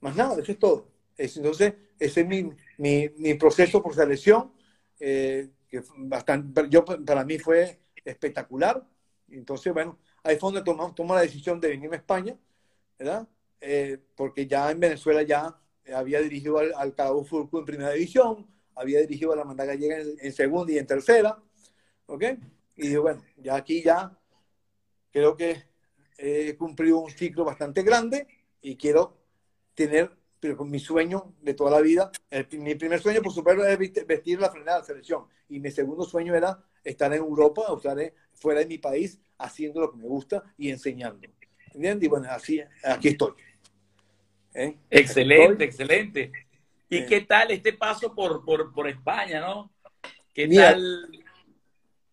Más 0.00 0.16
nada, 0.16 0.40
eso 0.40 0.52
es 0.52 0.58
todo. 0.58 0.90
entonces, 1.16 1.74
ese 1.98 2.20
es 2.20 2.26
mi, 2.26 2.50
mi, 2.78 3.08
mi 3.16 3.34
proceso 3.34 3.82
por 3.82 3.94
selección, 3.94 4.52
eh, 5.00 5.48
que 5.68 5.82
bastante, 5.96 6.68
yo, 6.68 6.84
para 6.84 7.24
mí 7.24 7.38
fue 7.38 7.80
espectacular. 8.04 8.86
Entonces, 9.30 9.72
bueno, 9.72 9.98
ahí 10.24 10.36
fue 10.36 10.52
donde 10.52 10.92
tomó, 10.94 11.14
la 11.14 11.20
decisión 11.20 11.60
de 11.60 11.68
venirme 11.68 11.96
a 11.96 12.00
España, 12.00 12.36
¿verdad? 12.98 13.28
porque 14.14 14.46
ya 14.46 14.70
en 14.70 14.80
Venezuela 14.80 15.22
ya 15.22 15.58
había 15.94 16.20
dirigido 16.20 16.58
al, 16.58 16.74
al 16.76 16.94
Cabo 16.94 17.26
en 17.30 17.64
primera 17.64 17.92
división, 17.92 18.46
había 18.74 19.00
dirigido 19.00 19.32
a 19.32 19.36
la 19.36 19.44
Manda 19.44 19.64
Gallega 19.64 19.98
en, 19.98 20.16
en, 20.20 20.32
segunda 20.32 20.72
y 20.72 20.78
en 20.78 20.86
tercera, 20.86 21.38
¿ok? 22.06 22.24
Y 22.76 22.82
dije, 22.82 22.98
bueno, 22.98 23.22
ya 23.36 23.54
aquí 23.54 23.82
ya 23.82 24.18
creo 25.10 25.36
que 25.36 25.62
he 26.18 26.56
cumplido 26.56 26.98
un 26.98 27.10
ciclo 27.10 27.44
bastante 27.44 27.82
grande 27.82 28.26
y 28.60 28.76
quiero 28.76 29.16
tener 29.74 30.10
con 30.56 30.70
mi 30.70 30.78
sueño 30.78 31.34
de 31.40 31.54
toda 31.54 31.70
la 31.70 31.80
vida. 31.80 32.10
mi 32.52 32.74
primer 32.74 33.00
sueño, 33.00 33.22
por 33.22 33.32
supuesto, 33.32 33.64
era 33.64 33.76
vestir 33.76 34.40
la 34.40 34.50
frenada 34.50 34.78
de 34.78 34.82
la 34.82 34.86
selección. 34.86 35.24
Y 35.48 35.60
mi 35.60 35.70
segundo 35.70 36.04
sueño 36.04 36.34
era 36.34 36.62
estar 36.82 37.12
en 37.12 37.18
Europa, 37.18 37.62
o 37.68 37.76
estar 37.76 37.96
fuera 38.34 38.60
de 38.60 38.66
mi 38.66 38.78
país, 38.78 39.20
haciendo 39.38 39.80
lo 39.80 39.90
que 39.90 39.96
me 39.96 40.04
gusta 40.04 40.42
y 40.58 40.70
enseñando. 40.70 41.26
¿Entiendes? 41.72 42.04
Y 42.04 42.08
bueno, 42.08 42.28
así, 42.30 42.60
aquí 42.82 43.08
estoy. 43.08 43.32
¿Eh? 44.54 44.76
Excelente, 44.90 45.64
excelente. 45.64 46.32
¿Y 46.88 46.98
eh. 46.98 47.06
qué 47.06 47.22
tal 47.22 47.50
este 47.50 47.72
paso 47.72 48.14
por, 48.14 48.44
por, 48.44 48.72
por 48.72 48.88
España, 48.88 49.40
no? 49.40 49.72
¿Qué 50.32 50.48
tal? 50.48 51.08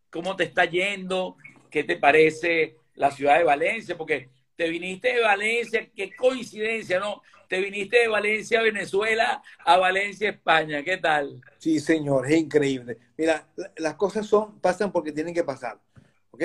¿Cómo 0.09 0.35
te 0.35 0.45
está 0.45 0.65
yendo? 0.65 1.37
¿Qué 1.69 1.83
te 1.83 1.97
parece 1.97 2.77
la 2.95 3.11
ciudad 3.11 3.37
de 3.37 3.43
Valencia, 3.43 3.97
porque 3.97 4.29
te 4.61 4.69
viniste 4.69 5.15
de 5.15 5.21
Valencia, 5.21 5.89
qué 5.95 6.15
coincidencia, 6.15 6.99
¿no? 6.99 7.23
Te 7.49 7.59
viniste 7.59 7.97
de 7.97 8.07
Valencia, 8.07 8.61
Venezuela, 8.61 9.41
a 9.57 9.77
Valencia, 9.77 10.29
España, 10.29 10.83
¿qué 10.83 10.97
tal? 10.97 11.41
Sí, 11.57 11.79
señor, 11.79 12.27
es 12.27 12.37
increíble. 12.37 12.99
Mira, 13.17 13.51
las 13.77 13.95
cosas 13.95 14.27
son, 14.27 14.59
pasan 14.59 14.91
porque 14.91 15.11
tienen 15.11 15.33
que 15.33 15.43
pasar, 15.43 15.81
¿ok? 16.29 16.43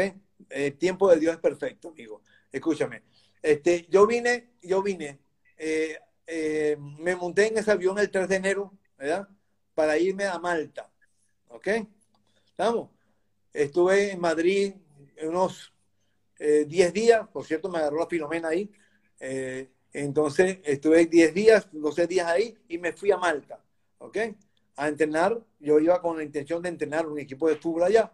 El 0.49 0.79
tiempo 0.79 1.11
de 1.11 1.21
Dios 1.21 1.35
es 1.35 1.41
perfecto, 1.43 1.91
amigo. 1.91 2.23
Escúchame. 2.51 3.03
Este, 3.43 3.87
yo 3.91 4.07
vine, 4.07 4.53
yo 4.63 4.83
vine, 4.83 5.19
eh, 5.59 5.99
eh, 6.27 6.79
me 6.99 7.17
monté 7.17 7.49
en 7.49 7.59
ese 7.59 7.71
avión 7.71 7.99
el 7.99 8.11
3 8.11 8.31
de 8.31 8.37
enero, 8.37 8.73
¿verdad? 8.97 9.29
Para 9.75 9.99
irme 9.99 10.25
a 10.25 10.39
Malta, 10.39 10.91
¿ok? 11.49 11.69
¿Estamos? 12.47 12.89
Estuve 13.53 14.13
en 14.13 14.21
Madrid 14.21 14.73
unos 15.23 15.76
10 16.39 16.71
eh, 16.89 16.93
días, 16.93 17.27
por 17.29 17.45
cierto, 17.45 17.69
me 17.69 17.79
agarró 17.79 17.99
la 17.99 18.07
Filomena 18.07 18.49
ahí. 18.49 18.71
Eh, 19.21 19.71
entonces 19.93 20.59
estuve 20.65 21.07
10 21.07 21.35
días, 21.35 21.69
12 21.73 22.07
días 22.07 22.27
ahí 22.27 22.57
y 22.69 22.79
me 22.79 22.93
fui 22.93 23.11
a 23.11 23.17
Malta, 23.17 23.63
¿ok? 23.99 24.19
A 24.77 24.89
entrenar. 24.89 25.41
Yo 25.59 25.79
iba 25.79 26.01
con 26.03 26.19
la 26.19 26.23
intención 26.23 26.63
de 26.63 26.69
entrenar 26.69 27.07
un 27.07 27.19
equipo 27.19 27.49
de 27.49 27.57
fútbol 27.57 27.85
allá, 27.85 28.13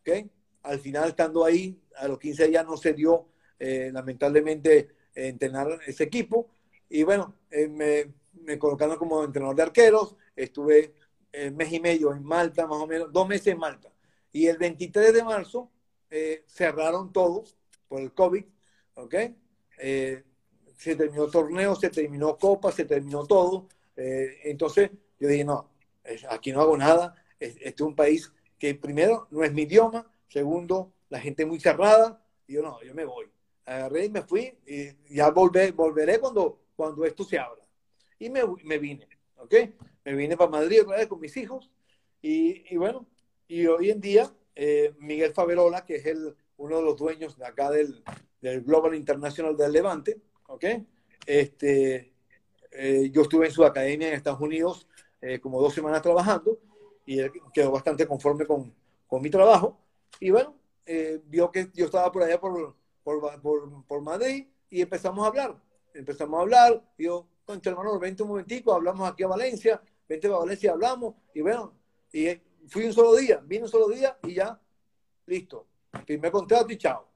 ¿ok? 0.00 0.30
Al 0.62 0.78
final, 0.78 1.08
estando 1.08 1.44
ahí, 1.44 1.80
a 1.96 2.06
los 2.06 2.18
15 2.18 2.48
días 2.48 2.64
no 2.64 2.76
se 2.76 2.92
dio, 2.92 3.28
eh, 3.58 3.90
lamentablemente, 3.92 4.88
entrenar 5.14 5.80
ese 5.86 6.04
equipo. 6.04 6.48
Y 6.88 7.02
bueno, 7.02 7.34
me, 7.50 8.12
me, 8.32 8.58
colocaron 8.58 8.96
como 8.96 9.24
entrenador 9.24 9.56
de 9.56 9.62
arqueros. 9.62 10.16
Estuve 10.36 10.94
mes 11.52 11.72
y 11.72 11.80
medio 11.80 12.12
en 12.12 12.22
Malta, 12.22 12.66
más 12.66 12.78
o 12.78 12.86
menos, 12.86 13.12
dos 13.12 13.26
meses 13.28 13.48
en 13.48 13.58
Malta. 13.58 13.92
Y 14.32 14.46
el 14.46 14.56
23 14.56 15.12
de 15.12 15.24
marzo 15.24 15.70
cerraron 16.46 17.12
todos 17.12 17.56
por 17.94 18.02
el 18.02 18.12
COVID, 18.12 18.44
¿ok? 18.94 19.14
Eh, 19.78 20.24
se 20.76 20.96
terminó 20.96 21.28
torneo, 21.28 21.76
se 21.76 21.90
terminó 21.90 22.36
Copa, 22.36 22.72
se 22.72 22.86
terminó 22.86 23.24
todo. 23.24 23.68
Eh, 23.94 24.40
entonces 24.42 24.90
yo 25.20 25.28
dije, 25.28 25.44
no, 25.44 25.70
aquí 26.28 26.50
no 26.50 26.60
hago 26.60 26.76
nada. 26.76 27.14
Este 27.38 27.68
es 27.68 27.80
un 27.82 27.94
país 27.94 28.32
que 28.58 28.74
primero 28.74 29.28
no 29.30 29.44
es 29.44 29.52
mi 29.52 29.62
idioma, 29.62 30.10
segundo, 30.26 30.92
la 31.08 31.20
gente 31.20 31.46
muy 31.46 31.60
cerrada. 31.60 32.20
Y 32.48 32.54
yo 32.54 32.62
no, 32.62 32.82
yo 32.82 32.96
me 32.96 33.04
voy. 33.04 33.26
Agarré 33.64 34.06
y 34.06 34.10
me 34.10 34.22
fui 34.22 34.52
y 34.66 35.14
ya 35.14 35.30
volveré, 35.30 35.70
volveré 35.70 36.18
cuando, 36.18 36.62
cuando 36.74 37.04
esto 37.04 37.22
se 37.22 37.38
abra. 37.38 37.62
Y 38.18 38.28
me, 38.28 38.40
me 38.64 38.78
vine, 38.78 39.06
¿ok? 39.36 39.54
Me 40.04 40.14
vine 40.14 40.36
para 40.36 40.50
Madrid 40.50 40.80
con 41.08 41.20
mis 41.20 41.36
hijos. 41.36 41.70
Y, 42.20 42.74
y 42.74 42.76
bueno, 42.76 43.06
y 43.46 43.68
hoy 43.68 43.90
en 43.90 44.00
día 44.00 44.34
eh, 44.56 44.94
Miguel 44.98 45.32
Faverola, 45.32 45.84
que 45.84 45.94
es 45.94 46.06
el 46.06 46.34
uno 46.56 46.76
de 46.76 46.82
los 46.82 46.96
dueños 46.96 47.36
de 47.36 47.46
acá 47.46 47.70
del, 47.70 48.02
del 48.40 48.62
Global 48.62 48.94
International 48.94 49.56
del 49.56 49.72
Levante, 49.72 50.20
¿ok? 50.48 50.64
Este, 51.26 52.12
eh, 52.70 53.10
yo 53.10 53.22
estuve 53.22 53.46
en 53.46 53.52
su 53.52 53.64
academia 53.64 54.08
en 54.08 54.14
Estados 54.14 54.40
Unidos 54.40 54.86
eh, 55.20 55.40
como 55.40 55.60
dos 55.60 55.72
semanas 55.72 56.02
trabajando 56.02 56.58
y 57.06 57.20
él 57.20 57.32
quedó 57.52 57.70
bastante 57.70 58.06
conforme 58.06 58.46
con, 58.46 58.74
con 59.06 59.22
mi 59.22 59.30
trabajo. 59.30 59.78
Y 60.20 60.30
bueno, 60.30 60.54
eh, 60.86 61.20
vio 61.26 61.50
que 61.50 61.70
yo 61.74 61.86
estaba 61.86 62.10
por 62.12 62.22
allá 62.22 62.40
por, 62.40 62.76
por, 63.02 63.40
por, 63.40 63.86
por, 63.86 64.02
Madrid 64.02 64.46
y 64.70 64.82
empezamos 64.82 65.24
a 65.24 65.28
hablar. 65.28 65.56
Empezamos 65.92 66.38
a 66.38 66.42
hablar. 66.42 66.82
Yo, 66.98 67.26
concha 67.44 67.70
hermano, 67.70 67.98
vente 67.98 68.22
un 68.22 68.30
momentico, 68.30 68.72
hablamos 68.72 69.10
aquí 69.10 69.22
a 69.22 69.28
Valencia, 69.28 69.80
vente 70.08 70.26
a 70.26 70.30
Valencia, 70.30 70.72
hablamos. 70.72 71.14
Y 71.34 71.40
bueno, 71.40 71.72
y 72.12 72.28
fui 72.68 72.84
un 72.84 72.92
solo 72.92 73.14
día, 73.16 73.40
vine 73.44 73.64
un 73.64 73.70
solo 73.70 73.88
día 73.88 74.18
y 74.22 74.34
ya, 74.34 74.60
listo 75.26 75.66
primer 76.06 76.30
contrato 76.30 76.72
y 76.72 76.78
chao. 76.78 77.08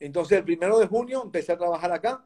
Entonces, 0.00 0.38
el 0.38 0.44
primero 0.44 0.78
de 0.78 0.86
junio 0.86 1.22
empecé 1.22 1.52
a 1.52 1.58
trabajar 1.58 1.92
acá. 1.92 2.24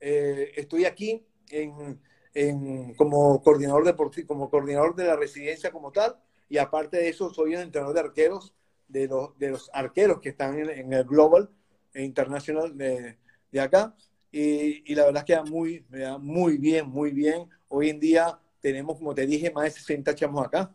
Eh, 0.00 0.52
estoy 0.56 0.84
aquí 0.84 1.24
en, 1.50 2.00
en, 2.34 2.94
como, 2.94 3.42
coordinador 3.42 3.84
deportivo, 3.84 4.28
como 4.28 4.50
coordinador 4.50 4.94
de 4.94 5.04
la 5.04 5.16
residencia 5.16 5.70
como 5.70 5.92
tal. 5.92 6.16
Y 6.48 6.58
aparte 6.58 6.96
de 6.96 7.08
eso, 7.08 7.32
soy 7.32 7.54
el 7.54 7.60
entrenador 7.60 7.94
de 7.94 8.00
arqueros, 8.00 8.54
de 8.88 9.06
los, 9.06 9.38
de 9.38 9.50
los 9.50 9.70
arqueros 9.72 10.20
que 10.20 10.30
están 10.30 10.58
en, 10.58 10.92
el 10.92 11.04
Global 11.04 11.48
e 11.94 12.08
de, 12.08 13.18
de 13.52 13.60
acá. 13.60 13.94
Y, 14.32 14.90
y, 14.90 14.94
la 14.94 15.06
verdad 15.06 15.22
es 15.22 15.26
que 15.26 15.34
da 15.34 15.44
muy, 15.44 15.84
me 15.88 16.00
da 16.00 16.18
muy 16.18 16.56
bien, 16.58 16.88
muy 16.88 17.12
bien. 17.12 17.48
Hoy 17.68 17.90
en 17.90 18.00
día 18.00 18.38
tenemos, 18.60 18.98
como 18.98 19.14
te 19.14 19.26
dije, 19.26 19.50
más 19.50 19.64
de 19.64 19.70
60 19.70 20.14
chamos 20.14 20.44
acá, 20.44 20.74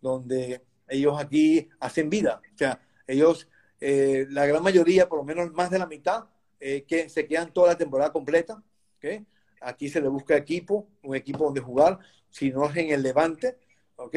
donde 0.00 0.62
ellos 0.88 1.18
aquí 1.18 1.68
hacen 1.78 2.10
vida. 2.10 2.40
O 2.54 2.58
sea, 2.58 2.80
ellos 3.06 3.48
eh, 3.80 4.26
la 4.30 4.46
gran 4.46 4.62
mayoría, 4.62 5.08
por 5.08 5.18
lo 5.18 5.24
menos 5.24 5.52
más 5.52 5.70
de 5.70 5.78
la 5.78 5.86
mitad, 5.86 6.24
eh, 6.58 6.84
que 6.86 7.08
se 7.08 7.26
quedan 7.26 7.52
toda 7.52 7.68
la 7.68 7.78
temporada 7.78 8.12
completa. 8.12 8.62
¿okay? 8.96 9.26
Aquí 9.60 9.88
se 9.88 10.00
le 10.00 10.08
busca 10.08 10.36
equipo, 10.36 10.88
un 11.02 11.16
equipo 11.16 11.44
donde 11.44 11.60
jugar, 11.60 11.98
si 12.28 12.50
no 12.50 12.68
es 12.68 12.76
en 12.76 12.90
el 12.90 13.02
Levante, 13.02 13.58
¿ok? 13.96 14.16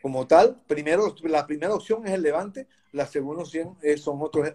Como 0.00 0.26
tal, 0.26 0.62
primero, 0.66 1.14
la 1.24 1.46
primera 1.46 1.74
opción 1.74 2.06
es 2.06 2.12
el 2.12 2.22
Levante, 2.22 2.66
la 2.92 3.06
segunda 3.06 3.42
opción 3.42 3.76
son 3.98 4.22
otros, 4.22 4.50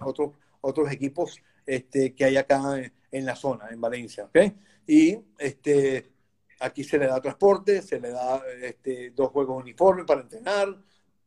otros, 0.61 0.91
equipos 0.91 1.39
este, 1.65 2.15
que 2.15 2.25
hay 2.25 2.37
acá 2.37 2.61
en, 3.11 3.25
la 3.25 3.35
zona, 3.35 3.69
en 3.69 3.79
Valencia. 3.79 4.25
¿okay? 4.25 4.55
Y 4.87 5.17
este, 5.37 6.11
aquí 6.59 6.83
se 6.83 6.97
le 6.97 7.07
da 7.07 7.21
transporte, 7.21 7.81
se 7.81 7.99
le 7.99 8.09
da 8.09 8.41
este, 8.61 9.11
dos 9.11 9.29
juegos 9.29 9.61
uniformes 9.61 10.05
para 10.05 10.21
entrenar, 10.21 10.75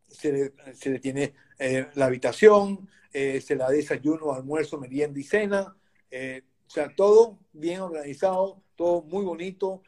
se 0.08 0.52
le, 0.90 0.98
tiene 0.98 1.34
eh, 1.58 1.86
la 1.94 2.06
habitación, 2.06 2.88
eh, 3.18 3.40
se 3.40 3.56
le 3.56 3.64
da 3.64 3.70
desayuno, 3.70 4.32
almuerzo, 4.32 4.78
merienda 4.78 5.18
y 5.18 5.24
cena. 5.24 5.76
Eh, 6.08 6.42
o 6.68 6.70
sea, 6.70 6.94
todo 6.94 7.40
bien 7.52 7.80
organizado, 7.80 8.62
todo 8.76 9.02
muy 9.02 9.24
bonito. 9.24 9.82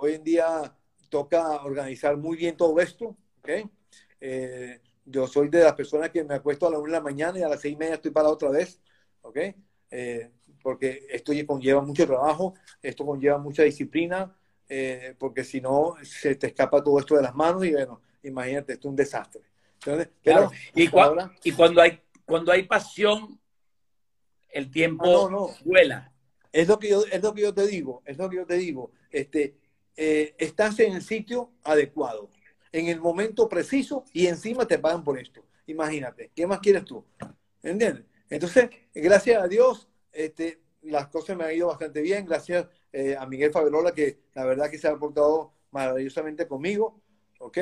hoy 0.00 0.14
en 0.14 0.22
día 0.22 0.72
toca 1.08 1.62
organizar 1.64 2.16
muy 2.16 2.36
bien 2.36 2.56
todo 2.56 2.78
esto. 2.78 3.16
¿okay? 3.38 3.68
yo 5.06 5.26
soy 5.26 5.48
de 5.48 5.64
las 5.64 5.72
personas 5.72 6.10
que 6.10 6.22
me 6.22 6.34
acuesto 6.34 6.66
a 6.68 6.70
la 6.70 6.78
una 6.78 6.92
de 6.92 6.98
la 6.98 7.00
mañana 7.00 7.38
y 7.38 7.42
a 7.42 7.48
las 7.48 7.60
seis 7.60 7.74
y 7.74 7.76
media 7.76 7.94
estoy 7.94 8.12
para 8.12 8.28
otra 8.28 8.50
vez. 8.50 8.80
¿okay? 9.22 9.56
porque 10.62 11.06
esto 11.10 11.32
conlleva 11.46 11.80
mucho 11.80 12.06
trabajo, 12.06 12.54
esto 12.80 13.04
conlleva 13.04 13.38
mucha 13.38 13.64
disciplina, 13.64 14.32
porque 15.18 15.42
si 15.42 15.60
no, 15.60 15.96
se 16.02 16.36
te 16.36 16.48
escapa 16.48 16.84
todo 16.84 17.00
esto 17.00 17.16
de 17.16 17.22
las 17.22 17.34
manos 17.34 17.64
y 17.64 17.72
bueno, 17.72 18.00
imagínate, 18.22 18.74
esto 18.74 18.86
es 18.86 18.90
un 18.90 18.96
desastre. 18.96 19.42
pero, 20.22 20.50
y, 20.74 20.84
y, 20.84 21.52
cuando 21.52 21.80
hay 21.80 22.00
cuando 22.30 22.52
hay 22.52 22.62
pasión, 22.62 23.40
el 24.50 24.70
tiempo 24.70 25.28
no, 25.28 25.50
vuela. 25.64 26.12
Es 26.52 26.68
lo, 26.68 26.78
que 26.78 26.88
yo, 26.88 27.04
es 27.10 27.22
lo 27.22 27.34
que 27.34 27.42
yo 27.42 27.52
te 27.52 27.66
digo, 27.66 28.02
es 28.04 28.16
lo 28.18 28.30
que 28.30 28.36
yo 28.36 28.46
te 28.46 28.56
digo. 28.56 28.92
Este, 29.10 29.56
eh, 29.96 30.34
estás 30.38 30.78
en 30.78 30.94
el 30.94 31.02
sitio 31.02 31.50
adecuado, 31.64 32.30
en 32.72 32.86
el 32.86 33.00
momento 33.00 33.48
preciso 33.48 34.04
y 34.12 34.28
encima 34.28 34.66
te 34.66 34.78
pagan 34.78 35.02
por 35.02 35.18
esto. 35.18 35.44
Imagínate, 35.66 36.30
¿qué 36.34 36.46
más 36.46 36.60
quieres 36.60 36.84
tú? 36.84 37.04
¿Entiendes? 37.62 38.04
Entonces, 38.28 38.70
gracias 38.94 39.42
a 39.42 39.48
Dios, 39.48 39.88
este, 40.12 40.60
las 40.82 41.08
cosas 41.08 41.36
me 41.36 41.44
han 41.44 41.54
ido 41.54 41.66
bastante 41.66 42.00
bien. 42.00 42.26
Gracias 42.26 42.66
eh, 42.92 43.16
a 43.18 43.26
Miguel 43.26 43.52
Fabelola, 43.52 43.92
que 43.92 44.20
la 44.34 44.44
verdad 44.44 44.70
que 44.70 44.78
se 44.78 44.86
ha 44.86 44.96
portado 44.96 45.52
maravillosamente 45.72 46.46
conmigo. 46.46 47.02
¿Ok? 47.40 47.58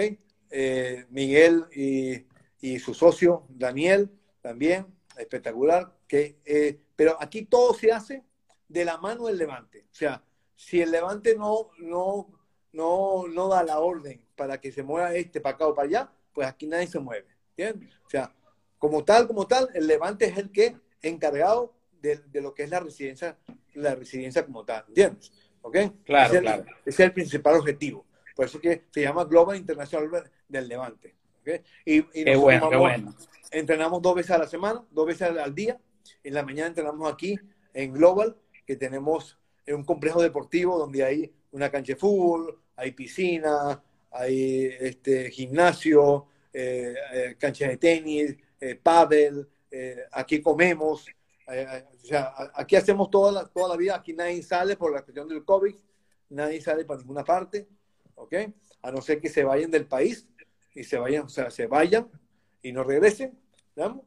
Eh, 0.50 1.06
Miguel 1.10 1.64
y, 1.74 2.26
y, 2.60 2.78
su 2.78 2.94
socio, 2.94 3.46
Daniel, 3.48 4.10
también, 4.41 4.86
espectacular. 5.16 5.93
Que, 6.07 6.39
eh, 6.45 6.80
pero 6.97 7.16
aquí 7.20 7.45
todo 7.45 7.74
se 7.74 7.93
hace 7.93 8.24
de 8.68 8.84
la 8.84 8.99
mano 8.99 9.26
del 9.26 9.39
levante. 9.39 9.86
O 9.91 9.95
sea, 9.95 10.22
si 10.55 10.80
el 10.80 10.91
levante 10.91 11.36
no, 11.36 11.70
no, 11.78 12.28
no, 12.72 13.26
no 13.28 13.49
da 13.49 13.62
la 13.62 13.80
orden 13.80 14.24
para 14.36 14.61
que 14.61 14.72
se 14.72 14.82
mueva 14.82 15.14
este 15.14 15.41
para 15.41 15.57
acá 15.57 15.66
o 15.66 15.74
para 15.74 15.89
allá, 15.89 16.12
pues 16.32 16.47
aquí 16.47 16.66
nadie 16.66 16.86
se 16.86 16.99
mueve. 16.99 17.26
¿Entiendes? 17.57 17.95
O 18.07 18.11
sea, 18.11 18.34
como 18.78 19.05
tal, 19.05 19.26
como 19.26 19.47
tal, 19.47 19.68
el 19.74 19.86
levante 19.86 20.26
es 20.26 20.36
el 20.39 20.51
que 20.51 20.76
encargado 21.03 21.74
de, 22.01 22.16
de 22.16 22.41
lo 22.41 22.55
que 22.55 22.64
es 22.64 22.70
la 22.70 22.80
residencia, 22.80 23.36
la 23.74 23.95
residencia 23.95 24.45
como 24.45 24.64
tal. 24.64 24.84
¿Entiendes? 24.89 25.32
¿Ok? 25.62 25.76
Claro, 26.05 26.32
ese, 26.32 26.41
claro. 26.41 26.64
Ese 26.84 26.91
es 26.91 27.01
el 27.01 27.12
principal 27.12 27.57
objetivo. 27.57 28.07
Por 28.36 28.47
eso 28.47 28.61
que 28.61 28.84
se 28.93 29.03
llama 29.03 29.24
Global 29.24 29.57
Internacional 29.57 30.30
del 30.49 30.68
Levante. 30.68 31.16
¿okay? 31.41 31.61
Y, 31.84 31.99
y 32.20 32.24
qué 32.24 32.36
bueno, 32.36 32.70
qué 32.70 32.76
bueno 32.76 33.14
entrenamos 33.51 34.03
dos 34.03 34.14
veces 34.14 34.32
a 34.32 34.38
la 34.38 34.46
semana, 34.46 34.84
dos 34.90 35.07
veces 35.07 35.22
al 35.22 35.55
día. 35.55 35.80
En 36.22 36.34
la 36.34 36.42
mañana 36.42 36.68
entrenamos 36.68 37.12
aquí 37.12 37.38
en 37.74 37.92
Global, 37.92 38.36
que 38.66 38.76
tenemos 38.76 39.38
un 39.66 39.84
complejo 39.84 40.22
deportivo 40.22 40.78
donde 40.78 41.05
hay 41.05 41.32
una 41.53 41.70
cancha 41.70 41.92
de 41.92 41.99
fútbol, 41.99 42.59
hay 42.76 42.92
piscina, 42.92 43.82
hay 44.11 44.64
este, 44.80 45.30
gimnasio, 45.30 46.26
eh, 46.53 46.94
eh, 47.12 47.36
cancha 47.38 47.68
de 47.68 47.76
tenis, 47.76 48.36
eh, 48.61 48.74
pádel, 48.74 49.49
eh, 49.70 50.05
aquí 50.12 50.40
comemos, 50.40 51.07
o 51.46 52.07
sea, 52.07 52.34
aquí 52.55 52.76
hacemos 52.76 53.11
toda 53.11 53.32
la, 53.32 53.46
toda 53.46 53.68
la 53.68 53.76
vida, 53.76 53.96
aquí 53.96 54.12
nadie 54.12 54.42
sale 54.42 54.76
por 54.76 54.92
la 54.92 55.03
cuestión 55.03 55.28
del 55.28 55.44
COVID, 55.44 55.74
nadie 56.30 56.61
sale 56.61 56.84
para 56.84 57.01
ninguna 57.01 57.24
parte, 57.24 57.68
¿ok? 58.14 58.34
A 58.82 58.90
no 58.90 59.01
ser 59.01 59.20
que 59.20 59.28
se 59.28 59.44
vayan 59.44 59.70
del 59.70 59.86
país 59.86 60.26
y 60.74 60.84
se 60.84 60.99
vayan, 60.99 61.24
o 61.24 61.28
sea, 61.28 61.51
se 61.51 61.66
vayan 61.66 62.09
y 62.68 62.72
no 62.72 62.84
regresen, 62.84 63.38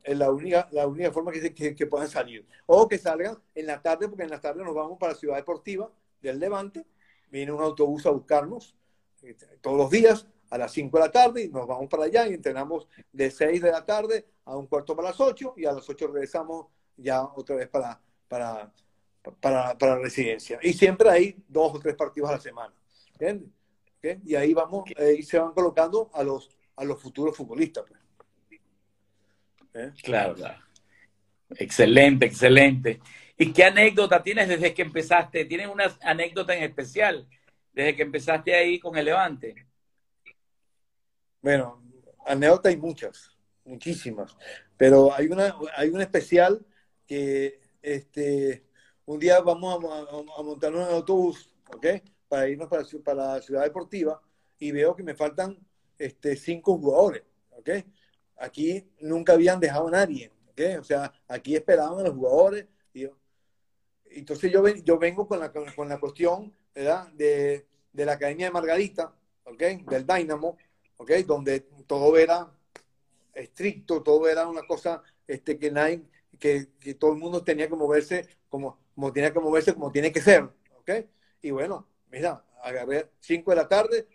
es 0.03 0.17
la 0.17 0.31
única, 0.31 0.67
la 0.71 0.85
única 0.85 1.11
forma 1.11 1.31
que, 1.31 1.53
que, 1.53 1.75
que, 1.75 1.87
puedan 1.87 2.09
salir. 2.09 2.45
O 2.65 2.87
que 2.87 2.97
salgan 2.97 3.37
en 3.55 3.67
la 3.67 3.81
tarde, 3.81 4.07
porque 4.07 4.23
en 4.23 4.29
la 4.29 4.41
tarde 4.41 4.63
nos 4.63 4.75
vamos 4.75 4.97
para 4.99 5.13
la 5.13 5.19
ciudad 5.19 5.37
deportiva 5.37 5.89
del 6.21 6.39
Levante, 6.39 6.85
viene 7.29 7.51
un 7.51 7.61
autobús 7.61 8.05
a 8.05 8.09
buscarnos 8.09 8.75
este, 9.21 9.45
todos 9.61 9.77
los 9.77 9.89
días 9.89 10.27
a 10.49 10.57
las 10.57 10.73
5 10.73 10.97
de 10.97 11.03
la 11.03 11.11
tarde 11.11 11.43
y 11.43 11.49
nos 11.49 11.65
vamos 11.65 11.87
para 11.89 12.03
allá 12.03 12.27
y 12.27 12.33
entrenamos 12.33 12.87
de 13.13 13.31
6 13.31 13.61
de 13.61 13.71
la 13.71 13.85
tarde 13.85 14.25
a 14.43 14.57
un 14.57 14.67
cuarto 14.67 14.95
para 14.95 15.09
las 15.09 15.19
8 15.19 15.53
y 15.57 15.65
a 15.65 15.71
las 15.71 15.87
8 15.89 16.07
regresamos 16.07 16.67
ya 16.97 17.23
otra 17.23 17.55
vez 17.55 17.69
para, 17.69 18.01
para, 18.27 18.71
para, 19.39 19.77
para 19.77 19.95
la 19.95 20.01
residencia. 20.01 20.59
Y 20.61 20.73
siempre 20.73 21.09
hay 21.09 21.41
dos 21.47 21.73
o 21.73 21.79
tres 21.79 21.95
partidos 21.95 22.29
a 22.29 22.33
la 22.33 22.39
semana. 22.39 22.73
Y 24.25 24.35
ahí 24.35 24.53
vamos, 24.53 24.83
ahí 24.97 25.23
se 25.23 25.39
van 25.39 25.53
colocando 25.53 26.09
a 26.13 26.23
los, 26.23 26.49
a 26.75 26.83
los 26.83 27.01
futuros 27.01 27.37
futbolistas. 27.37 27.85
Pues. 27.87 28.01
¿Eh? 29.73 29.91
Claro, 30.03 30.35
claro. 30.35 30.59
Excelente, 31.55 32.25
excelente. 32.25 32.99
¿Y 33.37 33.51
qué 33.53 33.65
anécdota 33.65 34.21
tienes 34.21 34.47
desde 34.47 34.73
que 34.73 34.81
empezaste? 34.81 35.45
¿Tienes 35.45 35.67
una 35.67 35.85
anécdota 36.01 36.55
en 36.55 36.63
especial 36.63 37.27
desde 37.73 37.95
que 37.95 38.03
empezaste 38.03 38.53
ahí 38.53 38.79
con 38.79 38.97
el 38.97 39.05
Levante? 39.05 39.67
Bueno, 41.41 41.81
anécdotas 42.25 42.71
hay 42.71 42.77
muchas, 42.77 43.31
muchísimas, 43.65 44.37
pero 44.77 45.13
hay 45.13 45.27
una, 45.27 45.55
hay 45.75 45.89
una 45.89 46.03
especial 46.03 46.63
que 47.07 47.59
este, 47.81 48.63
un 49.05 49.19
día 49.19 49.39
vamos 49.41 49.83
a, 49.83 50.39
a, 50.39 50.43
montar 50.43 50.75
un 50.75 50.83
autobús, 50.83 51.51
¿ok? 51.73 51.87
Para 52.27 52.47
irnos 52.47 52.69
para, 52.69 52.83
para, 53.03 53.33
la 53.33 53.41
ciudad 53.41 53.63
deportiva 53.63 54.21
y 54.59 54.71
veo 54.71 54.95
que 54.95 55.03
me 55.03 55.15
faltan 55.15 55.57
este, 55.97 56.35
cinco 56.35 56.77
jugadores, 56.77 57.23
¿ok? 57.51 57.69
Aquí 58.41 58.83
nunca 58.99 59.33
habían 59.33 59.59
dejado 59.59 59.87
a 59.87 59.91
nadie, 59.91 60.31
¿okay? 60.49 60.75
O 60.75 60.83
sea, 60.83 61.13
aquí 61.27 61.55
esperaban 61.55 61.99
a 61.99 62.03
los 62.03 62.15
jugadores. 62.15 62.65
Y 62.93 63.07
entonces 64.05 64.51
yo, 64.51 64.67
yo 64.67 64.97
vengo 64.97 65.27
con 65.27 65.39
la, 65.39 65.51
con 65.51 65.87
la 65.87 65.99
cuestión, 65.99 66.53
¿verdad? 66.73 67.07
De, 67.13 67.65
de 67.93 68.05
la 68.05 68.13
Academia 68.13 68.47
de 68.47 68.51
Margarita, 68.51 69.13
¿ok? 69.45 69.61
Del 69.89 70.05
Dynamo, 70.05 70.57
¿ok? 70.97 71.11
Donde 71.25 71.61
todo 71.87 72.17
era 72.17 72.51
estricto, 73.33 74.01
todo 74.01 74.27
era 74.27 74.47
una 74.47 74.63
cosa 74.63 75.01
este, 75.27 75.57
que, 75.57 75.71
nadie, 75.71 76.01
que, 76.39 76.67
que 76.79 76.95
todo 76.95 77.13
el 77.13 77.19
mundo 77.19 77.43
tenía 77.43 77.69
que 77.69 77.75
moverse 77.75 78.27
como, 78.49 78.79
como 78.95 79.13
tenía 79.13 79.31
que 79.31 79.39
moverse 79.39 79.73
como 79.73 79.91
tiene 79.91 80.11
que 80.11 80.19
ser, 80.19 80.49
¿ok? 80.79 80.91
Y 81.43 81.51
bueno, 81.51 81.87
mira, 82.11 82.43
agarré 82.63 83.09
5 83.19 83.51
de 83.51 83.55
la 83.55 83.67
tarde, 83.67 84.07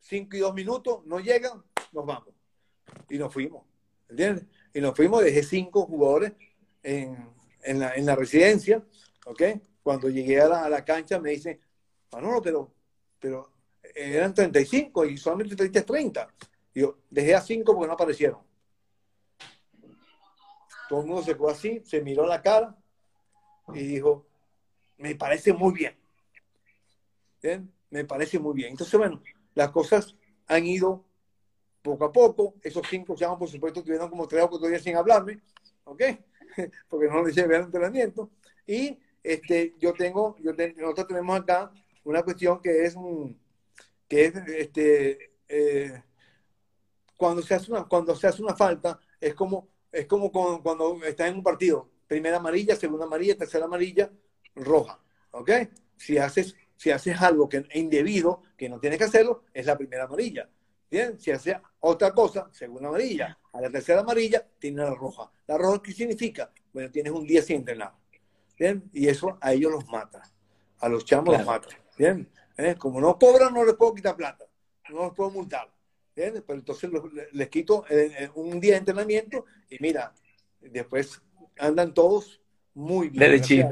5 0.00 0.36
y 0.36 0.40
2 0.40 0.54
minutos, 0.54 1.04
no 1.04 1.20
llegan, 1.20 1.62
nos 1.92 2.06
vamos 2.06 2.37
y 3.08 3.18
nos 3.18 3.32
fuimos. 3.32 3.64
¿Entiendes? 4.08 4.46
Y 4.72 4.80
nos 4.80 4.94
fuimos, 4.94 5.22
dejé 5.22 5.42
cinco 5.42 5.86
jugadores 5.86 6.32
en, 6.82 7.28
en, 7.62 7.80
la, 7.80 7.94
en 7.94 8.06
la, 8.06 8.14
residencia, 8.14 8.82
¿ok? 9.26 9.42
Cuando 9.82 10.08
llegué 10.08 10.40
a 10.40 10.48
la, 10.48 10.64
a 10.64 10.70
la 10.70 10.84
cancha 10.84 11.18
me 11.18 11.30
dicen, 11.30 11.60
Manolo, 12.12 12.40
pero, 12.40 12.74
pero 13.18 13.52
eran 13.94 14.34
35 14.34 15.04
y 15.06 15.16
solamente 15.16 15.56
30 15.56 15.84
30. 15.84 16.34
Y 16.74 16.80
yo 16.80 16.98
dejé 17.10 17.34
a 17.34 17.40
cinco 17.40 17.74
porque 17.74 17.88
no 17.88 17.94
aparecieron. 17.94 18.40
Todo 20.88 21.00
el 21.00 21.06
mundo 21.06 21.22
se 21.22 21.34
quedó 21.34 21.50
así, 21.50 21.82
se 21.84 22.00
miró 22.00 22.26
la 22.26 22.40
cara 22.40 22.76
y 23.74 23.80
dijo, 23.80 24.26
me 24.96 25.14
parece 25.14 25.52
muy 25.52 25.74
bien. 25.74 25.96
¿Bien? 27.42 27.72
Me 27.90 28.04
parece 28.04 28.38
muy 28.38 28.54
bien. 28.54 28.70
Entonces, 28.70 28.98
bueno, 28.98 29.22
las 29.54 29.70
cosas 29.70 30.16
han 30.46 30.66
ido 30.66 31.04
poco 31.88 32.04
a 32.04 32.12
poco. 32.12 32.54
Esos 32.62 32.86
cinco 32.88 33.14
llaman, 33.14 33.38
por 33.38 33.48
supuesto, 33.48 33.82
tuvieron 33.82 34.08
como 34.08 34.26
tres 34.26 34.42
o 34.44 34.50
cuatro 34.50 34.68
días 34.68 34.82
sin 34.82 34.96
hablarme, 34.96 35.40
¿ok? 35.84 36.02
Porque 36.88 37.08
no 37.08 37.24
les 37.24 37.34
llevé 37.34 37.56
el 37.56 37.62
entrenamiento. 37.62 38.30
Y 38.66 38.98
este, 39.22 39.74
yo 39.78 39.92
tengo, 39.94 40.36
yo 40.38 40.52
nosotros 40.76 41.08
tenemos 41.08 41.40
acá 41.40 41.72
una 42.04 42.22
cuestión 42.22 42.60
que 42.60 42.84
es, 42.84 42.96
que 44.06 44.24
es 44.26 44.34
este, 44.48 45.32
eh, 45.48 46.02
cuando, 47.16 47.42
se 47.42 47.54
hace 47.54 47.70
una, 47.70 47.84
cuando 47.84 48.14
se 48.14 48.26
hace 48.26 48.42
una 48.42 48.54
falta, 48.54 48.98
es 49.20 49.34
como, 49.34 49.68
es 49.90 50.06
como 50.06 50.30
cuando, 50.30 50.62
cuando 50.62 51.04
estás 51.04 51.28
en 51.28 51.36
un 51.36 51.42
partido, 51.42 51.90
primera 52.06 52.36
amarilla, 52.36 52.76
segunda 52.76 53.04
amarilla, 53.06 53.36
tercera 53.36 53.64
amarilla, 53.64 54.10
roja, 54.54 55.00
¿ok? 55.32 55.50
Si 55.96 56.16
haces, 56.18 56.54
si 56.76 56.90
haces 56.90 57.20
algo 57.20 57.48
que 57.48 57.64
indebido, 57.74 58.42
que 58.56 58.68
no 58.68 58.78
tienes 58.78 58.98
que 58.98 59.04
hacerlo, 59.04 59.44
es 59.52 59.66
la 59.66 59.76
primera 59.76 60.04
amarilla. 60.04 60.48
Bien, 60.90 61.18
si 61.20 61.30
hace 61.30 61.60
otra 61.80 62.12
cosa, 62.12 62.48
segunda 62.52 62.88
amarilla, 62.88 63.38
a 63.52 63.60
la 63.60 63.70
tercera 63.70 64.00
amarilla, 64.00 64.46
tiene 64.58 64.82
la 64.82 64.94
roja. 64.94 65.30
¿La 65.46 65.58
roja 65.58 65.82
qué 65.82 65.92
significa? 65.92 66.50
Bueno, 66.72 66.90
tienes 66.90 67.12
un 67.12 67.26
día 67.26 67.42
sin 67.42 67.56
entrenar. 67.56 67.92
Bien, 68.58 68.88
y 68.92 69.06
eso 69.06 69.36
a 69.40 69.52
ellos 69.52 69.70
los 69.70 69.86
mata. 69.88 70.22
A 70.80 70.88
los 70.88 71.04
chamos 71.04 71.36
los 71.36 71.46
mata. 71.46 71.68
Bien, 71.96 72.28
¿Eh? 72.56 72.74
como 72.78 73.00
no 73.00 73.18
cobran, 73.18 73.52
no 73.52 73.64
les 73.64 73.74
puedo 73.74 73.94
quitar 73.94 74.16
plata. 74.16 74.46
No 74.90 75.04
los 75.04 75.14
puedo 75.14 75.30
multar. 75.30 75.70
Bien, 76.16 76.42
pero 76.46 76.58
entonces 76.58 76.90
les 77.32 77.48
quito 77.48 77.84
eh, 77.88 78.10
eh, 78.18 78.30
un 78.34 78.58
día 78.58 78.72
de 78.72 78.78
entrenamiento 78.78 79.44
y 79.70 79.76
mira, 79.80 80.12
después 80.60 81.22
andan 81.58 81.94
todos 81.94 82.40
muy 82.74 83.08
bien. 83.08 83.40
Chile. 83.40 83.68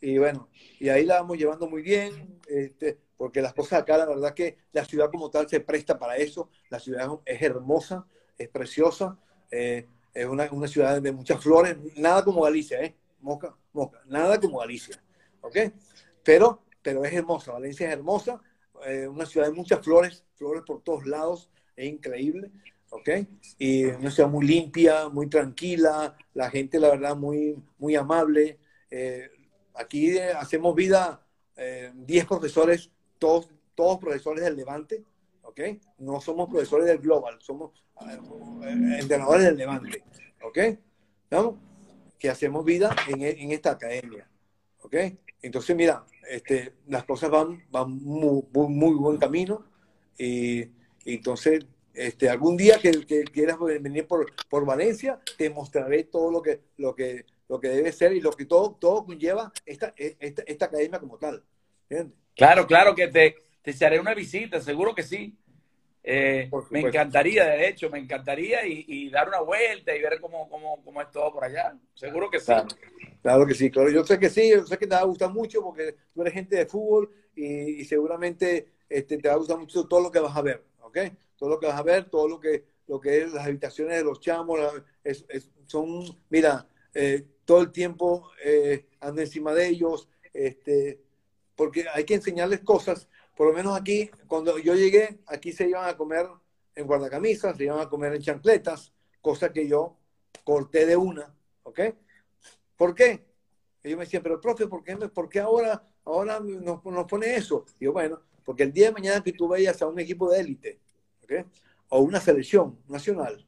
Y 0.00 0.18
bueno, 0.18 0.48
y 0.78 0.88
ahí 0.88 1.04
la 1.04 1.20
vamos 1.20 1.36
llevando 1.36 1.68
muy 1.68 1.82
bien, 1.82 2.38
este, 2.48 2.98
porque 3.18 3.42
las 3.42 3.52
cosas 3.52 3.82
acá, 3.82 3.98
la 3.98 4.06
verdad 4.06 4.32
que 4.32 4.56
la 4.72 4.84
ciudad 4.84 5.10
como 5.10 5.28
tal 5.28 5.48
se 5.48 5.60
presta 5.60 5.98
para 5.98 6.16
eso. 6.16 6.48
La 6.70 6.78
ciudad 6.78 7.08
es 7.26 7.42
hermosa, 7.42 8.06
es 8.38 8.48
preciosa, 8.48 9.18
eh, 9.50 9.86
es 10.14 10.24
una, 10.24 10.48
una, 10.52 10.68
ciudad 10.68 11.02
de 11.02 11.12
muchas 11.12 11.42
flores, 11.42 11.76
nada 11.96 12.24
como 12.24 12.42
Galicia, 12.42 12.80
¿eh? 12.80 12.96
Moca, 13.20 13.56
Moca, 13.72 14.00
nada 14.06 14.40
como 14.40 14.60
Galicia, 14.60 15.02
¿ok? 15.40 15.56
Pero, 16.22 16.62
pero 16.80 17.04
es 17.04 17.12
hermosa, 17.12 17.52
Valencia 17.52 17.88
es 17.88 17.92
hermosa, 17.92 18.40
eh, 18.86 19.08
una 19.08 19.26
ciudad 19.26 19.48
de 19.48 19.52
muchas 19.52 19.84
flores, 19.84 20.24
flores 20.36 20.62
por 20.64 20.82
todos 20.82 21.04
lados, 21.04 21.50
es 21.74 21.88
increíble, 21.88 22.52
¿ok? 22.90 23.08
Y 23.58 23.86
una 23.86 24.12
ciudad 24.12 24.28
muy 24.28 24.46
limpia, 24.46 25.08
muy 25.08 25.28
tranquila, 25.28 26.16
la 26.34 26.50
gente, 26.50 26.78
la 26.78 26.90
verdad, 26.90 27.16
muy, 27.16 27.60
muy 27.78 27.96
amable. 27.96 28.58
Eh, 28.90 29.28
aquí 29.74 30.16
hacemos 30.18 30.74
vida 30.76 31.24
10 31.94 32.26
profesores, 32.26 32.92
todos, 33.18 33.48
todos 33.74 33.98
profesores 33.98 34.44
del 34.44 34.56
Levante, 34.56 35.04
¿ok? 35.42 35.60
No 35.98 36.20
somos 36.20 36.48
profesores 36.48 36.86
del 36.86 36.98
Global, 36.98 37.38
somos 37.40 37.72
entrenadores 38.98 39.44
del 39.44 39.56
Levante, 39.56 40.04
¿ok? 40.42 40.58
¿Vamos? 41.30 41.56
Que 42.18 42.30
hacemos 42.30 42.64
vida 42.64 42.94
en, 43.08 43.22
en 43.22 43.52
esta 43.52 43.72
academia, 43.72 44.28
¿ok? 44.82 44.96
Entonces, 45.42 45.76
mira, 45.76 46.04
este, 46.28 46.74
las 46.88 47.04
cosas 47.04 47.30
van, 47.30 47.62
van 47.70 47.90
muy, 48.02 48.42
muy, 48.52 48.94
buen 48.94 49.18
camino 49.18 49.64
y, 50.18 50.70
entonces 51.04 51.64
este, 51.94 52.28
algún 52.28 52.56
día 52.56 52.78
que, 52.78 52.90
quieras 53.24 53.58
venir 53.58 54.06
por, 54.06 54.26
por 54.48 54.66
Valencia, 54.66 55.20
te 55.36 55.48
mostraré 55.48 56.04
todo 56.04 56.30
lo 56.30 56.42
que, 56.42 56.60
lo 56.76 56.94
que, 56.94 57.24
lo 57.48 57.60
que 57.60 57.68
debe 57.68 57.92
ser 57.92 58.12
y 58.12 58.20
lo 58.20 58.32
que 58.32 58.44
todo, 58.44 58.72
todo 58.72 59.06
conlleva 59.06 59.52
esta, 59.64 59.94
esta, 59.96 60.42
esta 60.46 60.66
academia 60.66 61.00
como 61.00 61.18
tal. 61.18 61.42
Claro, 62.38 62.68
claro 62.68 62.94
que 62.94 63.08
te, 63.08 63.34
te 63.62 63.84
haré 63.84 63.98
una 63.98 64.14
visita, 64.14 64.60
seguro 64.60 64.94
que 64.94 65.02
sí. 65.02 65.36
Eh, 66.04 66.48
me 66.70 66.80
encantaría, 66.80 67.44
de 67.44 67.68
hecho, 67.68 67.90
me 67.90 67.98
encantaría 67.98 68.64
y, 68.64 69.10
dar 69.10 69.26
una 69.28 69.40
vuelta 69.40 69.94
y 69.94 70.00
ver 70.00 70.20
cómo, 70.20 70.48
cómo, 70.48 70.80
cómo, 70.84 71.02
es 71.02 71.10
todo 71.10 71.32
por 71.32 71.42
allá. 71.42 71.76
Seguro 71.94 72.30
que 72.30 72.38
sí. 72.38 72.52
Claro, 73.22 73.44
que 73.44 73.54
sí, 73.54 73.72
claro. 73.72 73.90
Yo 73.90 74.04
sé 74.04 74.20
que 74.20 74.30
sí, 74.30 74.50
yo 74.50 74.64
sé 74.64 74.78
que 74.78 74.86
te 74.86 74.94
va 74.94 75.00
a 75.00 75.04
gustar 75.04 75.32
mucho 75.32 75.60
porque 75.62 75.96
tú 76.14 76.22
eres 76.22 76.32
gente 76.32 76.54
de 76.54 76.66
fútbol 76.66 77.10
y, 77.34 77.84
seguramente 77.84 78.68
este, 78.88 79.18
te 79.18 79.28
va 79.28 79.34
a 79.34 79.38
gustar 79.38 79.58
mucho 79.58 79.88
todo 79.88 80.00
lo 80.00 80.12
que 80.12 80.20
vas 80.20 80.36
a 80.36 80.42
ver, 80.42 80.62
¿ok? 80.80 80.98
Todo 81.36 81.50
lo 81.50 81.58
que 81.58 81.66
vas 81.66 81.78
a 81.78 81.82
ver, 81.82 82.04
todo 82.04 82.28
lo 82.28 82.38
que, 82.38 82.64
lo 82.86 83.00
que 83.00 83.18
es 83.22 83.32
las 83.32 83.44
habitaciones 83.44 83.96
de 83.96 84.04
los 84.04 84.20
chamos, 84.20 84.60
son, 85.66 86.04
mira, 86.30 86.68
eh, 86.94 87.26
todo 87.44 87.62
el 87.62 87.72
tiempo 87.72 88.30
eh, 88.44 88.86
ando 89.00 89.20
encima 89.22 89.52
de 89.52 89.66
ellos, 89.66 90.08
este, 90.32 91.00
porque 91.58 91.86
hay 91.92 92.04
que 92.04 92.14
enseñarles 92.14 92.60
cosas 92.60 93.08
por 93.38 93.46
lo 93.46 93.52
menos 93.52 93.78
aquí, 93.78 94.10
cuando 94.26 94.58
yo 94.58 94.74
llegué, 94.74 95.20
aquí 95.26 95.52
se 95.52 95.68
iban 95.68 95.88
a 95.88 95.96
comer 95.96 96.26
en 96.74 96.86
guardacamisas, 96.88 97.56
se 97.56 97.64
iban 97.66 97.78
a 97.78 97.88
comer 97.88 98.12
en 98.16 98.20
chancletas, 98.20 98.92
cosa 99.20 99.52
que 99.52 99.68
yo 99.68 99.96
corté 100.42 100.84
de 100.86 100.96
una, 100.96 101.32
¿ok? 101.62 101.80
¿Por 102.76 102.96
qué? 102.96 103.24
Ellos 103.80 103.96
me 103.96 104.06
decían, 104.06 104.24
pero 104.24 104.40
profe, 104.40 104.66
¿por 104.66 104.82
qué, 104.82 104.96
por 104.96 105.28
qué 105.28 105.38
ahora, 105.38 105.80
ahora 106.04 106.40
nos, 106.40 106.84
nos, 106.84 107.06
pone 107.06 107.36
eso? 107.36 107.64
Y 107.78 107.84
yo, 107.84 107.92
bueno, 107.92 108.20
porque 108.44 108.64
el 108.64 108.72
día 108.72 108.86
de 108.86 108.94
mañana 108.94 109.22
que 109.22 109.32
tú 109.32 109.46
vayas 109.46 109.80
a 109.82 109.86
un 109.86 110.00
equipo 110.00 110.28
de 110.28 110.40
élite, 110.40 110.80
¿ok? 111.22 111.46
O 111.90 112.00
una 112.00 112.20
selección 112.20 112.76
nacional, 112.88 113.46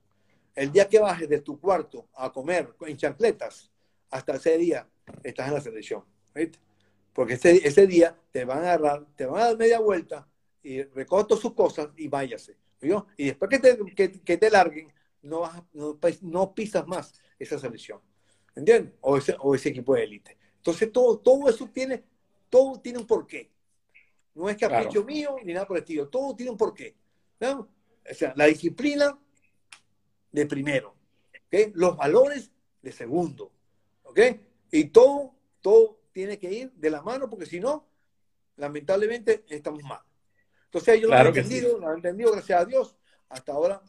el 0.55 0.71
día 0.71 0.89
que 0.89 1.01
bajes 1.01 1.29
de 1.29 1.41
tu 1.41 1.59
cuarto 1.59 2.07
a 2.15 2.33
comer 2.33 2.73
en 2.83 2.97
chancletas, 2.97 3.73
hasta 4.09 4.37
ese 4.37 4.57
día 4.57 4.89
estás 5.25 5.49
en 5.49 5.55
la 5.55 5.61
selección, 5.61 6.05
¿viste? 6.33 6.61
Porque 7.13 7.35
ese, 7.35 7.67
ese 7.67 7.87
día 7.87 8.17
te 8.31 8.45
van 8.45 8.59
a 8.59 8.73
agarrar, 8.75 9.07
te 9.17 9.27
van 9.27 9.43
a 9.43 9.45
dar 9.47 9.57
media 9.57 9.81
vuelta 9.81 10.29
y 10.63 10.83
recoge 10.83 11.37
sus 11.37 11.55
cosas 11.55 11.89
y 11.97 12.09
váyase. 12.09 12.57
Y 13.17 13.27
después 13.27 13.51
que 13.51 13.59
te, 13.59 14.21
que, 14.25 14.37
te 14.37 14.51
larguen, 14.51 14.93
no, 15.23 15.41
vas, 15.41 15.63
no, 16.23 16.55
pisas 16.55 16.87
más 16.87 17.13
esa 17.39 17.59
selección. 17.59 18.01
¿Entiendes? 18.55 18.95
O 19.01 19.17
ese, 19.17 19.37
o 19.39 19.55
ese 19.55 19.69
equipo 19.69 19.95
de 19.95 20.05
élite. 20.05 20.39
Entonces 20.57 20.91
todo, 20.91 21.19
todo 21.19 21.49
eso 21.49 21.69
tiene, 21.73 22.03
todo 22.49 22.81
tiene 22.81 22.99
un 22.99 23.07
porqué. 23.07 23.51
No 24.35 24.49
es 24.49 24.57
capricho 24.57 25.05
mío 25.05 25.37
ni 25.45 25.53
nada 25.53 25.67
por 25.67 25.77
el 25.77 25.83
estilo. 25.83 26.09
Todo 26.09 26.35
tiene 26.35 26.53
un 26.53 26.57
porqué. 26.57 26.97
¿no? 27.41 27.69
O 28.11 28.15
sea, 28.15 28.33
la 28.37 28.47
disciplina 28.47 29.19
de 30.33 30.47
primero. 30.47 30.95
¿okay? 31.47 31.73
Los 31.75 31.97
valores 31.97 32.51
de 32.83 32.93
segundo. 32.93 33.53
¿ok? 34.05 34.21
Y 34.73 34.85
todo, 34.85 35.35
todo 35.61 36.00
tiene 36.13 36.39
que 36.39 36.53
ir 36.53 36.73
de 36.73 36.91
la 36.91 37.03
mano 37.03 37.29
porque 37.29 37.47
si 37.47 37.61
no, 37.61 37.87
lamentablemente 38.57 39.45
estamos 39.49 39.83
mal. 39.83 40.01
Entonces 40.65 40.97
ellos 40.97 41.11
lo 41.11 41.17
han 41.17 41.27
entendido, 41.27 41.79
lo 41.79 41.89
han 41.89 41.97
entendido, 41.97 42.33
gracias 42.33 42.61
a 42.61 42.65
Dios. 42.65 42.97
Hasta 43.29 43.53
ahora 43.53 43.83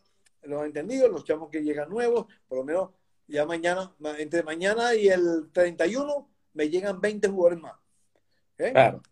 lo 0.43 0.59
han 0.59 0.67
entendido, 0.67 1.07
los 1.07 1.23
chamos 1.23 1.49
que 1.49 1.61
llegan 1.61 1.89
nuevos, 1.89 2.25
por 2.47 2.57
lo 2.57 2.63
menos 2.63 2.89
ya 3.27 3.45
mañana, 3.45 3.95
entre 4.17 4.43
mañana 4.43 4.95
y 4.95 5.07
el 5.07 5.49
31, 5.51 6.29
me 6.53 6.69
llegan 6.69 6.99
20 6.99 7.27
jugadores 7.27 7.59
más. 7.59 7.75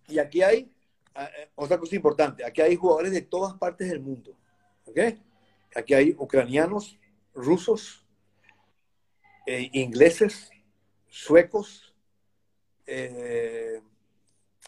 Y 0.07 0.19
aquí 0.19 0.41
hay 0.41 0.71
eh, 1.15 1.49
otra 1.55 1.77
cosa 1.77 1.95
importante, 1.95 2.45
aquí 2.45 2.61
hay 2.61 2.75
jugadores 2.75 3.11
de 3.11 3.21
todas 3.21 3.53
partes 3.55 3.89
del 3.89 4.01
mundo. 4.01 4.35
Aquí 5.75 5.93
hay 5.93 6.15
ucranianos, 6.17 6.97
rusos, 7.33 8.05
eh, 9.45 9.69
ingleses, 9.73 10.49
suecos, 11.07 11.88
eh, 12.89 13.81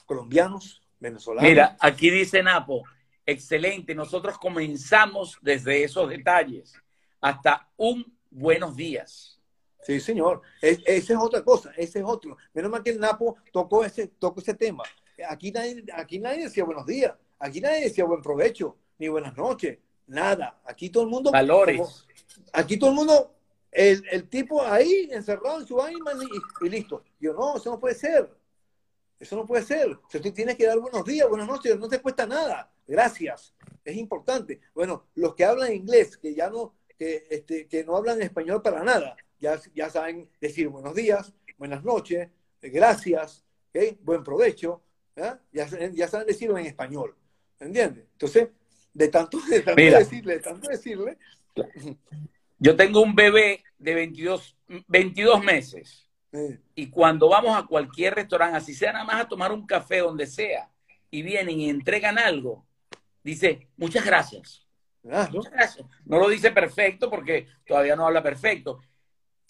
colombianos, 0.05 0.82
venezolanos. 0.99 1.49
Mira, 1.49 1.78
aquí 1.80 2.09
dice 2.09 2.43
Napo, 2.43 2.84
excelente, 3.26 3.95
nosotros 3.95 4.38
comenzamos 4.38 5.38
desde 5.41 5.84
esos 5.84 6.09
detalles 6.09 6.74
hasta 7.19 7.67
un 7.78 8.05
buenos 8.30 8.76
días. 8.76 9.39
Sí, 9.82 9.99
señor. 9.99 10.41
esa 10.61 11.13
es 11.13 11.19
otra 11.19 11.43
cosa, 11.43 11.72
ese 11.76 11.99
es 11.99 12.05
otro. 12.05 12.38
Menos 12.53 12.69
mal 12.69 12.84
que 12.84 12.91
el 12.91 12.99
Napo 12.99 13.38
tocó 13.51 13.84
ese, 13.84 14.07
tocó 14.07 14.39
ese 14.39 14.53
tema. 14.53 14.84
Aquí 15.28 15.51
nadie, 15.51 15.84
aquí 15.93 16.19
nadie 16.19 16.43
decía 16.43 16.63
buenos 16.63 16.86
días, 16.86 17.13
aquí 17.39 17.61
nadie 17.61 17.82
decía 17.82 18.05
buen 18.05 18.22
provecho, 18.22 18.78
ni 18.99 19.07
buenas 19.07 19.36
noches, 19.36 19.80
nada. 20.07 20.61
Aquí 20.65 20.89
todo 20.89 21.03
el 21.03 21.09
mundo... 21.09 21.32
Valores. 21.32 22.05
aquí 22.53 22.78
todo 22.78 22.91
el 22.91 22.95
mundo 22.95 23.36
el, 23.72 24.03
el, 24.11 24.28
tipo 24.28 24.61
ahí 24.61 25.09
encerrado 25.11 25.59
en 25.61 25.67
su 25.67 25.82
ánima 25.82 26.11
y, 26.61 26.69
listo. 26.69 27.03
Yo, 27.19 27.34
no, 27.34 27.57
eso 27.57 27.72
no 27.72 27.80
puede 27.80 27.95
ser. 27.95 28.30
Eso 29.19 29.36
no 29.36 29.45
puede 29.45 29.63
ser. 29.63 29.91
O 29.91 30.09
sea, 30.09 30.22
tú 30.22 30.32
tienes 30.32 30.55
que 30.55 30.65
dar 30.65 30.80
buenos 30.80 31.05
días, 31.05 31.30
buenas 31.30 31.47
noches, 31.47 31.78
no 31.78 31.88
te 31.88 32.01
cuesta 32.01 32.26
nada. 32.26 32.72
Gracias. 32.88 33.53
Es 33.86 33.95
importante. 33.95 34.59
Bueno, 34.74 35.07
los 35.15 35.36
que 35.36 35.45
hablan 35.45 35.74
inglés, 35.74 36.17
que 36.17 36.34
ya 36.34 36.49
no, 36.49 36.76
que, 36.97 37.26
este, 37.30 37.67
que 37.67 37.84
no 37.84 37.95
hablan 37.95 38.22
español 38.22 38.61
para 38.61 38.84
nada, 38.84 39.15
ya, 39.39 39.59
ya 39.74 39.89
saben 39.89 40.30
decir 40.39 40.67
buenos 40.67 40.93
días, 40.93 41.34
buenas 41.57 41.84
noches, 41.84 42.30
gracias, 42.61 43.43
buen 44.01 44.24
provecho, 44.24 44.82
ya, 45.15 45.41
ya 45.51 46.07
saben 46.07 46.28
decirlo 46.28 46.57
en 46.57 46.65
español. 46.65 47.15
¿Entiendes? 47.59 48.05
Entonces, 48.13 48.49
de 48.93 49.07
tanto, 49.07 49.39
de 49.49 49.61
tanto 49.61 49.82
decirle, 49.82 50.34
de 50.34 50.39
tanto 50.39 50.69
decirle, 50.69 51.17
yo 52.62 52.76
tengo 52.76 53.01
un 53.01 53.16
bebé 53.16 53.64
de 53.80 53.95
22, 53.95 54.55
22 54.88 55.43
meses. 55.43 56.07
Y 56.76 56.91
cuando 56.91 57.28
vamos 57.28 57.57
a 57.57 57.66
cualquier 57.66 58.14
restaurante, 58.14 58.55
así 58.55 58.76
sea 58.76 58.93
nada 58.93 59.03
más 59.03 59.22
a 59.22 59.28
tomar 59.28 59.51
un 59.51 59.66
café 59.66 59.97
donde 59.97 60.28
sea, 60.28 60.70
y 61.09 61.24
vienen 61.24 61.59
y 61.59 61.70
entregan 61.72 62.20
algo, 62.20 62.64
dice, 63.24 63.68
muchas 63.78 64.05
gracias. 64.05 64.66
Muchas 65.01 65.51
gracias. 65.51 65.88
No 66.05 66.20
lo 66.20 66.30
dice 66.30 66.51
perfecto 66.51 67.09
porque 67.09 67.47
todavía 67.66 67.95
no 67.95 68.05
habla 68.05 68.22
perfecto, 68.22 68.80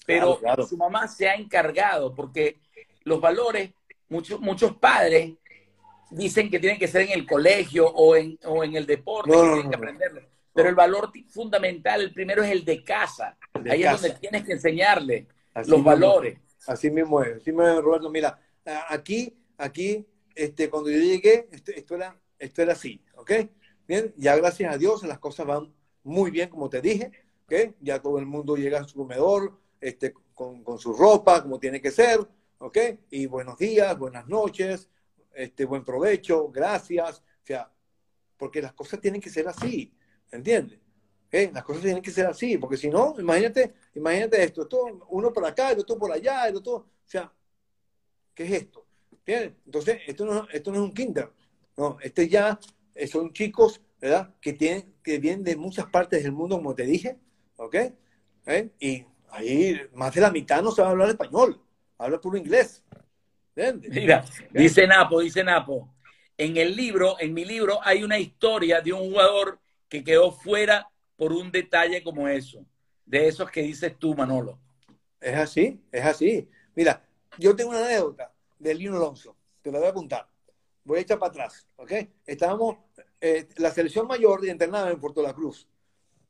pero 0.05 0.39
su 0.67 0.77
mamá 0.77 1.05
se 1.09 1.27
ha 1.27 1.35
encargado 1.35 2.15
porque 2.15 2.61
los 3.03 3.19
valores, 3.19 3.71
muchos, 4.07 4.39
muchos 4.39 4.77
padres 4.77 5.33
dicen 6.09 6.49
que 6.49 6.59
tienen 6.59 6.79
que 6.79 6.87
ser 6.87 7.01
en 7.01 7.11
el 7.11 7.27
colegio 7.27 7.89
o 7.89 8.15
en, 8.15 8.39
o 8.45 8.63
en 8.63 8.77
el 8.77 8.85
deporte, 8.85 9.31
que 9.31 9.37
tienen 9.37 9.69
que 9.69 9.75
aprenderlo. 9.75 10.21
Pero 10.53 10.69
el 10.69 10.75
valor 10.75 11.11
fundamental, 11.29 12.01
el 12.01 12.13
primero 12.13 12.43
es 12.43 12.51
el 12.51 12.65
de 12.65 12.83
casa. 12.83 13.37
Ahí 13.69 13.83
es 13.83 13.91
donde 13.91 14.17
tienes 14.19 14.43
que 14.43 14.53
enseñarle 14.53 15.27
los 15.65 15.83
valores. 15.83 16.39
Así 16.67 16.91
mismo 16.91 17.21
es. 17.21 17.37
Así 17.37 17.51
mismo 17.51 17.67
es, 17.67 17.81
Roberto. 17.81 18.09
Mira, 18.09 18.39
aquí, 18.89 19.33
aquí, 19.57 20.05
este, 20.35 20.69
cuando 20.69 20.89
yo 20.89 20.97
llegué, 20.97 21.47
esto, 21.51 21.71
esto, 21.71 21.95
era, 21.95 22.19
esto 22.37 22.61
era 22.61 22.73
así, 22.73 23.03
¿ok? 23.15 23.31
Bien, 23.87 24.13
ya 24.17 24.35
gracias 24.35 24.73
a 24.73 24.77
Dios 24.77 25.03
las 25.03 25.19
cosas 25.19 25.45
van 25.45 25.73
muy 26.03 26.31
bien, 26.31 26.49
como 26.49 26.69
te 26.69 26.81
dije, 26.81 27.11
¿ok? 27.45 27.75
Ya 27.79 28.01
todo 28.01 28.19
el 28.19 28.25
mundo 28.25 28.55
llega 28.55 28.79
a 28.79 28.83
su 28.83 28.95
comedor, 28.95 29.59
este, 29.79 30.13
con, 30.33 30.63
con 30.63 30.79
su 30.79 30.93
ropa, 30.93 31.41
como 31.41 31.59
tiene 31.59 31.81
que 31.81 31.91
ser, 31.91 32.19
¿ok? 32.59 32.77
Y 33.09 33.25
buenos 33.25 33.57
días, 33.57 33.97
buenas 33.97 34.27
noches, 34.27 34.89
este, 35.33 35.65
buen 35.65 35.83
provecho, 35.83 36.49
gracias, 36.49 37.19
o 37.19 37.45
sea, 37.45 37.71
porque 38.37 38.61
las 38.61 38.73
cosas 38.73 38.99
tienen 38.99 39.21
que 39.21 39.29
ser 39.29 39.47
así. 39.47 39.93
¿Entiendes? 40.31 40.79
¿Eh? 41.31 41.49
Las 41.53 41.63
cosas 41.63 41.83
tienen 41.83 42.01
que 42.01 42.11
ser 42.11 42.25
así, 42.25 42.57
porque 42.57 42.77
si 42.77 42.89
no, 42.89 43.15
imagínate, 43.17 43.73
imagínate 43.95 44.43
esto, 44.43 44.63
esto 44.63 45.05
uno 45.09 45.31
por 45.31 45.45
acá, 45.45 45.71
el 45.71 45.79
otro 45.79 45.97
por 45.97 46.11
allá, 46.11 46.47
el 46.47 46.57
otro, 46.57 46.73
o 46.73 46.87
sea, 47.05 47.31
¿qué 48.35 48.43
es 48.43 48.51
esto? 48.51 48.85
Entonces, 49.25 49.99
esto 50.07 50.25
no, 50.25 50.47
esto 50.51 50.71
no 50.71 50.77
es 50.77 50.83
un 50.83 50.93
kinder, 50.93 51.31
no, 51.77 51.97
este 52.01 52.27
ya 52.27 52.59
eh, 52.95 53.07
son 53.07 53.31
chicos, 53.31 53.81
¿verdad? 54.01 54.35
Que, 54.41 54.53
tienen, 54.53 54.93
que 55.01 55.19
vienen 55.19 55.43
de 55.43 55.55
muchas 55.55 55.85
partes 55.85 56.21
del 56.21 56.33
mundo, 56.33 56.57
como 56.57 56.75
te 56.75 56.83
dije, 56.83 57.17
¿ok? 57.55 57.75
¿Eh? 58.47 58.69
Y 58.79 59.05
ahí 59.29 59.79
más 59.93 60.13
de 60.13 60.21
la 60.21 60.31
mitad 60.31 60.61
no 60.61 60.71
sabe 60.71 60.89
hablar 60.89 61.09
español, 61.09 61.61
habla 61.97 62.19
puro 62.19 62.37
inglés. 62.37 62.83
Mira, 63.55 64.25
dice 64.51 64.85
Napo, 64.85 65.21
dice 65.21 65.43
Napo, 65.43 65.93
en 66.37 66.57
el 66.57 66.75
libro, 66.75 67.17
en 67.19 67.33
mi 67.33 67.45
libro, 67.45 67.79
hay 67.83 68.03
una 68.03 68.17
historia 68.19 68.81
de 68.81 68.91
un 68.91 69.11
jugador 69.11 69.59
que 69.91 70.05
quedó 70.05 70.31
fuera 70.31 70.89
por 71.17 71.33
un 71.33 71.51
detalle 71.51 72.01
como 72.01 72.29
eso, 72.29 72.65
de 73.05 73.27
esos 73.27 73.51
que 73.51 73.61
dices 73.61 73.99
tú, 73.99 74.15
Manolo. 74.15 74.57
Es 75.19 75.35
así, 75.35 75.83
es 75.91 76.05
así. 76.05 76.49
Mira, 76.73 77.05
yo 77.37 77.53
tengo 77.57 77.71
una 77.71 77.85
anécdota 77.85 78.33
de 78.57 78.73
Lino 78.73 78.95
Alonso, 78.95 79.35
te 79.61 79.69
la 79.69 79.79
voy 79.79 79.87
a 79.89 79.91
apuntar. 79.91 80.29
Voy 80.85 80.99
a 80.99 81.01
echar 81.01 81.19
para 81.19 81.31
atrás, 81.31 81.67
¿ok? 81.75 81.91
Estábamos, 82.25 82.77
eh, 83.19 83.49
la 83.57 83.69
selección 83.71 84.07
mayor 84.07 84.45
internada 84.45 84.89
en 84.89 84.99
Puerto 84.99 85.21
La 85.21 85.33
Cruz, 85.33 85.67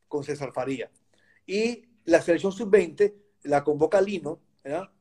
con 0.07 0.24
César 0.24 0.51
Faría. 0.51 0.89
Y 1.45 1.86
la 2.05 2.20
selección 2.20 2.51
sub-20 2.51 3.14
la 3.43 3.64
convoca 3.64 4.01
Lino 4.01 4.41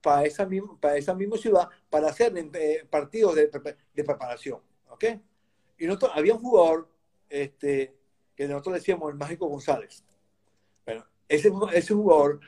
para 0.02 0.24
esa, 0.26 0.44
misma, 0.44 0.78
para 0.78 0.98
esa 0.98 1.14
misma 1.14 1.38
ciudad 1.38 1.68
para 1.88 2.08
hacer 2.10 2.34
eh, 2.36 2.86
partidos 2.90 3.34
de, 3.36 3.46
de, 3.94 4.04
preparación. 4.04 4.60
¿ok? 4.90 5.04
Y 5.78 5.86
nosotros, 5.86 6.12
había 6.14 6.34
un 6.34 6.42
jugador 6.42 6.88
este, 7.30 7.99
que 8.40 8.48
nosotros 8.48 8.76
decíamos 8.76 9.10
el 9.12 9.18
Mágico 9.18 9.48
González. 9.48 10.02
Bueno, 10.86 11.04
ese, 11.28 11.52
ese 11.74 11.92
jugador 11.92 12.40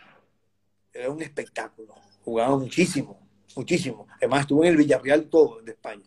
era 0.90 1.10
un 1.10 1.20
espectáculo, 1.20 1.94
jugaba 2.24 2.56
muchísimo, 2.56 3.20
muchísimo. 3.54 4.06
Además 4.16 4.40
estuvo 4.40 4.64
en 4.64 4.70
el 4.70 4.78
Villarreal 4.78 5.28
todo 5.28 5.60
de 5.60 5.72
España. 5.72 6.06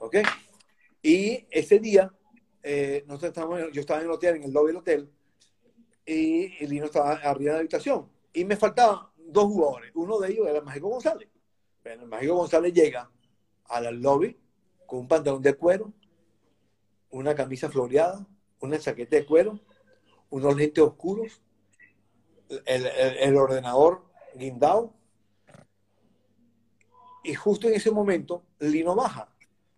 ¿Ok? 0.00 0.16
Y 1.00 1.46
ese 1.50 1.78
día, 1.78 2.12
eh, 2.62 3.04
nosotros 3.06 3.30
estábamos, 3.30 3.72
yo 3.72 3.80
estaba 3.80 4.00
en 4.00 4.06
el 4.06 4.12
hotel, 4.12 4.36
en 4.36 4.42
el 4.42 4.52
lobby 4.52 4.66
del 4.66 4.76
hotel, 4.76 5.10
y 6.04 6.62
el 6.62 6.68
Lino 6.68 6.84
estaba 6.84 7.12
arriba 7.12 7.52
de 7.52 7.56
la 7.56 7.60
habitación. 7.60 8.10
Y 8.34 8.44
me 8.44 8.56
faltaban 8.56 9.06
dos 9.16 9.44
jugadores. 9.44 9.92
Uno 9.94 10.18
de 10.18 10.30
ellos 10.30 10.46
era 10.46 10.58
el 10.58 10.64
Mágico 10.64 10.90
González. 10.90 11.30
Bueno, 11.82 12.02
el 12.02 12.08
Mágico 12.10 12.34
González 12.34 12.74
llega 12.74 13.10
al 13.64 13.98
lobby 13.98 14.38
con 14.84 14.98
un 14.98 15.08
pantalón 15.08 15.40
de 15.40 15.54
cuero, 15.54 15.90
una 17.08 17.34
camisa 17.34 17.70
floreada, 17.70 18.26
una 18.62 18.78
chaqueta 18.78 19.16
de 19.16 19.26
cuero, 19.26 19.60
unos 20.30 20.56
lentes 20.56 20.82
oscuros, 20.82 21.42
el, 22.64 23.36
ordenador 23.36 24.04
guindado. 24.34 24.94
Y 27.24 27.34
justo 27.34 27.68
en 27.68 27.74
ese 27.74 27.90
momento, 27.90 28.44
Lino 28.58 28.94
baja, 28.94 29.28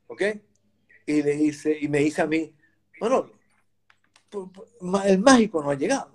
¿ok? 0.06 0.22
Y 1.06 1.22
le 1.22 1.36
dice, 1.36 1.76
y 1.78 1.88
me 1.88 1.98
dice 1.98 2.22
a 2.22 2.26
mí, 2.26 2.54
bueno, 3.00 3.30
el 5.04 5.18
mágico 5.18 5.62
no 5.62 5.70
ha 5.70 5.74
llegado. 5.74 6.12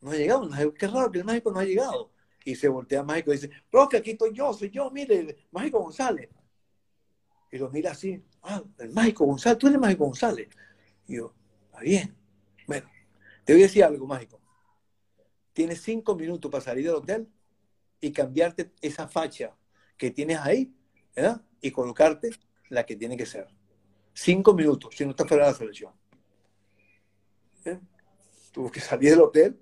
No 0.00 0.10
ha 0.10 0.14
llegado, 0.14 0.50
qué 0.74 0.86
raro 0.88 1.10
que 1.10 1.18
el 1.18 1.24
mágico 1.24 1.52
no 1.52 1.60
ha 1.60 1.64
llegado. 1.64 2.10
Y 2.44 2.56
se 2.56 2.68
voltea 2.68 3.02
mágico 3.02 3.30
y 3.30 3.36
dice, 3.36 3.50
pero 3.70 3.88
que 3.88 3.98
aquí 3.98 4.10
estoy 4.12 4.32
yo, 4.34 4.52
soy 4.52 4.70
yo, 4.70 4.90
mire, 4.90 5.18
el 5.18 5.36
mágico 5.52 5.80
González. 5.80 6.28
Y 7.50 7.58
lo 7.58 7.70
mira 7.70 7.92
así, 7.92 8.22
ah, 8.42 8.62
el 8.78 8.90
mágico 8.90 9.24
González, 9.26 9.58
tú 9.58 9.66
eres 9.66 9.74
el 9.76 9.80
mágico 9.80 10.06
González. 10.06 10.48
Y 11.06 11.16
yo, 11.16 11.34
está 11.66 11.80
bien. 11.80 12.16
Bueno, 12.66 12.88
te 13.44 13.52
voy 13.52 13.62
a 13.62 13.66
decir 13.66 13.84
algo 13.84 14.06
mágico. 14.06 14.40
Tienes 15.52 15.82
cinco 15.82 16.14
minutos 16.14 16.50
para 16.50 16.64
salir 16.64 16.86
del 16.86 16.94
hotel 16.94 17.28
y 18.00 18.12
cambiarte 18.12 18.72
esa 18.80 19.08
facha 19.08 19.56
que 19.96 20.10
tienes 20.10 20.38
ahí. 20.38 20.74
Y 21.60 21.70
colocarte 21.70 22.30
la 22.70 22.84
que 22.86 22.96
tiene 22.96 23.16
que 23.16 23.26
ser. 23.26 23.46
Cinco 24.14 24.54
minutos, 24.54 24.94
si 24.96 25.04
no 25.04 25.10
estás 25.10 25.28
fuera 25.28 25.44
de 25.44 25.52
la 25.52 25.58
selección. 25.58 25.92
¿Eh? 27.64 27.78
Tuvo 28.50 28.70
que 28.70 28.80
salir 28.80 29.10
del 29.10 29.20
hotel, 29.20 29.60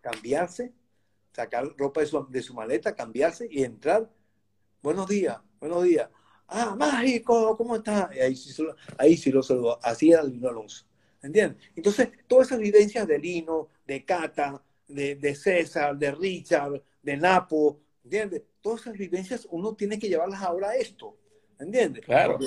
cambiarse, 0.00 0.74
sacar 1.32 1.64
ropa 1.76 2.00
de 2.00 2.06
su, 2.06 2.26
de 2.28 2.42
su 2.42 2.54
maleta, 2.54 2.94
cambiarse 2.94 3.46
y 3.50 3.62
entrar. 3.62 4.10
Buenos 4.82 5.08
días, 5.08 5.38
buenos 5.60 5.84
días 5.84 6.10
ah, 6.50 6.74
mágico, 6.76 7.56
¿cómo 7.56 7.76
estás? 7.76 8.14
Y 8.14 8.20
ahí 8.20 8.36
sí, 8.36 8.66
ahí 8.98 9.16
sí 9.16 9.30
lo 9.30 9.42
saludó, 9.42 9.78
así 9.82 10.12
era 10.12 10.22
Lino 10.22 10.48
Alonso, 10.48 10.84
¿entiendes? 11.22 11.62
Entonces, 11.74 12.08
todas 12.26 12.48
esas 12.48 12.58
vivencias 12.58 13.06
de 13.06 13.18
Lino, 13.18 13.68
de 13.86 14.04
Cata, 14.04 14.62
de, 14.88 15.34
César, 15.34 15.96
de 15.96 16.10
Richard, 16.10 16.82
de 17.02 17.16
Napo, 17.16 17.80
¿entiendes? 18.04 18.42
Todas 18.60 18.82
esas 18.82 18.94
vivencias 18.94 19.46
uno 19.50 19.74
tiene 19.74 19.98
que 19.98 20.08
llevarlas 20.08 20.42
ahora 20.42 20.70
a 20.70 20.76
esto, 20.76 21.16
¿entiendes? 21.58 22.04
Claro. 22.04 22.38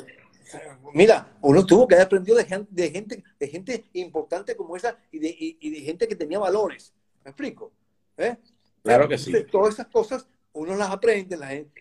mira, 0.94 1.38
uno 1.42 1.66
tuvo 1.66 1.88
que 1.88 1.96
haber 1.96 2.08
aprendido 2.08 2.38
de 2.38 2.46
gente, 2.46 2.70
de 2.72 2.92
gente, 2.92 3.24
de 3.40 3.48
gente 3.48 3.86
importante 3.94 4.56
como 4.56 4.76
esa 4.76 4.98
y 5.12 5.20
de, 5.20 5.36
y, 5.40 5.70
de 5.70 5.82
gente 5.82 6.08
que 6.08 6.16
tenía 6.16 6.40
valores. 6.40 6.94
¿Me 7.24 7.32
explico? 7.32 7.72
¿Eh? 8.18 8.36
Claro 8.84 9.08
que 9.08 9.18
sí. 9.18 9.34
Todas 9.50 9.76
esas 9.76 9.88
cosas 9.88 10.28
uno 10.52 10.76
las 10.76 10.92
aprende 10.92 11.38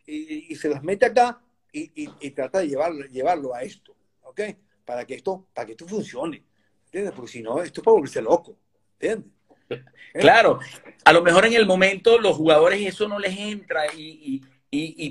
y, 0.06 0.52
y, 0.52 0.56
se 0.56 0.68
las 0.68 0.82
mete 0.82 1.04
acá 1.04 1.42
y, 1.72 2.30
trata 2.30 2.60
de 2.60 2.68
llevarlo, 2.68 3.06
llevarlo 3.06 3.54
a 3.54 3.62
esto, 3.62 3.96
¿ok? 4.22 4.40
Para 4.84 5.06
que 5.06 5.14
esto, 5.14 5.46
para 5.54 5.66
que 5.66 5.72
esto 5.72 5.88
funcione, 5.88 6.42
¿entiendes? 6.86 7.12
Porque 7.14 7.32
si 7.32 7.42
no, 7.42 7.62
esto 7.62 7.80
es 7.80 7.84
para 7.84 7.94
volverse 7.94 8.20
loco, 8.20 8.56
¿entiendes? 8.98 9.30
¿Eh? 9.70 9.84
Claro, 10.20 10.58
a 11.04 11.12
lo 11.12 11.22
mejor 11.22 11.46
en 11.46 11.54
el 11.54 11.64
momento 11.64 12.18
los 12.18 12.36
jugadores 12.36 12.80
eso 12.86 13.08
no 13.08 13.18
les 13.18 13.38
entra 13.38 13.86
y, 13.96 14.42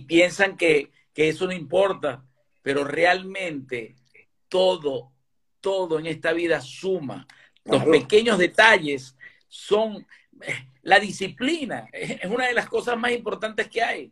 piensan 0.07 0.55
que, 0.55 0.91
eso 1.15 1.45
no 1.45 1.53
importa, 1.53 2.23
pero 2.61 2.83
realmente 2.83 3.95
todo, 4.47 5.11
todo 5.59 5.99
en 5.99 6.07
esta 6.07 6.33
vida 6.33 6.61
suma. 6.61 7.27
Los 7.63 7.83
pequeños 7.85 8.39
detalles 8.39 9.15
son 9.47 10.05
eh, 10.41 10.67
la 10.81 10.99
disciplina, 10.99 11.87
es 11.91 12.25
una 12.25 12.47
de 12.47 12.53
las 12.53 12.67
cosas 12.67 12.97
más 12.97 13.11
importantes 13.11 13.67
que 13.67 13.81
hay. 13.81 14.11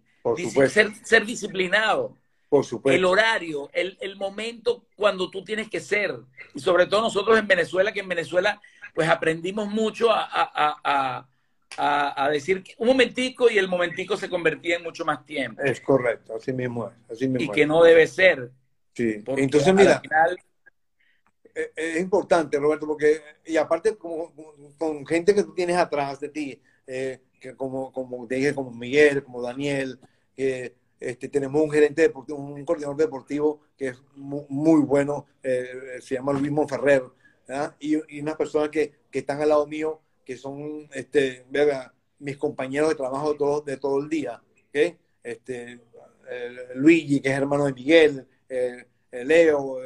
Ser, 0.69 0.93
ser 1.03 1.25
disciplinado. 1.25 2.15
Por 2.49 2.65
supuesto. 2.65 2.97
El 2.97 3.05
horario, 3.05 3.69
el, 3.73 3.97
el, 4.01 4.15
momento 4.15 4.83
cuando 4.95 5.29
tú 5.29 5.43
tienes 5.43 5.69
que 5.69 5.79
ser. 5.79 6.15
Y 6.55 6.59
sobre 6.59 6.87
todo 6.87 7.01
nosotros 7.01 7.37
en 7.37 7.47
Venezuela, 7.47 7.91
que 7.91 7.99
en 7.99 8.09
Venezuela 8.09 8.59
pues 8.95 9.07
aprendimos 9.07 9.69
mucho 9.69 10.11
a, 10.11 10.27
a, 10.31 11.27
a, 11.77 12.25
a 12.25 12.29
decir 12.29 12.63
un 12.77 12.87
momentico 12.87 13.49
y 13.49 13.57
el 13.57 13.67
momentico 13.67 14.17
se 14.17 14.29
convertía 14.29 14.77
en 14.77 14.83
mucho 14.83 15.05
más 15.05 15.25
tiempo. 15.25 15.61
Es 15.61 15.79
correcto, 15.79 16.35
así 16.35 16.51
mismo 16.51 16.87
es. 16.87 17.11
Así 17.11 17.27
mismo 17.27 17.51
y 17.51 17.55
que 17.55 17.67
no 17.67 17.83
debe 17.83 18.07
ser. 18.07 18.51
Sí, 18.93 19.23
entonces 19.27 19.73
mira, 19.73 20.01
e, 21.55 21.71
es 21.75 21.99
importante, 22.01 22.57
Roberto, 22.57 22.87
porque, 22.87 23.21
y 23.45 23.57
aparte 23.57 23.95
como, 23.95 24.33
con 24.77 25.05
gente 25.05 25.33
que 25.33 25.43
tú 25.43 25.53
tienes 25.53 25.77
atrás 25.77 26.19
de 26.19 26.29
ti, 26.29 26.61
eh, 26.87 27.21
que 27.39 27.55
como, 27.55 27.93
como 27.93 28.27
te 28.27 28.35
dije, 28.35 28.55
como 28.55 28.71
Miguel, 28.71 29.23
como 29.23 29.41
Daniel, 29.41 29.99
que 30.35 30.75
este, 30.99 31.29
tenemos 31.29 31.61
un 31.61 31.71
gerente 31.71 32.01
deportivo, 32.01 32.39
un 32.39 32.65
coordinador 32.65 32.97
deportivo 32.97 33.61
que 33.77 33.89
es 33.89 34.01
muy, 34.15 34.81
bueno, 34.81 35.25
eh, 35.41 35.99
se 36.01 36.15
llama 36.15 36.33
Luis 36.33 36.51
Monferrer, 36.51 37.03
y, 37.79 37.95
y, 38.15 38.21
unas 38.21 38.35
personas 38.35 38.69
que, 38.69 38.93
que, 39.09 39.19
están 39.19 39.41
al 39.41 39.49
lado 39.49 39.65
mío, 39.65 40.01
que 40.23 40.37
son 40.37 40.87
este, 40.93 41.45
mis 42.19 42.37
compañeros 42.37 42.89
de 42.89 42.95
trabajo 42.95 43.31
de 43.31 43.37
todo, 43.39 43.61
de 43.61 43.77
todo 43.77 43.99
el 43.99 44.09
día. 44.09 44.39
¿okay? 44.67 44.97
Este, 45.23 45.79
Luigi, 46.75 47.21
que 47.21 47.29
es 47.29 47.35
hermano 47.35 47.65
de 47.65 47.73
Miguel, 47.73 48.27
Leo, 49.11 49.79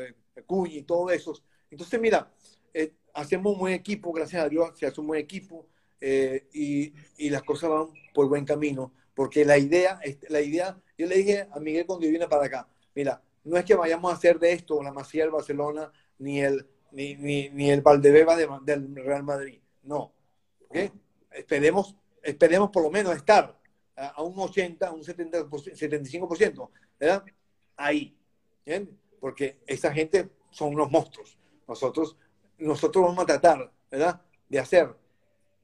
Cuñi, 0.46 0.82
todos 0.82 1.14
esos. 1.14 1.44
Entonces, 1.70 2.00
mira, 2.02 2.30
eh, 2.74 2.94
hacemos 3.14 3.54
un 3.54 3.60
buen 3.60 3.74
equipo, 3.74 4.12
gracias 4.12 4.44
a 4.44 4.50
Dios, 4.50 4.78
se 4.78 4.86
hace 4.86 5.00
un 5.00 5.08
buen 5.08 5.22
equipo 5.22 5.68
eh, 6.02 6.48
y, 6.54 6.94
y 7.18 7.30
las 7.30 7.44
cosas 7.44 7.70
van 7.70 7.88
por 8.14 8.28
buen 8.28 8.46
camino 8.46 8.92
porque 9.16 9.46
la 9.46 9.58
idea, 9.58 10.00
la 10.30 10.42
idea, 10.42 10.78
yo 10.98 11.08
le 11.08 11.18
dije 11.18 11.48
a 11.52 11.60
Miguel 11.60 11.86
cuando 11.86 12.08
viene 12.08 12.28
para 12.28 12.46
acá, 12.46 12.68
mira, 12.96 13.22
no 13.44 13.58
es 13.58 13.66
que 13.66 13.76
vayamos 13.76 14.12
a 14.12 14.16
hacer 14.16 14.40
de 14.40 14.54
esto 14.54 14.82
la 14.82 14.92
Masía 14.92 15.24
del 15.24 15.32
Barcelona 15.32 15.92
ni 16.20 16.42
el, 16.42 16.66
ni, 16.92 17.16
ni, 17.16 17.50
ni 17.50 17.72
el 17.72 17.82
Valdebeba 17.82 18.36
del 18.62 18.96
Real 18.96 19.24
Madrid, 19.24 19.60
no. 19.84 20.14
Esperemos, 21.32 21.96
esperemos 22.22 22.70
por 22.70 22.84
lo 22.84 22.92
menos 22.92 23.16
estar 23.16 23.58
a, 23.96 24.24
un 24.24 24.38
80, 24.38 24.88
a 24.88 24.92
un 24.92 25.04
70, 25.04 25.46
75%, 25.46 26.70
¿verdad? 27.00 27.24
Ahí, 27.76 28.16
Porque 29.20 29.60
esa 29.68 29.92
gente 29.92 30.30
son 30.50 30.74
unos 30.74 30.92
monstruos. 30.92 31.38
Nosotros, 31.68 32.18
nosotros 32.58 33.06
vamos 33.06 33.24
a 33.24 33.28
tratar, 33.28 33.72
¿verdad? 33.90 34.22
De 34.50 34.60
hacer 34.60 34.96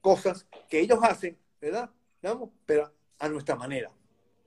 cosas 0.00 0.46
que 0.68 0.80
ellos 0.80 0.98
hacen, 1.02 1.38
¿verdad? 1.60 1.90
Pero 2.66 2.92
a 3.20 3.28
nuestra 3.28 3.54
manera, 3.54 3.90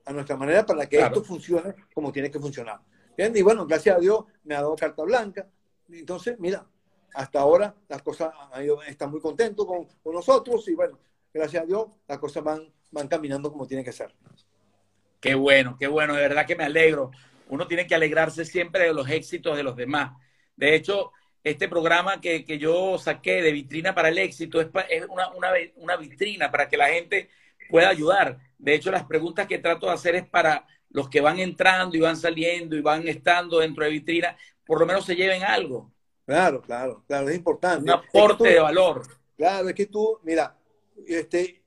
a 0.04 0.12
nuestra 0.12 0.36
manera 0.36 0.66
para 0.66 0.86
que 0.86 1.00
esto 1.00 1.24
funcione 1.24 1.74
como 1.94 2.12
tiene 2.12 2.30
que 2.30 2.38
funcionar. 2.38 2.80
Y 3.16 3.42
bueno, 3.42 3.66
gracias 3.66 3.96
a 3.96 4.00
Dios 4.00 4.24
me 4.42 4.54
ha 4.54 4.60
dado 4.60 4.74
carta 4.76 5.02
blanca. 5.04 5.48
Entonces, 5.88 6.38
mira, 6.38 6.66
hasta 7.14 7.40
ahora 7.40 7.74
las 7.88 8.02
cosas 8.02 8.32
están 8.86 9.10
muy 9.10 9.20
contentos 9.20 9.66
con, 9.66 9.86
nosotros 10.12 10.68
y 10.68 10.74
bueno, 10.74 10.98
gracias 11.32 11.62
a 11.62 11.66
Dios 11.66 11.86
las 12.08 12.18
cosas 12.18 12.42
van, 12.42 12.72
van 12.90 13.08
caminando 13.08 13.50
como 13.50 13.66
tienen 13.66 13.84
que 13.84 13.92
ser. 13.92 14.12
Qué 15.20 15.34
bueno, 15.34 15.76
qué 15.78 15.86
bueno, 15.86 16.14
de 16.14 16.22
verdad 16.22 16.46
que 16.46 16.56
me 16.56 16.64
alegro. 16.64 17.12
Uno 17.48 17.66
tiene 17.66 17.86
que 17.86 17.94
alegrarse 17.94 18.44
siempre 18.44 18.86
de 18.86 18.94
los 18.94 19.08
éxitos 19.08 19.56
de 19.56 19.62
los 19.62 19.76
demás. 19.76 20.12
De 20.56 20.74
hecho, 20.74 21.12
este 21.44 21.68
programa 21.68 22.20
que, 22.20 22.44
que 22.44 22.58
yo 22.58 22.98
saqué 22.98 23.42
de 23.42 23.52
vitrina 23.52 23.94
para 23.94 24.08
el 24.08 24.18
éxito 24.18 24.60
es, 24.60 24.68
es 24.90 25.06
una, 25.08 25.28
una, 25.30 25.50
una 25.76 25.96
vitrina 25.96 26.50
para 26.50 26.68
que 26.68 26.76
la 26.76 26.88
gente 26.88 27.30
pueda 27.68 27.88
ayudar. 27.88 28.38
De 28.64 28.74
hecho, 28.74 28.90
las 28.90 29.04
preguntas 29.04 29.46
que 29.46 29.58
trato 29.58 29.86
de 29.86 29.92
hacer 29.92 30.14
es 30.14 30.26
para 30.26 30.66
los 30.88 31.10
que 31.10 31.20
van 31.20 31.38
entrando 31.38 31.94
y 31.96 32.00
van 32.00 32.16
saliendo 32.16 32.74
y 32.74 32.80
van 32.80 33.06
estando 33.06 33.58
dentro 33.58 33.84
de 33.84 33.90
vitrina, 33.90 34.38
por 34.64 34.80
lo 34.80 34.86
menos 34.86 35.04
se 35.04 35.14
lleven 35.14 35.42
algo. 35.42 35.92
Claro, 36.24 36.62
claro, 36.62 37.04
claro, 37.06 37.28
es 37.28 37.36
importante. 37.36 37.84
Un 37.84 37.90
aporte 37.90 38.48
de 38.48 38.60
valor. 38.60 39.02
Claro, 39.36 39.68
es 39.68 39.74
que 39.74 39.84
tú, 39.84 40.18
mira, 40.22 40.56
este, 41.06 41.62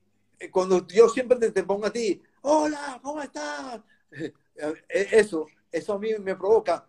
cuando 0.50 0.84
yo 0.88 1.08
siempre 1.08 1.38
te, 1.52 1.62
pongo 1.62 1.86
a 1.86 1.92
ti, 1.92 2.20
hola, 2.42 2.98
¿cómo 3.02 3.22
estás? 3.22 3.80
Eh, 4.60 5.06
eso, 5.12 5.46
eso 5.70 5.92
a 5.92 6.00
mí 6.00 6.08
me 6.18 6.34
provoca, 6.34 6.84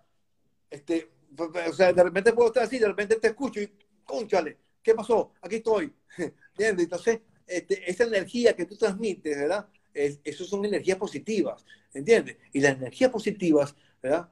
este, 0.72 1.08
o 1.38 1.72
sea, 1.72 1.94
de 1.94 2.04
repente 2.04 2.34
puedo 2.34 2.48
estar 2.48 2.64
así, 2.64 2.80
de 2.80 2.88
repente 2.88 3.18
te 3.18 3.28
escucho 3.28 3.62
y, 3.62 3.72
conchale, 4.04 4.58
¿qué 4.82 4.96
pasó? 4.96 5.34
Aquí 5.40 5.58
estoy. 5.58 5.94
¿Entiendes? 6.18 6.86
Entonces, 6.86 7.20
este, 7.46 7.88
esa 7.88 8.06
energía 8.06 8.56
que 8.56 8.66
tú 8.66 8.76
transmites, 8.76 9.38
¿verdad? 9.38 9.70
Es, 9.94 10.20
eso 10.24 10.46
son 10.46 10.66
energías 10.66 10.98
positivas, 10.98 11.66
¿entiendes? 11.94 12.38
Y 12.54 12.62
las 12.62 12.74
energías 12.74 13.12
positivas, 13.12 13.76
¿verdad? 14.02 14.30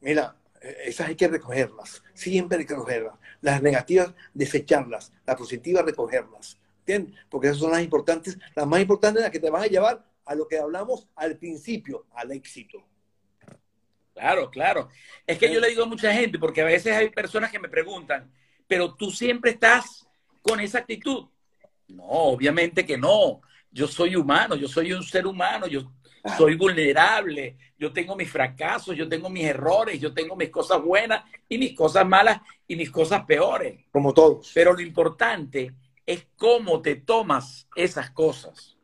Mira, 0.00 0.36
esas 0.84 1.08
hay 1.08 1.16
que 1.16 1.28
recogerlas, 1.28 2.02
siempre 2.14 2.58
hay 2.58 2.66
que 2.66 2.74
recogerlas. 2.74 3.14
Las 3.40 3.62
negativas, 3.62 4.14
desecharlas, 4.34 5.12
las 5.26 5.36
positivas, 5.36 5.84
recogerlas. 5.84 6.58
¿Entiendes? 6.80 7.14
Porque 7.30 7.48
esas 7.48 7.58
son 7.58 7.70
las 7.70 7.82
importantes, 7.82 8.36
las 8.56 8.66
más 8.66 8.80
importantes, 8.80 9.22
las 9.22 9.30
que 9.30 9.38
te 9.38 9.50
van 9.50 9.62
a 9.62 9.66
llevar 9.66 10.04
a 10.24 10.34
lo 10.34 10.48
que 10.48 10.58
hablamos 10.58 11.08
al 11.14 11.36
principio, 11.36 12.06
al 12.12 12.32
éxito. 12.32 12.84
Claro, 14.14 14.50
claro. 14.50 14.88
Es 15.26 15.38
que 15.38 15.52
yo 15.52 15.60
le 15.60 15.68
digo 15.68 15.84
a 15.84 15.86
mucha 15.86 16.12
gente, 16.12 16.38
porque 16.38 16.60
a 16.60 16.66
veces 16.66 16.92
hay 16.92 17.10
personas 17.10 17.50
que 17.50 17.58
me 17.58 17.68
preguntan, 17.68 18.30
pero 18.66 18.94
tú 18.94 19.10
siempre 19.10 19.52
estás 19.52 20.06
con 20.42 20.60
esa 20.60 20.78
actitud. 20.78 21.28
No, 21.88 22.04
obviamente 22.04 22.84
que 22.84 22.98
no. 22.98 23.40
Yo 23.72 23.88
soy 23.88 24.16
humano, 24.16 24.54
yo 24.54 24.68
soy 24.68 24.92
un 24.92 25.02
ser 25.02 25.26
humano, 25.26 25.66
yo 25.66 25.90
soy 26.36 26.56
vulnerable, 26.56 27.56
yo 27.78 27.92
tengo 27.92 28.14
mis 28.14 28.30
fracasos, 28.30 28.96
yo 28.96 29.08
tengo 29.08 29.28
mis 29.28 29.44
errores, 29.44 29.98
yo 29.98 30.14
tengo 30.14 30.36
mis 30.36 30.50
cosas 30.50 30.80
buenas 30.82 31.24
y 31.48 31.58
mis 31.58 31.74
cosas 31.74 32.06
malas 32.06 32.40
y 32.68 32.76
mis 32.76 32.90
cosas 32.90 33.24
peores. 33.24 33.86
Como 33.90 34.14
todos. 34.14 34.52
Pero 34.54 34.72
lo 34.72 34.80
importante 34.80 35.72
es 36.06 36.26
cómo 36.36 36.80
te 36.80 36.96
tomas 36.96 37.66
esas 37.74 38.10
cosas. 38.10 38.76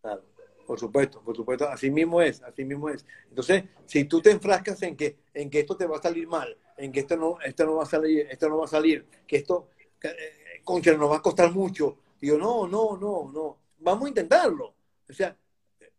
Claro, 0.00 0.22
por 0.66 0.80
supuesto, 0.80 1.22
por 1.22 1.36
supuesto, 1.36 1.68
así 1.68 1.90
mismo 1.90 2.20
es, 2.22 2.42
así 2.42 2.64
mismo 2.64 2.88
es. 2.88 3.04
Entonces, 3.28 3.64
si 3.86 4.04
tú 4.04 4.20
te 4.20 4.30
enfrascas 4.30 4.82
en 4.82 4.96
que, 4.96 5.18
en 5.34 5.50
que 5.50 5.60
esto 5.60 5.76
te 5.76 5.86
va 5.86 5.98
a 5.98 6.02
salir 6.02 6.26
mal, 6.26 6.56
en 6.76 6.90
que 6.90 7.00
esto 7.00 7.16
no, 7.16 7.38
esto 7.40 7.64
no 7.66 7.76
va 7.76 7.82
a 7.84 7.86
salir, 7.86 8.26
esto 8.30 8.48
no 8.48 8.58
va 8.58 8.64
a 8.64 8.68
salir, 8.68 9.06
que 9.26 9.36
esto, 9.36 9.68
eh, 10.02 10.60
concha, 10.64 10.92
nos 10.94 11.10
va 11.10 11.16
a 11.18 11.22
costar 11.22 11.52
mucho, 11.52 11.98
digo, 12.20 12.38
no, 12.38 12.66
no, 12.66 12.96
no, 12.96 13.30
no, 13.32 13.58
vamos 13.80 14.06
a 14.06 14.08
intentarlo. 14.08 14.74
O 15.08 15.12
sea, 15.12 15.36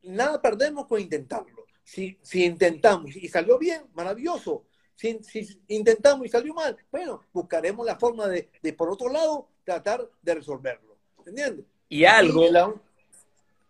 nada 0.04 0.42
perdemos 0.42 0.88
con 0.88 1.00
intentarlo. 1.00 1.66
Si, 1.84 2.18
si 2.22 2.46
intentamos 2.46 3.16
y 3.16 3.28
salió 3.28 3.58
bien, 3.58 3.84
maravilloso. 3.94 4.66
Si, 4.96 5.20
si, 5.24 5.62
intentamos 5.68 6.26
y 6.26 6.30
salió 6.30 6.54
mal, 6.54 6.78
bueno, 6.92 7.24
buscaremos 7.34 7.86
la 7.86 7.98
forma 7.98 8.28
de, 8.28 8.50
de, 8.62 8.74
por 8.74 8.90
otro 8.90 9.10
lado, 9.10 9.50
tratar 9.64 10.08
de 10.22 10.36
resolverlo. 10.36 10.98
¿Entiendes? 11.26 11.66
Y 11.90 12.06
algo. 12.06 12.44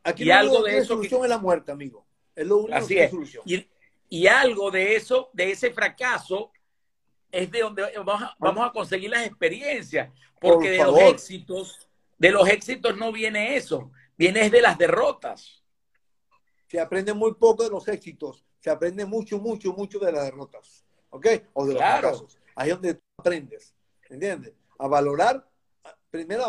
Aquí, 0.03 0.26
y 0.26 0.32
algo 0.32 0.64
de 0.64 0.78
eso. 0.78 0.95
solución 0.95 1.24
es 1.24 1.30
la 1.30 1.38
muerte, 1.38 1.72
amigo. 1.72 2.05
Es 2.36 2.45
lo 2.45 2.57
único 2.57 2.76
Así 2.76 2.95
que 2.95 3.03
es. 3.05 3.12
solución. 3.12 3.43
Y, 3.45 3.68
y, 4.09 4.28
algo 4.28 4.72
de 4.72 4.95
eso, 4.95 5.30
de 5.34 5.51
ese 5.51 5.72
fracaso, 5.72 6.51
es 7.32 7.49
de 7.49 7.59
donde 7.62 7.84
vamos 7.97 8.22
a, 8.24 8.36
vamos 8.39 8.68
a 8.68 8.72
conseguir 8.72 9.09
las 9.09 9.26
experiencias. 9.26 10.12
Porque 10.39 10.72
de 10.72 10.80
los 10.80 10.99
éxitos, 10.99 11.88
de 12.18 12.32
los 12.32 12.47
éxitos 12.49 12.97
no 12.97 13.12
viene 13.12 13.55
eso, 13.55 13.91
viene 14.22 14.51
de 14.51 14.61
las 14.61 14.78
derrotas 14.78 15.63
se 16.67 16.80
aprende 16.80 17.11
muy 17.11 17.34
poco 17.34 17.63
de 17.63 17.72
los 17.72 17.88
éxitos, 17.88 18.45
se 18.59 18.69
aprende 18.69 19.03
mucho, 19.03 19.39
mucho, 19.39 19.74
mucho 19.74 19.97
de 19.97 20.11
las 20.11 20.26
derrotas, 20.26 20.86
¿ok? 21.09 21.28
O 21.53 21.65
de 21.65 21.74
los 21.74 21.82
fracasos. 21.82 22.39
Ahí 22.55 22.69
es 22.69 22.76
donde 22.76 22.93
tú 22.93 23.01
aprendes, 23.17 23.74
¿entiendes? 24.09 24.53
A 24.78 24.88
valorar, 24.88 25.49
primero 26.11 26.45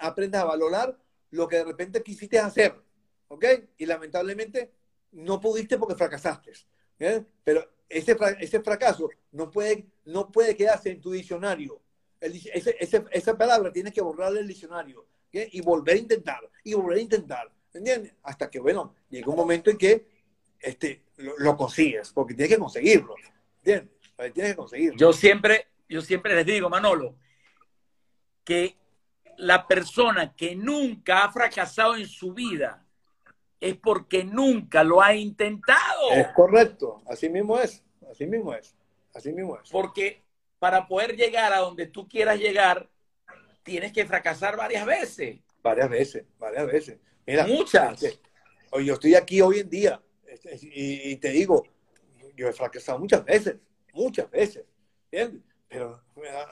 aprendes 0.00 0.40
a 0.40 0.44
valorar 0.44 0.96
lo 1.30 1.48
que 1.48 1.56
de 1.56 1.64
repente 1.64 2.02
quisiste 2.02 2.38
hacer, 2.38 2.80
¿ok? 3.26 3.44
Y 3.76 3.86
lamentablemente 3.86 4.72
no 5.10 5.40
pudiste 5.40 5.76
porque 5.78 5.96
fracasaste, 5.96 6.52
¿eh? 7.00 7.24
Pero 7.42 7.68
ese, 7.88 8.16
ese 8.38 8.60
fracaso 8.60 9.10
no 9.32 9.50
puede, 9.50 9.88
no 10.04 10.30
puede 10.30 10.56
quedarse 10.56 10.90
en 10.90 11.00
tu 11.00 11.10
diccionario. 11.10 11.82
esa 12.20 13.36
palabra 13.36 13.72
tienes 13.72 13.92
que 13.92 14.00
borrarle 14.00 14.40
el 14.40 14.48
diccionario 14.48 15.06
y 15.52 15.60
volver 15.60 15.96
a 15.96 15.98
intentar, 15.98 16.50
y 16.64 16.74
volver 16.74 16.98
a 16.98 17.00
intentar, 17.00 17.52
¿entiendes? 17.72 18.14
Hasta 18.22 18.50
que, 18.50 18.58
bueno, 18.58 18.94
llega 19.10 19.28
un 19.30 19.36
momento 19.36 19.70
en 19.70 19.78
que 19.78 20.06
este, 20.60 21.02
lo, 21.16 21.56
consigues, 21.56 22.12
porque 22.12 22.34
tienes 22.34 22.54
que 22.54 22.60
conseguirlo, 22.60 23.14
¿entiendes? 23.58 23.90
Tienes 24.32 24.52
que 24.52 24.56
conseguirlo. 24.56 24.98
Yo 24.98 25.12
siempre, 25.12 25.66
yo 25.88 26.00
siempre 26.00 26.34
les 26.34 26.46
digo, 26.46 26.70
Manolo, 26.70 27.16
que 28.44 28.76
la 29.38 29.66
persona 29.66 30.34
que 30.34 30.56
nunca 30.56 31.24
ha 31.24 31.32
fracasado 31.32 31.96
en 31.96 32.06
su 32.06 32.32
vida 32.32 32.86
es 33.60 33.76
porque 33.76 34.24
nunca 34.24 34.84
lo 34.84 35.02
ha 35.02 35.14
intentado. 35.14 36.12
Es 36.12 36.28
correcto, 36.28 37.02
así 37.06 37.28
mismo 37.28 37.58
es, 37.58 37.82
así 38.10 38.26
mismo 38.26 38.54
es, 38.54 38.74
así 39.14 39.32
mismo 39.32 39.58
es. 39.58 39.70
Porque 39.70 40.22
para 40.58 40.86
poder 40.86 41.16
llegar 41.16 41.52
a 41.52 41.58
donde 41.58 41.86
tú 41.86 42.08
quieras 42.08 42.38
llegar, 42.38 42.88
tienes 43.66 43.92
que 43.92 44.06
fracasar 44.06 44.56
varias 44.56 44.86
veces. 44.86 45.40
Varias 45.62 45.90
veces, 45.90 46.24
varias 46.38 46.66
veces. 46.66 46.98
Muchas. 47.48 48.02
Este, 48.02 48.20
yo 48.84 48.94
estoy 48.94 49.14
aquí 49.16 49.42
hoy 49.42 49.58
en 49.58 49.68
día 49.68 50.02
este, 50.24 50.58
y, 50.62 51.16
te 51.16 51.30
digo, 51.30 51.64
yo 52.36 52.48
he 52.48 52.52
fracasado 52.52 52.98
muchas 52.98 53.24
veces, 53.24 53.56
muchas 53.92 54.30
veces, 54.30 54.64
Pero 55.68 56.00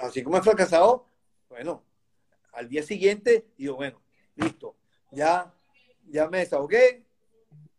así 0.00 0.22
como 0.22 0.36
he 0.36 0.42
fracasado, 0.42 1.06
bueno, 1.48 1.84
al 2.52 2.68
día 2.68 2.82
siguiente 2.82 3.46
digo, 3.56 3.76
bueno, 3.76 4.00
listo, 4.34 4.76
ya, 5.12 5.54
ya 6.08 6.28
me 6.28 6.38
desahogué, 6.38 7.04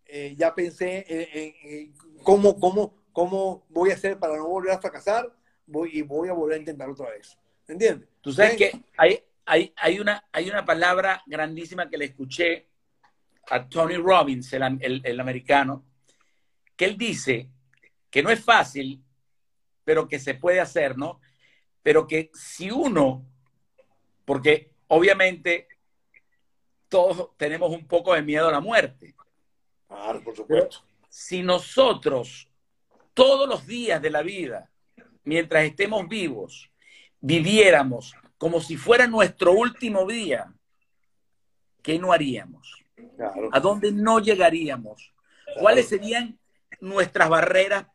eh, 0.06 0.36
ya 0.38 0.56
pensé 0.56 1.06
en, 1.10 1.94
cómo, 2.24 2.58
cómo, 2.60 3.04
cómo 3.12 3.66
voy 3.70 3.92
a 3.92 3.96
hacer 3.96 4.18
para 4.18 4.38
no 4.38 4.48
volver 4.48 4.72
a 4.72 4.80
fracasar 4.80 5.36
voy, 5.66 5.90
y 5.92 6.02
voy 6.02 6.30
a 6.30 6.34
volver 6.34 6.56
a 6.56 6.60
intentar 6.60 6.90
otra 6.90 7.10
vez. 7.10 7.38
¿Entiendes? 7.68 8.07
Tú 8.22 8.32
sabes 8.32 8.57
que 8.57 8.72
hay, 8.97 9.20
hay, 9.45 9.74
hay, 9.76 9.99
una, 9.99 10.26
hay 10.32 10.49
una 10.49 10.66
palabra 10.66 11.24
grandísima 11.26 11.89
que 11.89 11.97
le 11.97 12.05
escuché 12.05 12.68
a 13.49 13.68
Tony 13.68 13.97
Robbins, 13.97 14.51
el, 14.53 15.20
americano, 15.20 15.86
que 16.76 16.86
él 16.86 16.97
dice 16.97 17.49
que 18.09 18.24
no 18.24 18.30
es 18.30 18.43
fácil, 18.43 19.03
pero 19.84 20.07
que 20.07 20.20
se 20.20 20.36
puede 20.36 20.59
hacer, 20.59 20.97
¿no? 20.97 21.22
Pero 21.84 22.07
que 22.07 22.32
si 22.34 22.72
uno, 22.72 23.26
porque 24.26 24.72
obviamente 24.88 25.68
todos 26.89 27.36
tenemos 27.38 27.72
un 27.72 27.88
poco 27.88 28.13
de 28.13 28.24
miedo 28.24 28.47
a 28.47 28.51
la 28.51 28.59
muerte. 28.59 29.16
Claro, 29.88 30.24
por 30.24 30.36
supuesto. 30.36 30.84
si 31.09 31.43
nosotros 31.43 32.49
todos 33.13 33.47
los 33.47 33.68
días 33.68 34.01
de 34.01 34.09
la 34.09 34.24
vida, 34.24 34.72
mientras 35.24 35.63
estemos 35.63 36.07
vivos, 36.07 36.72
viviéramos 37.26 38.13
como 38.38 38.61
si 38.61 38.78
fuera 38.78 39.07
nuestro 39.07 39.51
último 39.51 40.05
día, 40.05 40.53
¿qué 41.82 41.97
no 41.97 42.13
haríamos? 42.13 42.86
¿A 43.51 43.59
dónde 43.59 43.91
no 43.91 44.19
llegaríamos? 44.19 45.11
¿Cuáles 45.59 45.88
serían 45.88 46.38
nuestras 46.80 47.28
barreras 47.28 47.88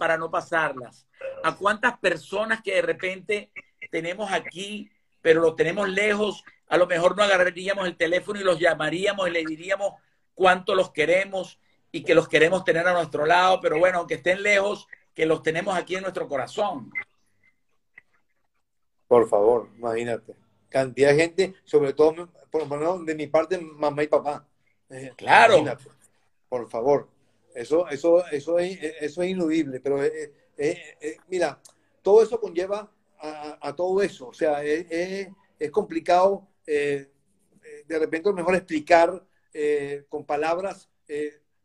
para 0.00 0.18
no 0.18 0.32
pasarlas? 0.32 1.06
¿A 1.44 1.54
cuántas 1.54 1.96
personas 1.98 2.60
que 2.60 2.74
de 2.74 2.82
repente 2.82 3.52
tenemos 3.88 4.32
aquí, 4.32 4.90
pero 5.22 5.42
los 5.42 5.54
tenemos 5.54 5.88
lejos, 5.88 6.42
a 6.66 6.76
lo 6.76 6.88
mejor 6.88 7.16
no 7.16 7.22
agarraríamos 7.22 7.86
el 7.86 7.96
teléfono 7.96 8.40
y 8.40 8.44
los 8.44 8.58
llamaríamos 8.58 9.28
y 9.28 9.30
le 9.30 9.44
diríamos 9.44 9.92
cuánto 10.34 10.74
los 10.74 10.90
queremos 10.90 11.60
y 11.92 12.02
que 12.02 12.16
los 12.16 12.28
queremos 12.28 12.64
tener 12.64 12.88
a 12.88 12.94
nuestro 12.94 13.26
lado, 13.26 13.60
pero 13.60 13.78
bueno, 13.78 13.98
aunque 13.98 14.14
estén 14.14 14.42
lejos, 14.42 14.88
que 15.14 15.24
los 15.24 15.44
tenemos 15.44 15.76
aquí 15.76 15.94
en 15.94 16.02
nuestro 16.02 16.26
corazón. 16.26 16.90
Por 19.08 19.28
favor, 19.28 19.68
imagínate. 19.76 20.34
Cantidad 20.68 21.10
de 21.10 21.16
gente, 21.16 21.54
sobre 21.64 21.92
todo 21.92 22.28
por 22.50 22.62
lo 22.62 22.76
menos 22.76 23.06
de 23.06 23.14
mi 23.14 23.26
parte, 23.26 23.58
mamá 23.58 24.02
y 24.02 24.08
papá. 24.08 24.46
Eh, 24.90 25.12
claro. 25.16 25.64
Por 26.48 26.68
favor. 26.68 27.08
Eso, 27.56 27.88
eso, 27.88 28.26
eso, 28.26 28.58
es, 28.58 28.78
eso 29.00 29.22
es 29.22 29.30
inudible, 29.30 29.80
pero 29.80 30.04
eh, 30.04 30.32
eh, 30.58 31.16
mira, 31.28 31.58
todo 32.02 32.22
eso 32.22 32.38
conlleva 32.38 32.92
a, 33.18 33.74
todo 33.74 34.02
eso. 34.02 34.28
O 34.28 34.34
sea, 34.34 34.62
es, 34.62 35.28
complicado 35.70 36.46
eh, 36.66 37.10
de 37.86 37.98
repente 37.98 38.28
es 38.28 38.34
mejor 38.34 38.54
explicar 38.54 39.24
con 40.10 40.26
palabras 40.26 40.90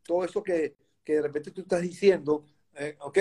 todo 0.03 0.23
eso 0.23 0.41
que, 0.41 0.75
que, 1.03 1.15
de 1.15 1.21
repente 1.21 1.51
tú 1.51 1.61
estás 1.61 1.81
diciendo, 1.81 2.45
¿ok? 2.99 3.17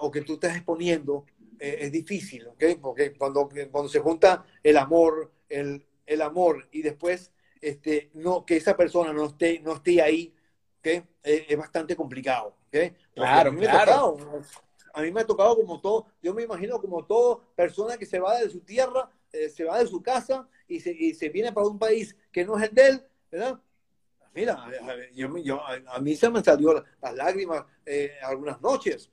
o 0.00 0.10
que 0.10 0.22
tú 0.22 0.34
estás 0.34 0.56
exponiendo, 0.56 1.26
es 1.58 1.92
difícil, 1.92 2.46
¿ok? 2.48 2.64
Porque 2.80 3.14
cuando, 3.14 3.48
cuando 3.70 3.88
se 3.88 4.00
junta 4.00 4.44
el 4.62 4.76
amor, 4.76 5.32
el, 5.48 5.84
el 6.06 6.22
amor 6.22 6.68
y 6.72 6.82
después 6.82 7.32
este, 7.60 8.10
no, 8.14 8.44
que 8.44 8.56
esa 8.56 8.76
persona 8.76 9.12
no 9.12 9.26
esté, 9.26 9.60
no 9.60 9.74
esté 9.74 10.00
ahí, 10.00 10.34
¿okay? 10.78 11.04
es, 11.22 11.56
bastante 11.56 11.96
complicado. 11.96 12.56
¿okay? 12.68 12.96
Claro, 13.14 13.50
a 13.50 13.52
mí, 13.52 13.60
claro. 13.60 14.16
Me 14.16 14.24
tocado, 14.24 14.42
a 14.94 15.02
mí 15.02 15.12
me 15.12 15.20
ha 15.20 15.26
tocado 15.26 15.56
como 15.56 15.80
todo, 15.80 16.06
yo 16.22 16.34
me 16.34 16.42
imagino 16.42 16.80
como 16.80 17.04
toda 17.04 17.44
persona 17.54 17.96
que 17.96 18.06
se 18.06 18.18
va 18.18 18.38
de 18.38 18.50
su 18.50 18.60
tierra, 18.60 19.10
eh, 19.32 19.48
se 19.48 19.64
va 19.64 19.78
de 19.78 19.86
su 19.86 20.02
casa 20.02 20.48
y 20.66 20.80
se, 20.80 20.90
y 20.90 21.14
se 21.14 21.28
viene 21.28 21.52
para 21.52 21.66
un 21.66 21.78
país 21.78 22.16
que 22.32 22.44
no 22.44 22.58
es 22.58 22.68
el 22.68 22.74
de 22.74 22.86
él, 22.86 23.06
¿verdad? 23.30 23.60
Mira, 24.34 24.70
yo, 25.14 25.36
yo, 25.38 25.60
a 25.66 25.98
mí 26.00 26.14
se 26.14 26.30
me 26.30 26.44
salió 26.44 26.84
las 27.02 27.14
lágrimas 27.14 27.64
eh, 27.84 28.12
algunas 28.22 28.60
noches. 28.60 29.10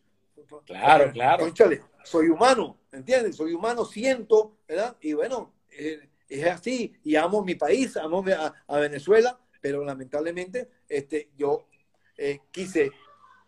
Claro, 0.65 1.11
claro. 1.11 1.45
Conchale, 1.45 1.81
soy 2.03 2.29
humano, 2.29 2.77
¿entiendes? 2.91 3.35
Soy 3.35 3.53
humano, 3.53 3.85
siento, 3.85 4.57
¿verdad? 4.67 4.95
Y 5.01 5.13
bueno, 5.13 5.53
eh, 5.71 6.09
es 6.27 6.45
así 6.45 6.93
y 7.03 7.15
amo 7.15 7.43
mi 7.43 7.55
país, 7.55 7.95
amo 7.97 8.23
a, 8.67 8.79
Venezuela, 8.79 9.39
pero 9.61 9.83
lamentablemente 9.83 10.69
este, 10.87 11.31
yo 11.37 11.67
eh, 12.17 12.39
quise, 12.51 12.91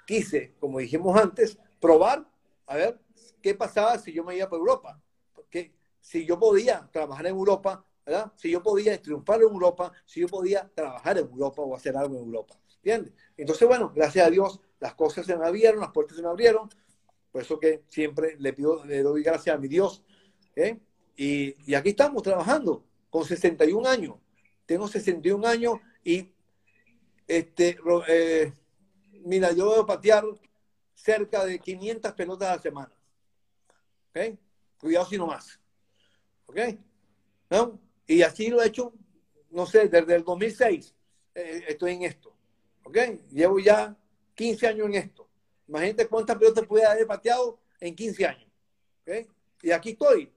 quise, 0.06 0.54
como 0.60 0.80
dijimos 0.80 1.20
antes, 1.20 1.58
probar 1.80 2.26
a 2.66 2.76
ver 2.76 3.00
qué 3.42 3.56
pasaba 3.56 3.98
si 3.98 4.14
yo 4.14 4.24
me 4.24 4.36
iba 4.36 4.50
para 4.50 4.60
Europa. 4.60 5.02
Porque 5.34 5.74
si 6.02 6.26
yo 6.26 6.40
podía 6.40 6.90
trabajar 6.92 7.28
en 7.28 7.36
Europa, 7.36 7.86
¿verdad? 8.06 8.32
Si 8.36 8.52
yo 8.52 8.64
podía 8.64 9.02
triunfar 9.02 9.42
en 9.42 9.50
Europa, 9.50 9.92
si 10.06 10.22
yo 10.22 10.28
podía 10.28 10.70
trabajar 10.74 11.18
en 11.18 11.26
Europa 11.26 11.62
o 11.62 11.76
hacer 11.76 11.96
algo 11.98 12.18
en 12.18 12.24
Europa. 12.24 12.56
¿Entiendes? 12.78 13.14
Entonces, 13.36 13.68
bueno, 13.68 13.92
gracias 13.94 14.28
a 14.28 14.30
Dios, 14.30 14.62
las 14.80 14.94
cosas 14.96 15.26
se 15.26 15.36
me 15.36 15.46
abrieron, 15.46 15.80
las 15.80 15.92
puertas 15.92 16.16
se 16.16 16.24
me 16.24 16.30
abrieron. 16.30 16.70
Por 17.32 17.42
eso 17.42 17.60
que 17.60 17.84
siempre 17.88 18.36
le 18.40 18.54
pido, 18.54 18.84
le 18.86 19.02
doy 19.02 19.24
gracias 19.24 19.56
a 19.56 19.60
mi 19.60 19.68
Dios. 19.68 20.04
¿eh? 20.56 20.80
Y, 21.16 21.74
aquí 21.74 21.90
estamos 21.90 22.24
trabajando 22.24 22.84
con 23.10 23.26
61 23.26 23.88
años. 23.88 24.16
Tengo 24.66 24.88
61 24.88 25.48
años 25.48 25.80
y, 26.04 26.32
este, 27.28 27.78
eh, 28.08 28.54
mira, 29.24 29.52
yo 29.52 29.82
a 29.82 29.86
patear 29.86 30.24
cerca 30.94 31.46
de 31.46 31.60
500 31.60 32.12
pelotas 32.14 32.50
a 32.50 32.56
la 32.56 32.62
semana. 32.62 32.94
¿Ok? 34.10 34.38
Cuidado 34.80 35.06
si 35.06 35.18
no 35.18 35.28
más. 35.28 35.60
¿Ok? 36.46 36.60
¿No? 37.50 37.80
Y 38.06 38.22
así 38.22 38.50
lo 38.50 38.62
he 38.62 38.68
hecho, 38.68 38.94
no 39.52 39.66
sé, 39.66 39.90
desde 39.90 40.16
el 40.16 40.24
2006 40.24 40.94
eh, 41.36 41.66
estoy 41.68 41.94
en 41.94 42.04
esto. 42.04 42.36
¿Ok? 42.84 42.98
Llevo 43.32 43.60
ya 43.60 43.96
15 44.38 44.68
años 44.68 44.88
en 44.88 44.96
esto. 44.96 45.28
Imagínate 45.68 46.08
cuántas 46.08 46.38
pelotas 46.38 46.66
puede 46.66 46.86
haber 46.86 47.08
pateado 47.08 47.60
en 47.82 47.96
15 47.96 48.26
años. 48.26 48.50
¿Ok? 49.02 49.28
Y 49.64 49.72
aquí 49.72 49.90
estoy, 49.90 50.32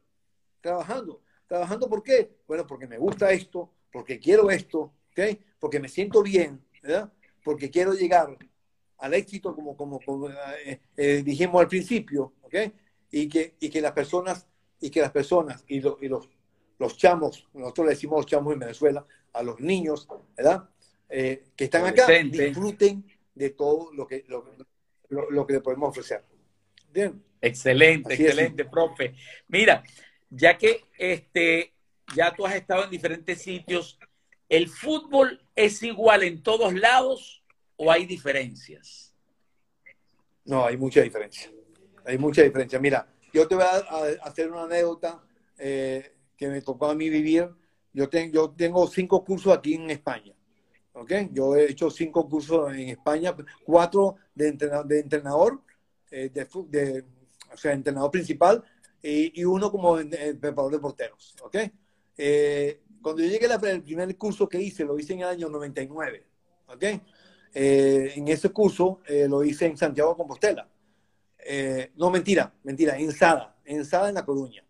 trabajando. 0.61 1.22
¿Trabajando 1.46 1.88
por 1.88 2.03
qué? 2.03 2.30
Bueno, 2.48 2.66
porque 2.66 2.86
me 2.86 2.96
gusta 2.96 3.30
esto, 3.30 3.70
porque 3.92 4.18
quiero 4.18 4.51
esto, 4.51 4.92
¿okay? 5.11 5.38
porque 5.59 5.80
me 5.80 5.88
siento 5.88 6.22
bien, 6.22 6.64
¿verdad? 6.82 7.12
porque 7.42 7.70
quiero 7.70 7.92
llegar 7.92 8.36
al 8.98 9.14
éxito 9.14 9.55
como, 9.55 9.76
como, 9.76 10.01
como 10.01 10.30
eh, 10.30 10.80
eh, 10.96 11.22
dijimos 11.24 11.61
al 11.61 11.68
principio, 11.68 12.34
¿ok? 12.42 12.55
Y 13.11 13.28
que, 13.28 13.57
y 13.59 13.68
que 13.68 13.80
las 13.80 13.92
personas, 13.92 14.46
y 14.80 14.90
que 14.90 15.01
las 15.01 15.11
personas, 15.11 15.64
y, 15.66 15.78
y 15.78 16.09
los, 16.09 16.28
los 16.78 16.96
chamos, 16.96 17.48
nosotros 17.53 17.86
le 17.86 17.94
decimos 17.94 18.18
los 18.18 18.26
chamos 18.26 18.53
en 18.53 18.61
Venezuela, 18.61 19.05
a 19.32 19.42
los 19.42 19.59
niños, 19.61 20.07
¿verdad? 20.36 20.68
Eh, 21.09 21.44
que 21.57 21.64
están 21.64 21.86
acá, 21.86 22.07
disfruten 22.07 23.05
de 23.41 23.51
todo 23.51 23.91
lo 23.95 24.07
que, 24.07 24.22
lo, 24.28 24.45
lo, 25.09 25.47
que 25.47 25.55
le 25.55 25.61
podemos 25.62 25.88
ofrecer. 25.88 26.22
Bien. 26.93 27.24
Excelente, 27.41 28.12
excelente, 28.12 28.66
profe. 28.66 29.14
Mira, 29.49 29.82
ya 30.28 30.59
que 30.59 30.84
este, 30.99 31.72
ya 32.14 32.34
tú 32.34 32.45
has 32.45 32.55
estado 32.55 32.84
en 32.84 32.91
diferentes 32.91 33.41
sitios, 33.41 33.99
¿el 34.47 34.68
fútbol 34.68 35.41
es 35.57 35.82
igual 35.82 36.22
en 36.22 36.43
todos 36.43 36.74
lados 36.74 37.43
o 37.76 37.91
hay 37.91 38.05
diferencias? 38.05 39.14
No, 40.45 40.66
hay 40.66 40.76
mucha 40.76 41.01
diferencia. 41.01 41.51
Hay 42.05 42.18
mucha 42.18 42.43
diferencia. 42.43 42.78
Mira, 42.78 43.11
yo 43.32 43.49
te 43.49 43.55
voy 43.55 43.64
a, 43.64 44.26
hacer 44.26 44.51
una 44.51 44.64
anécdota 44.64 45.24
eh, 45.57 46.14
que 46.36 46.47
me 46.49 46.61
tocó 46.61 46.91
a 46.91 46.95
mí 46.95 47.09
vivir. 47.09 47.49
Yo, 47.95 48.11
yo 48.11 48.51
tengo 48.51 48.86
cinco 48.86 49.24
cursos 49.24 49.57
aquí 49.57 49.76
en 49.76 49.91
España. 49.91 50.34
¿Okay? 50.93 51.28
Yo 51.32 51.57
he 51.57 51.70
hecho 51.70 51.91
cinco 51.91 52.28
cursos 52.28 52.72
en 52.74 52.91
España, 52.91 53.34
cuatro 53.64 54.16
de 54.34 54.49
entrenador, 54.49 54.86
de, 54.86 55.01
entrenador 55.01 55.61
eh, 56.11 56.30
de, 56.30 57.05
o 57.53 57.57
sea, 57.57 57.72
entrenador 57.72 58.11
principal 58.11 58.62
y, 59.03 59.45
uno 59.45 59.70
como 59.70 59.97
preparador 59.97 60.72
de 60.72 60.78
porteros. 60.78 61.34
¿ok? 61.43 61.57
Eh, 62.16 62.80
cuando 63.03 63.22
yo 63.22 63.28
llegué 63.28 63.47
al 63.47 63.82
primer 63.82 64.16
curso 64.16 64.49
que 64.49 64.61
hice, 64.61 64.84
lo 64.84 64.99
hice 64.99 65.14
en 65.14 65.20
el 65.20 65.28
año 65.28 65.49
99. 65.49 66.26
¿ok? 66.66 66.84
Eh, 67.53 68.12
en 68.16 68.28
ese 68.28 68.51
curso 68.51 69.01
eh, 69.07 69.26
lo 69.28 69.43
hice 69.43 69.66
en 69.66 69.76
Santiago 69.76 70.11
de 70.11 70.16
Compostela. 70.16 70.68
no, 71.97 72.11
mentira, 72.11 72.53
mentira, 72.62 72.99
en 72.99 73.12
Sada, 73.12 73.57
en 73.64 73.84
Sada 73.84 74.09
en 74.09 74.14
La 74.14 74.24
Coruña. 74.24 74.64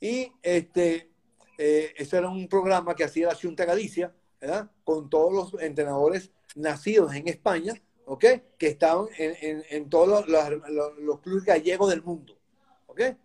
Y 0.00 0.32
este, 0.42 1.10
eso 1.56 2.18
era 2.18 2.28
un 2.28 2.48
programa 2.48 2.94
que 2.94 3.04
hacía 3.04 3.28
la 3.28 3.36
Junta 3.36 3.64
Galicia, 3.64 4.12
¿verdad? 4.42 4.68
Con 4.82 5.08
todos 5.08 5.32
los 5.32 5.62
entrenadores 5.62 6.32
nacidos 6.56 7.14
en 7.14 7.28
España, 7.28 7.80
¿ok? 8.06 8.24
Que 8.58 8.66
estaban 8.66 9.06
en, 9.16 9.62
en, 9.70 9.88
todos 9.88 10.28
los, 10.28 10.50
los, 10.68 10.98
los 10.98 11.20
clubes 11.20 11.44
gallegos 11.44 11.88
del 11.88 12.02
mundo. 12.02 12.36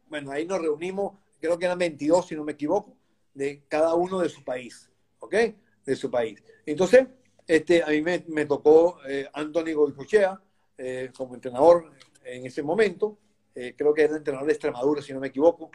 Bueno, 0.08 0.32
ahí 0.32 0.46
nos 0.46 0.62
reunimos, 0.62 1.18
creo 1.42 1.58
que 1.58 1.66
eran 1.66 1.80
22, 1.80 2.28
si 2.28 2.36
no 2.36 2.44
me 2.44 2.52
equivoco, 2.54 2.96
de 3.34 3.64
cada 3.68 3.96
uno 3.96 4.20
de 4.20 4.30
su 4.30 4.44
país, 4.44 4.90
¿ok? 5.20 5.36
De 5.84 5.96
su 5.96 6.10
país. 6.12 6.42
Entonces, 6.66 7.08
este, 7.48 7.82
a 7.82 7.88
mí 7.88 8.02
me, 8.02 8.24
me 8.28 8.46
tocó 8.46 9.00
eh, 9.08 9.28
Anthony 9.34 9.74
Goicochea 9.74 10.40
eh, 10.78 11.12
como 11.18 11.34
entrenador 11.34 11.92
en 12.24 12.46
ese 12.46 12.62
momento, 12.62 13.18
eh, 13.56 13.74
creo 13.76 13.92
que 13.92 14.04
era 14.04 14.12
el 14.12 14.18
entrenador 14.18 14.46
de 14.46 14.54
Extremadura, 14.54 15.02
si 15.02 15.14
no 15.14 15.20
me 15.20 15.30
equivoco, 15.30 15.72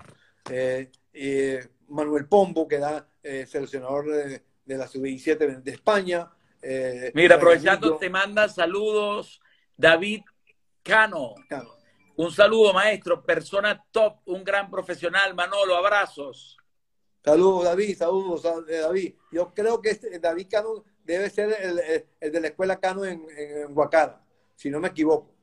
eh, 0.49 0.89
Manuel 1.89 2.27
Pombo, 2.27 2.69
que 2.69 2.77
era 2.77 3.09
seleccionador 3.23 4.07
de, 4.65 4.77
la 4.77 4.87
sub-17 4.87 5.63
de 5.63 5.71
España. 5.71 6.31
Mira, 7.15 7.37
aprovechando, 7.37 7.97
te 7.97 8.09
manda 8.09 8.49
saludos 8.49 9.41
David 9.77 10.23
Cano. 10.83 11.35
Cano. 11.49 11.83
Un 12.17 12.31
saludo, 12.31 12.73
maestro, 12.73 13.25
persona 13.25 13.83
top, 13.91 14.19
un 14.27 14.45
gran 14.45 14.71
profesional. 14.71 15.35
Manolo, 15.35 15.77
abrazos. 15.77 16.59
Saludos, 17.25 17.65
David, 17.65 17.97
saludos, 17.97 18.45
eh, 18.69 18.79
David. 18.79 19.15
Yo 19.31 19.55
creo 19.55 19.81
que 19.81 19.91
este, 19.91 20.19
David 20.19 20.47
Cano 20.51 20.85
debe 21.05 21.31
ser 21.31 21.57
el, 22.21 22.33
de 22.33 22.41
la 22.41 22.49
escuela 22.49 22.79
Cano 22.79 23.05
en, 23.05 23.25
en, 23.37 23.77
Huacara, 23.77 24.21
si 24.57 24.71
no 24.71 24.81
me 24.81 24.89
equivoco. 24.89 25.35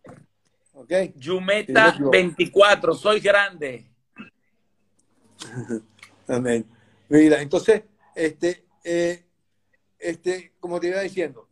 ¿Ok? 0.73 0.91
Yumeta 1.15 1.97
24, 2.11 2.93
soy 2.93 3.19
grande. 3.19 3.89
Amén. 6.27 6.65
Mira, 7.07 7.41
entonces, 7.41 7.83
este, 8.13 8.65
eh, 8.83 9.25
este, 9.97 10.53
como 10.59 10.79
te 10.79 10.87
iba 10.87 11.01
diciendo, 11.01 11.47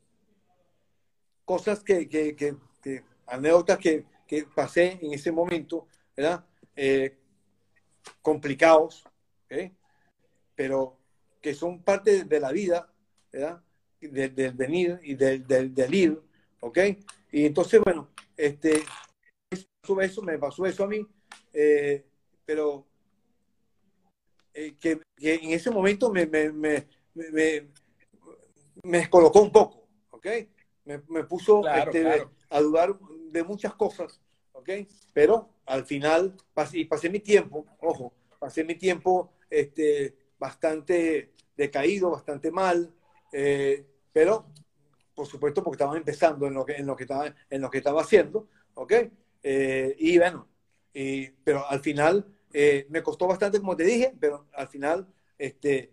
cosas 1.46 1.84
que, 1.84 2.56
anécdotas 3.26 3.78
que, 3.80 4.06
pasé 4.56 5.00
en 5.02 5.14
ese 5.14 5.32
momento, 5.32 5.88
¿verdad? 6.16 6.46
Eh, 6.76 7.18
complicados, 8.22 9.04
pero 10.56 10.98
que 11.42 11.54
son 11.54 11.82
parte 11.82 12.26
de 12.26 12.40
la 12.40 12.52
vida, 12.52 12.92
¿verdad? 13.32 13.62
Del, 14.02 14.52
venir 14.54 15.00
y 15.04 15.16
del, 15.16 15.48
del, 15.48 15.94
ir, 15.94 16.22
¿ok? 16.60 16.80
Y 17.32 17.46
entonces, 17.46 17.82
bueno, 17.82 18.10
este, 18.36 18.84
eso, 19.50 20.22
me 20.22 20.38
pasó 20.38 20.66
eso 20.66 20.84
a 20.84 20.88
mí, 20.88 21.08
eh, 21.54 22.06
pero 22.46 22.86
eh, 24.54 24.76
que, 24.80 25.00
en 25.20 25.52
ese 25.52 25.72
momento 25.72 26.12
me, 26.12 26.26
me, 26.26 26.52
me, 26.52 26.88
me, 27.32 27.68
descolocó 28.84 29.42
un 29.42 29.52
poco, 29.52 29.88
¿ok? 30.12 30.28
Me, 30.86 31.24
puso 31.24 31.68
este, 31.68 32.26
a 32.50 32.62
dudar 32.62 32.98
de 33.32 33.44
muchas 33.44 33.76
cosas, 33.76 34.22
¿ok? 34.54 34.70
Pero 35.14 35.50
al 35.66 35.86
final, 35.86 36.36
pasé, 36.54 36.80
y 36.80 36.86
pasé 36.86 37.10
mi 37.10 37.20
tiempo, 37.20 37.66
ojo, 37.80 38.14
pasé 38.40 38.64
mi 38.64 38.76
tiempo 38.76 39.34
este, 39.50 40.16
bastante 40.40 41.34
decaído, 41.56 42.12
bastante 42.12 42.52
mal, 42.52 42.94
eh, 43.34 43.86
pero 44.14 44.46
por 45.14 45.26
supuesto 45.26 45.64
porque 45.64 45.76
estaba 45.76 45.98
empezando 45.98 46.46
en 46.48 46.54
lo 46.54 46.64
que, 46.64 46.74
en 46.74 46.86
lo 46.86 46.96
que, 46.96 47.04
estaba, 47.04 47.34
en 47.50 47.62
lo 47.62 47.70
que 47.70 47.80
estaba 47.80 48.02
haciendo, 48.02 48.48
¿ok? 48.76 48.94
Eh, 49.44 49.96
y 49.98 50.18
bueno, 50.18 50.48
y, 50.94 51.28
pero 51.44 51.68
al 51.68 51.80
final 51.82 52.26
Eh, 52.54 52.88
me 52.90 53.04
costó 53.04 53.28
bastante, 53.28 53.60
como 53.60 53.76
te 53.76 53.84
dije, 53.84 54.14
pero 54.20 54.48
al 54.54 54.68
final 54.68 55.08
este, 55.38 55.92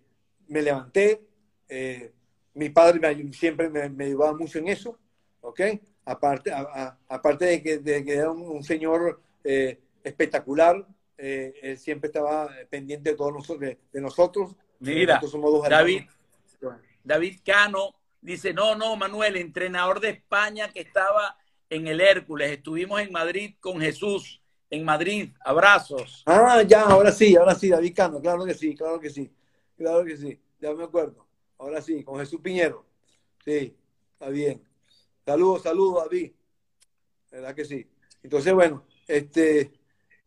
me 0.49 0.63
levanté. 0.63 1.21
Eh, 1.69 2.13
mi 2.55 2.69
padre 2.69 3.01
me, 3.01 3.33
siempre 3.33 3.69
me, 3.69 3.89
me, 3.89 4.05
ayudaba 4.05 4.35
mucho 4.35 4.59
en 4.59 4.69
eso, 4.69 4.99
¿ok? 5.41 5.61
Aparte, 6.05 6.53
aparte 7.09 7.45
de 7.47 7.63
que, 7.63 7.79
de 7.79 8.05
que, 8.05 8.15
era 8.15 8.31
un, 8.31 8.63
señor 8.63 9.21
eh, 9.43 9.81
espectacular, 10.03 10.87
él 11.17 11.79
siempre 11.79 12.09
estaba 12.09 12.51
pendiente 12.69 13.11
de 13.11 13.17
todos 13.17 13.33
nosotros. 13.33 13.75
De, 13.93 14.01
nosotros. 14.01 14.55
Mira, 14.81 15.21
David, 15.69 16.03
David 17.03 17.39
Cano 17.45 17.95
dice, 18.21 18.53
no, 18.53 18.75
no, 18.75 18.97
Manuel, 18.97 19.37
entrenador 19.37 20.01
de 20.01 20.11
España 20.11 20.71
que 20.73 20.81
estaba 20.81 21.37
en 21.71 21.87
el 21.87 22.01
Hércules, 22.01 22.51
estuvimos 22.51 23.01
en 23.01 23.11
Madrid 23.13 23.55
con 23.61 23.81
Jesús 23.81 24.41
en 24.71 24.85
Madrid. 24.85 25.31
Abrazos. 25.45 26.23
Ah, 26.27 26.63
ya, 26.63 26.83
ahora 26.83 27.13
sí, 27.13 27.37
ahora 27.37 27.55
sí, 27.55 27.69
David 27.69 27.95
Cano, 27.95 28.21
claro 28.21 28.45
que 28.45 28.55
sí, 28.55 28.75
claro 28.75 29.01
que 29.01 29.11
sí, 29.11 29.31
claro 29.77 30.05
que 30.05 30.17
sí, 30.17 30.41
ya 30.61 30.73
me 30.75 30.85
acuerdo. 30.85 31.27
Ahora 31.59 31.81
sí, 31.81 32.03
con 32.05 32.19
Jesús 32.19 32.41
Piñero. 32.41 32.85
Sí, 33.45 33.77
está 34.13 34.29
bien. 34.29 34.63
Saludos, 35.25 35.63
saludos, 35.63 36.05
David. 36.05 36.33
¿Verdad 37.31 37.55
que 37.55 37.65
sí? 37.65 37.87
Entonces, 38.23 38.53
bueno, 38.53 38.87
este, 39.07 39.73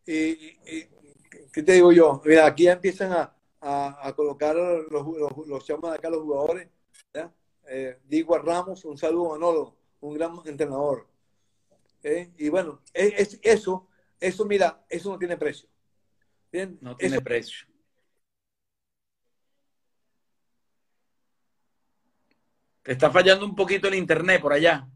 ¿qué 0.05 1.63
te 1.63 1.71
digo 1.73 1.91
yo? 1.91 2.21
Mira, 2.25 2.45
aquí 2.45 2.63
ya 2.63 2.73
empiezan 2.73 3.11
a, 3.13 3.33
a, 3.59 4.13
colocar 4.15 4.55
los, 4.55 5.05
los, 5.05 5.47
los, 5.47 5.67
llaman 5.67 5.93
acá 5.93 6.09
los 6.09 6.21
jugadores. 6.21 6.69
¿ya? 7.13 7.33
Eh, 7.67 7.99
Digo 8.05 8.37
Ramos, 8.37 8.85
un 8.85 8.97
saludo 8.97 9.29
a 9.29 9.37
Manolo, 9.37 9.77
un 10.01 10.13
gran 10.13 10.33
entrenador. 10.45 11.07
¿Eh? 12.03 12.31
Y 12.37 12.49
bueno, 12.49 12.81
es, 12.93 13.39
eso 13.41 13.87
eso, 14.19 14.45
mira, 14.45 14.83
eso 14.89 15.11
no 15.11 15.17
tiene 15.17 15.37
precio. 15.37 15.69
¿Bien? 16.51 16.77
No 16.81 16.95
tiene 16.95 17.21
precio. 17.21 17.67
Te 22.87 22.93
está 22.93 23.11
fallando 23.11 23.45
un 23.45 23.53
poquito 23.53 23.89
el 23.89 23.95
internet 23.95 24.41
por 24.41 24.53
allá. 24.53 24.87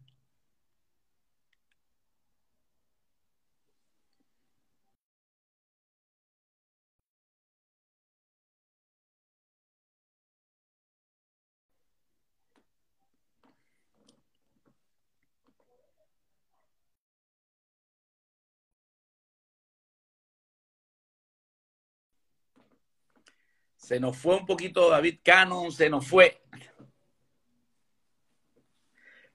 Se 23.76 24.00
nos 24.00 24.16
fue 24.16 24.38
un 24.38 24.46
poquito 24.46 24.90
David 24.90 25.20
Cannon, 25.22 25.74
se 25.74 25.90
nos 25.90 26.08
fue. 26.08 26.42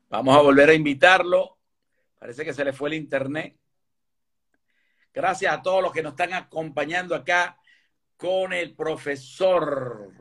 Vamos 0.08 0.36
a 0.36 0.40
volver 0.40 0.70
a 0.70 0.74
invitarlo. 0.74 1.58
Parece 2.18 2.44
que 2.44 2.54
se 2.54 2.64
le 2.64 2.72
fue 2.72 2.90
el 2.90 2.94
internet. 2.94 3.56
Gracias 5.12 5.52
a 5.52 5.62
todos 5.62 5.82
los 5.82 5.92
que 5.92 6.02
nos 6.02 6.12
están 6.12 6.34
acompañando 6.34 7.14
acá 7.14 7.58
con 8.16 8.52
el 8.52 8.74
profesor 8.74 10.12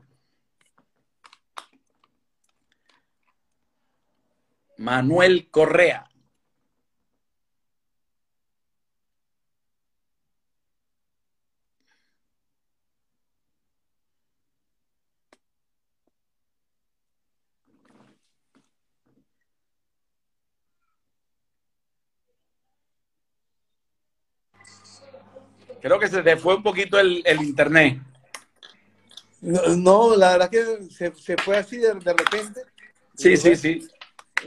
Manuel 4.77 5.49
Correa. 5.49 6.09
Creo 25.85 25.99
que 25.99 26.07
se 26.07 26.23
te 26.23 26.35
fue 26.35 26.55
un 26.55 26.63
poquito 26.63 26.97
el, 26.97 27.23
internet. 27.43 28.01
No, 29.39 30.15
la 30.15 30.31
verdad 30.31 30.49
que 30.49 30.89
se, 30.89 31.37
fue 31.37 31.57
así 31.57 31.77
de, 31.77 31.93
repente. 31.93 32.61
Sí, 33.13 33.37
sí, 33.37 33.55
sí. 33.55 33.87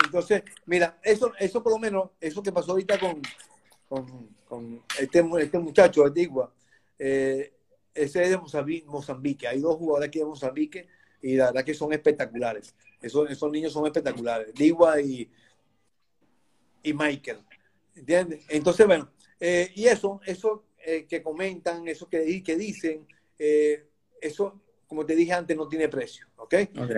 Entonces, 0.05 0.43
mira, 0.67 0.99
eso, 1.01 1.33
eso 1.39 1.63
por 1.63 1.75
lo 1.75 1.79
menos, 1.79 2.11
eso 2.21 2.43
que 2.43 2.51
pasó 2.51 2.73
ahorita 2.73 2.99
con, 2.99 3.23
con, 4.49 4.83
este, 4.99 5.25
este, 5.39 5.59
muchacho 5.61 6.11
de 6.11 6.29
eh, 6.99 7.53
ese 7.95 8.23
es 8.25 8.31
de 8.31 8.83
Mozambique, 8.87 9.47
Hay 9.47 9.61
dos 9.61 9.77
jugadores 9.77 10.09
aquí 10.09 10.19
de 10.19 10.25
Mozambique 10.25 10.89
y 11.23 11.37
la 11.37 11.47
verdad 11.47 11.65
que 11.65 11.75
son 11.75 11.93
espectaculares. 11.93 12.75
Esos, 13.01 13.31
esos 13.31 13.49
niños 13.53 13.73
son 13.73 13.87
espectaculares. 13.87 14.53
Digua 14.55 15.01
y, 15.01 15.31
y 16.83 16.93
Michael. 16.93 17.39
¿Entiendes? 17.95 18.45
Entonces, 18.49 18.85
bueno, 18.89 19.09
eh, 19.39 19.71
y 19.77 19.87
eso, 19.87 20.21
eso 20.27 20.65
eh, 20.85 21.07
que 21.07 21.23
comentan, 21.23 21.87
eso 21.89 22.09
que, 22.09 22.43
que 22.43 22.57
dicen, 22.57 23.07
eh, 23.39 23.89
eso, 24.21 24.61
como 24.87 25.05
te 25.05 25.15
dije 25.15 25.33
antes, 25.33 25.57
no 25.57 25.69
tiene 25.69 25.89
precio, 25.89 26.27
¿ok? 26.37 26.55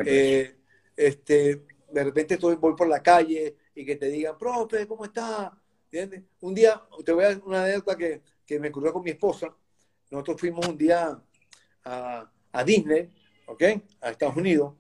Eh, 0.06 0.56
este, 0.96 1.62
de 1.90 2.04
repente 2.04 2.34
estoy, 2.34 2.56
voy 2.56 2.74
por 2.76 2.88
la 2.88 3.02
calle 3.02 3.56
y 3.74 3.84
que 3.84 3.96
te 3.96 4.08
digan, 4.08 4.38
profe, 4.38 4.86
¿cómo 4.86 5.04
está? 5.04 5.58
¿Entiendes? 5.84 6.22
Un 6.40 6.54
día, 6.54 6.80
te 7.04 7.12
voy 7.12 7.24
a 7.24 7.28
dar 7.28 7.42
una 7.44 7.64
anécdota 7.64 7.96
que, 7.96 8.22
que 8.46 8.60
me 8.60 8.68
ocurrió 8.68 8.92
con 8.92 9.02
mi 9.02 9.10
esposa. 9.10 9.54
Nosotros 10.10 10.40
fuimos 10.40 10.66
un 10.68 10.78
día 10.78 11.20
a, 11.84 12.32
a 12.52 12.64
Disney, 12.64 13.10
¿ok? 13.46 13.62
A 14.00 14.10
Estados 14.10 14.36
Unidos. 14.36 14.74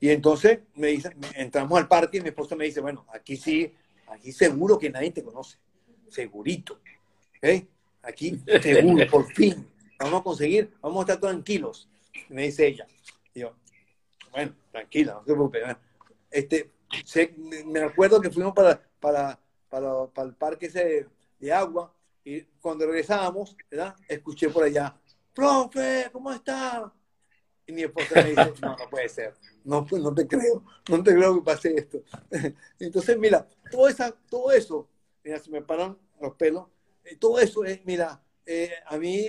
Y 0.00 0.10
entonces 0.10 0.60
me 0.74 0.88
dice, 0.88 1.10
entramos 1.34 1.78
al 1.78 1.88
parque 1.88 2.18
y 2.18 2.20
mi 2.20 2.28
esposa 2.28 2.56
me 2.56 2.64
dice, 2.64 2.80
bueno, 2.80 3.06
aquí 3.12 3.36
sí, 3.36 3.72
aquí 4.08 4.32
seguro 4.32 4.78
que 4.78 4.90
nadie 4.90 5.12
te 5.12 5.22
conoce. 5.22 5.58
Segurito. 6.08 6.80
¿ok? 7.36 7.66
Aquí 8.06 8.40
seguro, 8.62 9.06
por 9.10 9.26
fin, 9.32 9.66
vamos 9.98 10.20
a 10.20 10.24
conseguir, 10.24 10.72
vamos 10.80 10.98
a 10.98 11.12
estar 11.12 11.20
tranquilos, 11.20 11.88
me 12.28 12.42
dice 12.42 12.66
ella. 12.66 12.86
Y 13.34 13.40
yo, 13.40 13.54
bueno, 14.30 14.54
tranquila, 14.70 15.14
no 15.14 15.20
se 15.20 15.32
preocupe. 15.32 15.62
Este, 16.30 16.70
me 17.66 17.80
acuerdo 17.80 18.20
que 18.20 18.30
fuimos 18.30 18.54
para, 18.54 18.80
para, 19.00 19.38
para, 19.68 20.06
para 20.06 20.28
el 20.28 20.34
parque 20.34 20.66
ese 20.66 21.06
de 21.38 21.52
agua 21.52 21.92
y 22.24 22.42
cuando 22.60 22.86
regresábamos, 22.86 23.56
¿verdad? 23.70 23.94
escuché 24.08 24.48
por 24.48 24.64
allá, 24.64 24.96
profe, 25.34 26.08
¿cómo 26.12 26.32
está? 26.32 26.92
Y 27.66 27.72
mi 27.72 27.82
esposa 27.82 28.22
me 28.22 28.30
dice, 28.30 28.52
no, 28.62 28.76
no 28.76 28.90
puede 28.90 29.08
ser, 29.08 29.34
no, 29.64 29.86
no 29.90 30.14
te 30.14 30.26
creo, 30.26 30.64
no 30.88 31.02
te 31.02 31.14
creo 31.14 31.34
que 31.34 31.44
pase 31.44 31.74
esto. 31.76 32.02
Entonces, 32.78 33.18
mira, 33.18 33.46
todo, 33.70 33.88
esa, 33.88 34.12
todo 34.12 34.52
eso, 34.52 34.88
mira, 35.24 35.38
se 35.38 35.50
me 35.50 35.62
paran 35.62 35.98
los 36.20 36.34
pelos, 36.36 36.66
todo 37.18 37.38
eso 37.38 37.64
es, 37.64 37.84
mira, 37.84 38.22
eh, 38.44 38.72
a 38.86 38.96
mí 38.98 39.28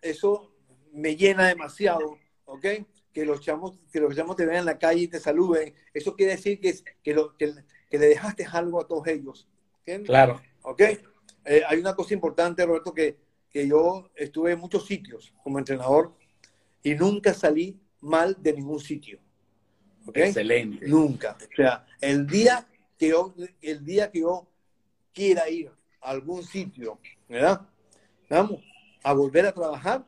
eso 0.00 0.52
me 0.92 1.16
llena 1.16 1.48
demasiado, 1.48 2.18
¿ok? 2.44 2.66
Que 3.12 3.24
los 3.24 3.40
chamos, 3.40 3.78
que 3.92 4.00
los 4.00 4.14
chamos 4.14 4.36
te 4.36 4.46
vean 4.46 4.60
en 4.60 4.64
la 4.66 4.78
calle 4.78 5.02
y 5.02 5.08
te 5.08 5.20
saluden. 5.20 5.74
Eso 5.92 6.14
quiere 6.14 6.32
decir 6.32 6.60
que, 6.60 6.74
que, 7.02 7.14
lo, 7.14 7.36
que, 7.36 7.54
le 7.90 8.06
dejaste 8.06 8.44
algo 8.44 8.80
a 8.80 8.86
todos 8.86 9.06
ellos. 9.08 9.48
Claro. 10.04 10.40
¿Ok? 10.62 10.82
Eh, 11.44 11.62
hay 11.66 11.78
una 11.78 11.94
cosa 11.94 12.14
importante, 12.14 12.64
Roberto, 12.66 12.92
que, 12.92 13.16
que 13.50 13.66
yo 13.66 14.10
estuve 14.14 14.52
en 14.52 14.58
muchos 14.58 14.86
sitios 14.86 15.32
como 15.42 15.58
entrenador 15.58 16.14
y 16.82 16.94
nunca 16.94 17.32
salí 17.32 17.80
mal 18.00 18.36
de 18.40 18.52
ningún 18.52 18.80
sitio. 18.80 19.18
¿Ok? 20.06 20.16
Excelente. 20.18 20.86
Nunca. 20.86 21.36
O 21.40 21.56
sea, 21.56 21.86
el 22.00 22.26
día 22.26 22.68
que 22.98 23.08
yo, 23.08 23.34
el 23.62 23.84
día 23.84 24.10
que 24.10 24.20
yo 24.20 24.48
quiera 25.12 25.48
ir 25.48 25.72
algún 26.00 26.42
sitio, 26.42 26.98
¿verdad? 27.28 27.60
Vamos 28.28 28.62
a 29.02 29.12
volver 29.12 29.46
a 29.46 29.52
trabajar, 29.52 30.04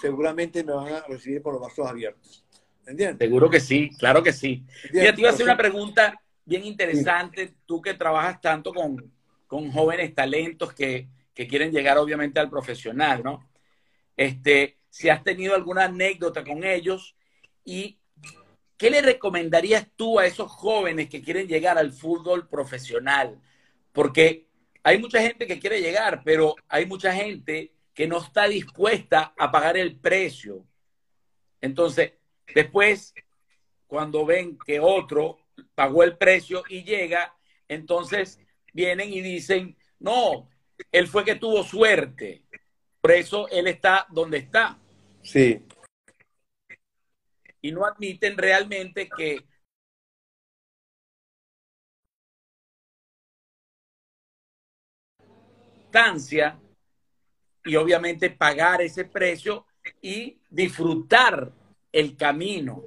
seguramente 0.00 0.64
me 0.64 0.72
van 0.72 0.94
a 0.94 1.00
recibir 1.02 1.42
con 1.42 1.54
los 1.54 1.62
brazos 1.62 1.86
abiertos. 1.86 2.44
¿Entiendes? 2.86 3.18
Seguro 3.18 3.48
que 3.48 3.60
sí, 3.60 3.90
claro 3.98 4.22
que 4.22 4.32
sí. 4.32 4.64
Mira, 4.92 5.14
te 5.14 5.20
iba 5.20 5.30
a 5.30 5.32
hacer 5.32 5.44
una 5.44 5.56
pregunta 5.56 6.20
bien 6.44 6.64
interesante, 6.64 7.54
tú 7.64 7.80
que 7.80 7.94
trabajas 7.94 8.40
tanto 8.40 8.74
con, 8.74 9.12
con 9.46 9.70
jóvenes 9.70 10.14
talentos 10.14 10.72
que, 10.72 11.08
que, 11.32 11.46
quieren 11.46 11.70
llegar 11.70 11.98
obviamente 11.98 12.40
al 12.40 12.50
profesional, 12.50 13.22
¿no? 13.22 13.48
Este, 14.16 14.78
si 14.90 15.08
has 15.08 15.22
tenido 15.22 15.54
alguna 15.54 15.84
anécdota 15.84 16.42
con 16.44 16.64
ellos 16.64 17.16
y 17.64 17.98
¿qué 18.76 18.90
le 18.90 19.00
recomendarías 19.00 19.86
tú 19.94 20.18
a 20.18 20.26
esos 20.26 20.50
jóvenes 20.50 21.08
que 21.08 21.22
quieren 21.22 21.46
llegar 21.46 21.78
al 21.78 21.92
fútbol 21.92 22.48
profesional? 22.48 23.40
Porque 23.92 24.48
hay 24.82 24.98
mucha 24.98 25.20
gente 25.20 25.46
que 25.46 25.58
quiere 25.58 25.80
llegar, 25.80 26.22
pero 26.24 26.56
hay 26.68 26.86
mucha 26.86 27.12
gente 27.14 27.72
que 27.94 28.06
no 28.06 28.18
está 28.18 28.48
dispuesta 28.48 29.34
a 29.38 29.50
pagar 29.50 29.76
el 29.76 29.96
precio. 29.96 30.64
Entonces, 31.60 32.12
después, 32.54 33.14
cuando 33.86 34.24
ven 34.24 34.58
que 34.58 34.80
otro 34.80 35.38
pagó 35.74 36.02
el 36.02 36.16
precio 36.16 36.64
y 36.68 36.82
llega, 36.82 37.36
entonces 37.68 38.40
vienen 38.72 39.12
y 39.12 39.20
dicen, 39.20 39.76
no, 39.98 40.48
él 40.90 41.06
fue 41.06 41.24
que 41.24 41.36
tuvo 41.36 41.62
suerte. 41.62 42.44
por 43.00 43.12
eso 43.12 43.48
él 43.48 43.66
está 43.66 44.06
donde 44.10 44.38
está. 44.38 44.78
Sí. 45.22 45.64
Y 47.60 47.72
no 47.72 47.84
admiten 47.84 48.36
realmente 48.36 49.08
que 49.08 49.44
y 57.64 57.76
obviamente 57.76 58.30
pagar 58.30 58.82
ese 58.82 59.04
precio 59.04 59.66
y 60.00 60.38
disfrutar 60.50 61.52
el 61.92 62.16
camino. 62.16 62.82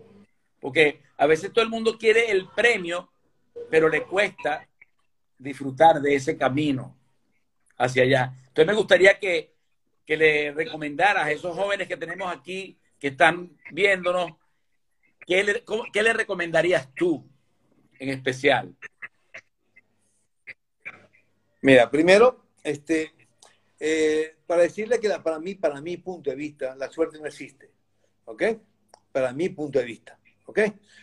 Porque 0.59 1.01
a 1.17 1.27
veces 1.27 1.53
todo 1.53 1.63
el 1.63 1.69
mundo 1.69 1.97
quiere 1.97 2.31
el 2.31 2.47
premio, 2.49 3.09
pero 3.69 3.87
le 3.87 4.03
cuesta 4.03 4.67
disfrutar 5.37 6.01
de 6.01 6.15
ese 6.15 6.37
camino 6.37 6.95
hacia 7.77 8.03
allá. 8.03 8.33
Entonces 8.47 8.67
me 8.67 8.73
gustaría 8.73 9.19
que, 9.19 9.53
que 10.05 10.17
le 10.17 10.51
recomendaras 10.51 11.25
a 11.25 11.31
esos 11.31 11.55
jóvenes 11.55 11.87
que 11.87 11.97
tenemos 11.97 12.33
aquí, 12.33 12.77
que 12.99 13.07
están 13.09 13.51
viéndonos, 13.71 14.31
¿qué 15.25 15.43
le, 15.43 15.63
¿qué 15.91 16.03
le 16.03 16.13
recomendarías 16.13 16.93
tú 16.93 17.25
en 17.99 18.09
especial? 18.09 18.75
Mira, 21.61 21.89
primero, 21.89 22.44
este, 22.65 23.13
eh, 23.79 24.37
para 24.47 24.63
decirle 24.63 24.99
que 24.99 25.09
para 25.23 25.39
mí, 25.39 25.53
para 25.55 25.79
mi 25.81 25.97
punto 25.97 26.31
de 26.31 26.35
vista, 26.35 26.75
la 26.75 26.89
suerte 26.89 27.19
no 27.19 27.27
existe. 27.27 27.69
¿Ok? 28.25 28.43
Para 29.11 29.31
mi 29.33 29.49
punto 29.49 29.79
de 29.79 29.85
vista. 29.85 30.19
¿Ok? 30.47 30.59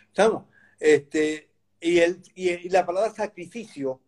¿Estamos? 0.09 0.47
Este, 0.79 1.49
y, 1.81 1.99
el, 1.99 2.21
y, 2.35 2.69
la 2.69 2.85
palabra 2.85 3.15
sacrificio, 3.15 4.01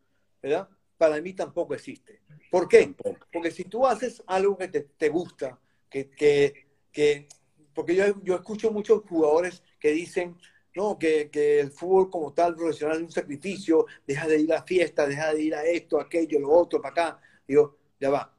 ¿verdad? 0.42 0.68
Para 0.98 1.20
mí 1.20 1.32
tampoco 1.32 1.74
existe. 1.74 2.22
¿Por 2.50 2.68
qué? 2.68 2.92
Porque 3.32 3.52
si 3.52 3.64
tú 3.64 3.86
haces 3.86 4.22
algo 4.26 4.58
que 4.58 4.68
te, 4.68 5.08
gusta, 5.08 5.58
que, 5.88 6.10
que, 6.10 6.66
que, 6.90 7.28
porque 7.72 7.94
yo, 7.94 8.20
yo 8.22 8.34
escucho 8.34 8.72
muchos 8.72 9.02
jugadores 9.08 9.62
que 9.78 9.92
dicen, 9.92 10.36
no, 10.74 10.98
que, 10.98 11.30
que, 11.30 11.60
el 11.60 11.70
fútbol 11.70 12.10
como 12.10 12.32
tal 12.32 12.56
profesional 12.56 12.96
es 12.96 13.02
un 13.04 13.12
sacrificio, 13.12 13.86
deja 14.06 14.26
de 14.26 14.40
ir 14.40 14.52
a 14.52 14.64
fiestas, 14.64 15.08
deja 15.08 15.32
de 15.32 15.42
ir 15.42 15.54
a 15.54 15.64
esto, 15.64 16.00
aquello, 16.00 16.40
lo 16.40 16.50
otro, 16.50 16.82
para 16.82 16.92
acá. 16.92 17.20
Digo, 17.46 17.78
ya 18.00 18.10
va. 18.10 18.34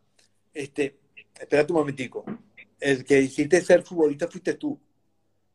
Este, 0.54 1.00
espérate 1.40 1.72
un 1.72 1.80
momentico. 1.80 2.26
El 2.80 3.04
que 3.04 3.22
hiciste 3.22 3.62
ser 3.62 3.84
futbolista 3.84 4.28
fuiste 4.28 4.56
tú. 4.56 4.80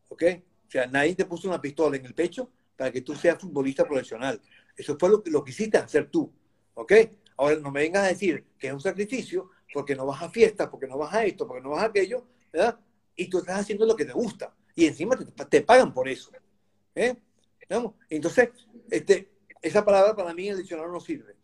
¿Ok? 0.08 0.22
O 0.66 0.70
sea, 0.70 0.86
nadie 0.86 1.14
te 1.14 1.24
puso 1.24 1.48
una 1.48 1.60
pistola 1.60 1.96
en 1.96 2.06
el 2.06 2.14
pecho 2.14 2.50
para 2.76 2.90
que 2.90 3.02
tú 3.02 3.14
seas 3.14 3.38
futbolista 3.38 3.84
profesional. 3.84 4.40
Eso 4.76 4.96
fue 4.98 5.10
lo 5.10 5.22
lo 5.26 5.44
que 5.44 5.50
hiciste 5.50 5.78
hacer 5.78 6.10
tú. 6.10 6.32
¿Ok? 6.74 6.92
Ahora 7.36 7.56
no 7.56 7.70
me 7.70 7.80
vengas 7.80 8.04
a 8.04 8.08
decir 8.08 8.44
que 8.58 8.68
es 8.68 8.72
un 8.72 8.80
sacrificio 8.80 9.50
porque 9.72 9.94
no 9.94 10.06
vas 10.06 10.22
a 10.22 10.30
fiestas, 10.30 10.68
porque 10.68 10.86
no 10.86 10.98
vas 10.98 11.14
a 11.14 11.24
esto, 11.24 11.46
porque 11.46 11.62
no 11.62 11.70
vas 11.70 11.82
a 11.82 11.86
aquello, 11.86 12.26
¿verdad? 12.52 12.78
Y 13.16 13.28
tú 13.28 13.38
estás 13.38 13.60
haciendo 13.60 13.86
lo 13.86 13.96
que 13.96 14.04
te 14.04 14.12
gusta. 14.12 14.54
Y 14.74 14.86
encima 14.86 15.16
te, 15.16 15.24
te 15.44 15.60
pagan 15.62 15.92
por 15.92 16.08
eso. 16.08 16.30
¿Eh? 16.94 17.16
Entonces, 18.08 18.50
este, 18.90 19.30
esa 19.62 19.84
palabra 19.84 20.16
para 20.16 20.34
mí 20.34 20.46
en 20.46 20.52
el 20.52 20.58
diccionario 20.58 20.92
no 20.92 21.00
sirve. 21.00 21.36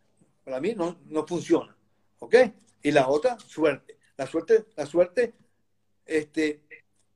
Para 0.44 0.60
mí 0.60 0.74
no, 0.74 0.98
no 1.06 1.26
funciona. 1.26 1.75
¿Ok? 2.18 2.34
Y 2.82 2.90
la 2.90 3.08
otra, 3.08 3.38
suerte. 3.38 3.98
La 4.16 4.26
suerte, 4.26 4.66
la 4.76 4.86
suerte 4.86 5.34
este, 6.06 6.62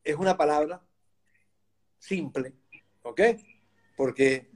es 0.05 0.17
una 0.17 0.37
palabra 0.37 0.83
simple, 1.99 2.55
¿ok? 3.03 3.21
Porque 3.97 4.51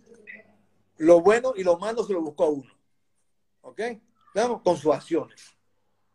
lo 0.99 1.21
bueno 1.21 1.55
y 1.57 1.63
lo 1.63 1.79
malo 1.79 2.05
se 2.05 2.13
lo 2.13 2.21
buscó 2.21 2.45
a 2.45 2.51
uno, 2.51 2.79
¿ok? 3.63 3.81
Vamos, 4.35 4.63
con 4.63 4.77
sus 4.77 4.93
acciones. 4.93 5.55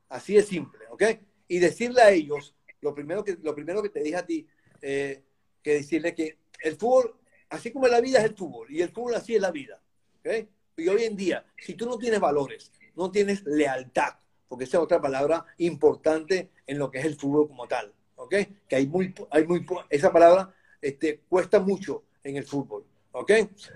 Así 0.09 0.37
es 0.37 0.47
simple, 0.47 0.85
¿ok? 0.89 1.03
Y 1.47 1.59
decirle 1.59 2.01
a 2.01 2.11
ellos, 2.11 2.55
lo 2.81 2.93
primero 2.93 3.23
que, 3.23 3.37
lo 3.41 3.55
primero 3.55 3.81
que 3.81 3.89
te 3.89 4.01
dije 4.01 4.17
a 4.17 4.25
ti, 4.25 4.47
eh, 4.81 5.23
que 5.63 5.73
decirle 5.73 6.13
que 6.13 6.39
el 6.61 6.75
fútbol, 6.75 7.19
así 7.49 7.71
como 7.71 7.87
la 7.87 8.01
vida 8.01 8.19
es 8.19 8.25
el 8.25 8.35
fútbol, 8.35 8.71
y 8.71 8.81
el 8.81 8.89
fútbol 8.89 9.15
así 9.15 9.35
es 9.35 9.41
la 9.41 9.51
vida, 9.51 9.81
¿ok? 10.19 10.47
Y 10.77 10.87
hoy 10.87 11.03
en 11.03 11.15
día, 11.15 11.45
si 11.57 11.73
tú 11.73 11.85
no 11.85 11.97
tienes 11.97 12.19
valores, 12.19 12.71
no 12.99 13.11
tienes 13.11 13.45
lealtad, 13.45 14.15
porque 14.49 14.65
esa 14.65 14.77
es 14.77 14.83
otra 14.83 14.99
palabra 14.99 15.45
importante 15.57 16.51
en 16.67 16.77
lo 16.77 16.91
que 16.91 16.99
es 16.99 17.05
el 17.05 17.15
fútbol 17.15 17.47
como 17.47 17.65
tal, 17.65 17.93
¿ok? 18.17 18.35
Que 18.67 18.75
hay 18.75 18.87
muy, 18.87 19.15
hay 19.31 19.47
muy, 19.47 19.65
esa 19.89 20.11
palabra 20.11 20.53
este, 20.81 21.21
cuesta 21.29 21.61
mucho 21.61 22.03
en 22.25 22.35
el 22.35 22.43
fútbol, 22.43 22.85
¿ok? 23.13 23.31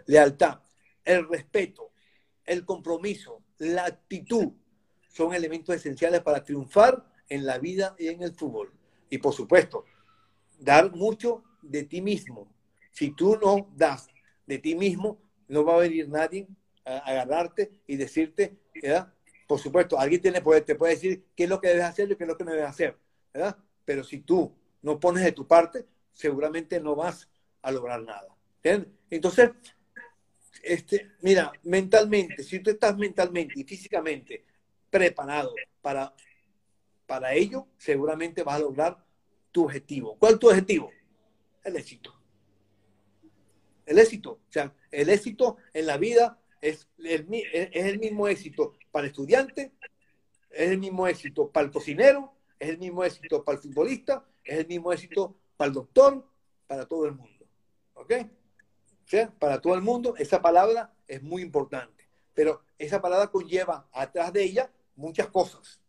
Lealtad, 0.07 0.59
el 1.05 1.25
respeto, 1.29 1.93
el 2.43 2.65
compromiso, 2.65 3.41
la 3.59 3.85
actitud 3.85 4.51
son 5.07 5.33
elementos 5.33 5.73
esenciales 5.73 6.19
para 6.19 6.43
triunfar 6.43 7.05
en 7.29 7.45
la 7.45 7.59
vida 7.59 7.95
y 7.97 8.09
en 8.09 8.23
el 8.23 8.33
fútbol. 8.33 8.73
Y 9.09 9.19
por 9.19 9.33
supuesto, 9.33 9.85
dar 10.59 10.91
mucho 10.91 11.45
de 11.61 11.83
ti 11.83 12.01
mismo. 12.01 12.53
Si 12.91 13.11
tú 13.11 13.37
no 13.41 13.69
das 13.73 14.09
de 14.45 14.57
ti 14.57 14.75
mismo, 14.75 15.17
no 15.47 15.63
va 15.63 15.75
a 15.75 15.79
venir 15.79 16.09
nadie 16.09 16.45
agarrarte 16.83 17.71
y 17.87 17.95
decirte, 17.95 18.57
Por 19.47 19.59
supuesto, 19.59 19.99
alguien 19.99 20.21
tiene 20.21 20.41
poder, 20.41 20.63
te 20.63 20.75
puede 20.75 20.95
decir 20.95 21.25
qué 21.35 21.43
es 21.43 21.49
lo 21.49 21.59
que 21.59 21.69
debes 21.69 21.83
hacer 21.83 22.11
y 22.11 22.15
qué 22.15 22.23
es 22.23 22.27
lo 22.27 22.37
que 22.37 22.43
no 22.43 22.51
debes 22.51 22.69
hacer, 22.69 22.97
¿verdad? 23.33 23.57
Pero 23.85 24.03
si 24.03 24.19
tú 24.19 24.55
no 24.81 24.99
pones 24.99 25.23
de 25.23 25.31
tu 25.31 25.47
parte, 25.47 25.85
seguramente 26.11 26.79
no 26.79 26.95
vas 26.95 27.29
a 27.61 27.71
lograr 27.71 28.01
nada. 28.01 28.35
Entonces, 29.09 29.51
este, 30.63 31.11
mira, 31.21 31.51
mentalmente, 31.63 32.43
si 32.43 32.59
tú 32.59 32.69
estás 32.69 32.97
mentalmente 32.97 33.59
y 33.59 33.63
físicamente 33.63 34.45
preparado 34.89 35.53
para, 35.81 36.13
para 37.05 37.33
ello, 37.33 37.67
seguramente 37.77 38.43
vas 38.43 38.55
a 38.55 38.59
lograr 38.59 39.05
tu 39.51 39.65
objetivo. 39.65 40.17
¿Cuál 40.17 40.33
es 40.33 40.39
tu 40.39 40.49
objetivo? 40.49 40.91
El 41.63 41.75
éxito. 41.75 42.13
El 43.85 43.99
éxito. 43.99 44.31
O 44.31 44.51
sea, 44.51 44.73
el 44.91 45.09
éxito 45.09 45.57
en 45.73 45.85
la 45.85 45.97
vida 45.97 46.39
es 46.63 46.87
el, 46.97 47.27
es 47.31 47.85
el 47.85 47.99
mismo 47.99 48.27
éxito 48.27 48.73
para 48.89 49.05
el 49.05 49.11
estudiante, 49.11 49.73
es 50.49 50.71
el 50.71 50.77
mismo 50.77 51.05
éxito 51.07 51.51
para 51.51 51.65
el 51.65 51.73
cocinero, 51.73 52.33
es 52.57 52.69
el 52.69 52.77
mismo 52.77 53.03
éxito 53.03 53.43
para 53.43 53.57
el 53.57 53.61
futbolista, 53.61 54.25
es 54.45 54.59
el 54.59 54.67
mismo 54.67 54.93
éxito 54.93 55.35
para 55.57 55.67
el 55.67 55.73
doctor, 55.73 56.25
para 56.65 56.85
todo 56.85 57.05
el 57.05 57.15
mundo. 57.15 57.45
¿Ok? 57.95 58.13
Sea, 59.05 59.29
para 59.37 59.59
todo 59.59 59.75
el 59.75 59.81
mundo, 59.81 60.15
esa 60.17 60.41
palabra 60.41 60.93
es 61.05 61.21
muy 61.21 61.41
importante. 61.41 62.07
Pero 62.33 62.63
esa 62.79 63.01
palabra 63.01 63.27
conlleva 63.27 63.89
atrás 63.91 64.31
de 64.31 64.43
ella 64.43 64.71
muchas 64.95 65.27
cosas. 65.27 65.81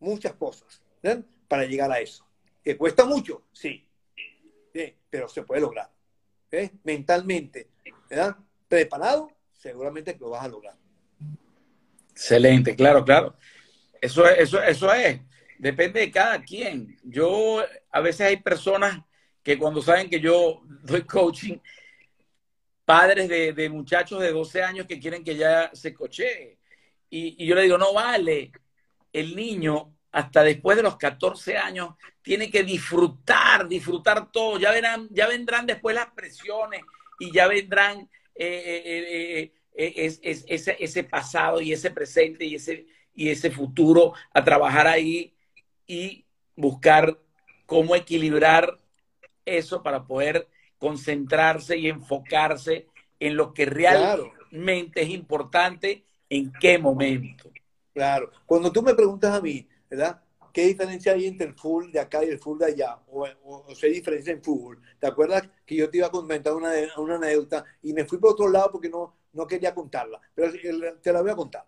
Muchas 0.00 0.32
cosas. 0.34 0.82
¿ven? 1.00 1.24
Para 1.46 1.64
llegar 1.64 1.92
a 1.92 2.00
eso. 2.00 2.26
¿Que 2.64 2.76
cuesta 2.76 3.04
mucho? 3.04 3.44
Sí. 3.52 3.86
Pero 5.08 5.28
se 5.28 5.44
puede 5.44 5.60
lograr. 5.60 5.88
¿ok? 6.48 6.72
Mentalmente, 6.82 7.70
¿verdad? 8.10 8.36
Preparado 8.68 9.37
seguramente 9.58 10.14
que 10.14 10.20
lo 10.20 10.30
vas 10.30 10.44
a 10.44 10.48
lograr. 10.48 10.74
Excelente, 12.10 12.74
claro, 12.74 13.04
claro. 13.04 13.36
Eso 14.00 14.26
es, 14.28 14.38
eso, 14.38 14.62
eso 14.62 14.92
es. 14.92 15.20
Depende 15.58 16.00
de 16.00 16.10
cada 16.10 16.40
quien. 16.42 16.96
Yo, 17.02 17.62
a 17.90 18.00
veces 18.00 18.28
hay 18.28 18.36
personas 18.38 19.00
que 19.42 19.58
cuando 19.58 19.82
saben 19.82 20.08
que 20.08 20.20
yo 20.20 20.62
doy 20.82 21.02
coaching, 21.02 21.58
padres 22.84 23.28
de, 23.28 23.68
muchachos 23.68 24.20
de 24.20 24.32
12 24.32 24.62
años 24.62 24.86
que 24.86 24.98
quieren 24.98 25.22
que 25.22 25.36
ya 25.36 25.70
se 25.74 25.92
cochee. 25.92 26.58
Y, 27.10 27.42
y, 27.42 27.46
yo 27.46 27.54
le 27.54 27.62
digo, 27.62 27.76
no 27.76 27.92
vale. 27.92 28.52
El 29.12 29.34
niño, 29.34 29.94
hasta 30.12 30.42
después 30.42 30.76
de 30.76 30.82
los 30.82 30.96
14 30.96 31.56
años, 31.56 31.94
tiene 32.22 32.50
que 32.50 32.62
disfrutar, 32.62 33.66
disfrutar 33.66 34.30
todo. 34.30 34.58
Ya 34.58 34.70
verán, 34.70 35.08
ya 35.10 35.26
vendrán 35.26 35.66
después 35.66 35.94
las 35.94 36.10
presiones 36.12 36.82
y 37.18 37.32
ya 37.32 37.48
vendrán 37.48 38.08
eh, 38.40 38.82
eh, 38.84 39.52
eh, 39.74 39.92
es, 39.96 40.20
ese, 40.22 40.76
ese, 40.78 41.04
pasado 41.04 41.60
y 41.60 41.72
ese 41.72 41.90
presente 41.90 42.44
y 42.44 42.54
ese, 42.54 42.86
y 43.14 43.30
ese 43.30 43.50
futuro 43.50 44.14
a 44.32 44.44
trabajar 44.44 44.86
ahí 44.86 45.34
y 45.86 46.24
buscar 46.54 47.18
cómo 47.66 47.96
equilibrar 47.96 48.78
eso 49.44 49.82
para 49.82 50.04
poder 50.06 50.48
concentrarse 50.78 51.76
y 51.76 51.88
enfocarse 51.88 52.86
en 53.18 53.36
lo 53.36 53.52
que 53.52 53.66
realmente 53.66 55.02
es 55.02 55.10
importante 55.10 56.04
en 56.30 56.52
qué 56.60 56.78
momento. 56.78 57.50
Claro. 57.92 58.30
Cuando 58.46 58.70
tú 58.70 58.82
me 58.82 58.94
preguntas 58.94 59.34
a 59.34 59.40
mí, 59.40 59.66
¿verdad? 59.90 60.22
¿Qué 60.58 60.66
diferencia 60.66 61.12
hay 61.12 61.28
entre 61.28 61.46
el 61.46 61.54
full 61.54 61.92
de 61.92 62.00
acá 62.00 62.24
y 62.24 62.30
el 62.30 62.40
full 62.40 62.58
de 62.58 62.66
allá? 62.66 62.98
O, 63.12 63.24
o, 63.44 63.64
hay 63.80 63.92
diferencia 63.92 64.32
en 64.32 64.42
fútbol. 64.42 64.82
¿Te 64.98 65.06
acuerdas 65.06 65.48
que 65.64 65.76
yo 65.76 65.88
te 65.88 65.98
iba 65.98 66.08
a 66.08 66.10
comentar 66.10 66.52
una, 66.52 66.72
una 66.96 67.14
anécdota 67.14 67.64
y 67.80 67.92
me 67.92 68.04
fui 68.04 68.18
por 68.18 68.32
otro 68.32 68.48
lado 68.48 68.72
porque 68.72 68.88
no, 68.88 69.14
no 69.34 69.46
quería 69.46 69.72
contarla? 69.72 70.20
Pero 70.34 70.50
te 71.00 71.12
la 71.12 71.22
voy 71.22 71.30
a 71.30 71.36
contar. 71.36 71.64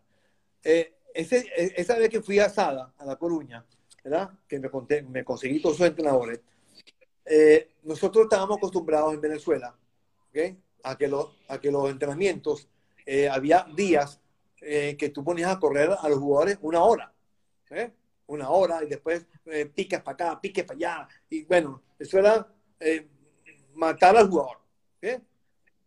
Eh, 0.65 0.93
ese, 1.15 1.39
e, 1.57 1.73
esa 1.77 1.97
vez 1.99 2.09
que 2.09 2.21
fui 2.21 2.41
a 2.41 2.51
Sada, 2.51 2.93
a 2.99 3.05
La 3.05 3.15
Coruña, 3.15 3.65
¿verdad? 4.03 4.31
Que 4.49 4.59
me, 4.59 4.69
conté, 4.69 5.03
me 5.03 5.23
conseguí 5.23 5.63
todos 5.63 5.77
esos 5.77 5.87
entrenadores. 5.87 6.41
Eh, 7.25 7.75
nosotros 7.85 8.25
estábamos 8.25 8.57
acostumbrados 8.57 9.15
en 9.15 9.21
Venezuela 9.21 9.73
¿okay? 10.31 10.59
a, 10.83 10.99
que 10.99 11.07
los, 11.07 11.29
a 11.47 11.61
que 11.61 11.71
los 11.71 11.89
entrenamientos 11.89 12.69
eh, 13.07 13.29
había 13.29 13.69
días 13.73 14.21
que 14.59 15.11
tú 15.15 15.23
ponías 15.23 15.53
a 15.53 15.61
correr 15.61 15.91
a 15.97 16.09
los 16.09 16.19
jugadores 16.19 16.59
una 16.61 16.83
hora. 16.83 17.15
¿eh? 17.71 17.93
Una 18.31 18.51
hora 18.51 18.83
y 18.85 18.89
después 18.89 19.27
eh, 19.47 19.71
para 20.05 20.11
acá, 20.13 20.41
piques 20.41 20.65
para 20.65 20.77
allá. 20.77 21.09
Y 21.29 21.45
bueno, 21.45 21.83
eso 21.99 22.19
era 22.19 22.47
eh, 22.79 23.09
matar 23.75 24.17
al 24.17 24.29
jugador. 24.29 24.59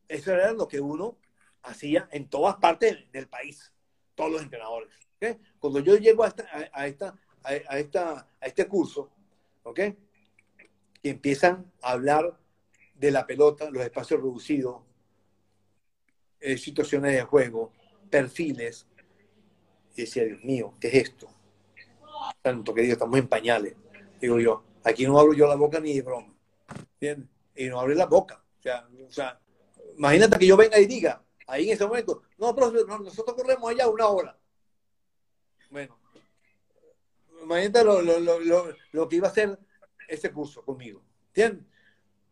Eso 0.08 0.34
era 0.34 0.52
lo 0.52 0.68
que 0.68 0.80
uno 0.80 1.18
hacía 1.64 2.08
en 2.12 2.30
todas 2.30 2.58
partes 2.58 3.12
del 3.12 3.28
país, 3.28 3.72
todos 4.16 4.32
los 4.32 4.42
entrenadores. 4.42 4.90
Cuando 5.58 5.80
yo 5.80 5.96
llego 5.96 6.24
a, 6.24 6.28
esta, 6.28 6.46
a, 6.74 6.88
esta, 6.88 7.18
a, 7.44 7.80
esta, 7.80 8.28
a 8.40 8.46
este 8.46 8.68
curso, 8.68 9.10
¿ok? 9.64 9.80
que 11.02 11.10
empiezan 11.10 11.72
a 11.82 11.92
hablar 11.92 12.38
de 12.96 13.12
la 13.12 13.26
pelota, 13.26 13.70
los 13.70 13.84
espacios 13.84 14.20
reducidos, 14.20 14.82
eh, 16.42 16.58
situaciones 16.58 17.14
de 17.14 17.24
juego, 17.24 17.72
perfiles, 18.10 18.86
y 19.96 20.02
decía, 20.02 20.26
Dios 20.26 20.44
mío, 20.44 20.74
¿qué 20.80 20.90
es 20.90 20.94
esto? 20.96 21.33
Tanto 22.42 22.74
que 22.74 22.82
digo, 22.82 22.94
estamos 22.94 23.18
en 23.20 23.28
pañales. 23.28 23.76
Digo 24.20 24.40
yo, 24.40 24.64
aquí 24.84 25.06
no 25.06 25.20
abro 25.20 25.34
yo 25.34 25.48
la 25.48 25.56
boca 25.56 25.80
ni 25.80 25.94
de 25.94 26.02
broma. 26.02 26.34
¿Entiendes? 26.94 27.30
Y 27.56 27.68
no 27.68 27.80
abre 27.80 27.96
la 27.96 28.06
boca. 28.06 28.44
O 28.60 29.12
sea, 29.12 29.40
imagínate 29.98 30.40
que 30.40 30.48
yo 30.48 30.58
venga 30.58 30.80
y 30.80 30.86
diga, 30.86 31.24
ahí 31.48 31.68
en 31.68 31.74
ese 31.74 31.86
momento, 31.86 32.24
no, 32.38 32.56
pero 32.56 32.72
nosotros 33.00 33.36
corremos 33.36 33.70
allá 33.70 33.88
una 33.88 34.08
hora. 34.08 34.38
Bueno, 35.70 36.00
imagínate 37.42 37.84
lo, 37.84 38.02
lo, 38.02 38.20
lo, 38.20 38.76
lo 38.92 39.10
que 39.10 39.16
iba 39.18 39.28
a 39.28 39.32
hacer 39.32 39.60
ese 40.08 40.32
curso 40.32 40.64
conmigo. 40.64 41.04
¿Entiendes? 41.28 41.66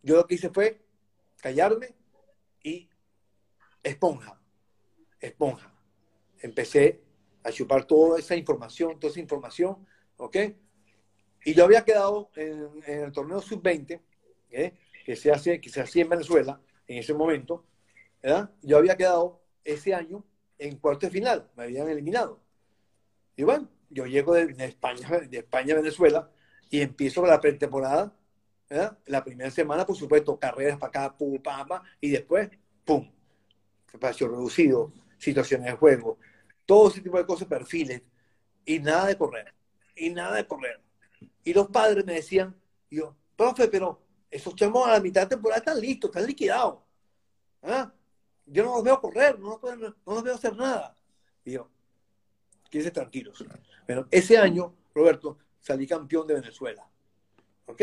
Yo 0.04 0.16
lo 0.16 0.26
que 0.26 0.36
hice 0.36 0.50
fue 0.50 0.82
callarme 1.42 1.96
y 2.64 2.90
esponja, 3.84 4.40
esponja. 5.20 5.74
Empecé 6.40 7.02
a 7.44 7.52
chupar 7.52 7.86
toda 7.86 8.20
esa 8.20 8.36
información, 8.36 9.00
toda 9.00 9.12
esa 9.12 9.20
información, 9.20 9.86
¿ok? 10.22 10.38
Y 11.44 11.54
yo 11.56 11.66
había 11.66 11.84
quedado 11.84 12.30
en, 12.36 12.70
el 12.86 13.12
torneo 13.12 13.42
sub-20, 13.42 14.00
¿eh? 14.52 14.74
que, 15.04 15.16
se 15.16 15.32
hace, 15.32 15.60
que 15.60 15.70
se 15.70 15.82
hacía 15.82 16.04
en 16.04 16.10
Venezuela 16.10 16.62
en 16.88 17.00
ese 17.00 17.14
momento, 17.14 17.66
¿verdad? 18.22 18.52
Yo 18.62 18.78
había 18.78 18.96
quedado 18.96 19.42
ese 19.64 19.96
año 19.96 20.24
en 20.60 20.78
cuarto 20.78 21.08
de 21.08 21.12
final, 21.12 21.50
me 21.56 21.64
habían 21.64 21.90
eliminado. 21.90 22.40
Y 23.36 23.44
bueno, 23.44 23.68
yo 23.90 24.06
llego 24.06 24.36
de, 24.36 24.54
España, 24.64 25.10
de 25.28 25.40
España 25.40 25.74
a 25.74 25.78
Venezuela 25.78 26.30
y 26.70 26.82
empiezo 26.82 27.26
la 27.26 27.42
pretemporada, 27.42 28.16
¿verdad? 28.70 29.00
La 29.08 29.24
primera 29.24 29.50
semana, 29.50 29.88
por 29.88 29.96
supuesto, 29.96 30.38
carreras 30.38 30.78
para 30.78 30.90
acá, 30.90 31.18
pum, 31.18 31.42
pam, 31.42 31.68
pam, 31.68 31.84
y 32.00 32.12
después, 32.12 32.48
pum, 32.86 33.12
espacio 33.92 34.28
reducido, 34.28 34.94
situaciones 35.18 35.66
de 35.66 35.78
juego, 35.78 36.20
todo 36.68 36.90
ese 36.90 37.02
tipo 37.02 37.18
de 37.18 37.26
cosas, 37.26 37.48
perfiles, 37.48 38.04
y 38.64 38.78
nada 38.78 39.08
de 39.08 39.18
correr, 39.18 39.52
y 39.96 40.10
nada 40.10 40.36
de 40.36 40.48
correr. 40.48 40.82
Y 41.44 41.54
los 41.54 41.68
padres 41.68 42.06
me 42.06 42.14
decían, 42.14 42.56
yo, 42.90 43.16
profe, 43.36 43.68
pero 43.68 44.02
esos 44.30 44.56
chamos 44.56 44.88
a 44.88 44.92
la 44.92 45.00
mitad 45.00 45.22
de 45.22 45.28
temporada 45.28 45.60
están 45.60 45.80
listos, 45.80 46.10
están 46.10 46.26
liquidados. 46.26 46.80
¿Ah? 47.64 47.92
Yo 48.46 48.64
no 48.66 48.76
los 48.76 48.84
veo 48.84 49.02
correr, 49.02 49.40
no 49.40 49.60
los, 49.62 49.80
no 49.80 50.14
los 50.14 50.24
veo 50.24 50.36
hacer 50.36 50.56
nada. 50.56 50.96
Y 51.44 51.54
yo, 51.54 51.70
quédense 52.70 52.92
tranquilos. 52.92 53.44
Bueno, 53.86 54.08
ese 54.12 54.38
año, 54.38 54.74
Roberto, 54.94 55.38
salí 55.60 55.88
campeón 55.88 56.28
de 56.28 56.36
Venezuela. 56.36 56.88
¿Ok? 57.66 57.82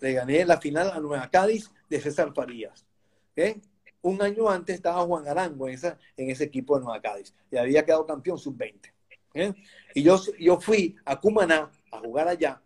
Le 0.00 0.12
gané 0.12 0.44
la 0.44 0.60
final 0.60 0.90
a 0.90 1.00
Nueva 1.00 1.30
Cádiz 1.30 1.70
de 1.88 2.00
César 2.00 2.32
Farías. 2.34 2.86
¿Ok? 3.32 3.62
Un 4.02 4.22
año 4.22 4.48
antes 4.48 4.76
estaba 4.76 5.02
Juan 5.02 5.26
Arango 5.26 5.68
en, 5.68 5.74
esa, 5.74 5.98
en 6.16 6.30
ese 6.30 6.44
equipo 6.44 6.78
de 6.78 6.84
Nueva 6.84 7.00
Cádiz 7.00 7.34
y 7.50 7.56
había 7.56 7.84
quedado 7.84 8.06
campeón 8.06 8.38
sub-20. 8.38 8.92
¿Eh? 9.36 9.54
Y 9.94 10.02
yo, 10.02 10.20
yo 10.38 10.60
fui 10.60 10.96
a 11.04 11.20
Cumaná 11.20 11.70
a 11.90 11.98
jugar 11.98 12.28
allá. 12.28 12.60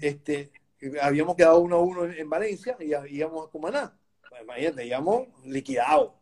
Este, 0.00 0.50
habíamos 1.00 1.36
quedado 1.36 1.60
uno 1.60 1.76
a 1.76 1.80
uno 1.80 2.04
en, 2.04 2.28
Valencia 2.28 2.76
y 2.80 2.92
íbamos 3.14 3.46
a 3.46 3.50
Cumaná. 3.50 3.96
Pues, 4.28 4.42
imagínate, 4.42 4.86
íbamos 4.86 5.28
liquidados. 5.44 6.12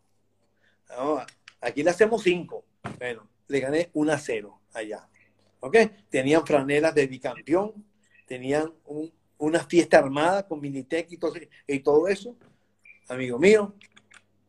aquí 1.61 1.83
le 1.83 1.91
hacemos 1.91 2.23
cinco. 2.23 2.65
Bueno, 2.99 3.29
le 3.49 3.61
gané 3.61 3.91
1 3.93 4.13
a 4.13 4.19
0 4.19 4.61
allá. 4.75 5.09
¿Ok? 5.61 5.77
Tenían 6.09 6.47
franelas 6.47 6.95
de 6.95 7.07
bicampeón, 7.07 7.85
tenían 8.27 8.73
una 9.39 9.61
fiesta 9.65 9.99
armada 9.99 10.47
con 10.47 10.61
Minitec 10.61 11.13
y 11.13 11.19
y 11.67 11.81
todo 11.81 12.09
eso 12.09 12.37
amigo 13.11 13.39
mío, 13.39 13.75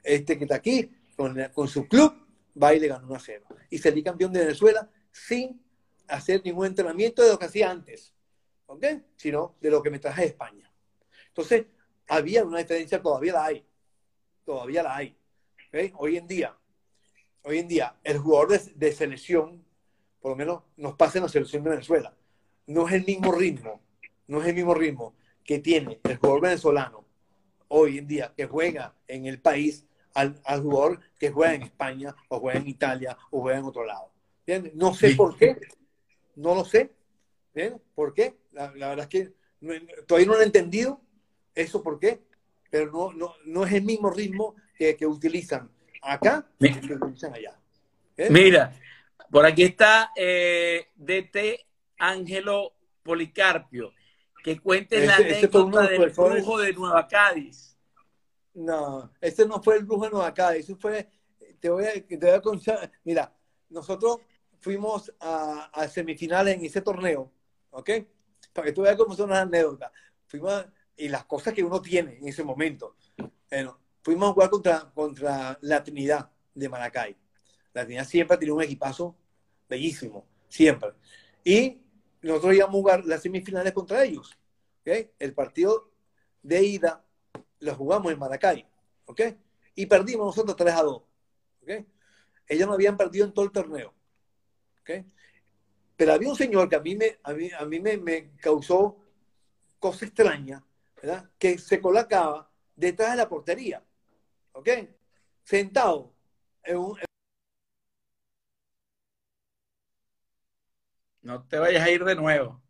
este 0.04 0.38
que 0.38 0.46
está 0.46 0.56
aquí, 0.56 0.90
con, 1.16 1.68
su 1.68 1.88
club, 1.88 2.21
va 2.62 2.74
y 2.74 2.80
le 2.80 2.88
ganó 2.88 3.08
1 3.08 3.16
a 3.16 3.20
0. 3.20 3.46
Y 3.70 3.78
salí 3.78 4.04
campeón 4.04 4.34
de 4.34 4.42
Venezuela 4.42 4.90
sin 5.12 5.62
hacer 6.08 6.42
ningún 6.44 6.68
entrenamiento 6.68 7.22
de 7.22 7.30
lo 7.30 7.40
que 7.40 7.46
hacía 7.46 7.72
antes, 7.72 8.14
¿ok? 8.66 8.86
Sino 9.16 9.56
de 9.62 9.70
lo 9.70 9.82
que 9.82 9.90
me 9.90 10.00
traje 10.00 10.22
de 10.22 10.28
España. 10.28 10.72
Entonces, 11.28 11.66
había 12.08 12.44
una 12.44 12.60
diferencia, 12.60 13.02
todavía 13.02 13.34
la 13.34 13.46
hay, 13.46 13.66
todavía 14.44 14.84
la 14.84 14.96
hay. 14.96 15.18
Hoy 15.96 16.18
en 16.18 16.28
día, 16.28 16.58
hoy 17.44 17.60
en 17.60 17.68
día, 17.68 17.96
el 18.04 18.18
jugador 18.18 18.50
de, 18.50 18.74
de, 18.76 18.92
selección, 18.92 19.64
por 20.20 20.32
lo 20.32 20.36
menos 20.36 20.64
nos 20.76 20.96
pasa 20.96 21.20
en 21.20 21.24
la 21.24 21.30
selección 21.30 21.64
de 21.64 21.70
Venezuela, 21.70 22.14
no 22.68 22.88
es 22.88 22.94
el 22.94 23.06
mismo 23.06 23.32
ritmo, 23.32 23.82
no 24.28 24.42
es 24.42 24.48
el 24.48 24.56
mismo 24.56 24.74
ritmo 24.74 25.16
que 25.44 25.60
tiene 25.60 26.00
el 26.04 26.18
jugador 26.18 26.42
venezolano 26.42 27.06
hoy 27.70 28.00
en 28.00 28.08
día 28.08 28.34
que 28.36 28.46
juega 28.46 28.94
en 29.08 29.26
el 29.26 29.40
país 29.40 29.86
al, 30.14 30.62
jugador 30.62 31.00
que 31.20 31.32
juega 31.32 31.54
en 31.54 31.64
España 31.64 32.16
o 32.28 32.40
juega 32.40 32.60
en 32.60 32.68
Italia 32.68 33.18
o 33.30 33.42
juega 33.42 33.60
en 33.60 33.66
otro 33.66 33.86
lado. 33.86 34.12
No 34.74 34.94
sé 34.94 35.16
por 35.16 35.38
qué, 35.38 35.58
no 36.36 36.56
lo 36.56 36.66
sé. 36.66 36.92
¿Por 37.96 38.14
qué? 38.14 38.38
La, 38.52 38.68
verdad 38.72 39.00
es 39.00 39.08
que 39.08 39.34
todavía 40.08 40.28
no 40.28 40.34
lo 40.34 40.42
he 40.42 40.46
entendido 40.46 41.02
eso 41.56 41.84
por 41.84 42.00
qué, 42.00 42.22
pero 42.70 42.92
no, 42.92 43.14
no, 43.14 43.34
no 43.46 43.66
es 43.66 43.74
el 43.74 43.84
mismo 43.84 44.10
ritmo 44.10 44.56
que, 44.78 44.96
que 44.96 45.06
utilizan 45.06 45.70
acá 46.02 46.46
que 46.60 46.94
utilizan 46.94 47.34
allá. 47.34 47.58
Mira, 48.30 48.74
por 49.30 49.46
aquí 49.46 49.64
está 49.64 50.12
eh, 50.16 50.88
DT 50.96 51.66
Ángelo 51.98 52.74
Policarpio 53.04 53.94
que 54.44 54.60
cuentes 54.60 55.06
la 55.06 55.18
anécdota 55.18 55.88
del 55.88 56.10
brujo 56.10 56.60
de 56.60 56.74
Nueva 56.74 57.08
Cádiz. 57.08 57.71
No, 58.54 59.12
ese 59.22 59.46
no 59.46 59.62
fue 59.62 59.78
el 59.78 59.86
brujo 59.86 60.24
de 60.24 60.34
Cádiz, 60.34 60.66
eso 60.66 60.76
fue, 60.76 61.10
te 61.60 61.70
voy 61.70 61.86
a, 61.86 61.94
te 61.94 62.18
voy 62.18 62.30
a 62.30 62.42
contar, 62.42 62.92
mira, 63.04 63.34
nosotros 63.70 64.18
fuimos 64.60 65.12
a, 65.20 65.88
semifinales 65.88 66.56
en 66.56 66.66
ese 66.66 66.82
torneo, 66.82 67.32
¿ok? 67.72 67.90
Para 68.54 68.68
que 68.68 68.74
tú 68.74 68.82
veas 68.82 68.96
cómo 68.96 69.16
son 69.16 69.30
las 69.30 69.40
anécdotas. 69.40 69.92
Fuimos 70.28 70.66
y 70.96 71.10
las 71.10 71.26
cosas 71.26 71.54
que 71.54 71.64
uno 71.64 71.82
tiene 71.82 72.18
en 72.18 72.28
ese 72.28 72.44
momento. 72.44 72.96
Fuimos 74.04 74.30
a 74.30 74.34
jugar 74.34 74.50
contra, 74.50 74.92
contra 74.94 75.58
la 75.62 75.84
Trinidad 75.84 76.30
de 76.54 76.70
Maracay. 76.70 77.18
La 77.74 77.84
Trinidad 77.84 78.06
siempre 78.06 78.38
tiene 78.38 78.54
un 78.54 78.62
equipazo 78.62 79.16
bellísimo, 79.68 80.28
siempre. 80.48 80.92
Y 81.44 81.82
nosotros 82.22 82.56
íbamos 82.56 82.76
a 82.76 82.80
jugar 82.80 83.06
las 83.06 83.22
semifinales 83.22 83.74
contra 83.74 84.04
ellos. 84.04 84.38
¿okay? 84.82 85.12
El 85.18 85.34
partido 85.34 85.92
de 86.44 86.64
ida 86.64 87.04
lo 87.62 87.76
jugamos 87.76 88.12
en 88.12 88.20
Maracay. 88.20 88.68
¿okay? 89.06 89.38
Y 89.76 89.86
perdimos 89.86 90.28
nosotros 90.28 90.56
3 90.56 90.74
a 90.74 90.84
2. 90.84 91.02
¿okay? 91.64 91.86
Ellos 92.48 92.68
no 92.68 92.74
habían 92.74 92.98
perdido 92.98 93.26
en 93.26 93.34
todo 93.34 93.46
el 93.46 93.52
torneo. 93.52 93.94
¿okay? 94.82 95.06
Pero 95.96 96.14
había 96.14 96.30
un 96.30 96.36
señor 96.36 96.68
que 96.70 96.76
a 96.76 96.82
mí 96.82 96.96
me, 96.96 97.20
a 97.24 97.34
mí, 97.34 97.50
a 97.58 97.66
mí 97.66 97.80
me, 97.80 97.98
me 97.98 98.32
causó 98.38 98.98
cosa 99.80 100.06
extraña, 100.06 100.64
¿verdad? 100.96 101.30
que 101.38 101.58
se 101.58 101.80
colocaba 101.80 102.52
detrás 102.76 103.12
de 103.12 103.18
la 103.18 103.30
portería. 103.30 103.84
¿ok? 104.54 104.70
Sentado 105.44 106.14
en 106.64 106.78
un, 106.78 106.98
No 111.22 111.44
te 111.44 111.60
vayas 111.60 111.86
a 111.86 111.90
ir 111.92 112.04
de 112.04 112.16
nuevo. 112.16 112.61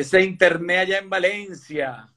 Ese 0.00 0.22
internet 0.22 0.78
allá 0.80 0.98
en 0.98 1.08
Valencia. 1.10 2.08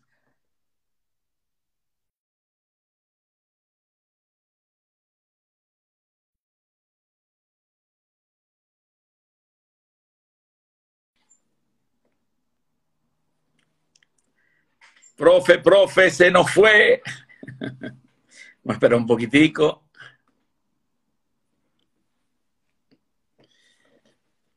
Profe, 15.18 15.60
profe, 15.60 16.10
se 16.10 16.32
nos 16.32 16.52
fue. 16.52 17.02
Vamos 18.64 18.68
a 18.68 18.74
esperar 18.74 18.98
un 19.00 19.08
poquitico. 19.08 19.85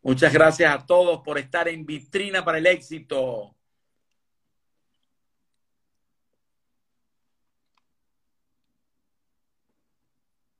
Muchas 0.09 0.32
gracias 0.32 0.74
a 0.74 0.86
todos 0.86 1.20
por 1.20 1.36
estar 1.36 1.68
en 1.68 1.85
Vitrina 1.85 2.43
para 2.43 2.56
el 2.56 2.66
Éxito. 2.66 3.55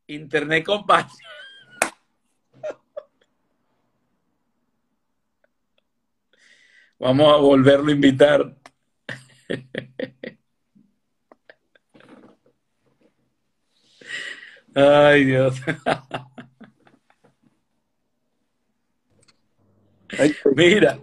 Internet 0.06 0.66
compadre. 0.66 1.14
Vamos 6.98 7.32
a 7.32 7.36
volverlo 7.38 7.88
a 7.88 7.92
invitar. 7.92 8.54
Ay, 14.74 15.24
Dios. 15.24 15.56
Mira, 20.55 20.98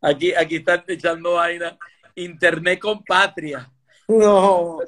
aquí, 0.00 0.34
aquí 0.34 0.56
están 0.56 0.84
echando 0.88 1.34
vaina. 1.34 1.76
Internet 2.14 2.80
con 2.80 3.04
patria. 3.04 3.70
No. 4.08 4.78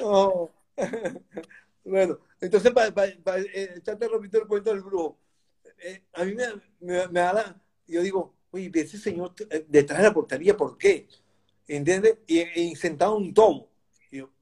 no. 0.00 0.50
Bueno, 1.84 2.18
entonces, 2.40 2.72
para 2.72 3.06
eh, 3.06 3.74
echarte 3.76 4.08
repito 4.08 4.38
el 4.38 4.46
cuento 4.46 4.70
del 4.70 4.82
brujo, 4.82 5.18
eh, 5.78 6.04
a 6.12 6.24
mí 6.24 6.34
me, 6.80 6.94
da 7.08 7.32
la. 7.32 7.62
Yo 7.86 8.02
digo, 8.02 8.36
oye, 8.50 8.70
ese 8.74 8.98
señor 8.98 9.34
eh, 9.50 9.64
detrás 9.68 9.98
de 9.98 10.04
la 10.04 10.14
portería, 10.14 10.56
¿por 10.56 10.78
qué? 10.78 11.08
¿Entiendes? 11.66 12.18
Y, 12.26 12.76
sentado 12.76 13.16
en 13.16 13.24
un 13.24 13.34
tomo. 13.34 13.70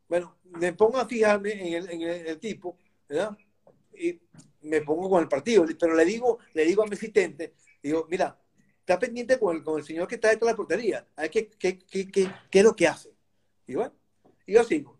bueno, 0.08 0.36
me 0.44 0.72
pongo 0.72 0.98
a 0.98 1.06
fijarme 1.06 1.52
en 1.52 1.74
el, 1.74 1.90
en 1.90 2.26
el 2.26 2.38
tipo, 2.38 2.78
¿verdad? 3.08 3.36
Y 3.98 4.20
me 4.62 4.82
pongo 4.82 5.08
con 5.08 5.22
el 5.22 5.28
partido, 5.28 5.64
pero 5.78 5.94
le 5.94 6.04
digo, 6.04 6.38
le 6.54 6.64
digo 6.64 6.82
a 6.82 6.86
mi 6.86 6.94
asistente, 6.94 7.54
digo, 7.82 8.06
mira, 8.10 8.38
está 8.80 8.98
pendiente 8.98 9.38
con 9.38 9.56
el, 9.56 9.62
con 9.62 9.78
el 9.78 9.84
señor 9.84 10.08
que 10.08 10.16
está 10.16 10.28
detrás 10.28 10.48
de 10.48 10.52
la 10.52 10.56
portería, 10.56 11.06
a 11.16 11.22
ver 11.22 11.30
qué, 11.30 11.48
qué, 11.48 11.78
qué, 11.78 12.10
qué, 12.10 12.58
es 12.58 12.64
lo 12.64 12.74
que 12.74 12.88
hace. 12.88 13.10
Y 13.66 13.74
y 14.46 14.54
yo 14.54 14.64
sigo. 14.64 14.98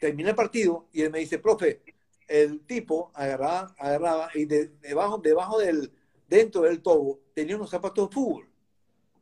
Termina 0.00 0.30
el 0.30 0.34
partido 0.36 0.88
y 0.92 1.02
él 1.02 1.10
me 1.10 1.20
dice, 1.20 1.38
profe, 1.38 1.82
el 2.26 2.60
tipo 2.66 3.10
agarraba, 3.14 3.74
agarraba 3.78 4.30
y 4.34 4.44
debajo, 4.44 5.18
debajo 5.18 5.58
del, 5.58 5.92
dentro 6.28 6.62
del 6.62 6.82
tobo, 6.82 7.20
tenía 7.34 7.56
unos 7.56 7.70
zapatos 7.70 8.08
de 8.08 8.14
fútbol. 8.14 8.48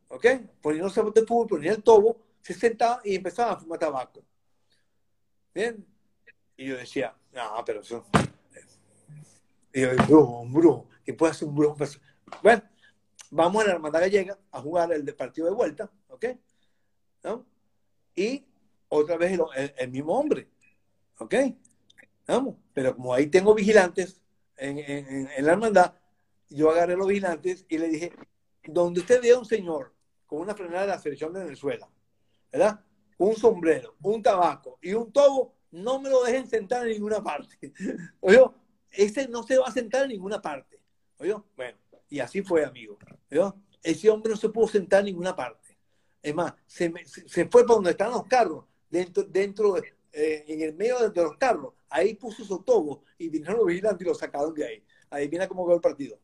¿Ok? 0.09 0.25
Ponía 0.61 0.81
unos 0.81 0.93
zapatos 0.93 1.23
de 1.23 1.27
fútbol, 1.27 1.47
ponía 1.47 1.71
el 1.71 1.83
tobo, 1.83 2.17
se 2.41 2.53
sentaba 2.53 3.01
y 3.03 3.15
empezaba 3.15 3.53
a 3.53 3.57
fumar 3.57 3.79
tabaco. 3.79 4.23
¿Bien? 5.53 5.85
Y 6.57 6.67
yo 6.67 6.77
decía, 6.77 7.15
no, 7.33 7.63
pero 7.65 7.81
eso, 7.81 8.05
y 9.73 9.81
yo, 9.81 9.95
brujo, 10.07 10.39
un 10.41 10.53
brujo, 10.53 10.89
¿qué 11.03 11.13
puede 11.13 11.31
hacer 11.31 11.47
un 11.47 11.55
brujo? 11.55 11.77
Bueno, 12.41 12.63
vamos 13.31 13.63
a 13.63 13.67
la 13.67 13.73
Hermandad 13.73 14.01
Gallega 14.01 14.37
a 14.51 14.61
jugar 14.61 14.91
el 14.91 15.15
partido 15.15 15.47
de 15.47 15.53
vuelta, 15.53 15.91
¿ok? 16.09 16.25
¿No? 17.23 17.45
Y 18.15 18.45
otra 18.89 19.17
vez 19.17 19.39
el, 19.77 19.91
mismo 19.91 20.17
hombre, 20.17 20.49
¿ok? 21.19 21.35
Vamos, 22.27 22.55
pero 22.73 22.95
como 22.95 23.13
ahí 23.13 23.27
tengo 23.27 23.53
vigilantes 23.53 24.21
en, 24.57 24.79
en, 24.79 25.45
la 25.45 25.53
hermandad, 25.53 25.93
yo 26.49 26.71
agarré 26.71 26.95
los 26.95 27.07
vigilantes 27.07 27.65
y 27.69 27.77
le 27.77 27.87
dije, 27.89 28.13
donde 28.63 29.01
usted 29.01 29.21
vea 29.21 29.37
un 29.37 29.45
señor 29.45 29.93
con 30.25 30.39
una 30.39 30.55
frenada 30.55 30.81
de 30.81 30.87
la 30.87 30.99
selección 30.99 31.33
de 31.33 31.43
Venezuela, 31.43 31.87
¿verdad? 32.51 32.79
Un 33.17 33.35
sombrero, 33.35 33.95
un 34.01 34.21
tabaco 34.21 34.77
y 34.81 34.93
un 34.93 35.11
tobo, 35.11 35.55
no 35.71 35.99
me 35.99 36.09
lo 36.09 36.23
dejen 36.23 36.47
sentar 36.47 36.85
en 36.85 36.93
ninguna 36.93 37.23
parte. 37.23 37.73
Oye, 38.19 38.41
ese 38.91 39.27
no 39.27 39.43
se 39.43 39.57
va 39.57 39.67
a 39.67 39.71
sentar 39.71 40.03
en 40.03 40.09
ninguna 40.09 40.41
parte. 40.41 40.79
¿Oyó? 41.19 41.45
Bueno, 41.55 41.77
y 42.09 42.19
así 42.19 42.41
fue, 42.41 42.63
amigo. 42.63 42.97
¿oyó? 43.31 43.55
Ese 43.83 44.09
hombre 44.09 44.31
no 44.31 44.37
se 44.37 44.49
pudo 44.49 44.67
sentar 44.67 44.99
en 45.01 45.07
ninguna 45.07 45.35
parte. 45.35 45.77
Es 46.21 46.33
más, 46.35 46.53
se, 46.65 46.91
fue 47.49 47.63
para 47.63 47.75
donde 47.75 47.91
están 47.91 48.11
los 48.11 48.25
carros, 48.25 48.65
dentro, 48.89 49.23
dentro 49.23 49.77
eh, 49.77 50.45
en 50.47 50.61
el 50.61 50.73
medio 50.73 51.09
de 51.09 51.21
los 51.23 51.37
carros. 51.37 51.73
Ahí 51.89 52.15
puso 52.15 52.43
su 52.43 52.59
tobo 52.63 53.03
y 53.17 53.29
vinieron 53.29 53.57
los 53.57 53.67
vigilantes 53.67 54.05
y 54.05 54.09
lo 54.09 54.15
sacaron 54.15 54.53
de 54.53 54.65
ahí. 54.65 54.83
Ahí 55.09 55.27
viene 55.27 55.47
cómo 55.47 55.65
quedó 55.65 55.75
el 55.75 55.81
partido. 55.81 56.19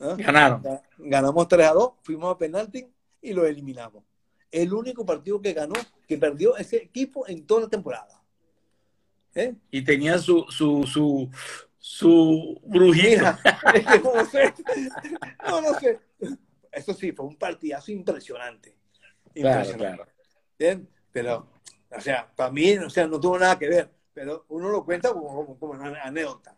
¿Ah? 0.00 0.16
Ganaron. 0.18 0.62
Ganamos 0.98 1.46
3 1.46 1.66
a 1.66 1.72
2, 1.72 1.92
fuimos 2.02 2.34
a 2.34 2.38
penalti 2.38 2.86
y 3.20 3.32
lo 3.32 3.46
eliminamos. 3.46 4.02
El 4.50 4.72
único 4.72 5.06
partido 5.06 5.40
que 5.40 5.52
ganó, 5.52 5.74
que 6.08 6.18
perdió 6.18 6.56
ese 6.56 6.78
equipo 6.78 7.28
en 7.28 7.46
toda 7.46 7.62
la 7.62 7.68
temporada. 7.68 8.19
¿Eh? 9.34 9.54
Y 9.70 9.82
tenía 9.82 10.18
su, 10.18 10.44
su, 10.48 10.84
su, 10.86 11.30
su 11.78 12.60
brujita. 12.64 13.38
no, 14.02 14.26
sé. 14.26 14.54
no, 15.48 15.60
no 15.60 15.78
sé. 15.78 16.00
Eso 16.72 16.94
sí, 16.94 17.12
fue 17.12 17.26
un 17.26 17.36
partidazo 17.36 17.92
impresionante. 17.92 18.76
Claro, 19.34 20.06
Bien, 20.58 20.88
pero, 21.12 21.48
o 21.90 22.00
sea, 22.00 22.30
para 22.34 22.50
mí, 22.50 22.76
o 22.76 22.90
sea, 22.90 23.06
no 23.06 23.20
tuvo 23.20 23.38
nada 23.38 23.58
que 23.58 23.68
ver, 23.68 23.90
pero 24.12 24.44
uno 24.48 24.68
lo 24.68 24.84
cuenta 24.84 25.12
como, 25.12 25.58
como, 25.58 25.72
una 25.72 26.02
anécdota. 26.02 26.56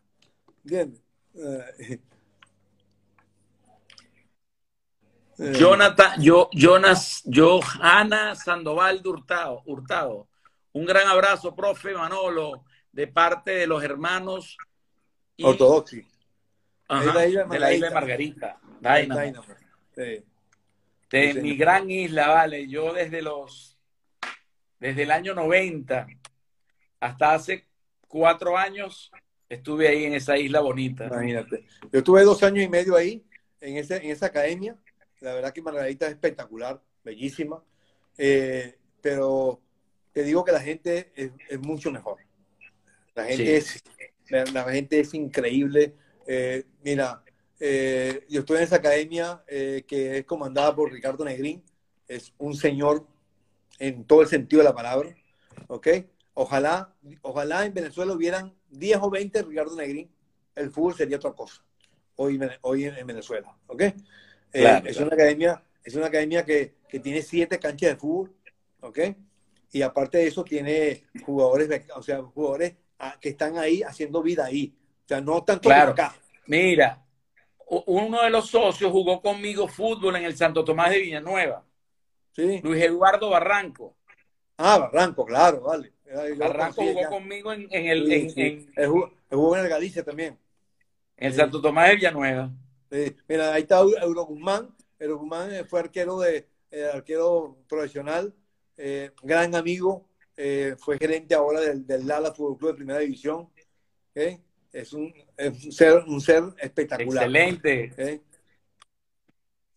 Bien. 0.62 0.98
Eh, 1.34 2.00
Jonathan, 5.58 6.20
yo, 6.20 6.48
Jonas, 6.52 7.22
Johanna 7.32 8.34
Sandoval 8.34 9.02
de 9.02 9.08
Hurtado, 9.08 9.62
Hurtado 9.66 10.28
un 10.72 10.84
gran 10.86 11.08
abrazo, 11.08 11.54
profe 11.54 11.94
Manolo, 11.94 12.64
de 12.90 13.06
parte 13.06 13.52
de 13.52 13.66
los 13.66 13.82
hermanos 13.82 14.56
y... 15.36 15.44
De 17.48 17.58
la 17.58 17.72
isla 17.72 17.88
de 17.88 17.94
Margarita. 17.94 18.60
De 21.10 21.34
mi 21.34 21.56
gran 21.56 21.90
isla, 21.90 22.28
vale. 22.28 22.68
Yo 22.68 22.92
desde 22.92 23.22
los, 23.22 23.78
desde 24.78 25.02
el 25.04 25.10
año 25.10 25.34
90 25.34 26.06
hasta 27.00 27.34
hace 27.34 27.66
cuatro 28.06 28.56
años 28.56 29.10
estuve 29.48 29.88
ahí 29.88 30.04
en 30.04 30.14
esa 30.14 30.36
isla 30.36 30.60
bonita. 30.60 31.06
Imagínate. 31.06 31.66
Yo 31.90 31.98
estuve 31.98 32.22
dos 32.22 32.42
años 32.42 32.64
y 32.64 32.68
medio 32.68 32.96
ahí, 32.96 33.24
en, 33.60 33.76
ese, 33.76 33.96
en 33.96 34.10
esa 34.10 34.26
academia. 34.26 34.76
La 35.20 35.34
verdad 35.34 35.52
que 35.52 35.62
Margarita 35.62 36.06
es 36.06 36.12
espectacular, 36.12 36.82
bellísima. 37.04 37.62
Eh, 38.18 38.78
pero 39.00 39.60
te 40.12 40.22
digo 40.22 40.44
que 40.44 40.52
la 40.52 40.60
gente 40.60 41.12
es, 41.14 41.60
mucho 41.60 41.90
mejor. 41.90 42.18
La 43.14 43.24
gente, 43.24 43.56
es, 43.56 43.82
la, 44.28 44.64
gente 44.64 45.00
es 45.00 45.14
increíble. 45.14 45.94
Eh, 46.26 46.64
mira, 46.82 47.22
eh, 47.58 48.24
yo 48.28 48.40
estoy 48.40 48.58
en 48.58 48.62
esa 48.64 48.76
academia 48.76 49.42
eh, 49.46 49.84
que 49.86 50.18
es 50.18 50.24
comandada 50.24 50.74
por 50.74 50.92
Ricardo 50.92 51.24
Negrín. 51.24 51.62
Es 52.06 52.32
un 52.38 52.54
señor 52.54 53.06
en 53.78 54.04
todo 54.04 54.22
el 54.22 54.28
sentido 54.28 54.60
de 54.60 54.68
la 54.68 54.74
palabra. 54.74 55.14
¿Ok? 55.68 55.88
Ojalá, 56.34 56.94
ojalá 57.22 57.64
en 57.64 57.74
Venezuela 57.74 58.12
hubieran 58.12 58.54
10 58.70 58.98
o 59.02 59.10
20 59.10 59.42
Ricardo 59.42 59.76
Negrín. 59.76 60.10
El 60.54 60.70
fútbol 60.70 60.94
sería 60.94 61.16
otra 61.16 61.32
cosa 61.32 61.64
hoy, 62.16 62.40
hoy 62.62 62.84
en, 62.84 63.06
Venezuela. 63.06 63.56
¿Ok? 63.66 63.82
es, 64.52 64.96
Una 64.98 65.14
academia, 65.14 65.62
es 65.82 65.94
una 65.94 66.06
academia 66.06 66.44
que, 66.44 66.74
que 66.88 67.00
tiene 67.00 67.22
siete 67.22 67.58
canchas 67.58 67.90
de 67.90 67.96
fútbol. 67.96 68.34
¿Ok? 68.80 68.98
Y 69.72 69.80
aparte 69.80 70.18
de 70.18 70.26
eso 70.26 70.44
tiene 70.44 71.04
jugadores, 71.24 71.86
o 71.96 72.02
sea, 72.02 72.22
jugadores 72.22 72.74
ah, 72.98 73.16
que 73.18 73.30
están 73.30 73.56
ahí 73.56 73.82
haciendo 73.82 74.22
vida 74.22 74.44
ahí. 74.44 74.74
O 75.04 75.08
sea, 75.08 75.20
no 75.20 75.42
tanto 75.42 75.68
claro. 75.68 75.92
acá. 75.92 76.14
Mira, 76.46 77.02
uno 77.86 78.22
de 78.22 78.30
los 78.30 78.50
socios 78.50 78.92
jugó 78.92 79.22
conmigo 79.22 79.66
fútbol 79.66 80.16
en 80.16 80.24
el 80.24 80.36
Santo 80.36 80.62
Tomás 80.62 80.90
de 80.90 81.00
Villanueva. 81.00 81.64
Sí. 82.32 82.60
Luis 82.62 82.82
Eduardo 82.82 83.30
Barranco. 83.30 83.96
Ah, 84.58 84.78
Barranco, 84.78 85.24
claro, 85.24 85.62
vale. 85.62 85.92
Barranco 86.36 86.82
jugó 86.82 87.08
conmigo 87.08 87.52
en, 87.54 87.68
el... 87.70 88.12
en, 88.12 88.66
jugó, 89.30 89.56
en 89.56 89.64
el 89.64 89.70
Galicia 89.70 90.04
también. 90.04 90.38
En 91.16 91.28
el 91.28 91.34
Santo 91.34 91.62
Tomás 91.62 91.88
de 91.88 91.96
Villanueva. 91.96 92.50
Mira, 93.26 93.54
ahí 93.54 93.62
está 93.62 93.80
Euro 93.80 94.26
Guzmán. 94.26 94.68
Euro 94.98 95.18
Guzmán 95.18 95.50
fue 95.66 95.80
arquero 95.80 96.20
de 96.20 96.46
eh, 96.70 96.90
arquero 96.92 97.56
profesional 97.66 98.34
eh, 98.76 99.10
gran 99.22 99.54
amigo, 99.54 100.08
eh, 100.36 100.74
fue 100.78 100.98
gerente 100.98 101.34
ahora 101.34 101.60
del, 101.60 101.86
del 101.86 102.06
Lala 102.06 102.32
Fútbol 102.32 102.58
Club 102.58 102.70
de 102.70 102.76
Primera 102.76 102.98
División. 103.00 103.48
Es, 104.14 104.92
un, 104.92 105.12
ser, 105.70 106.04
un 106.06 106.20
ser 106.20 106.42
espectacular. 106.58 107.24
Excelente. 107.24 108.22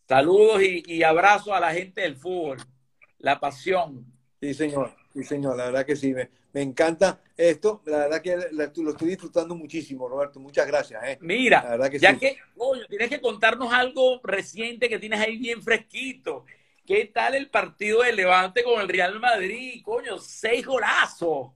Saludos 0.08 0.62
y, 0.62 1.04
abrazos 1.04 1.54
a 1.54 1.60
la 1.60 1.74
gente 1.74 2.02
del 2.02 2.16
fútbol, 2.16 2.58
la 3.18 3.40
pasión. 3.40 4.06
Sí, 4.40 4.54
señor, 4.54 4.94
sí, 5.12 5.24
señor, 5.24 5.58
la 5.58 5.66
verdad 5.66 5.86
que 5.86 5.96
sí, 5.96 6.14
me, 6.14 6.62
encanta 6.62 7.22
esto, 7.36 7.82
la 7.86 8.08
verdad 8.08 8.22
que 8.22 8.38
lo 8.54 8.92
estoy 8.92 9.10
disfrutando 9.10 9.56
muchísimo, 9.56 10.08
Roberto, 10.08 10.40
muchas 10.40 10.68
gracias. 10.68 11.04
¿eh? 11.04 11.18
Mira, 11.22 11.76
ya 11.98 12.18
que, 12.20 12.38
tienes 12.88 13.10
que 13.10 13.20
contarnos 13.20 13.74
algo 13.74 14.22
reciente 14.24 14.88
que 14.88 15.00
tienes 15.00 15.20
ahí 15.20 15.38
bien 15.38 15.62
fresquito. 15.64 16.46
¿Qué 16.86 17.06
tal 17.06 17.36
el 17.36 17.50
partido 17.50 18.02
de 18.04 18.14
Levante 18.14 18.64
con 18.64 18.80
el 18.80 18.88
Real 18.88 19.20
Madrid? 19.20 19.82
Coño, 19.84 20.20
seis 20.20 20.66
golazos. 20.66 21.52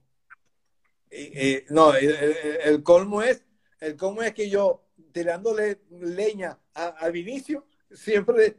no, 1.69 1.93
el, 1.95 2.84
colmo 2.84 3.22
es, 3.22 3.43
el 3.80 3.95
colmo 3.95 4.22
es 4.23 4.34
que 4.34 4.49
yo 4.49 4.85
tirándole 5.11 5.81
leña 5.89 6.60
a, 6.73 6.88
a 7.06 7.10
Vinicio, 7.10 7.68
siempre 7.91 8.57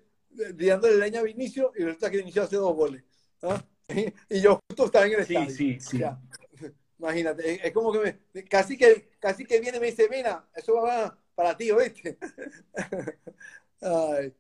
tirándole 0.57 0.97
leña 0.97 1.21
a 1.21 1.25
Vinicio 1.25 1.73
y 1.77 1.85
resulta 1.85 2.11
que 2.11 2.19
Vinicio 2.19 2.43
hace 2.43 2.57
dos 2.57 2.75
goles. 2.75 3.05
¿ah? 3.43 3.65
Y 4.29 4.41
yo 4.41 4.61
justo 4.69 4.87
estaba 4.87 5.07
en 5.07 5.15
el 5.15 5.27
Sí, 5.27 5.35
estadio. 5.35 5.51
sí, 5.51 5.81
sí. 5.81 5.97
O 5.97 5.99
sea, 5.99 6.21
imagínate, 6.99 7.55
es, 7.55 7.65
es 7.65 7.73
como 7.73 7.93
que 7.93 7.99
me, 8.33 8.45
casi 8.45 8.77
que 8.77 9.11
casi 9.19 9.45
que 9.45 9.61
viene 9.61 9.79
y 9.79 9.81
me 9.81 9.87
dice, 9.87 10.09
mira, 10.11 10.49
eso 10.55 10.75
va 10.75 11.19
para 11.35 11.57
ti, 11.57 11.71
¿oíste? 11.71 12.19
Ay. 13.81 14.35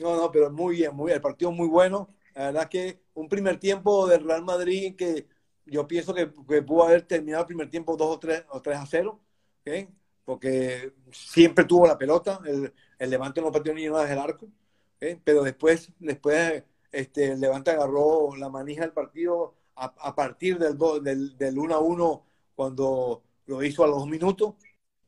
No, 0.00 0.16
no, 0.16 0.30
pero 0.30 0.50
muy 0.50 0.76
bien, 0.76 0.94
muy 0.94 1.06
bien. 1.06 1.16
El 1.16 1.22
partido 1.22 1.50
muy 1.52 1.68
bueno. 1.68 2.08
La 2.34 2.46
verdad 2.46 2.68
que 2.68 3.02
un 3.14 3.28
primer 3.28 3.58
tiempo 3.58 4.06
del 4.06 4.24
Real 4.24 4.42
Madrid 4.44 4.96
que 4.96 5.26
yo 5.66 5.86
pienso 5.86 6.14
que, 6.14 6.32
que 6.48 6.62
pudo 6.62 6.84
haber 6.84 7.02
terminado 7.06 7.42
el 7.42 7.46
primer 7.48 7.70
tiempo 7.70 7.96
2 7.96 8.16
o 8.16 8.18
3, 8.18 8.44
o 8.50 8.62
3 8.62 8.78
a 8.78 8.86
0, 8.86 9.20
¿ok? 9.66 9.90
porque 10.24 10.94
siempre 11.12 11.64
tuvo 11.64 11.86
la 11.86 11.98
pelota. 11.98 12.40
El, 12.46 12.72
el 12.98 13.10
Levante 13.10 13.40
no 13.40 13.50
pateó 13.52 13.74
ni 13.74 13.88
una 13.88 14.00
desde 14.00 14.14
el 14.14 14.18
arco, 14.20 14.46
¿ok? 14.46 15.20
pero 15.24 15.42
después, 15.42 15.92
después 15.98 16.64
este, 16.92 17.32
el 17.32 17.40
Levante 17.40 17.70
agarró 17.72 18.34
la 18.36 18.48
manija 18.48 18.82
del 18.82 18.92
partido 18.92 19.54
a, 19.76 19.86
a 19.86 20.14
partir 20.14 20.58
del, 20.58 20.78
do- 20.78 21.00
del, 21.00 21.36
del 21.36 21.58
1 21.58 21.74
a 21.74 21.80
1 21.80 22.24
cuando 22.54 23.22
lo 23.46 23.62
hizo 23.62 23.84
a 23.84 23.86
los 23.88 23.98
dos 23.98 24.08
minutos. 24.08 24.54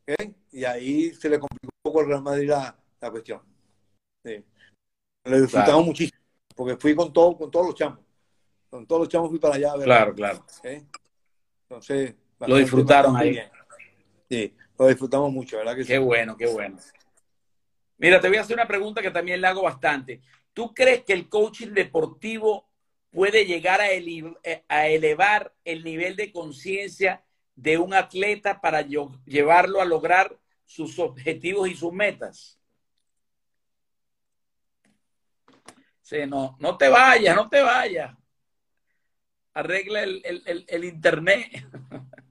¿ok? 0.09 0.35
Y 0.52 0.64
ahí 0.64 1.12
se 1.14 1.28
le 1.31 1.39
complicó 1.40 1.66
un 1.85 1.93
poco 1.93 2.01
al 2.01 2.06
Real 2.09 2.23
Madrid 2.23 2.48
la, 2.51 2.77
la 3.01 3.10
cuestión. 3.10 3.40
Sí. 4.24 4.44
Lo 5.24 5.40
disfrutamos 5.40 5.66
Claro. 5.66 5.82
muchísimo, 5.84 6.18
porque 6.56 6.76
fui 6.76 6.94
con, 6.94 7.12
todo, 7.12 7.36
con 7.36 7.50
todos 7.50 7.66
los 7.66 7.74
chamos. 7.74 8.00
Con 8.70 8.86
todos 8.86 9.00
los 9.02 9.08
chamos 9.08 9.30
fui 9.30 9.38
para 9.38 9.54
allá 9.54 9.72
a 9.72 9.76
ver. 9.76 9.84
Claro, 9.84 10.14
claro. 10.14 10.44
Entonces, 11.68 12.14
Lo 12.40 12.56
disfrutaron 12.56 13.16
ahí. 13.16 13.30
bien. 13.30 13.50
Sí, 14.28 14.54
lo 14.78 14.86
disfrutamos 14.88 15.30
mucho, 15.32 15.58
¿verdad? 15.58 15.76
Que 15.76 15.82
sí? 15.84 15.88
Qué 15.88 15.98
bueno, 15.98 16.36
qué 16.36 16.46
bueno. 16.46 16.78
Mira, 17.98 18.20
te 18.20 18.28
voy 18.28 18.38
a 18.38 18.40
hacer 18.40 18.54
una 18.56 18.66
pregunta 18.66 19.00
que 19.00 19.10
también 19.10 19.40
le 19.40 19.46
hago 19.46 19.62
bastante. 19.62 20.22
¿Tú 20.52 20.74
crees 20.74 21.04
que 21.04 21.12
el 21.12 21.28
coaching 21.28 21.68
deportivo 21.68 22.68
puede 23.10 23.44
llegar 23.46 23.80
a, 23.80 23.90
ele- 23.90 24.34
eh, 24.42 24.64
a 24.68 24.88
elevar 24.88 25.54
el 25.64 25.84
nivel 25.84 26.16
de 26.16 26.32
conciencia 26.32 27.22
de 27.54 27.78
un 27.78 27.94
atleta 27.94 28.60
para 28.60 28.82
llevarlo 28.82 29.80
a 29.80 29.84
lograr 29.84 30.36
sus 30.64 30.98
objetivos 30.98 31.68
y 31.68 31.74
sus 31.76 31.92
metas? 31.92 32.58
No, 36.28 36.56
no 36.60 36.76
te 36.76 36.89
vayas, 36.89 37.34
no 37.36 37.48
te 37.48 37.60
vayas. 37.62 38.14
Arregla 39.55 40.02
el, 40.02 40.20
el- 40.26 40.43
el- 40.44 40.64
el 40.68 40.84
internet. 40.84 41.47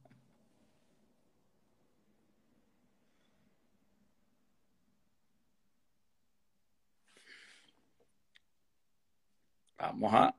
Vamos 9.78 10.14
a, 10.14 10.36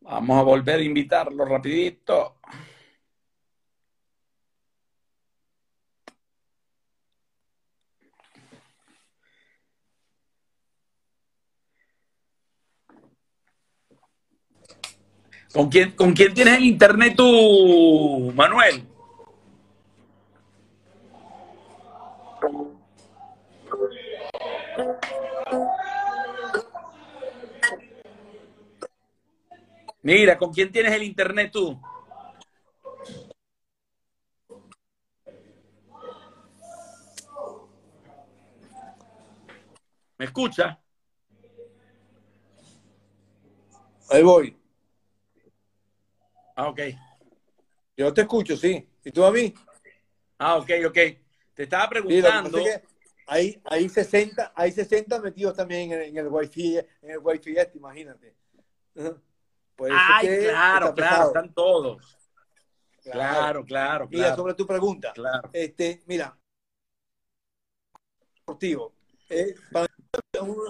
vamos 0.00 0.38
a 0.38 0.42
volver 0.42 0.80
a 0.80 0.82
invitarlo 0.82 1.44
rapidito. 1.44 2.38
¿Con 15.52 15.68
quién, 15.70 15.92
¿Con 15.92 16.12
quién 16.12 16.34
tienes 16.34 16.58
el 16.58 16.64
internet 16.64 17.14
tú, 17.16 18.32
Manuel? 18.34 18.86
Mira, 30.02 30.38
¿con 30.38 30.52
quién 30.52 30.70
tienes 30.70 30.92
el 30.92 31.02
internet 31.02 31.50
tú? 31.52 31.78
¿Me 40.18 40.24
escucha? 40.24 40.80
Ahí 44.10 44.22
voy. 44.22 44.56
Ah, 46.60 46.70
ok. 46.70 46.80
Yo 47.96 48.12
te 48.12 48.22
escucho, 48.22 48.56
sí. 48.56 48.84
¿Y 49.04 49.12
tú 49.12 49.24
a 49.24 49.30
mí? 49.30 49.54
Ah, 50.38 50.56
ok, 50.56 50.68
ok. 50.88 50.98
Te 51.54 51.62
estaba 51.62 51.88
Sí, 51.88 51.94
lo 51.94 52.02
que 52.02 52.08
preguntando. 52.08 52.50
pasa 52.58 52.70
es 52.70 52.80
que 52.80 52.86
hay, 53.28 53.62
hay 53.64 53.88
60, 53.88 54.52
hay 54.56 54.72
60 54.72 55.20
metidos 55.20 55.54
también 55.54 55.92
en, 55.92 56.16
el 56.16 56.26
wifi, 56.26 56.78
en 56.78 57.10
el 57.10 57.18
wifi 57.18 57.56
este, 57.56 57.78
imagínate. 57.78 58.34
Eso 58.96 59.20
Ay, 59.88 60.26
que 60.26 60.38
claro, 60.48 60.92
claro, 60.94 61.26
están 61.28 61.54
todos. 61.54 62.16
Claro, 63.04 63.64
claro, 63.64 64.08
Mira, 64.10 64.24
claro. 64.24 64.36
sobre 64.36 64.54
tu 64.54 64.66
pregunta. 64.66 65.12
claro. 65.12 65.48
Este, 65.52 66.02
mira, 66.06 66.36
deportivo. 68.34 68.94
eh, 69.30 69.54
es 69.54 69.60
una, 69.70 69.86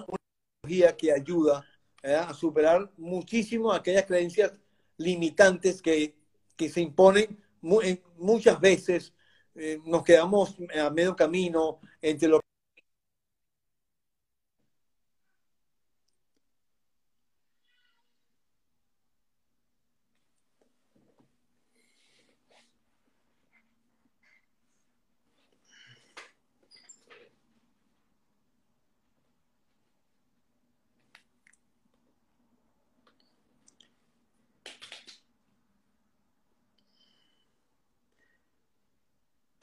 una 0.07 0.19
tecnología 0.63 0.95
que 0.99 1.13
ayuda 1.13 1.65
eh, 2.03 2.15
a 2.15 2.35
superar 2.35 2.91
muchísimo 2.99 3.73
aquellas 3.73 4.05
creencias 4.05 4.53
limitantes 4.99 5.81
que, 5.83 6.15
que 6.57 6.69
se 6.69 6.81
imponen 6.81 7.39
en- 7.83 8.03
muchas 8.19 8.61
veces. 8.61 9.15
eh, 9.55 9.81
nos 9.87 10.05
quedamos 10.05 10.57
a 10.81 10.91
medio 10.91 11.17
camino 11.17 11.81
entre 12.01 12.29
lo 12.29 12.41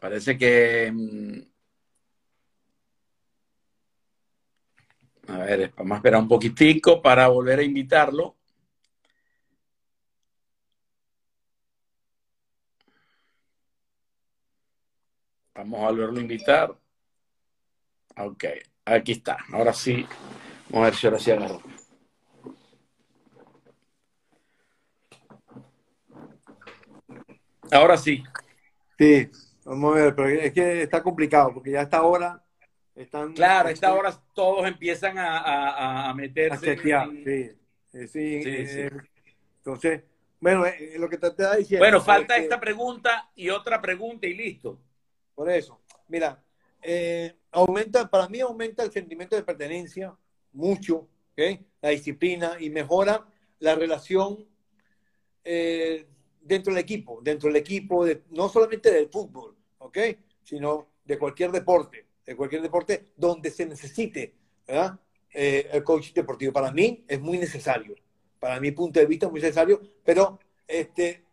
Parece 0.05 0.37
que. 0.37 0.91
mm, 0.93 1.41
A 5.27 5.37
ver, 5.39 5.71
vamos 5.77 5.93
a 5.93 5.97
esperar 5.97 6.21
un 6.21 6.27
poquitico 6.27 7.01
para 7.01 7.27
volver 7.27 7.59
a 7.59 7.63
invitarlo. 7.63 8.35
Vamos 15.55 15.79
a 15.81 15.85
volverlo 15.89 16.19
a 16.19 16.21
invitar. 16.21 16.77
Ok, 18.17 18.43
aquí 18.85 19.13
está. 19.13 19.37
Ahora 19.53 19.73
sí. 19.73 20.05
Vamos 20.69 20.87
a 20.87 20.89
ver 20.89 20.95
si 20.95 21.07
ahora 21.07 21.19
sí 21.19 21.31
agarro. 21.31 21.61
Ahora 27.71 27.97
sí. 27.97 28.23
Sí, 28.99 29.29
vamos 29.65 29.93
a 29.97 29.99
ver, 29.99 30.15
pero 30.15 30.29
es 30.29 30.53
que 30.53 30.83
está 30.83 31.03
complicado 31.03 31.53
porque 31.53 31.71
ya 31.71 31.79
a 31.81 31.83
esta 31.83 32.01
hora 32.03 32.41
están. 32.95 33.33
Claro, 33.33 33.67
a 33.67 33.71
esta 33.71 33.93
hora 33.93 34.13
todos 34.33 34.65
empiezan 34.67 35.17
a, 35.17 35.37
a- 35.39 36.05
a 36.05 36.09
A 36.09 36.13
meterse. 36.13 36.71
en- 36.71 36.77
chequear, 36.77 37.09
en- 37.09 37.23
sí. 37.23 37.57
Eh, 37.93 38.07
sí, 38.07 38.43
Sí, 38.43 38.49
eh, 38.49 38.89
sí. 38.91 38.97
Entonces, 39.57 40.03
bueno, 40.39 40.65
eh, 40.65 40.95
lo 40.97 41.09
que 41.09 41.17
te 41.17 41.27
estaba 41.27 41.55
diciendo. 41.55 41.81
Bueno, 41.83 41.99
falta 42.01 42.35
que- 42.35 42.43
esta 42.43 42.59
pregunta 42.59 43.29
y 43.35 43.49
otra 43.49 43.81
pregunta 43.81 44.27
y 44.27 44.33
listo. 44.35 44.79
Por 45.33 45.49
eso, 45.49 45.81
mira, 46.07 46.41
eh, 46.81 47.35
aumenta, 47.51 48.09
para 48.09 48.29
mí 48.29 48.39
aumenta 48.41 48.83
el 48.83 48.91
sentimiento 48.91 49.35
de 49.35 49.43
pertenencia 49.43 50.15
mucho, 50.53 51.07
¿ok? 51.33 51.59
La 51.81 51.89
disciplina 51.89 52.57
y 52.59 52.69
mejora 52.69 53.25
la 53.59 53.75
relación 53.75 54.45
dentro 56.41 56.73
del 56.73 56.81
equipo, 56.81 57.19
dentro 57.21 57.47
del 57.49 57.57
equipo, 57.57 58.05
de- 58.05 58.23
no 58.31 58.49
solamente 58.49 58.91
del 58.91 59.09
fútbol, 59.09 59.54
¿ok? 59.85 59.97
Sino 60.43 60.87
de 61.03 61.17
cualquier 61.17 61.51
deporte, 61.51 62.05
de 62.25 62.35
cualquier 62.35 62.61
deporte 62.61 63.05
donde 63.15 63.49
se 63.51 63.65
necesite, 63.65 64.33
¿verdad? 64.67 64.99
Eh, 65.33 65.69
el 65.71 65.83
coach 65.83 66.13
deportivo. 66.13 66.51
Para 66.53 66.71
mí 66.71 67.03
es 67.07 67.19
muy 67.19 67.37
necesario, 67.37 67.95
para 68.39 68.59
mi 68.59 68.71
punto 68.71 68.99
de 68.99 69.05
vista 69.05 69.25
es 69.27 69.31
muy 69.31 69.41
necesario, 69.41 69.81
pero 70.03 70.39
este, 70.67 71.23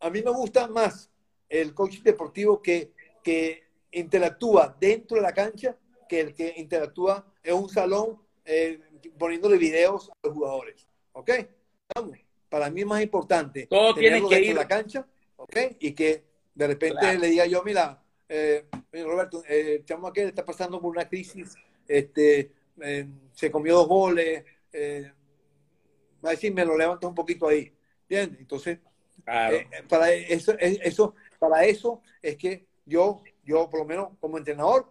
a 0.00 0.10
mí 0.10 0.22
me 0.22 0.30
gusta 0.30 0.66
más 0.68 1.10
el 1.48 1.74
coach 1.74 1.98
deportivo 2.02 2.60
que, 2.62 2.92
que 3.22 3.64
interactúa 3.92 4.76
dentro 4.78 5.16
de 5.16 5.22
la 5.22 5.32
cancha 5.32 5.76
que 6.08 6.20
el 6.20 6.34
que 6.34 6.54
interactúa 6.56 7.26
en 7.42 7.54
un 7.54 7.68
salón 7.68 8.18
eh, 8.44 8.80
poniéndole 9.18 9.58
videos 9.58 10.08
a 10.10 10.14
los 10.26 10.34
jugadores. 10.34 10.86
¿Ok? 11.12 11.30
Para 12.48 12.70
mí 12.70 12.80
es 12.80 12.86
más 12.86 13.02
importante 13.02 13.66
Todo 13.66 13.94
tiene 13.94 14.16
que 14.16 14.22
dentro 14.22 14.38
ir- 14.38 14.48
de 14.48 14.54
la 14.54 14.68
cancha, 14.68 15.06
¿ok? 15.36 15.56
Y 15.80 15.92
que 15.92 16.24
de 16.58 16.66
repente 16.66 16.98
Claro. 16.98 17.20
le 17.20 17.28
diga 17.28 17.46
yo, 17.46 17.62
mira, 17.62 18.02
eh, 18.28 18.66
Roberto, 18.92 19.44
eh, 19.48 19.82
chamo 19.84 20.08
aquel 20.08 20.26
está 20.28 20.44
pasando 20.44 20.80
por 20.80 20.90
una 20.90 21.08
crisis, 21.08 21.54
este, 21.86 22.50
eh, 22.82 23.06
se 23.32 23.48
comió 23.48 23.76
dos 23.76 23.86
goles, 23.86 24.44
eh, 24.72 25.12
va 26.22 26.30
a 26.30 26.32
decir, 26.32 26.52
me 26.52 26.64
lo 26.64 26.76
levantas 26.76 27.08
un 27.08 27.14
poquito 27.14 27.46
ahí, 27.46 27.72
¿entiendes? 28.02 28.40
Entonces, 28.40 28.80
Claro. 29.24 29.56
eh, 29.56 29.68
para 29.88 30.10
eso, 30.12 30.52
es- 30.58 30.80
eso, 30.82 31.14
para 31.38 31.64
eso 31.64 32.02
es 32.20 32.36
que 32.36 32.66
yo, 32.84 33.22
yo 33.44 33.70
por 33.70 33.78
lo 33.80 33.86
menos 33.86 34.08
como 34.18 34.36
entrenador, 34.36 34.90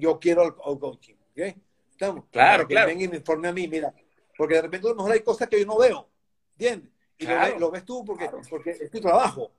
yo 0.00 0.18
quiero 0.18 0.42
al, 0.42 0.54
al 0.64 0.78
coaching, 0.80 1.14
¿ok? 1.14 1.56
¿Estamos? 1.92 2.24
Claro, 2.32 2.64
Para 2.64 2.68
que 2.68 2.74
claro. 2.74 2.88
venga 2.88 3.04
y 3.04 3.08
me 3.08 3.16
informe 3.18 3.46
a 3.48 3.52
mí, 3.52 3.68
mira, 3.68 3.94
porque 4.36 4.54
de 4.54 4.62
repente 4.62 4.88
a 4.88 4.90
lo 4.90 4.96
mejor 4.96 5.12
hay 5.12 5.20
cosas 5.20 5.48
que 5.48 5.60
yo 5.60 5.66
no 5.66 5.78
veo, 5.78 6.08
¿entiendes? 6.58 6.90
Y 7.18 7.24
lo 7.24 7.30
Claro. 7.34 7.54
ve- 7.54 7.60
lo, 7.60 7.70
ves 7.70 7.84
tú 7.84 8.04
porque, 8.04 8.24
Claro. 8.28 8.40
porque 8.50 8.70
es 8.70 8.90
tu 8.90 9.00
trabajo, 9.00 9.52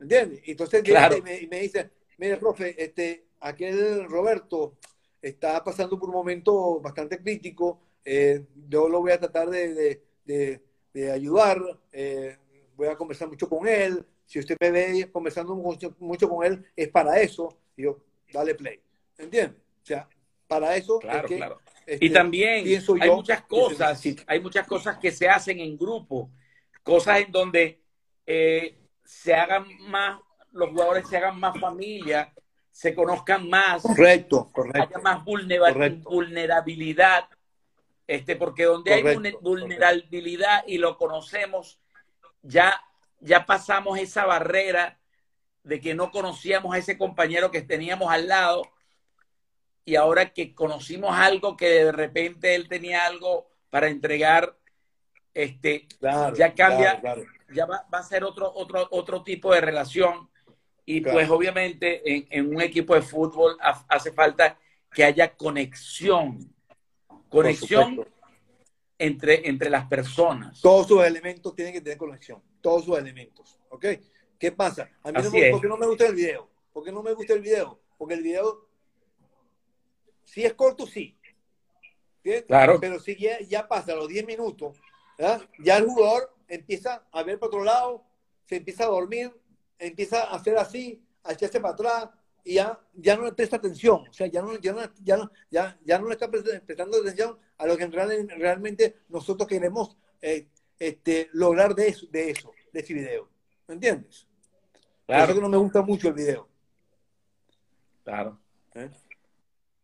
¿entiendes? 0.00 0.40
Y 0.46 0.52
entonces 0.52 0.82
Claro. 0.82 1.16
y 1.16 1.22
me, 1.22 1.38
y 1.40 1.46
me 1.46 1.60
dice, 1.60 1.90
mire, 2.18 2.36
profe, 2.36 2.74
este, 2.82 3.26
aquel 3.40 4.04
Roberto 4.08 4.76
está 5.20 5.62
pasando 5.64 5.98
por 5.98 6.08
un 6.08 6.14
momento 6.16 6.80
bastante 6.80 7.18
crítico, 7.18 7.80
eh, 8.04 8.44
yo 8.68 8.88
lo 8.88 9.00
voy 9.00 9.12
a 9.12 9.18
tratar 9.20 9.48
de, 9.50 9.74
de- 9.74 10.02
de- 10.24 10.60
de 10.92 11.10
ayudar, 11.12 11.60
eh, 11.92 12.36
voy 12.76 12.88
a 12.88 12.96
conversar 12.96 13.28
mucho 13.28 13.48
con 13.48 13.66
él, 13.68 14.04
si 14.24 14.38
usted 14.38 14.56
me 14.60 14.70
ve 14.70 15.10
conversando 15.12 15.54
mucho, 15.54 15.94
mucho 15.98 16.28
con 16.28 16.44
él, 16.44 16.64
es 16.74 16.88
para 16.88 17.20
eso, 17.20 17.48
y 17.76 17.82
yo, 17.82 17.98
dale 18.32 18.54
play, 18.54 18.80
¿entiendes? 19.18 19.56
O 19.82 19.86
sea, 19.86 20.08
para 20.46 20.76
eso 20.76 20.98
Claro, 21.00 21.26
es 21.26 21.28
que, 21.28 21.36
claro. 21.36 21.60
este, 21.86 22.06
Y 22.06 22.10
también 22.10 22.64
pienso 22.64 22.94
hay 22.94 23.08
yo 23.08 23.16
muchas 23.16 23.42
cosas, 23.42 24.02
hay 24.26 24.40
muchas 24.40 24.66
cosas 24.66 24.98
que 24.98 25.10
se 25.10 25.28
hacen 25.28 25.60
en 25.60 25.76
grupo, 25.76 26.30
cosas 26.82 27.20
en 27.20 27.32
donde 27.32 27.80
eh, 28.26 28.76
se 29.06 29.34
hagan 29.34 29.66
más, 29.80 30.20
los 30.52 30.70
jugadores 30.70 31.08
se 31.08 31.16
hagan 31.16 31.38
más 31.40 31.58
familia, 31.58 32.32
se 32.70 32.94
conozcan 32.94 33.48
más, 33.48 33.82
Correcto, 33.82 34.50
haya 34.52 34.52
correcto. 34.52 35.00
más 35.00 35.24
vulnera- 35.24 35.72
Correcto. 35.72 36.10
vulnerabilidad, 36.10 37.28
este, 38.06 38.36
porque 38.36 38.64
donde 38.64 38.92
hay 38.94 39.02
Correcto, 39.02 39.40
vulnerabilidad 39.40 40.64
y 40.66 40.78
lo 40.78 40.96
conocemos, 40.98 41.80
ya, 42.42 42.80
ya 43.20 43.46
pasamos 43.46 43.98
esa 43.98 44.26
barrera 44.26 44.98
de 45.62 45.80
que 45.80 45.94
no 45.94 46.10
conocíamos 46.10 46.74
a 46.74 46.78
ese 46.78 46.96
compañero 46.98 47.50
que 47.50 47.62
teníamos 47.62 48.10
al 48.12 48.28
lado 48.28 48.62
y 49.84 49.96
ahora 49.96 50.32
que 50.32 50.54
conocimos 50.54 51.16
algo 51.16 51.56
que 51.56 51.68
de 51.68 51.92
repente 51.92 52.54
él 52.54 52.68
tenía 52.68 53.06
algo 53.06 53.48
para 53.70 53.88
entregar, 53.88 54.56
este, 55.34 55.86
Claro, 55.98 56.36
ya 56.36 56.54
cambia, 56.54 57.00
claro, 57.00 57.22
claro. 57.22 57.35
Ya 57.52 57.66
va, 57.66 57.86
va 57.92 57.98
a 57.98 58.02
ser 58.02 58.24
otro, 58.24 58.52
otro, 58.54 58.86
otro 58.90 59.22
tipo 59.22 59.52
de 59.52 59.60
relación. 59.60 60.28
Y 60.84 61.02
Claro. 61.02 61.16
pues 61.18 61.30
obviamente 61.30 62.02
en, 62.10 62.26
en 62.30 62.54
un 62.54 62.60
equipo 62.62 62.94
de 62.94 63.02
fútbol 63.02 63.56
ha- 63.60 63.84
hace 63.88 64.12
falta 64.12 64.58
que 64.92 65.02
haya 65.04 65.34
conexión, 65.36 66.54
conexión 67.28 68.06
entre, 68.98 69.48
entre 69.48 69.68
las 69.68 69.86
personas. 69.86 70.60
Todos 70.60 70.86
sus 70.86 71.04
elementos 71.04 71.54
tienen 71.54 71.74
que 71.74 71.80
tener 71.80 71.98
conexión. 71.98 72.42
Todos 72.60 72.84
sus 72.84 72.96
elementos. 72.98 73.58
¿Ok? 73.68 73.84
¿Qué 74.38 74.52
pasa? 74.52 74.88
A 75.02 75.10
mí 75.12 75.20
no 75.22 75.30
me, 75.30 75.46
es. 75.48 75.52
¿Por 75.52 75.60
qué 75.60 75.68
no 75.68 75.76
me 75.76 75.86
gusta 75.86 76.06
el 76.06 76.14
video? 76.14 76.48
¿Por 76.72 76.84
qué 76.84 76.92
no 76.92 77.02
me 77.02 77.12
gusta 77.14 77.32
el 77.34 77.40
video? 77.40 77.80
Porque 77.98 78.14
el 78.14 78.22
video, 78.22 78.68
si 80.24 80.44
es 80.44 80.54
corto, 80.54 80.86
sí. 80.86 81.18
¿Entiendes? 82.18 82.44
Claro. 82.46 82.78
Pero 82.80 82.98
si 83.00 83.16
ya, 83.16 83.38
ya 83.40 83.66
pasa 83.66 83.94
los 83.94 84.08
10 84.08 84.26
minutos, 84.26 84.78
¿verdad? 85.18 85.42
ya 85.58 85.76
el 85.78 85.86
jugador 85.86 86.34
empieza 86.48 87.06
a 87.12 87.22
ver 87.22 87.38
para 87.38 87.48
otro 87.48 87.64
lado, 87.64 88.04
se 88.44 88.56
empieza 88.56 88.84
a 88.84 88.88
dormir, 88.88 89.32
empieza 89.78 90.24
a 90.24 90.36
hacer 90.36 90.56
así, 90.58 91.02
a 91.24 91.32
echarse 91.32 91.60
para 91.60 91.74
atrás, 91.74 92.08
y 92.44 92.54
ya, 92.54 92.80
ya 92.94 93.16
no 93.16 93.24
le 93.24 93.32
presta 93.32 93.56
atención. 93.56 94.06
O 94.08 94.12
sea, 94.12 94.28
ya 94.28 94.40
no, 94.40 94.56
ya 94.58 94.72
no, 94.72 94.80
ya 95.02 95.16
no, 95.16 95.30
ya, 95.50 95.78
ya 95.84 95.98
no 95.98 96.06
le 96.06 96.12
está 96.14 96.30
pre- 96.30 96.60
prestando 96.60 96.98
atención 96.98 97.38
a 97.58 97.66
lo 97.66 97.76
que 97.76 97.86
real- 97.88 98.28
realmente 98.38 98.96
nosotros 99.08 99.48
queremos 99.48 99.96
eh, 100.22 100.46
este, 100.78 101.28
lograr 101.32 101.74
de 101.74 101.88
eso, 101.88 102.06
de 102.10 102.30
eso, 102.30 102.52
de 102.72 102.80
ese 102.80 102.94
video. 102.94 103.28
¿Me 103.66 103.74
entiendes? 103.74 104.26
Por 105.04 105.16
eso 105.16 105.26
que 105.26 105.32
Claro, 105.32 105.40
no 105.40 105.48
me 105.48 105.56
gusta 105.56 105.82
mucho 105.82 106.08
el 106.08 106.14
video. 106.14 106.48
claro. 108.04 108.38
¿eh? 108.74 108.90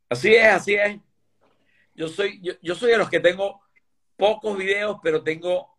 Así 0.09 0.34
es, 0.34 0.44
así 0.47 0.74
es. 0.74 1.01
Yo 1.94 2.09
soy, 2.09 2.40
yo, 2.43 2.52
yo 2.62 2.74
soy 2.74 2.90
de 2.93 2.98
los 2.98 3.10
que 3.10 3.20
tengo 3.20 3.60
pocos 4.16 4.56
videos, 4.56 4.98
pero 5.02 5.22
tengo 5.22 5.72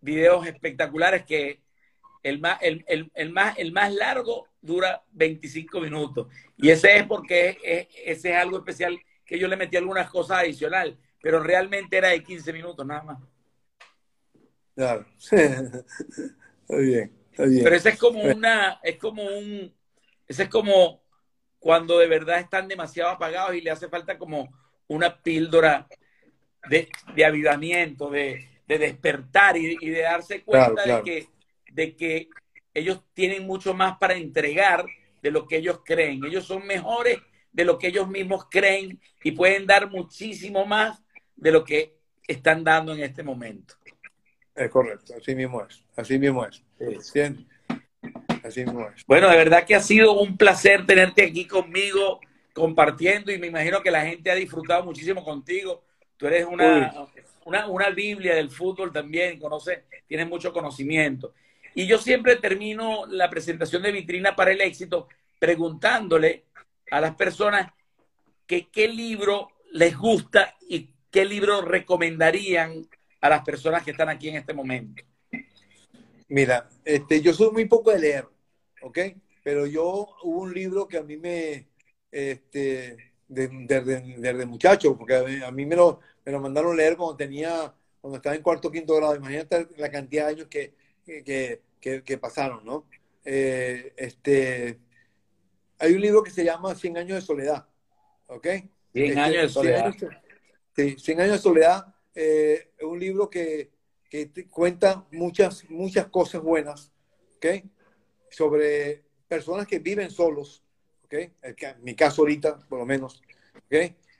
videos 0.00 0.46
espectaculares 0.46 1.24
que 1.24 1.60
el 2.22 2.38
más, 2.40 2.58
el, 2.62 2.84
el- 2.88 3.10
el 3.14 3.30
más, 3.32 3.58
el 3.58 3.72
más 3.72 3.92
largo 3.94 4.48
dura 4.60 5.02
25 5.12 5.80
minutos. 5.80 6.28
Y 6.56 6.70
ese 6.70 6.96
es 6.98 7.06
porque 7.06 7.50
es- 7.50 7.58
es- 7.62 7.88
ese 8.18 8.30
es 8.30 8.36
algo 8.36 8.58
especial 8.58 8.98
que 9.24 9.38
yo 9.38 9.48
le 9.48 9.56
metí 9.56 9.76
algunas 9.76 10.10
cosas 10.10 10.38
adicional, 10.40 10.98
pero 11.22 11.40
realmente 11.42 11.96
era 11.96 12.08
de 12.08 12.22
15 12.22 12.52
minutos 12.52 12.84
nada 12.86 13.02
más. 13.02 13.18
Claro. 14.74 15.06
está 15.20 16.76
bien, 16.76 17.12
está 17.30 17.44
bien. 17.44 17.64
Pero 17.64 17.76
ese 17.76 17.90
es 17.90 17.98
como 17.98 18.22
una, 18.22 18.80
es 18.82 18.96
como 18.96 19.22
un, 19.24 19.74
ese 20.26 20.44
es 20.44 20.48
como 20.48 21.02
cuando 21.58 21.98
de 21.98 22.06
verdad 22.06 22.40
están 22.40 22.68
demasiado 22.68 23.10
apagados 23.10 23.54
y 23.54 23.60
le 23.60 23.70
hace 23.70 23.88
falta 23.88 24.18
como 24.18 24.48
una 24.88 25.22
píldora 25.22 25.86
de, 26.68 26.88
de 27.14 27.24
avivamiento, 27.24 28.10
de, 28.10 28.48
de 28.70 28.78
despertar 28.78 29.56
y, 29.56 29.76
y 29.80 29.90
de 29.90 30.02
darse 30.02 30.42
cuenta 30.42 30.70
Claro, 30.70 30.82
claro. 30.84 31.04
De, 31.04 31.10
que, 31.10 31.28
de 31.72 31.96
que 31.96 32.28
ellos 32.72 33.02
tienen 33.14 33.44
mucho 33.44 33.74
más 33.74 33.98
para 33.98 34.14
entregar 34.14 34.86
de 35.20 35.30
lo 35.32 35.46
que 35.48 35.56
ellos 35.56 35.80
creen. 35.84 36.24
Ellos 36.24 36.46
son 36.46 36.64
mejores 36.66 37.18
de 37.52 37.64
lo 37.64 37.78
que 37.78 37.88
ellos 37.88 38.08
mismos 38.08 38.46
creen 38.48 39.00
y 39.24 39.32
pueden 39.32 39.66
dar 39.66 39.90
muchísimo 39.90 40.64
más 40.66 41.02
de 41.34 41.50
lo 41.50 41.64
que 41.64 41.96
están 42.28 42.62
dando 42.62 42.94
en 42.94 43.00
este 43.00 43.24
momento. 43.24 43.74
Es 44.54 44.70
correcto, 44.70 45.14
así 45.16 45.34
mismo 45.34 45.64
es. 45.64 45.82
Así 45.96 46.18
mismo 46.18 46.46
es. 46.46 46.62
¿Entiendes? 46.78 47.46
Así 48.44 48.64
mismo 48.64 48.88
es. 48.88 49.04
Bueno, 49.04 49.28
de 49.28 49.36
verdad 49.36 49.64
que 49.64 49.74
ha 49.74 49.80
sido 49.80 50.12
un 50.12 50.36
placer 50.36 50.86
tenerte 50.86 51.24
aquí 51.24 51.46
conmigo, 51.46 52.20
compartiendo, 52.54 53.32
y 53.32 53.38
me 53.38 53.48
imagino 53.48 53.82
que 53.82 53.90
la 53.90 54.06
gente 54.06 54.30
ha 54.30 54.34
disfrutado 54.36 54.84
muchísimo 54.84 55.24
contigo. 55.24 55.82
Tú 56.16 56.26
eres 56.26 56.46
una, 56.46 56.92
una, 57.44 57.66
una 57.66 57.90
Biblia 57.90 58.34
del 58.34 58.50
fútbol 58.50 58.92
también, 58.92 59.38
conoces, 59.38 59.80
tienes 60.06 60.28
mucho 60.28 60.52
conocimiento. 60.52 61.34
Y 61.74 61.86
yo 61.86 61.98
siempre 61.98 62.36
termino 62.36 63.06
la 63.06 63.30
presentación 63.30 63.82
de 63.82 63.92
Vitrina 63.92 64.34
para 64.34 64.52
el 64.52 64.60
Éxito 64.60 65.08
preguntándole 65.38 66.44
a 66.90 67.00
las 67.00 67.14
personas 67.14 67.72
que 68.46 68.68
qué 68.68 68.88
libro 68.88 69.50
les 69.72 69.96
gusta 69.96 70.56
y 70.68 70.90
qué 71.10 71.24
libro 71.24 71.62
recomendarían 71.62 72.86
a 73.20 73.28
las 73.28 73.44
personas 73.44 73.82
que 73.84 73.92
están 73.92 74.08
aquí 74.08 74.28
en 74.28 74.36
este 74.36 74.54
momento. 74.54 75.02
Mira, 76.28 76.68
este, 76.84 77.20
yo 77.20 77.32
soy 77.32 77.50
muy 77.52 77.66
poco 77.66 77.90
de 77.90 77.98
leer, 77.98 78.26
¿ok? 78.82 78.98
Pero 79.42 79.66
yo 79.66 80.08
hubo 80.22 80.42
un 80.42 80.54
libro 80.54 80.86
que 80.86 80.98
a 80.98 81.02
mí 81.02 81.16
me, 81.16 81.66
este, 82.10 83.09
desde 83.30 83.80
de, 83.84 84.00
de, 84.18 84.34
de 84.34 84.46
muchacho, 84.46 84.96
porque 84.98 85.14
a 85.14 85.22
mí, 85.22 85.42
a 85.42 85.50
mí 85.50 85.64
me, 85.64 85.76
lo, 85.76 86.00
me 86.24 86.32
lo 86.32 86.40
mandaron 86.40 86.76
leer 86.76 86.96
cuando 86.96 87.16
tenía, 87.16 87.72
cuando 88.00 88.16
estaba 88.16 88.34
en 88.34 88.42
cuarto 88.42 88.68
o 88.68 88.72
quinto 88.72 88.96
grado. 88.96 89.14
Imagínate 89.14 89.68
la 89.76 89.90
cantidad 89.90 90.26
de 90.26 90.32
años 90.32 90.48
que, 90.48 90.74
que, 91.04 91.62
que, 91.80 92.02
que 92.02 92.18
pasaron, 92.18 92.64
¿no? 92.64 92.86
Eh, 93.24 93.92
este, 93.96 94.80
hay 95.78 95.92
un 95.94 96.00
libro 96.00 96.22
que 96.22 96.30
se 96.30 96.44
llama 96.44 96.74
Cien 96.74 96.96
años 96.98 97.16
de 97.20 97.22
soledad, 97.22 97.66
¿ok? 98.26 98.46
100 98.46 98.70
Este, 98.94 99.20
años 99.20 99.42
de 99.42 99.48
soledad. 99.48 99.92
100 99.92 100.10
años, 100.10 100.22
sí, 100.74 100.96
100 100.98 101.20
años 101.20 101.32
de 101.34 101.38
soledad 101.38 101.94
eh, 102.14 102.72
es 102.76 102.84
un 102.84 102.98
libro 102.98 103.30
que, 103.30 103.70
que 104.08 104.48
cuenta 104.50 105.06
muchas, 105.12 105.70
muchas 105.70 106.06
cosas 106.08 106.42
buenas, 106.42 106.92
¿ok? 107.36 107.46
Sobre 108.28 109.04
personas 109.28 109.66
que 109.68 109.78
viven 109.78 110.10
solos, 110.10 110.64
¿ok? 111.10 111.14
En 111.42 111.82
mi 111.82 111.94
caso 111.94 112.22
ahorita, 112.22 112.58
por 112.68 112.78
lo 112.78 112.86
menos. 112.86 113.20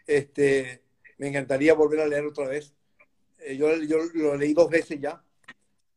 Este, 0.06 0.82
me 1.18 1.28
encantaría 1.28 1.74
volver 1.74 2.00
a 2.00 2.06
leer 2.06 2.26
otra 2.26 2.48
vez. 2.48 2.74
Eh, 3.38 3.56
yo, 3.56 3.76
yo 3.76 3.98
lo 4.14 4.36
leí 4.36 4.52
dos 4.52 4.68
veces 4.68 4.98
ya, 5.00 5.22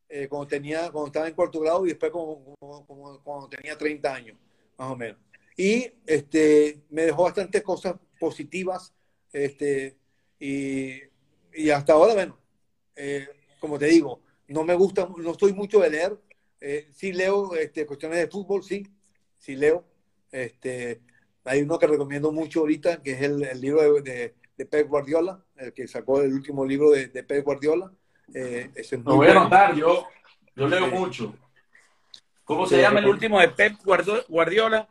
eh, 0.08 0.28
cuando, 0.28 0.46
tenía, 0.46 0.90
cuando 0.90 1.06
estaba 1.06 1.26
en 1.28 1.34
cuarto 1.34 1.60
grado 1.60 1.84
y 1.84 1.90
después 1.90 2.12
como, 2.12 2.54
como, 2.58 3.20
cuando 3.22 3.48
tenía 3.48 3.76
30 3.76 4.14
años, 4.14 4.38
más 4.78 4.90
o 4.90 4.96
menos. 4.96 5.18
Y 5.56 5.92
este, 6.06 6.82
me 6.90 7.02
dejó 7.02 7.24
bastantes 7.24 7.62
cosas 7.62 7.96
positivas 8.18 8.94
este, 9.32 9.96
y, 10.38 11.00
y 11.52 11.70
hasta 11.70 11.94
ahora, 11.94 12.14
bueno, 12.14 12.38
eh, 12.96 13.28
como 13.60 13.78
te 13.78 13.86
digo, 13.86 14.22
no 14.48 14.62
me 14.64 14.74
gusta, 14.74 15.08
no 15.16 15.32
estoy 15.32 15.52
mucho 15.52 15.80
de 15.80 15.90
leer. 15.90 16.18
Sí 16.92 17.12
leo 17.12 17.54
este, 17.56 17.84
cuestiones 17.84 18.18
de 18.20 18.28
fútbol, 18.28 18.62
sí, 18.62 18.86
sí 19.36 19.54
leo. 19.54 19.84
Este, 20.34 21.00
hay 21.44 21.62
uno 21.62 21.78
que 21.78 21.86
recomiendo 21.86 22.32
mucho 22.32 22.60
ahorita, 22.60 23.00
que 23.00 23.12
es 23.12 23.22
el, 23.22 23.44
el 23.44 23.60
libro 23.60 23.82
de, 23.82 24.02
de, 24.02 24.34
de, 24.56 24.66
Pep 24.66 24.88
Guardiola, 24.88 25.44
el 25.54 25.72
que 25.72 25.86
sacó 25.86 26.22
el 26.22 26.32
último 26.32 26.66
libro 26.66 26.90
de, 26.90 27.06
de 27.06 27.22
Pep 27.22 27.44
Guardiola. 27.44 27.92
Eh, 28.34 28.68
ese 28.74 28.96
es 28.96 29.04
Lo 29.04 29.14
voy 29.14 29.28
a 29.28 29.30
anotar, 29.30 29.76
yo, 29.76 30.08
yo 30.56 30.66
leo 30.66 30.88
mucho. 30.88 31.32
¿Cómo 32.42 32.66
se 32.66 32.80
llama 32.80 32.98
el 32.98 33.06
último 33.06 33.38
de 33.38 33.48
Pep 33.50 33.74
Guardiola? 33.84 34.88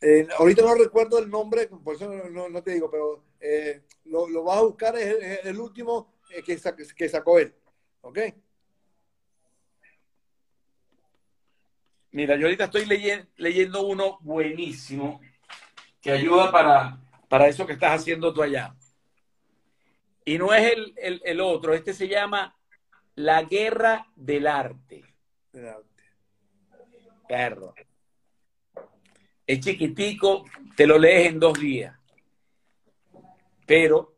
Eh, 0.00 0.28
ahorita 0.38 0.62
no 0.62 0.76
recuerdo 0.76 1.18
el 1.18 1.28
nombre, 1.28 1.66
por 1.66 1.96
eso 1.96 2.08
no, 2.08 2.62
te 2.62 2.70
digo, 2.70 2.88
pero 2.88 3.24
eh, 3.40 3.82
lo, 4.04 4.28
lo, 4.28 4.44
vas 4.44 4.58
a 4.58 4.62
buscar, 4.62 4.96
es 4.96 5.44
el, 5.44 5.58
último 5.58 6.14
eh, 6.30 6.44
que, 6.44 6.56
que 6.96 7.08
sacó 7.08 7.40
él. 7.40 7.52
¿Ok? 8.02 8.20
Mira, 12.12 12.36
yo 12.36 12.46
ahorita 12.46 12.64
estoy 12.64 12.86
leyendo 13.36 13.86
uno 13.86 14.18
buenísimo 14.22 15.20
que 16.00 16.10
ayuda 16.10 16.50
para, 16.50 16.98
para 17.28 17.46
eso 17.46 17.66
que 17.66 17.74
estás 17.74 18.00
haciendo 18.00 18.32
tú 18.32 18.42
allá. 18.42 18.74
Y 20.24 20.38
no 20.38 20.52
es 20.52 20.72
el, 20.72 21.20
el, 21.24 21.40
otro, 21.40 21.72
este 21.72 21.94
se 21.94 22.08
llama 22.08 22.56
La 23.14 23.42
Guerra 23.42 24.06
del 24.16 24.46
Arte. 24.46 25.04
Perro. 27.28 27.74
Es 29.46 29.60
chiquitico, 29.60 30.44
te 30.76 30.86
lo 30.86 30.98
lees 30.98 31.28
en 31.28 31.38
dos 31.40 31.58
días. 31.58 31.96
Pero 33.66 34.16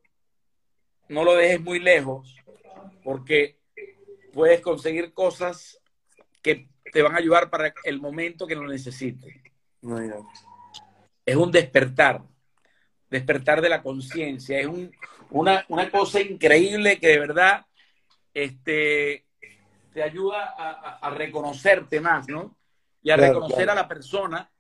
no 1.09 1.25
lo 1.25 1.35
dejes 1.35 1.61
muy 1.61 1.79
lejos 1.79 2.35
porque 3.05 3.59
puedes 4.33 4.61
conseguir 4.61 5.13
cosas 5.13 5.79
que 6.41 6.72
te 6.93 7.03
van 7.03 7.15
a 7.15 7.19
ayudar 7.19 7.49
para 7.49 7.73
el 7.85 8.01
momento 8.01 8.47
que 8.47 8.55
lo 8.55 8.69
necesites. 8.69 9.35
Es 11.25 11.37
un 11.37 11.51
despertar, 11.51 12.23
despertar 13.09 13.63
de 13.63 13.71
la 13.71 13.83
conciencia. 13.83 14.61
Es 14.61 14.69
una, 15.31 15.65
cosa 15.91 16.21
increíble 16.21 17.01
que 17.01 17.09
de 17.09 17.19
verdad 17.19 17.65
este, 18.35 19.25
te 19.95 20.03
ayuda 20.03 20.55
a, 21.01 21.11
reconocerte 21.11 21.99
más, 21.99 22.29
¿no? 22.29 22.59
Y 23.03 23.11
a 23.11 23.17
reconocer 23.17 23.71
a 23.71 23.75
la 23.75 23.89
persona, 23.89 24.51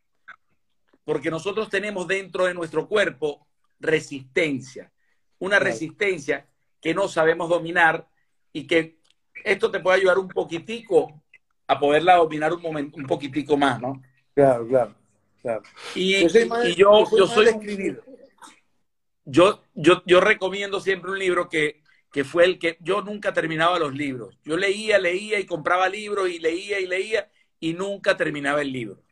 porque 1.04 1.30
nosotros 1.30 1.68
tenemos 1.68 2.08
dentro 2.08 2.46
de 2.46 2.54
nuestro 2.54 2.88
cuerpo 2.88 3.46
resistencia, 3.78 4.90
una 5.38 5.58
resistencia 5.58 6.48
que 6.80 6.94
no 6.94 7.08
sabemos 7.08 7.50
dominar 7.50 8.08
y 8.54 8.66
que 8.66 8.96
esto 9.44 9.70
te 9.70 9.80
puede 9.80 9.98
ayudar 9.98 10.18
un 10.18 10.28
poquitico 10.28 11.21
a 11.72 11.78
poderla 11.78 12.16
dominar 12.16 12.52
un 12.52 12.62
momento, 12.62 12.96
un 12.96 13.06
poquitico 13.06 13.56
más, 13.56 13.80
¿no? 13.80 14.02
Claro, 14.34 14.66
claro, 14.66 14.94
claro. 15.40 15.62
Y, 15.94 16.26
yo, 16.74 17.04
yo, 17.16 17.26
soy, 17.26 17.46
yo, 19.24 19.62
yo, 19.74 20.02
yo 20.06 20.20
recomiendo 20.20 20.80
siempre 20.80 21.10
un 21.10 21.18
libro 21.18 21.48
que, 21.48 21.82
que 22.12 22.24
fue 22.24 22.44
el 22.44 22.58
que 22.58 22.76
yo 22.80 23.02
nunca 23.02 23.32
terminaba 23.32 23.78
los 23.78 23.94
libros. 23.94 24.38
Yo 24.44 24.56
leía, 24.56 24.98
leía 24.98 25.38
y 25.38 25.46
compraba 25.46 25.88
libros 25.88 26.28
y 26.28 26.38
leía 26.38 26.80
y 26.80 26.86
leía 26.86 27.30
y 27.58 27.74
nunca 27.74 28.16
terminaba 28.16 28.60
el 28.60 28.72
libro. 28.72 29.02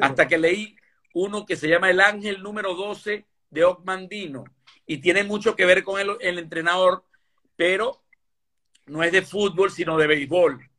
Hasta 0.00 0.28
que 0.28 0.38
leí 0.38 0.76
uno 1.14 1.44
que 1.44 1.56
se 1.56 1.68
llama 1.68 1.90
El 1.90 2.00
Ángel 2.00 2.42
número 2.42 2.74
12 2.74 3.26
de 3.50 3.64
Ocmandino 3.64 4.44
y 4.86 4.98
tiene 4.98 5.24
mucho 5.24 5.56
que 5.56 5.66
ver 5.66 5.82
con 5.82 6.00
el, 6.00 6.16
el 6.20 6.38
entrenador, 6.38 7.04
pero 7.56 8.02
no 8.86 9.02
es 9.02 9.12
de 9.12 9.22
fútbol, 9.22 9.70
sino 9.70 9.98
de 9.98 10.06
béisbol. 10.06 10.69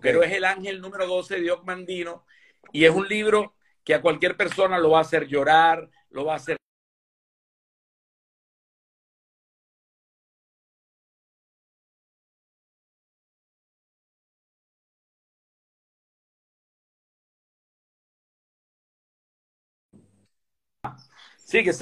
Pero 0.00 0.22
es 0.22 0.32
el 0.32 0.44
ángel 0.44 0.80
número 0.80 1.06
12 1.06 1.40
de 1.40 1.50
Ocmandino 1.50 2.24
y 2.72 2.84
es 2.84 2.90
un 2.90 3.08
libro 3.08 3.54
que 3.84 3.94
a 3.94 4.02
cualquier 4.02 4.36
persona 4.36 4.78
lo 4.78 4.90
va 4.90 4.98
a 4.98 5.02
hacer 5.02 5.26
llorar, 5.26 5.88
lo 6.10 6.24
va 6.24 6.34
a 6.34 6.36
hacer 6.36 6.56
Sí, 21.44 21.62
que 21.64 21.72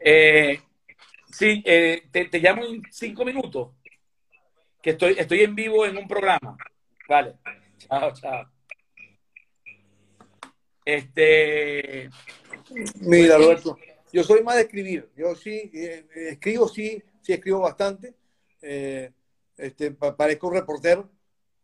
eh, 0.00 0.60
sí, 1.32 1.62
eh, 1.66 2.02
te, 2.12 2.26
te, 2.26 2.38
llamo 2.40 2.64
en 2.64 2.82
cinco 2.90 3.24
minutos, 3.24 3.70
que 4.82 4.90
estoy, 4.90 5.14
estoy 5.18 5.40
en 5.40 5.54
vivo 5.54 5.86
en 5.86 5.96
un 5.96 6.08
programa. 6.08 6.56
Vale. 7.10 7.34
Chao, 7.76 8.12
chao. 8.12 8.44
Este. 10.84 12.08
Mira, 13.00 13.34
Alberto, 13.34 13.76
yo 14.12 14.22
soy 14.22 14.44
más 14.44 14.54
de 14.54 14.62
escribir. 14.62 15.10
Yo 15.16 15.34
sí, 15.34 15.72
eh, 15.74 16.06
escribo, 16.14 16.68
sí, 16.68 17.02
sí 17.20 17.32
escribo 17.32 17.58
bastante. 17.58 18.14
Eh, 18.62 19.10
este, 19.56 19.90
parezco 19.90 20.46
un 20.46 20.54
reportero, 20.54 21.10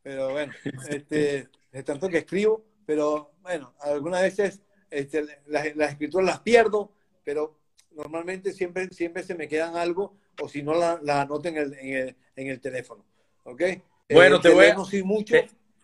pero 0.02 0.32
bueno, 0.32 0.52
este, 0.88 1.48
es 1.70 1.84
tanto 1.84 2.08
que 2.08 2.18
escribo, 2.18 2.64
pero 2.84 3.30
bueno, 3.40 3.72
algunas 3.82 4.22
veces 4.22 4.62
este, 4.90 5.26
las, 5.46 5.64
escrituras 5.64 6.26
las 6.26 6.40
pierdo, 6.40 6.90
pero 7.22 7.56
normalmente 7.92 8.52
siempre, 8.52 8.88
siempre 8.88 9.22
se 9.22 9.36
me 9.36 9.46
quedan 9.46 9.76
algo, 9.76 10.16
o 10.42 10.48
si 10.48 10.64
no, 10.64 10.74
las 10.74 11.00
la 11.04 11.20
anoto 11.20 11.48
en 11.48 11.56
el, 11.58 11.74
en, 11.74 11.94
el, 11.94 12.16
en 12.34 12.46
el 12.48 12.60
teléfono. 12.60 13.06
¿Ok? 13.44 13.62
Bueno, 14.08 14.40
te 14.40 14.50
voy 14.50 14.66
a... 14.66 14.74
No 14.74 14.84
soy 14.84 15.02
mucho 15.02 15.34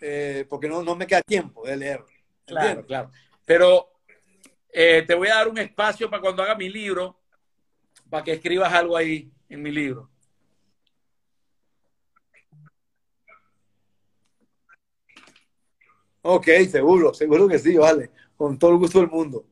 eh, 0.00 0.44
porque 0.48 0.68
no, 0.68 0.82
no 0.82 0.96
me 0.96 1.06
queda 1.06 1.22
tiempo 1.22 1.64
de 1.64 1.76
leer. 1.76 2.04
Claro, 2.44 2.84
claro. 2.84 3.10
Pero 3.44 3.92
eh, 4.72 5.04
te 5.06 5.14
voy 5.14 5.28
a 5.28 5.36
dar 5.36 5.48
un 5.48 5.58
espacio 5.58 6.10
para 6.10 6.20
cuando 6.20 6.42
haga 6.42 6.56
mi 6.56 6.68
libro, 6.68 7.20
para 8.10 8.24
que 8.24 8.32
escribas 8.32 8.72
algo 8.72 8.96
ahí 8.96 9.30
en 9.48 9.62
mi 9.62 9.70
libro. 9.70 10.10
Ok, 16.22 16.46
seguro, 16.70 17.12
seguro 17.14 17.48
que 17.48 17.58
sí, 17.58 17.76
vale. 17.76 18.10
Con 18.36 18.58
todo 18.58 18.72
el 18.72 18.78
gusto 18.78 19.00
del 19.00 19.08
mundo. 19.08 19.44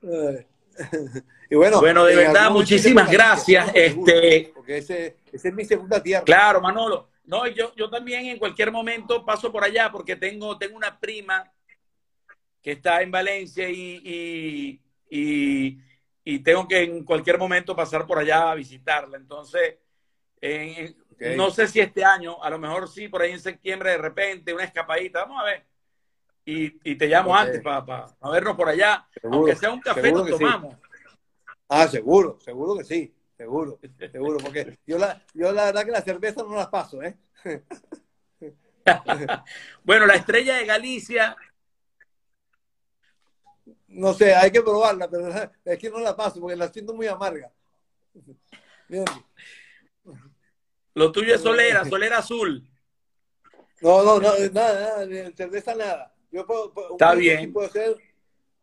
y 1.50 1.56
bueno, 1.56 1.80
bueno, 1.80 2.04
de 2.04 2.16
verdad, 2.16 2.50
muchísimas 2.50 3.10
gracias. 3.10 3.70
Este, 3.74 4.52
porque 4.54 4.78
ese, 4.78 5.18
ese 5.32 5.48
es 5.48 5.54
mi 5.54 5.64
segunda 5.64 6.02
tierra. 6.02 6.24
Claro, 6.24 6.60
Manolo. 6.60 7.08
No, 7.28 7.46
yo, 7.46 7.74
yo 7.74 7.90
también 7.90 8.24
en 8.24 8.38
cualquier 8.38 8.72
momento 8.72 9.22
paso 9.22 9.52
por 9.52 9.62
allá 9.62 9.92
porque 9.92 10.16
tengo, 10.16 10.56
tengo 10.56 10.78
una 10.78 10.98
prima 10.98 11.52
que 12.62 12.72
está 12.72 13.02
en 13.02 13.10
Valencia 13.10 13.68
y, 13.68 14.80
y, 15.10 16.38
tengo 16.42 16.66
que 16.66 16.84
en 16.84 17.04
cualquier 17.04 17.36
momento 17.36 17.76
pasar 17.76 18.06
por 18.06 18.18
allá 18.18 18.50
a 18.50 18.54
visitarla. 18.54 19.18
Entonces, 19.18 19.76
no 21.36 21.50
sé 21.50 21.68
si 21.68 21.80
este 21.80 22.02
año, 22.02 22.42
a 22.42 22.48
lo 22.48 22.58
mejor 22.58 22.88
sí, 22.88 23.08
por 23.08 23.20
ahí 23.20 23.32
en 23.32 23.40
septiembre 23.40 23.90
de 23.90 23.98
repente, 23.98 24.54
una 24.54 24.64
escapadita, 24.64 25.24
vamos 25.24 25.42
a 25.42 25.44
ver. 25.44 25.66
Y, 26.46 26.94
te 26.96 27.08
llamo 27.08 27.36
antes 27.36 27.60
para 27.60 28.06
vernos 28.32 28.56
por 28.56 28.70
allá. 28.70 29.06
Aunque 29.22 29.54
sea 29.54 29.70
un 29.70 29.80
café, 29.80 30.10
nos 30.10 30.30
tomamos. 30.30 30.76
Ah, 31.68 31.86
seguro, 31.88 32.38
seguro 32.40 32.78
que 32.78 32.84
sí. 32.84 33.14
Seguro, 33.38 33.78
seguro, 34.10 34.38
porque 34.38 34.76
yo 34.84 34.98
la, 34.98 35.24
yo 35.32 35.52
la 35.52 35.66
verdad 35.66 35.84
que 35.84 35.92
la 35.92 36.02
cerveza 36.02 36.42
no 36.42 36.56
la 36.56 36.68
paso, 36.68 37.00
¿eh? 37.04 37.16
bueno, 39.84 40.06
la 40.06 40.16
estrella 40.16 40.56
de 40.56 40.66
Galicia. 40.66 41.36
No 43.86 44.12
sé, 44.12 44.34
hay 44.34 44.50
que 44.50 44.60
probarla, 44.60 45.08
pero 45.08 45.28
es 45.64 45.78
que 45.78 45.88
no 45.88 46.00
la 46.00 46.16
paso 46.16 46.40
porque 46.40 46.56
la 46.56 46.68
siento 46.68 46.94
muy 46.94 47.06
amarga. 47.06 47.52
Lo 50.94 51.12
tuyo 51.12 51.36
es 51.36 51.40
solera, 51.40 51.84
solera 51.88 52.18
azul. 52.18 52.68
No, 53.80 54.02
no, 54.02 54.18
no, 54.18 54.30
nada, 54.52 55.06
nada, 55.06 55.30
cerveza 55.36 55.76
nada. 55.76 56.12
Yo 56.32 56.44
puedo, 56.44 56.72
Está 56.90 57.14
bien. 57.14 57.52
puede 57.52 57.70
ser, 57.70 57.96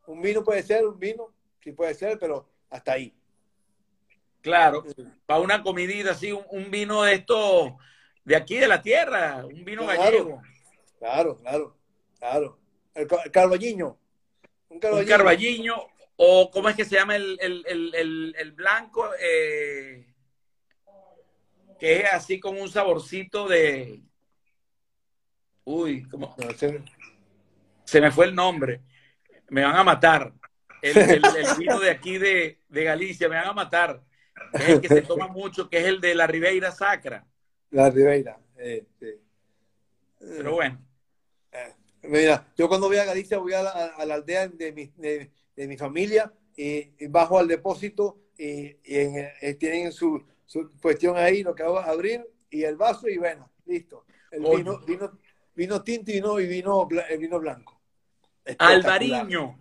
un 0.06 0.22
vino 0.22 0.44
puede 0.44 0.64
ser, 0.64 0.86
un 0.86 1.00
vino, 1.00 1.34
sí 1.62 1.72
puede 1.72 1.94
ser, 1.94 2.20
pero 2.20 2.50
hasta 2.70 2.92
ahí. 2.92 3.16
Claro, 4.46 4.86
para 5.26 5.40
una 5.40 5.64
comidita 5.64 6.12
así, 6.12 6.32
un, 6.32 6.70
vino 6.70 7.02
de 7.02 7.16
esto, 7.16 7.80
de 8.24 8.36
aquí 8.36 8.58
de 8.58 8.68
la 8.68 8.80
tierra, 8.80 9.44
un 9.44 9.66
vino 9.66 9.88
gallego. 9.88 10.40
Claro, 11.00 11.36
claro, 11.38 11.76
claro. 12.20 12.60
El, 12.94 13.08
carballiño. 13.32 13.98
Un 14.70 14.80
carballiño. 14.80 15.76
o 16.18 16.52
¿cómo 16.52 16.70
es 16.70 16.76
que 16.76 16.86
se 16.86 16.94
llama 16.94 17.16
el, 17.16 18.54
blanco? 18.56 19.10
Eh, 19.20 20.14
que 21.80 22.02
es 22.02 22.14
así 22.14 22.40
con 22.40 22.56
un 22.62 22.70
saborcito 22.70 23.48
de... 23.48 24.00
Uy, 25.64 26.04
¿cómo? 26.04 26.36
Se 27.84 28.00
me 28.00 28.12
fue 28.12 28.26
el 28.26 28.36
nombre. 28.36 28.82
Me 29.50 29.64
van 29.64 29.76
a 29.76 29.84
matar. 29.84 30.32
El, 30.84 31.20
vino 31.58 31.80
de 31.80 31.90
aquí 31.90 32.20
de, 32.20 32.60
de 32.70 32.84
Galicia, 32.84 33.28
me 33.28 33.38
van 33.38 33.48
a 33.48 33.54
matar 33.54 34.04
es 34.56 34.70
el 34.70 34.82
que 34.82 34.88
se 34.88 35.02
toma 35.04 35.28
mucho, 35.28 35.70
que 35.70 35.78
es 35.78 35.86
el 35.86 36.02
de 36.02 36.16
la 36.16 36.28
Ribeira 36.28 36.72
Sacra. 36.72 37.26
La 37.72 37.90
Ribeira, 37.90 38.40
eh, 38.58 38.86
sí. 39.00 39.08
Pero 40.20 40.54
bueno. 40.54 40.80
Eh, 41.52 41.74
mira, 42.04 42.48
yo 42.58 42.68
cuando 42.68 42.88
voy 42.88 42.98
a 42.98 43.06
Galicia 43.06 43.38
voy 43.38 43.54
a 43.54 43.64
la, 43.64 44.14
aldea 44.14 44.48
de 44.48 44.72
mi, 44.72 44.92
de, 44.98 45.32
mi 45.68 45.78
familia 45.78 46.32
y, 46.56 47.08
bajo 47.08 47.38
al 47.38 47.48
depósito 47.48 48.20
y, 48.38 48.78
eh, 48.84 49.58
tienen 49.60 49.92
su, 49.92 50.24
su, 50.46 50.72
cuestión 50.82 51.18
ahí, 51.18 51.44
lo 51.44 51.54
que 51.54 51.64
hago 51.64 51.80
es 51.80 51.88
abrir 51.88 52.26
y 52.50 52.64
el 52.64 52.76
vaso 52.76 53.08
y 53.08 53.18
bueno, 53.18 53.52
listo. 53.66 54.06
El 54.32 54.42
vino, 54.42 54.80
vino, 54.80 55.20
vino 55.54 55.82
tinto 55.84 56.12
y 56.12 56.16
vino, 56.16 56.36
vino, 56.36 56.88
vino 57.20 57.40
blanco. 57.40 57.82
Alvariño. 58.58 59.60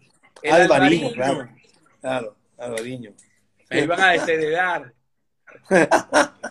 Alvariño, 0.50 1.12
claro. 1.12 1.48
Claro, 2.00 2.36
niño. 2.84 3.14
Me 3.74 3.84
iban 3.84 4.00
a 4.00 4.10
desheredar. 4.12 4.94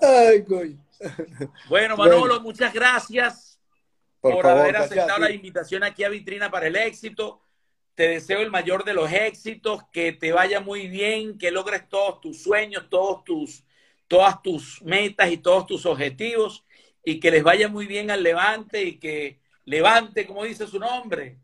Ay, 0.00 0.44
coño. 0.44 0.78
Bueno, 1.68 1.96
Manolo, 1.96 2.40
muchas 2.40 2.72
gracias 2.72 3.60
por, 4.20 4.32
Por 4.34 4.42
favor, 4.42 4.62
haber 4.62 4.76
aceptado 4.76 5.18
la 5.18 5.30
invitación 5.30 5.84
aquí 5.84 6.04
a 6.04 6.08
Vitrina 6.08 6.50
para 6.50 6.68
el 6.68 6.76
Éxito. 6.76 7.42
Te 7.94 8.08
deseo 8.08 8.40
el 8.40 8.50
mayor 8.50 8.84
de 8.84 8.94
los 8.94 9.10
éxitos, 9.10 9.82
que 9.92 10.12
te 10.12 10.32
vaya 10.32 10.60
muy 10.60 10.88
bien, 10.88 11.38
que 11.38 11.50
logres 11.50 11.88
todos 11.88 12.20
tus 12.20 12.42
sueños, 12.42 12.88
todos 12.90 13.24
tus, 13.24 13.64
todas 14.06 14.42
tus 14.42 14.82
metas 14.82 15.30
y 15.30 15.38
todos 15.38 15.66
tus 15.66 15.86
objetivos 15.86 16.64
y 17.04 17.20
que 17.20 17.30
les 17.30 17.42
vaya 17.42 17.68
muy 17.68 17.86
bien 17.86 18.10
al 18.10 18.22
Levante 18.22 18.82
y 18.82 18.98
que 18.98 19.38
levante, 19.64 20.26
como 20.26 20.44
dice 20.44 20.66
su 20.66 20.78
nombre. 20.78 21.38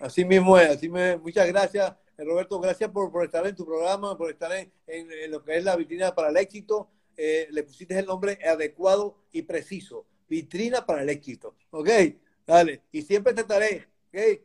Así 0.00 0.24
mismo 0.24 0.58
es, 0.58 0.68
así 0.68 0.88
me, 0.88 1.16
muchas 1.16 1.46
gracias, 1.48 1.94
Roberto, 2.18 2.60
gracias 2.60 2.90
por, 2.90 3.10
por 3.10 3.24
estar 3.24 3.46
en 3.46 3.54
tu 3.56 3.64
programa, 3.66 4.16
por 4.16 4.30
estar 4.30 4.52
en, 4.52 4.72
en- 4.86 5.10
en 5.12 5.30
lo 5.30 5.42
que 5.42 5.56
es 5.56 5.64
la 5.64 5.76
vitrina 5.76 6.14
para 6.14 6.28
el 6.30 6.36
éxito. 6.36 6.88
Eh, 7.16 7.46
le 7.50 7.62
pusiste 7.62 7.98
el 7.98 8.06
nombre 8.06 8.38
adecuado 8.44 9.18
y 9.32 9.42
preciso, 9.42 10.06
vitrina 10.28 10.84
para 10.84 11.02
el 11.02 11.08
éxito, 11.10 11.56
¿ok? 11.70 11.88
Dale, 12.46 12.82
y 12.92 13.02
siempre 13.02 13.32
te 13.34 13.42
estaré, 13.42 13.88
¿ok? 14.08 14.40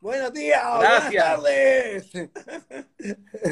Buenos 0.00 0.32
días, 0.32 0.62
Gracias. 0.80 1.40
buenas 1.40 2.10
tardes. 2.10 2.30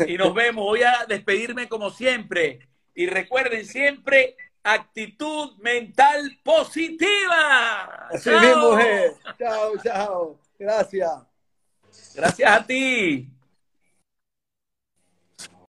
Y 0.09 0.17
nos 0.17 0.35
vemos. 0.35 0.65
Voy 0.65 0.83
a 0.83 1.05
despedirme 1.09 1.69
como 1.69 1.91
siempre. 1.91 2.69
Y 2.95 3.07
recuerden 3.07 3.65
siempre, 3.67 4.37
actitud 4.63 5.57
mental 5.59 6.39
positiva. 6.45 8.09
Así 8.11 8.31
¡Chao! 8.31 8.41
mismo 8.41 8.79
es. 8.79 9.13
Chao, 9.39 9.73
chao. 9.83 10.41
Gracias. 10.59 11.13
Gracias 12.15 12.51
a 12.51 12.67
ti. 12.67 13.34